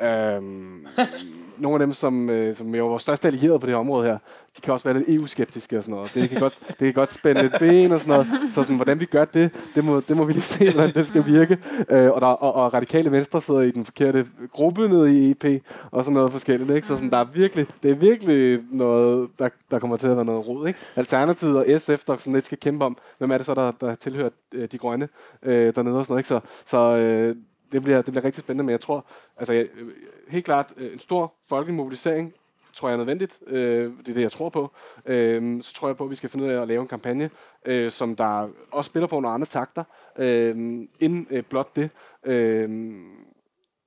Øh, 0.02 0.42
nogle 1.58 1.76
af 1.76 1.80
dem, 1.80 1.94
som, 1.94 2.30
øh, 2.30 2.56
som 2.56 2.76
er 2.76 2.82
vores 2.82 3.02
største 3.02 3.28
allierede 3.28 3.60
på 3.60 3.66
det 3.66 3.74
her 3.74 3.80
område 3.80 4.06
her, 4.06 4.18
de 4.58 4.62
kan 4.62 4.74
også 4.74 4.90
være 4.90 4.98
lidt 4.98 5.10
EU-skeptiske 5.10 5.78
og 5.78 5.84
sådan 5.84 5.96
noget. 5.96 6.14
Det 6.14 6.30
kan 6.30 6.40
godt, 6.40 6.60
det 6.68 6.78
kan 6.78 6.94
godt 6.94 7.14
spænde 7.14 7.46
et 7.46 7.54
ben 7.60 7.92
og 7.92 8.00
sådan 8.00 8.12
noget. 8.12 8.28
Så 8.54 8.64
sådan, 8.64 8.76
hvordan 8.76 9.00
vi 9.00 9.06
gør 9.06 9.26
det, 9.26 9.52
det 9.76 9.86
må, 9.86 10.00
det 10.00 10.18
må 10.18 10.24
vi 10.24 10.34
lige 10.34 10.44
se, 10.44 10.72
hvordan 10.72 10.94
det 10.94 11.08
skal 11.08 11.26
virke. 11.26 11.58
Øh, 11.90 12.12
og, 12.12 12.22
der, 12.22 12.28
og, 12.28 12.56
og 12.56 12.74
radikale 12.74 13.12
venstre 13.12 13.42
sidder 13.42 13.62
i 13.62 13.72
den 13.72 13.86
forkerte 13.86 14.26
gruppe 14.52 14.88
nede 14.88 15.14
i 15.14 15.32
EP 15.32 15.64
og 15.92 16.04
sådan 16.04 16.14
noget 16.14 16.32
forskelligt. 16.32 16.72
Ikke? 16.72 16.88
Så 16.88 16.96
sådan, 16.96 17.10
der 17.10 17.18
er 17.18 17.26
virkelig, 17.34 17.68
det 17.84 17.92
er 17.92 17.96
virkelig 17.96 18.60
noget, 18.72 19.30
der, 19.40 19.50
der 19.72 19.80
kommer 19.80 19.98
til 19.98 20.08
at 20.08 20.16
være 20.16 20.26
noget 20.26 20.48
rod. 20.48 20.68
Ikke? 20.68 20.80
Alternativet 20.96 21.58
og 21.58 21.82
SF, 21.82 22.04
der 22.08 22.18
sådan 22.18 22.34
lidt 22.34 22.46
skal 22.46 22.60
kæmpe 22.60 22.86
om, 22.86 22.98
hvem 23.18 23.32
er 23.32 23.38
det 23.38 23.46
så, 23.46 23.54
der, 23.54 23.72
der 23.82 23.96
tilhører 23.96 24.30
øh, 24.54 24.68
de 24.72 24.78
grønne 24.78 25.10
øh, 25.44 25.76
dernede 25.76 25.98
og 25.98 26.06
sådan 26.06 26.14
noget. 26.14 26.20
Ikke? 26.20 26.28
Så, 26.28 26.40
så 26.66 26.78
øh, 26.78 27.36
det 27.74 27.82
bliver, 27.82 28.02
det 28.02 28.14
bliver 28.14 28.26
rigtig 28.26 28.44
spændende, 28.44 28.64
men 28.64 28.72
jeg 28.72 28.82
tror, 28.82 29.06
altså 29.38 29.54
jeg, 29.54 29.68
øh, 29.76 29.94
helt 30.28 30.46
klart, 30.46 30.74
øh, 30.78 30.94
en 30.94 31.00
stor 31.00 31.34
folkelig 31.50 31.76
mobilisering 31.76 32.34
tror 32.74 32.88
jeg 32.88 32.94
er 32.94 32.98
nødvendigt. 32.98 33.40
Øh, 33.48 33.92
det 34.00 34.10
er 34.10 34.14
det, 34.14 34.22
jeg 34.22 34.32
tror 34.32 34.50
på. 34.50 34.72
Øh, 35.06 35.64
så 35.64 35.74
tror 35.74 35.88
jeg 35.88 35.98
på, 35.98 36.04
at 36.04 36.10
vi 36.10 36.16
skal 36.16 36.30
finde 36.30 36.46
ud 36.46 36.52
af 36.52 36.62
at 36.62 36.68
lave 36.68 36.82
en 36.82 36.88
kampagne, 36.88 37.30
øh, 37.66 37.92
som 37.92 38.16
der 38.16 38.50
også 38.72 38.90
spiller 38.90 39.08
på 39.08 39.20
nogle 39.20 39.34
andre 39.34 39.48
takter, 39.48 39.84
øh, 40.18 40.56
end 41.00 41.28
øh, 41.30 41.44
blot 41.44 41.76
det. 41.76 41.90
Øh, 42.24 42.94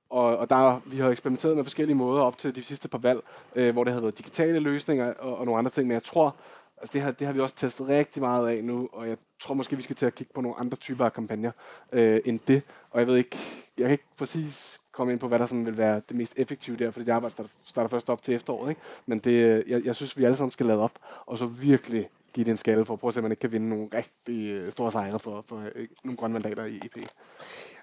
og, 0.09 0.37
og 0.37 0.49
der, 0.49 0.81
vi 0.85 0.97
har 0.97 1.09
eksperimenteret 1.09 1.55
med 1.55 1.63
forskellige 1.63 1.95
måder 1.95 2.21
op 2.21 2.37
til 2.37 2.55
de 2.55 2.63
sidste 2.63 2.87
par 2.87 2.97
valg, 2.97 3.19
øh, 3.55 3.73
hvor 3.73 3.83
det 3.83 3.93
har 3.93 4.01
været 4.01 4.17
digitale 4.17 4.59
løsninger 4.59 5.13
og, 5.13 5.37
og 5.37 5.45
nogle 5.45 5.59
andre 5.59 5.71
ting, 5.71 5.87
men 5.87 5.93
jeg 5.93 6.03
tror, 6.03 6.35
Altså 6.81 6.93
det, 6.93 7.01
her, 7.01 7.11
det 7.11 7.27
har 7.27 7.33
vi 7.33 7.39
også 7.39 7.55
testet 7.55 7.87
rigtig 7.87 8.21
meget 8.21 8.49
af 8.49 8.63
nu, 8.63 8.89
og 8.93 9.09
jeg 9.09 9.17
tror 9.39 9.53
måske, 9.53 9.75
vi 9.75 9.81
skal 9.81 9.95
til 9.95 10.05
at 10.05 10.15
kigge 10.15 10.33
på 10.33 10.41
nogle 10.41 10.59
andre 10.59 10.77
typer 10.77 11.05
af 11.05 11.13
kampagner 11.13 11.51
øh, 11.91 12.19
end 12.25 12.39
det. 12.47 12.61
Og 12.91 12.99
jeg 12.99 13.07
ved 13.07 13.15
ikke, 13.17 13.37
jeg 13.77 13.83
kan 13.83 13.91
ikke 13.91 14.05
præcis 14.17 14.79
komme 14.91 15.13
ind 15.13 15.19
på, 15.19 15.27
hvad 15.27 15.39
der 15.39 15.45
sådan 15.45 15.65
vil 15.65 15.77
være 15.77 16.01
det 16.09 16.17
mest 16.17 16.33
effektive 16.35 16.77
der, 16.77 16.91
fordi 16.91 17.05
det 17.05 17.11
arbejde 17.11 17.33
starter, 17.33 17.49
starter 17.65 17.89
først 17.89 18.09
op 18.09 18.21
til 18.21 18.35
efteråret. 18.35 18.69
Ikke? 18.69 18.81
Men 19.05 19.19
det, 19.19 19.63
jeg, 19.67 19.85
jeg 19.85 19.95
synes, 19.95 20.17
vi 20.17 20.23
alle 20.23 20.37
sammen 20.37 20.51
skal 20.51 20.65
lade 20.65 20.79
op, 20.79 20.91
og 21.25 21.37
så 21.37 21.45
virkelig 21.45 22.09
give 22.33 22.45
det 22.45 22.51
en 22.51 22.57
skalle 22.57 22.85
for 22.85 22.93
at 22.93 22.99
prøve 22.99 23.09
at 23.09 23.13
se, 23.13 23.19
om 23.19 23.23
man 23.23 23.31
ikke 23.31 23.41
kan 23.41 23.51
vinde 23.51 23.69
nogle 23.69 23.87
rigtig 23.93 24.51
øh, 24.51 24.71
store 24.71 24.91
sejre 24.91 25.19
for, 25.19 25.43
for 25.47 25.63
øh, 25.75 25.87
nogle 26.03 26.17
grønne 26.17 26.33
mandater 26.33 26.65
i 26.65 26.77
EP. 26.77 26.97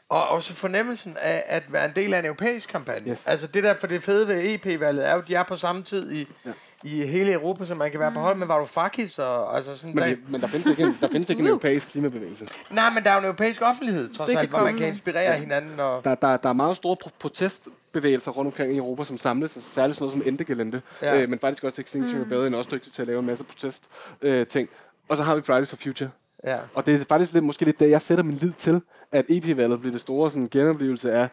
Og 0.09 0.28
også 0.28 0.55
fornemmelsen 0.55 1.16
af 1.20 1.45
at 1.47 1.72
være 1.72 1.84
en 1.84 1.92
del 1.97 2.14
af 2.14 2.18
en 2.18 2.24
europæisk 2.24 2.68
kampagne. 2.68 3.11
Yes. 3.11 3.26
Altså 3.26 3.47
det 3.47 3.64
der, 3.64 3.74
for 3.74 3.86
det 3.86 4.03
fede 4.03 4.28
ved 4.28 4.55
EP-valget 4.55 5.09
er 5.09 5.12
jo, 5.12 5.20
at 5.20 5.28
de 5.28 5.34
er 5.34 5.42
på 5.42 5.57
samme 5.57 5.82
tid 5.82 6.12
i, 6.12 6.28
ja. 6.47 6.53
I 6.85 7.03
hele 7.07 7.32
Europa, 7.32 7.64
så 7.64 7.74
man 7.74 7.91
kan 7.91 8.01
være 8.01 8.12
på 8.12 8.20
hold 8.20 8.37
med 8.37 8.47
Varoufakis 8.47 9.18
og 9.18 9.57
altså 9.57 9.76
sådan 9.78 9.95
Men, 9.95 10.18
men 10.28 10.41
der 10.41 10.47
findes 10.47 10.66
ikke 10.66 10.82
en, 10.82 10.97
der 11.01 11.09
findes 11.12 11.30
ikke 11.30 11.41
en 11.41 11.47
europæisk 11.55 11.89
klimabevægelse. 11.91 12.47
Nej, 12.70 12.91
men 12.91 13.05
der 13.05 13.11
er 13.11 13.14
jo 13.14 13.18
en 13.18 13.24
europæisk 13.24 13.62
offentlighed, 13.62 14.09
trods 14.14 14.35
alt, 14.35 14.51
hvor 14.51 14.59
man 14.61 14.76
kan 14.76 14.89
inspirere 14.89 15.32
ja. 15.32 15.39
hinanden. 15.39 15.80
Og, 15.80 16.05
Der, 16.05 16.14
der, 16.14 16.37
der 16.37 16.49
er 16.49 16.53
meget 16.53 16.76
store 16.76 16.97
pro- 17.05 17.11
protestbevægelser 17.18 18.30
rundt 18.30 18.47
omkring 18.47 18.72
i 18.74 18.76
Europa, 18.76 19.05
som 19.05 19.18
samles, 19.18 19.57
altså 19.57 19.70
særligt 19.70 19.97
sådan 19.99 20.05
noget 20.09 20.24
som 20.24 20.28
Endegelente, 20.32 20.82
Ja. 21.03 21.22
øh, 21.22 21.28
men 21.30 21.39
faktisk 21.39 21.64
også 21.64 21.80
Extinction 21.82 22.18
mm. 22.18 22.24
Rebellion 22.24 22.55
også 22.55 22.70
dygtig 22.72 22.93
til 22.93 23.03
at 23.03 23.09
lave 23.09 23.20
en 23.20 23.26
masse 23.26 23.45
protest 23.45 23.85
øh, 24.22 24.47
ting. 24.47 24.68
Og 25.09 25.16
så 25.16 25.22
har 25.22 25.35
vi 25.35 25.43
Fridays 25.43 25.70
for 25.70 25.76
Future. 25.76 26.11
ja. 26.47 26.57
Og 26.74 26.87
det 26.87 26.95
er 27.01 27.05
faktisk 27.09 27.32
lidt, 27.32 27.45
måske 27.45 27.64
lidt 27.64 27.80
det, 27.80 27.91
jeg 27.91 28.03
sætter 28.03 28.24
min 28.24 28.37
lid 28.37 28.53
til, 28.59 28.80
at 29.12 29.24
EP-valget 29.28 29.80
bliver 29.80 29.93
det 29.93 30.01
store 30.01 30.30
sådan, 30.30 30.49
genoplevelse 30.51 31.12
af 31.12 31.28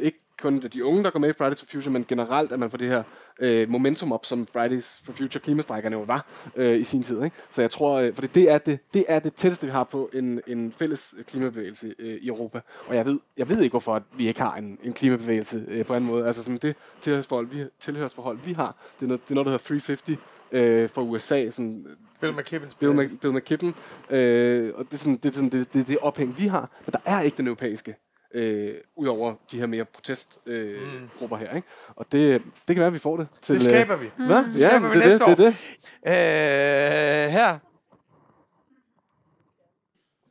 ikke 0.00 0.18
kun 0.42 0.60
de 0.60 0.84
unge, 0.84 1.04
der 1.04 1.10
går 1.10 1.18
med 1.18 1.28
i 1.28 1.32
Fridays 1.32 1.60
for 1.60 1.66
Future, 1.66 1.92
men 1.92 2.04
generelt, 2.08 2.52
at 2.52 2.58
man 2.58 2.70
får 2.70 2.78
det 2.78 2.88
her 2.88 3.02
øh, 3.40 3.68
momentum 3.68 4.12
op, 4.12 4.26
som 4.26 4.46
Fridays 4.52 5.00
for 5.04 5.12
Future 5.12 5.40
klimastrækkerne 5.40 5.96
jo 5.96 6.02
var 6.02 6.26
øh, 6.56 6.80
i 6.80 6.84
sin 6.84 7.02
tid. 7.02 7.24
Ikke? 7.24 7.36
Så 7.50 7.60
jeg 7.60 7.70
tror, 7.70 8.00
øh, 8.00 8.14
for 8.14 8.22
det 8.22 8.50
er 8.50 8.58
det, 8.58 8.78
det 8.94 9.04
er 9.08 9.18
det 9.18 9.34
tætteste, 9.34 9.66
vi 9.66 9.72
har 9.72 9.84
på 9.84 10.10
en, 10.12 10.40
en 10.46 10.72
fælles 10.72 11.14
klimabevægelse 11.26 11.94
øh, 11.98 12.14
i 12.14 12.28
Europa. 12.28 12.60
Og 12.86 12.96
jeg 12.96 13.06
ved, 13.06 13.18
jeg 13.36 13.48
ved 13.48 13.60
ikke, 13.60 13.72
hvorfor 13.72 13.94
at 13.94 14.02
vi 14.16 14.28
ikke 14.28 14.40
har 14.40 14.56
en, 14.56 14.78
en 14.82 14.92
klimabevægelse 14.92 15.64
øh, 15.68 15.86
på 15.86 15.94
en 15.94 16.04
måde. 16.04 16.26
Altså 16.26 16.42
sådan 16.42 16.58
det 16.62 16.76
tilhørsforhold, 17.00 17.46
vi, 17.46 17.64
tilhørsforhold, 17.80 18.38
vi 18.44 18.52
har, 18.52 18.76
det 19.00 19.04
er 19.04 19.08
noget, 19.08 19.22
det 19.24 19.30
er 19.30 19.34
noget 19.34 19.46
der 19.46 19.50
hedder 19.50 19.64
350 19.64 20.18
øh, 20.52 20.90
fra 20.90 21.02
USA, 21.02 21.50
sådan 21.50 21.86
Bill 22.20 22.32
McKibbens 22.36 22.74
Bill, 22.74 22.94
Mc, 22.94 23.20
Bill 23.20 23.34
McKibben, 23.34 23.74
øh, 24.10 24.72
og 24.74 24.84
det 24.84 24.92
er, 24.92 24.98
sådan, 24.98 25.16
det, 25.16 25.28
er 25.28 25.32
sådan, 25.32 25.48
det, 25.48 25.72
det, 25.72 25.86
det 25.86 25.98
ophæng, 25.98 26.38
vi 26.38 26.46
har, 26.46 26.70
men 26.86 26.92
der 26.92 26.98
er 27.04 27.20
ikke 27.20 27.36
den 27.36 27.46
europæiske, 27.46 27.96
øh, 28.34 28.74
udover 28.96 29.34
de 29.50 29.58
her 29.58 29.66
mere 29.66 29.84
protestgrupper 29.84 30.52
øh, 30.52 31.00
Mm. 31.02 31.08
grupper 31.18 31.36
her. 31.36 31.56
Ikke? 31.56 31.68
Og 31.96 32.06
det, 32.12 32.42
det 32.68 32.76
kan 32.76 32.76
være, 32.76 32.86
at 32.86 32.92
vi 32.92 32.98
får 32.98 33.16
det. 33.16 33.28
Til, 33.42 33.54
Det 33.54 33.62
skaber 33.64 33.96
vi. 33.96 34.06
Øh, 34.06 34.26
hvad? 34.26 34.44
Det 34.44 34.60
Ja, 34.60 34.68
skaber 34.68 34.88
det, 34.88 34.98
vi 34.98 35.02
er 35.04 35.08
det, 35.08 35.20
næste 35.20 35.24
det, 35.26 35.38
det, 35.38 35.56
er 36.02 37.22
det. 37.22 37.26
Øh, 37.26 37.32
her. 37.32 37.58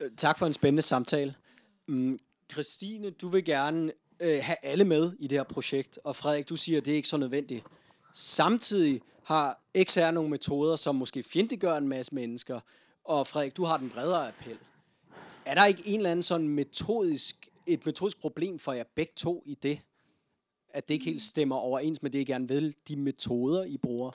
Øh, 0.01 0.09
Tak 0.17 0.37
for 0.39 0.45
en 0.45 0.53
spændende 0.53 0.81
samtale. 0.81 1.35
Mm, 1.87 2.19
Christine, 2.51 3.09
du 3.09 3.27
vil 3.29 3.45
gerne 3.45 3.91
øh, 4.19 4.39
have 4.41 4.57
alle 4.63 4.83
med 4.85 5.11
i 5.19 5.27
det 5.27 5.37
her 5.37 5.43
projekt, 5.43 5.99
og 6.03 6.15
Frederik, 6.15 6.49
du 6.49 6.55
siger, 6.55 6.77
at 6.77 6.85
det 6.85 6.91
er 6.91 6.95
ikke 6.95 7.07
så 7.07 7.17
nødvendigt. 7.17 7.65
Samtidig 8.13 9.01
har 9.23 9.59
XR 9.83 10.11
nogle 10.11 10.29
metoder, 10.29 10.75
som 10.75 10.95
måske 10.95 11.23
fjendtliggør 11.23 11.75
en 11.75 11.87
masse 11.87 12.15
mennesker, 12.15 12.59
og 13.03 13.27
Frederik, 13.27 13.57
du 13.57 13.63
har 13.63 13.77
den 13.77 13.89
bredere 13.89 14.27
appel. 14.27 14.57
Er 15.45 15.53
der 15.53 15.65
ikke 15.65 15.81
en 15.85 15.99
eller 15.99 16.11
anden 16.11 16.23
sådan 16.23 16.47
metodisk, 16.47 17.47
et 17.67 17.85
metodisk 17.85 18.21
problem 18.21 18.59
for 18.59 18.73
jer 18.73 18.83
begge 18.95 19.13
to 19.15 19.43
i 19.45 19.55
det? 19.63 19.81
At 20.69 20.87
det 20.87 20.93
ikke 20.93 21.05
helt 21.05 21.21
stemmer 21.21 21.55
overens 21.55 22.01
med 22.01 22.11
det, 22.11 22.19
I 22.19 22.23
gerne 22.23 22.47
vil, 22.47 22.75
de 22.87 22.95
metoder, 22.95 23.63
I 23.63 23.77
bruger? 23.77 24.11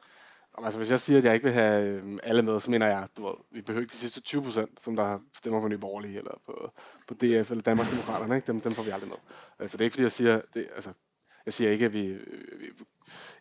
Altså, 0.59 0.79
hvis 0.79 0.91
jeg 0.91 1.01
siger, 1.01 1.19
at 1.19 1.25
jeg 1.25 1.35
ikke 1.35 1.45
vil 1.45 1.53
have 1.53 1.87
øhm, 1.87 2.19
alle 2.23 2.43
med, 2.43 2.61
så 2.61 2.71
mener 2.71 2.87
jeg, 2.87 3.09
du 3.17 3.27
ved, 3.27 3.35
vi 3.51 3.63
behøver 3.63 3.83
ikke 3.83 3.93
de 3.93 3.97
sidste 3.99 4.21
20 4.21 4.43
procent, 4.43 4.83
som 4.83 4.97
der 4.97 5.19
stemmer 5.37 5.61
på 5.61 5.69
Nye 5.69 5.79
Borgerlige, 5.79 6.19
eller 6.19 6.41
på, 6.47 6.71
på 7.09 7.15
DF, 7.15 7.51
eller 7.51 7.63
Danmarksdemokraterne, 7.63 8.37
ikke? 8.37 8.47
Dem, 8.47 8.61
dem 8.61 8.73
får 8.73 8.83
vi 8.83 8.91
aldrig 8.91 9.09
med. 9.09 9.17
Altså, 9.59 9.77
det 9.77 9.83
er 9.83 9.85
ikke, 9.85 9.95
fordi 9.95 10.03
jeg 10.03 10.13
siger, 10.13 10.41
det, 10.55 10.69
altså, 10.75 10.93
jeg 11.47 11.55
siger 11.55 11.71
ikke, 11.71 11.85
at 11.85 11.93
vi, 11.93 12.01
vi 12.59 12.71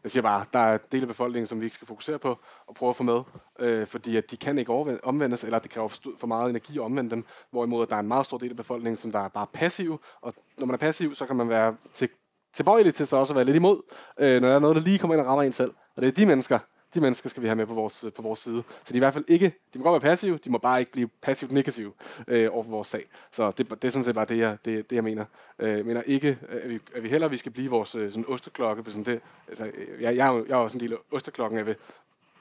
jeg 0.03 0.11
siger 0.11 0.21
bare, 0.21 0.45
der 0.53 0.59
er 0.59 0.77
dele 0.91 1.01
af 1.01 1.07
befolkningen, 1.07 1.47
som 1.47 1.59
vi 1.59 1.65
ikke 1.65 1.75
skal 1.75 1.87
fokusere 1.87 2.19
på 2.19 2.39
og 2.67 2.75
prøve 2.75 2.89
at 2.89 2.95
få 2.95 3.03
med, 3.03 3.21
øh, 3.59 3.87
fordi 3.87 4.17
at 4.17 4.31
de 4.31 4.37
kan 4.37 4.57
ikke 4.57 4.71
omvendes, 5.03 5.43
eller 5.43 5.59
det 5.59 5.71
kræver 5.71 5.87
for 6.17 6.27
meget 6.27 6.49
energi 6.49 6.77
at 6.77 6.81
omvende 6.81 7.11
dem, 7.11 7.25
hvorimod 7.51 7.83
at 7.83 7.89
der 7.89 7.95
er 7.95 7.99
en 7.99 8.07
meget 8.07 8.25
stor 8.25 8.37
del 8.37 8.49
af 8.49 8.55
befolkningen, 8.55 8.97
som 8.97 9.11
der 9.11 9.19
er 9.19 9.27
bare 9.27 9.47
passiv, 9.53 10.01
og 10.21 10.33
når 10.57 10.65
man 10.65 10.73
er 10.73 10.77
passiv, 10.77 11.15
så 11.15 11.25
kan 11.25 11.35
man 11.35 11.49
være 11.49 11.75
til, 11.93 12.09
tilbøjelig 12.53 12.93
til 12.93 13.07
så 13.07 13.17
også 13.17 13.33
at 13.33 13.35
være 13.35 13.45
lidt 13.45 13.55
imod, 13.55 13.81
øh, 14.19 14.41
når 14.41 14.47
der 14.47 14.55
er 14.55 14.59
noget, 14.59 14.75
der 14.75 14.81
lige 14.81 14.99
kommer 14.99 15.15
ind 15.15 15.21
og 15.21 15.27
rammer 15.27 15.43
en 15.43 15.53
selv. 15.53 15.73
Og 15.95 16.01
det 16.01 16.07
er 16.07 16.11
de 16.11 16.25
mennesker, 16.25 16.59
de 16.95 17.01
mennesker 17.01 17.29
skal 17.29 17.43
vi 17.43 17.47
have 17.47 17.55
med 17.55 17.65
på 17.65 17.73
vores, 17.73 18.05
på 18.15 18.21
vores 18.21 18.39
side. 18.39 18.63
Så 18.83 18.93
de 18.93 18.93
er 18.93 18.95
i 18.95 18.99
hvert 18.99 19.13
fald 19.13 19.25
ikke, 19.27 19.53
de 19.73 19.79
må 19.79 19.83
godt 19.83 20.03
være 20.03 20.11
passive, 20.11 20.37
de 20.37 20.49
må 20.49 20.57
bare 20.57 20.79
ikke 20.79 20.91
blive 20.91 21.07
passivt 21.21 21.51
negative 21.51 21.91
øh, 22.27 22.49
over 22.51 22.63
for 22.63 22.71
vores 22.71 22.87
sag. 22.87 23.05
Så 23.31 23.51
det, 23.51 23.69
det 23.69 23.83
er 23.83 23.89
sådan 23.89 24.05
set 24.05 24.15
bare 24.15 24.25
det, 24.25 24.37
jeg, 24.37 24.57
det, 24.65 24.89
det, 24.89 24.95
jeg 24.95 25.03
mener. 25.03 25.25
Øh, 25.59 25.77
jeg 25.77 25.85
mener 25.85 26.01
ikke, 26.01 26.37
at 26.49 26.69
vi, 26.69 26.79
at 26.95 27.03
vi 27.03 27.09
heller 27.09 27.27
vi 27.27 27.37
skal 27.37 27.51
blive 27.51 27.69
vores 27.69 27.95
øh, 27.95 28.11
sådan 28.11 28.25
osteklokke, 28.27 28.83
for 28.83 28.91
sådan 28.91 29.05
det, 29.05 29.21
altså, 29.49 29.65
jeg, 29.65 30.15
jeg, 30.15 30.43
jeg 30.47 30.59
er 30.59 30.63
jo 30.63 30.69
sådan 30.69 30.77
en 30.77 30.81
lille 30.81 30.97
osteklokken, 31.11 31.57
jeg 31.57 31.65
vil, 31.65 31.75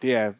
det 0.03 0.15
er 0.15 0.33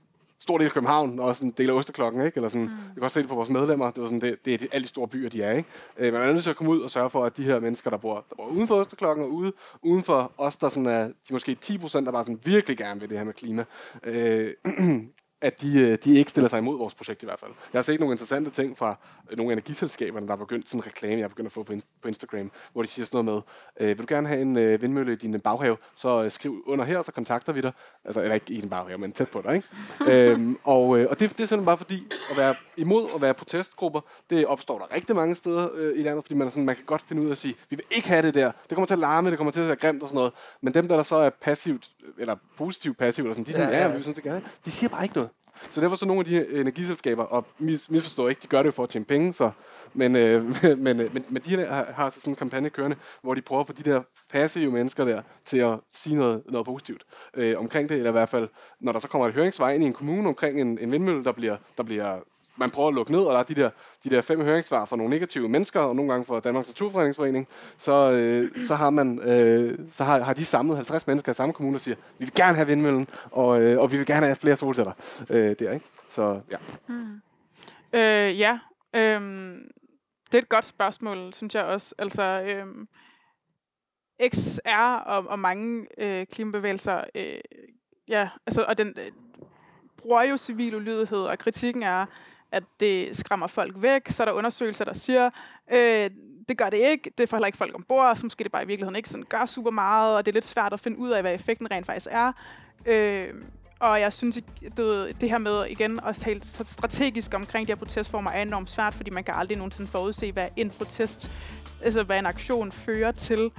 stor 0.45 0.59
del 0.59 0.64
af 0.64 0.72
København, 0.72 1.18
og 1.18 1.26
også 1.26 1.45
en 1.45 1.51
del 1.51 1.70
af 1.70 1.74
Osterklokken, 1.74 2.26
ikke? 2.26 2.36
Eller 2.36 2.49
sådan, 2.49 2.62
mm. 2.62 2.70
Vi 2.70 2.95
kan 2.95 3.03
også 3.03 3.14
se 3.14 3.20
det 3.20 3.28
på 3.28 3.34
vores 3.34 3.49
medlemmer. 3.49 3.90
Det, 3.90 4.03
var 4.03 4.07
sådan, 4.07 4.20
det, 4.20 4.45
det 4.45 4.55
er 4.55 4.59
de, 4.59 4.68
alle 4.72 4.82
de 4.82 4.88
store 4.88 5.09
byer, 5.09 5.28
de 5.28 5.42
er. 5.42 5.53
Ikke? 5.53 5.68
Øh, 5.99 6.12
man 6.12 6.22
er 6.22 6.32
nødt 6.32 6.42
til 6.42 6.51
at 6.51 6.57
komme 6.57 6.72
ud 6.72 6.80
og 6.80 6.90
sørge 6.90 7.11
for, 7.11 7.24
at 7.24 7.36
de 7.36 7.42
her 7.42 7.61
mennesker, 7.61 7.90
der 7.90 7.97
bor, 7.97 8.24
der 8.30 8.36
bor 8.36 8.47
uden 8.47 8.68
for 8.68 8.74
Osterklokken 8.74 9.24
og 9.24 9.32
ude, 9.32 9.53
uden 9.82 10.05
for 10.05 10.32
os, 10.38 10.57
der 10.57 10.68
sådan 10.68 10.86
er, 10.86 11.05
de 11.05 11.32
måske 11.32 11.55
10 11.55 11.78
procent, 11.78 12.07
der 12.07 12.12
bare 12.12 12.24
sådan 12.24 12.40
virkelig 12.45 12.78
gerne 12.78 13.01
vil 13.01 13.09
det 13.09 13.18
her 13.18 13.24
med 13.24 13.34
klima, 13.34 13.64
øh, 14.05 14.51
at 15.45 15.61
de, 15.61 15.80
øh, 15.80 15.99
de 16.05 16.14
ikke 16.14 16.30
stiller 16.30 16.49
sig 16.49 16.59
imod 16.59 16.78
vores 16.78 16.95
projekt 16.95 17.22
i 17.22 17.26
hvert 17.26 17.40
fald. 17.40 17.51
Jeg 17.72 17.78
har 17.78 17.84
set 17.84 18.01
nogle 18.01 18.12
interessante 18.12 18.51
ting 18.51 18.78
fra 18.78 18.99
øh, 19.30 19.38
nogle 19.38 19.53
energiselskaber, 19.53 20.20
der 20.20 20.28
har 20.28 20.36
begyndt 20.36 20.68
sådan 20.68 20.78
en 20.78 20.86
reklame, 20.86 21.14
jeg 21.14 21.24
har 21.24 21.28
begyndt 21.28 21.47
at 21.47 21.53
få 21.53 21.62
på 22.03 22.09
Instagram, 22.09 22.51
hvor 22.72 22.82
de 22.82 22.88
siger 22.88 23.07
sådan 23.07 23.24
noget 23.24 23.45
med, 23.78 23.88
øh, 23.88 23.99
vil 23.99 24.09
du 24.09 24.14
gerne 24.14 24.28
have 24.28 24.40
en 24.40 24.57
øh, 24.57 24.82
vindmølle 24.82 25.12
i 25.12 25.16
din 25.16 25.40
baghave, 25.40 25.76
så 25.95 26.24
øh, 26.24 26.30
skriv 26.30 26.62
under 26.66 26.84
her, 26.84 27.03
så 27.03 27.12
kontakter 27.12 27.53
vi 27.53 27.61
dig. 27.61 27.72
Altså, 28.05 28.20
eller 28.20 28.34
ikke 28.34 28.53
i 28.53 28.61
din 28.61 28.70
baghave, 28.70 28.99
men 28.99 29.12
tæt 29.12 29.30
på 29.30 29.42
dig, 29.45 29.55
ikke? 29.55 29.68
øhm, 30.32 30.59
og 30.64 30.99
øh, 30.99 31.07
og 31.11 31.20
det, 31.20 31.30
det 31.30 31.40
er 31.40 31.47
simpelthen 31.47 31.64
bare 31.64 31.78
fordi, 31.78 32.07
at 32.30 32.36
være 32.36 32.55
imod 32.76 33.09
at 33.14 33.20
være 33.20 33.34
protestgrupper, 33.34 34.01
det 34.30 34.47
opstår 34.47 34.78
der 34.78 34.95
rigtig 34.95 35.16
mange 35.16 35.36
steder 35.36 35.68
øh, 35.74 35.99
i 35.99 36.03
landet, 36.03 36.24
fordi 36.24 36.34
man, 36.34 36.47
er 36.47 36.51
sådan, 36.51 36.64
man 36.64 36.76
kan 36.76 36.84
godt 36.84 37.03
finde 37.03 37.22
ud 37.22 37.26
af 37.26 37.30
at 37.30 37.38
sige, 37.38 37.55
vi 37.70 37.76
vil 37.76 37.84
ikke 37.97 38.09
have 38.09 38.22
det 38.22 38.34
der, 38.34 38.53
det 38.68 38.74
kommer 38.74 38.86
til 38.86 38.95
at 38.95 38.99
larme, 38.99 39.30
det 39.30 39.36
kommer 39.38 39.53
til 39.53 39.61
at 39.61 39.66
være 39.66 39.76
grimt 39.76 40.03
og 40.03 40.09
sådan 40.09 40.16
noget, 40.16 40.32
men 40.61 40.74
dem, 40.74 40.88
der, 40.88 40.97
der 40.97 41.03
så 41.03 41.16
er 41.16 41.30
passivt, 41.30 41.90
eller 42.18 42.36
positivt 42.57 42.99
passivt, 42.99 43.26
eller 43.26 43.34
sådan, 43.34 43.45
de 43.45 43.51
er 43.51 43.55
sådan, 43.55 43.70
ja, 43.70 43.78
ja, 43.78 43.88
ja. 43.88 43.97
vi 43.97 44.03
sådan 44.03 44.42
de 44.64 44.70
siger 44.70 44.90
bare 44.90 45.03
ikke 45.03 45.14
noget. 45.14 45.30
Så 45.71 45.81
derfor 45.81 45.97
så 45.97 46.07
nogle 46.07 46.21
af 46.21 46.25
de 46.25 46.31
her 46.31 46.61
energiselskaber, 46.61 47.25
og 47.25 47.47
mis, 47.59 47.91
misforstår 47.91 48.29
ikke, 48.29 48.41
de 48.43 48.47
gør 48.47 48.63
det 48.63 48.75
for 48.75 48.83
at 48.83 48.89
tjene 48.89 49.05
penge, 49.05 49.35
så, 49.35 49.51
men, 49.95 50.17
øh, 50.17 50.45
men, 50.79 51.01
øh, 51.01 51.15
men, 51.15 51.25
men 51.29 51.43
de 51.43 51.51
her 51.51 51.73
har, 51.73 51.93
har 51.93 52.11
så 52.11 52.21
sådan 52.21 52.33
en 52.33 52.37
kampagne 52.37 52.71
kørende, 52.71 52.97
hvor 53.23 53.35
de 53.35 53.43
prøver 53.43 53.61
at 53.61 53.67
få 53.67 53.73
de 53.73 53.91
der 53.91 54.03
passive 54.31 54.73
mennesker 54.73 55.05
der 55.05 55.23
til 55.45 55.59
at 55.59 55.79
sige 55.93 56.17
noget, 56.17 56.43
noget 56.47 56.67
positivt. 56.67 57.05
Øh, 57.35 57.59
omkring 57.59 57.89
det, 57.89 57.97
eller 57.97 58.11
i 58.11 58.13
hvert 58.13 58.29
fald, 58.29 58.49
når 58.81 58.93
der 58.93 58.99
så 58.99 59.09
kommer 59.09 59.29
et 59.29 59.35
høringsvej 59.35 59.75
ind 59.75 59.85
i 59.85 59.87
en 59.87 59.93
kommune 59.93 60.29
omkring 60.29 60.61
en, 60.61 60.79
en 60.79 60.93
vindmølle, 60.93 61.25
der 61.25 61.33
bliver, 61.33 61.57
der 61.77 61.83
bliver 61.83 62.21
man 62.57 62.71
prøver 62.71 62.89
at 62.89 62.95
lukke 62.95 63.13
ned, 63.13 63.21
og 63.21 63.33
der 63.33 63.39
er 63.39 63.43
de 63.43 63.55
der, 63.55 63.71
de 64.05 64.11
der 64.11 64.23
fem 64.23 64.43
høringssvar 64.43 64.85
fra 64.85 64.97
nogle 64.97 65.11
negative 65.11 65.49
mennesker, 65.49 65.81
og 65.81 65.97
nogle 65.97 66.11
gange 66.11 66.27
fra 66.27 66.41
Danmarks 66.41 66.69
Naturfredningsforening, 66.69 67.49
så, 67.79 68.11
øh, 68.13 68.65
så, 68.65 68.75
har, 68.75 68.91
man, 68.91 69.19
øh, 69.19 69.79
så 69.91 70.05
har, 70.05 70.21
har 70.21 70.35
de 70.35 70.45
samlet 70.45 70.77
50 70.77 71.07
mennesker 71.07 71.33
i 71.33 71.35
samme 71.35 71.53
kommune 71.53 71.77
og 71.77 71.81
siger, 71.81 71.97
vi 72.19 72.25
vil 72.25 72.35
gerne 72.35 72.55
have 72.55 72.67
vindmøllen, 72.67 73.09
og, 73.31 73.63
øh, 73.63 73.81
og 73.81 73.93
vi 73.93 73.97
vil 73.97 74.07
gerne 74.07 74.27
have 74.27 74.37
flere 74.37 74.57
solceller 74.57 74.93
øh, 75.31 75.57
der. 75.59 75.73
Ikke? 75.73 75.87
Så 76.11 76.41
ja. 76.51 76.57
Mm. 76.89 77.21
Øh, 77.93 78.41
ja, 78.41 78.59
øh, 78.95 79.21
det 80.27 80.39
er 80.39 80.43
et 80.43 80.49
godt 80.49 80.67
spørgsmål, 80.67 81.35
synes 81.35 81.55
jeg 81.55 81.65
også. 81.65 81.95
Altså, 81.99 82.23
øh, 82.23 82.67
XR 84.35 84.95
og, 85.07 85.27
og 85.27 85.39
mange 85.39 85.87
øh, 85.99 86.27
klimabevægelser, 86.27 87.05
øh, 87.15 87.39
ja, 88.09 88.29
altså, 88.47 88.65
og 88.69 88.79
den 88.79 88.95
øh, 88.99 89.13
bruger 89.97 90.23
jo 90.23 90.37
civil 90.37 90.75
ulydighed, 90.75 91.19
og 91.19 91.39
kritikken 91.39 91.83
er, 91.83 92.07
at 92.53 92.62
det 92.80 93.16
skræmmer 93.16 93.47
folk 93.47 93.74
væk. 93.76 94.09
Så 94.09 94.22
er 94.22 94.24
der 94.24 94.32
undersøgelser, 94.32 94.84
der 94.84 94.95
siger, 94.95 95.30
øh, 95.72 96.11
det 96.49 96.59
gør 96.59 96.70
det 96.70 96.76
ikke, 96.76 97.12
det 97.18 97.28
får 97.28 97.36
heller 97.36 97.47
ikke 97.47 97.59
folk 97.59 97.74
ombord, 97.74 98.16
så 98.16 98.26
måske 98.26 98.45
det 98.45 98.53
bare 98.53 98.62
i 98.62 98.66
virkeligheden 98.66 98.97
ikke 98.97 99.09
sådan 99.09 99.26
gør 99.28 99.47
super 99.47 99.70
meget, 99.70 100.16
og 100.16 100.26
det 100.26 100.32
er 100.32 100.34
lidt 100.34 100.45
svært 100.45 100.72
at 100.72 100.80
finde 100.80 100.99
ud 100.99 101.11
af, 101.11 101.22
hvad 101.22 101.34
effekten 101.34 101.70
rent 101.70 101.86
faktisk 101.86 102.07
er. 102.11 102.32
Øh, 102.86 103.34
og 103.80 104.01
jeg 104.01 104.12
synes, 104.12 104.38
det, 104.76 105.20
det 105.20 105.30
her 105.30 105.38
med 105.38 105.66
igen 105.66 106.01
at 106.07 106.16
tale 106.16 106.40
strategisk 106.64 107.34
omkring 107.34 107.66
de 107.66 107.72
her 107.72 107.76
protestformer 107.76 108.30
er 108.30 108.42
enormt 108.42 108.70
svært, 108.70 108.95
fordi 108.95 109.11
man 109.11 109.24
kan 109.24 109.34
aldrig 109.36 109.57
nogensinde 109.57 109.90
forudse, 109.90 110.32
hvad 110.32 110.49
en 110.57 110.70
protest, 110.70 111.30
altså 111.82 112.03
hvad 112.03 112.18
en 112.18 112.26
aktion 112.26 112.72
fører 112.72 113.12
til 113.12 113.51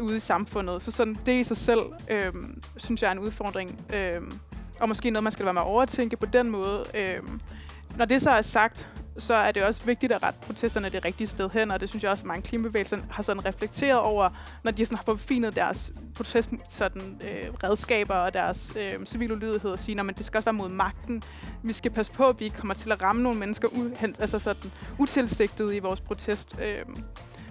ude 0.00 0.16
i 0.16 0.20
samfundet. 0.20 0.82
Så 0.82 0.90
sådan, 0.90 1.18
det 1.26 1.40
i 1.40 1.44
sig 1.44 1.56
selv, 1.56 1.80
øh, 2.08 2.32
synes 2.76 3.02
jeg 3.02 3.08
er 3.08 3.12
en 3.12 3.18
udfordring. 3.18 3.80
Øh, 3.94 4.20
og 4.80 4.88
måske 4.88 5.10
noget, 5.10 5.22
man 5.22 5.32
skal 5.32 5.44
være 5.44 5.54
med 5.54 5.62
at 5.62 5.66
overtænke 5.66 6.16
på 6.16 6.26
den 6.26 6.50
måde. 6.50 6.84
Øh, 6.94 7.20
når 7.98 8.04
det 8.04 8.22
så 8.22 8.30
er 8.30 8.42
sagt, 8.42 8.88
så 9.18 9.34
er 9.34 9.52
det 9.52 9.64
også 9.64 9.84
vigtigt 9.84 10.12
at 10.12 10.22
rette 10.22 10.40
protesterne 10.42 10.88
det 10.88 11.04
rigtige 11.04 11.26
sted 11.26 11.50
hen, 11.50 11.70
og 11.70 11.80
det 11.80 11.88
synes 11.88 12.02
jeg 12.02 12.10
også, 12.10 12.22
at 12.22 12.26
mange 12.26 12.42
klimabevægelser 12.42 12.98
har 13.10 13.22
sådan 13.22 13.44
reflekteret 13.44 13.98
over, 14.00 14.28
når 14.64 14.70
de 14.70 14.84
sådan 14.86 14.96
har 14.96 15.04
forfinet 15.04 15.56
deres 15.56 15.92
protest 16.14 16.50
sådan, 16.68 17.20
øh, 17.24 17.54
redskaber 17.64 18.14
og 18.14 18.34
deres 18.34 18.72
øh, 18.76 19.06
civil 19.06 19.32
ulydighed 19.32 19.70
og 19.70 19.78
sige, 19.78 20.00
at 20.00 20.18
det 20.18 20.26
skal 20.26 20.38
også 20.38 20.46
være 20.46 20.52
mod 20.52 20.68
magten. 20.68 21.22
Vi 21.62 21.72
skal 21.72 21.90
passe 21.90 22.12
på, 22.12 22.28
at 22.28 22.40
vi 22.40 22.44
ikke 22.44 22.56
kommer 22.56 22.74
til 22.74 22.92
at 22.92 23.02
ramme 23.02 23.22
nogle 23.22 23.38
mennesker 23.38 23.68
u- 23.68 24.04
altså 24.20 24.38
sådan, 24.38 24.72
utilsigtet 24.98 25.74
i 25.74 25.78
vores 25.78 26.00
protest. 26.00 26.56
Øh, 26.62 26.84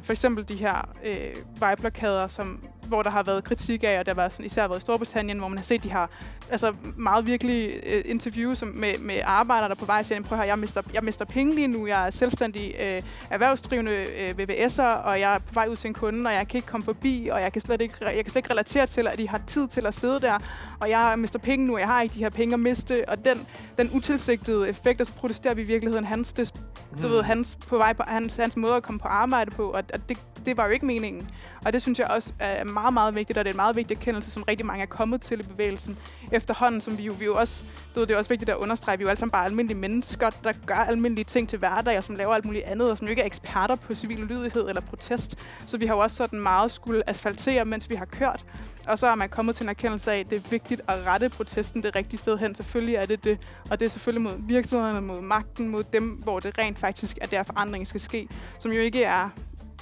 for 0.04 0.14
eksempel 0.14 0.48
de 0.48 0.56
her 0.56 0.90
øh, 1.06 1.36
vejblokader, 1.60 2.28
som 2.28 2.64
hvor 2.88 3.02
der 3.02 3.10
har 3.10 3.24
været 3.24 3.44
kritik 3.44 3.84
af, 3.84 4.00
og 4.00 4.06
der 4.06 4.12
har 4.12 4.16
været 4.16 4.32
sådan, 4.32 4.46
især 4.46 4.68
været 4.68 4.80
i 4.80 4.82
Storbritannien, 4.82 5.38
hvor 5.38 5.48
man 5.48 5.58
har 5.58 5.66
set 5.66 5.84
de 5.84 5.92
her 5.92 6.08
altså 6.52 6.74
meget 6.98 7.28
virkelig 7.28 7.74
øh, 7.86 8.02
interviews 8.06 8.64
med, 8.74 8.98
med 8.98 9.20
arbejdere, 9.24 9.70
der 9.70 9.76
på 9.76 9.86
vej 9.86 10.04
siger, 10.04 10.22
prøv 10.22 10.36
at 10.36 10.38
høre, 10.38 10.48
jeg 10.48 10.60
mister, 10.60 10.82
jeg 10.94 11.04
mister 11.04 11.26
penge 11.26 11.56
lige 11.56 11.68
nu, 11.68 11.88
jeg 11.88 12.06
er 12.06 12.10
selvstændig 12.10 12.76
øh, 12.80 13.02
erhvervsdrivende 13.30 13.92
øh, 13.92 14.36
VVS'er, 14.40 14.84
og 14.84 15.20
jeg 15.20 15.36
er 15.36 15.40
på 15.40 15.54
vej 15.54 15.68
ud 15.68 15.76
til 15.76 15.88
en 15.88 15.94
kunde, 15.94 16.28
og 16.28 16.34
jeg 16.34 16.48
kan 16.48 16.58
ikke 16.58 16.68
komme 16.68 16.86
forbi, 16.86 17.30
og 17.32 17.42
jeg 17.42 17.54
kan 17.54 17.62
slet 17.62 17.82
ikke, 17.82 17.96
jeg 18.02 18.24
kan 18.26 18.32
slet 18.32 18.36
ikke 18.36 18.52
relatere 18.52 18.88
til, 18.88 19.08
at 19.08 19.18
de 19.18 19.30
har 19.30 19.42
tid 19.48 19.68
til 19.68 19.86
at 19.86 19.94
sidde 19.94 20.20
der, 20.20 20.40
og 20.80 20.90
jeg 20.90 21.14
mister 21.18 21.40
penge 21.40 21.66
nu, 21.66 21.74
og 21.74 21.80
jeg 21.80 21.88
har 21.88 22.02
ikke 22.02 22.14
de 22.14 22.20
her 22.20 22.30
penge 22.30 22.54
at 22.54 22.60
miste, 22.60 23.10
og 23.10 23.26
den, 23.26 23.48
den 23.78 23.90
utilsigtede 23.94 24.70
effekt, 24.70 25.02
og 25.02 25.08
så 25.08 25.14
protesterer 25.14 25.54
vi 25.54 25.62
i 25.62 25.66
virkeligheden 25.66 26.06
hans, 26.06 26.34
det, 26.34 26.54
du 27.02 27.08
mm. 27.08 27.14
ved, 27.14 27.24
hans, 27.24 27.58
på 27.68 27.78
vej 27.78 27.94
på, 27.94 28.04
hans, 28.08 28.36
hans 28.36 28.58
måde 28.58 28.76
at 28.76 28.84
komme 28.84 29.00
på 29.00 29.08
arbejde 29.08 29.52
på, 29.52 29.64
og, 29.64 29.84
og 29.94 30.10
det, 30.10 30.18
det 30.46 30.58
var 30.58 30.66
jo 30.66 30.72
ikke 30.72 30.86
meningen. 30.86 31.30
Og 31.66 31.74
det 31.74 31.82
synes 31.82 32.00
jeg 32.00 32.08
også 32.08 32.34
er 32.40 32.64
meget, 32.64 32.94
meget 32.94 33.16
vigtigt, 33.16 33.38
og 33.38 33.46
det 33.46 33.50
er 33.50 33.54
en 33.54 33.58
meget 33.58 33.76
vigtig 33.76 33.98
erkendelse, 33.98 34.32
som 34.32 34.44
rigtig 34.44 34.66
mange 34.66 34.82
er 34.82 34.88
kommet 34.88 35.22
til 35.22 35.40
i 35.40 35.44
bevægelsen 35.44 35.98
efterhånden, 36.32 36.82
som 36.82 36.98
vi 36.98 37.04
jo, 37.04 37.14
vi 37.20 37.26
jo 37.26 37.36
også, 37.36 37.64
du 37.96 38.00
ved, 38.00 38.08
det 38.08 38.14
er 38.14 38.18
også 38.18 38.30
vigtigt 38.30 38.50
at 38.50 38.58
understrege, 38.58 38.98
vi 38.98 39.02
er 39.02 39.06
jo 39.06 39.10
alle 39.10 39.20
sammen 39.20 39.32
bare 39.32 39.46
almindelige 39.46 39.78
mennesker, 39.78 40.30
der 40.30 40.54
gør 40.66 40.76
almindelige 40.76 41.26
ting 41.26 41.50
til 41.50 41.60
hverdag, 41.60 41.98
og 41.98 42.04
som 42.04 42.16
laver 42.16 42.36
alt 42.36 42.46
muligt 42.46 42.66
andet, 42.66 42.92
og 42.92 42.98
som 42.98 43.08
jo 43.08 43.10
ikke 43.10 43.22
er 43.22 43.26
eksperter 43.26 43.76
på 43.76 43.94
civil 43.94 44.20
lydighed 44.20 44.68
eller 44.68 44.82
protest. 44.82 45.36
Så 45.66 45.78
vi 45.78 45.86
har 45.86 45.96
jo 45.96 46.00
også 46.00 46.16
sådan 46.18 46.40
meget 46.40 46.72
skulle 46.72 47.10
asfaltere, 47.10 47.66
mens 47.66 47.90
vi 47.90 47.96
har 47.96 48.06
kørt. 48.06 48.46
Og 48.88 49.00
så 49.00 49.08
er 49.08 49.16
man 49.16 49.30
kommet 49.30 49.56
til 49.56 49.64
en 49.64 49.70
erkendelse 49.70 50.12
af, 50.12 50.20
at 50.20 50.30
det 50.30 50.36
er 50.46 50.50
vigtigt 50.50 50.82
at 50.88 51.06
rette 51.06 51.30
protesten 51.30 51.84
det 51.84 51.96
rigtige 51.96 52.18
sted 52.18 52.38
hen. 52.38 52.56
Selvfølgelig 52.56 52.96
er 52.96 53.06
det 53.06 53.24
det, 53.24 53.38
og 53.70 53.80
det 53.80 53.86
er 53.86 53.90
selvfølgelig 53.90 54.22
mod 54.22 54.34
virksomhederne, 54.40 55.02
mod 55.02 55.22
magten, 55.22 55.68
mod 55.68 55.84
dem, 55.84 56.04
hvor 56.04 56.40
det 56.40 56.58
rent 56.58 56.80
faktisk 56.80 57.18
er 57.22 57.28
der 57.28 57.44
forandring 57.44 57.88
skal 57.88 58.02
ske, 58.02 58.28
som 58.60 58.72
jo 58.72 58.80
ikke 58.80 59.04
er 59.04 59.30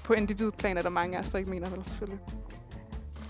på 0.10 0.14
individplan 0.14 0.78
er 0.78 0.82
der 0.82 0.89
mange 0.89 1.18
af 1.18 1.22
os, 1.22 1.30
der 1.30 1.38
ikke 1.38 1.49
mener 1.49 1.70
vel, 1.70 1.84
selvfølgelig. 1.88 2.20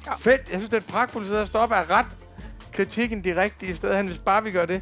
Ja. 0.06 0.14
Fedt. 0.14 0.42
Jeg 0.50 0.60
synes, 0.60 0.70
det 0.70 0.74
er 0.74 0.78
et 0.82 0.86
pragtfuldt 0.86 1.28
sted 1.28 1.38
at 1.38 1.48
stoppe 1.48 1.76
af 1.76 1.90
ret 1.90 2.18
kritikken 2.74 3.24
de 3.24 3.42
rigtige 3.42 3.76
steder 3.76 3.98
hen, 3.98 4.06
hvis 4.06 4.18
bare 4.18 4.44
vi 4.44 4.52
gør 4.52 4.66
det. 4.66 4.82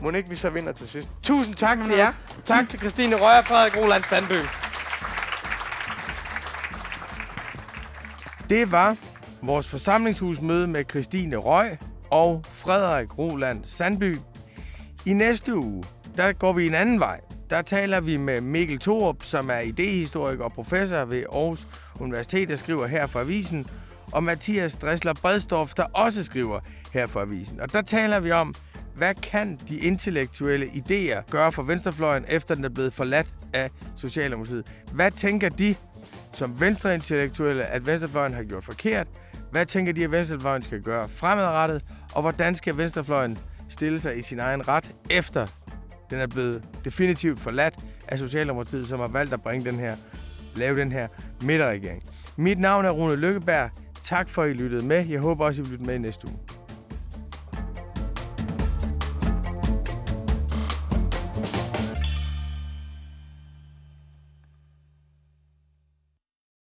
Må 0.00 0.10
ikke 0.10 0.28
vi 0.28 0.36
så 0.36 0.50
vinder 0.50 0.72
til 0.72 0.88
sidst. 0.88 1.10
Tusind 1.22 1.54
tak 1.54 1.78
til 1.84 1.94
jer. 1.94 2.12
Tak 2.44 2.68
til 2.68 2.78
Christine 2.78 3.16
Røger, 3.16 3.42
Frederik 3.42 3.76
Roland 3.76 4.04
Sandbø. 4.04 4.40
Det 8.50 8.72
var 8.72 8.96
vores 9.42 9.68
forsamlingshusmøde 9.68 10.66
med 10.66 10.84
Christine 10.90 11.36
Røg 11.36 11.78
og 12.10 12.44
Frederik 12.44 13.18
Roland 13.18 13.64
Sandby. 13.64 14.16
I 15.06 15.12
næste 15.12 15.56
uge, 15.56 15.84
der 16.16 16.32
går 16.32 16.52
vi 16.52 16.66
en 16.66 16.74
anden 16.74 17.00
vej. 17.00 17.20
Der 17.50 17.62
taler 17.62 18.00
vi 18.00 18.16
med 18.16 18.40
Mikkel 18.40 18.78
Thorup, 18.78 19.24
som 19.24 19.50
er 19.50 19.58
idehistoriker 19.58 20.44
og 20.44 20.52
professor 20.52 21.04
ved 21.04 21.24
Aarhus 21.32 21.66
Universitet, 22.00 22.48
der 22.48 22.56
skriver 22.56 22.86
her 22.86 23.06
for 23.06 23.20
Avisen, 23.20 23.66
og 24.12 24.24
Mathias 24.24 24.76
Dressler 24.76 25.14
Bredstorff, 25.14 25.74
der 25.74 25.84
også 25.84 26.24
skriver 26.24 26.60
her 26.92 27.06
for 27.06 27.20
Avisen. 27.20 27.60
Og 27.60 27.72
der 27.72 27.82
taler 27.82 28.20
vi 28.20 28.30
om, 28.30 28.54
Hvad 28.96 29.14
kan 29.14 29.58
de 29.68 29.78
intellektuelle 29.78 30.66
idéer 30.66 31.30
gøre 31.30 31.52
for 31.52 31.62
venstrefløjen, 31.62 32.24
efter 32.28 32.54
den 32.54 32.64
er 32.64 32.68
blevet 32.68 32.92
forladt 32.92 33.26
af 33.52 33.70
Socialdemokratiet? 33.96 34.66
Hvad 34.92 35.10
tænker 35.10 35.48
de 35.48 35.74
som 36.32 36.60
venstreintellektuelle, 36.60 37.64
at 37.64 37.86
venstrefløjen 37.86 38.34
har 38.34 38.42
gjort 38.42 38.64
forkert? 38.64 39.06
Hvad 39.50 39.66
tænker 39.66 39.92
de, 39.92 40.04
at 40.04 40.12
venstrefløjen 40.12 40.62
skal 40.62 40.82
gøre 40.82 41.08
fremadrettet? 41.08 41.84
Og 42.12 42.22
hvordan 42.22 42.54
skal 42.54 42.76
venstrefløjen 42.76 43.38
stille 43.68 43.98
sig 43.98 44.18
i 44.18 44.22
sin 44.22 44.38
egen 44.38 44.68
ret, 44.68 44.94
efter 45.10 45.46
den 46.10 46.18
er 46.18 46.26
blevet 46.26 46.62
definitivt 46.84 47.40
forladt 47.40 47.74
af 48.08 48.18
Socialdemokratiet, 48.18 48.86
som 48.86 49.00
har 49.00 49.08
valgt 49.08 49.32
at 49.32 49.42
bringe 49.42 49.70
den 49.70 49.78
her, 49.78 49.96
lave 50.56 50.80
den 50.80 50.92
her 50.92 51.08
midterregering. 51.42 52.02
Mit 52.36 52.58
navn 52.58 52.84
er 52.84 52.90
Rune 52.90 53.16
Lykkeberg. 53.16 53.70
Tak 54.02 54.28
for, 54.28 54.42
at 54.42 54.50
I 54.50 54.52
lyttede 54.52 54.86
med. 54.86 55.06
Jeg 55.06 55.20
håber 55.20 55.44
også, 55.44 55.62
I 55.62 55.64
vil 55.64 55.72
lytte 55.72 55.84
med 55.84 55.94
i 55.94 55.98
næste 55.98 56.26
uge. 56.26 56.38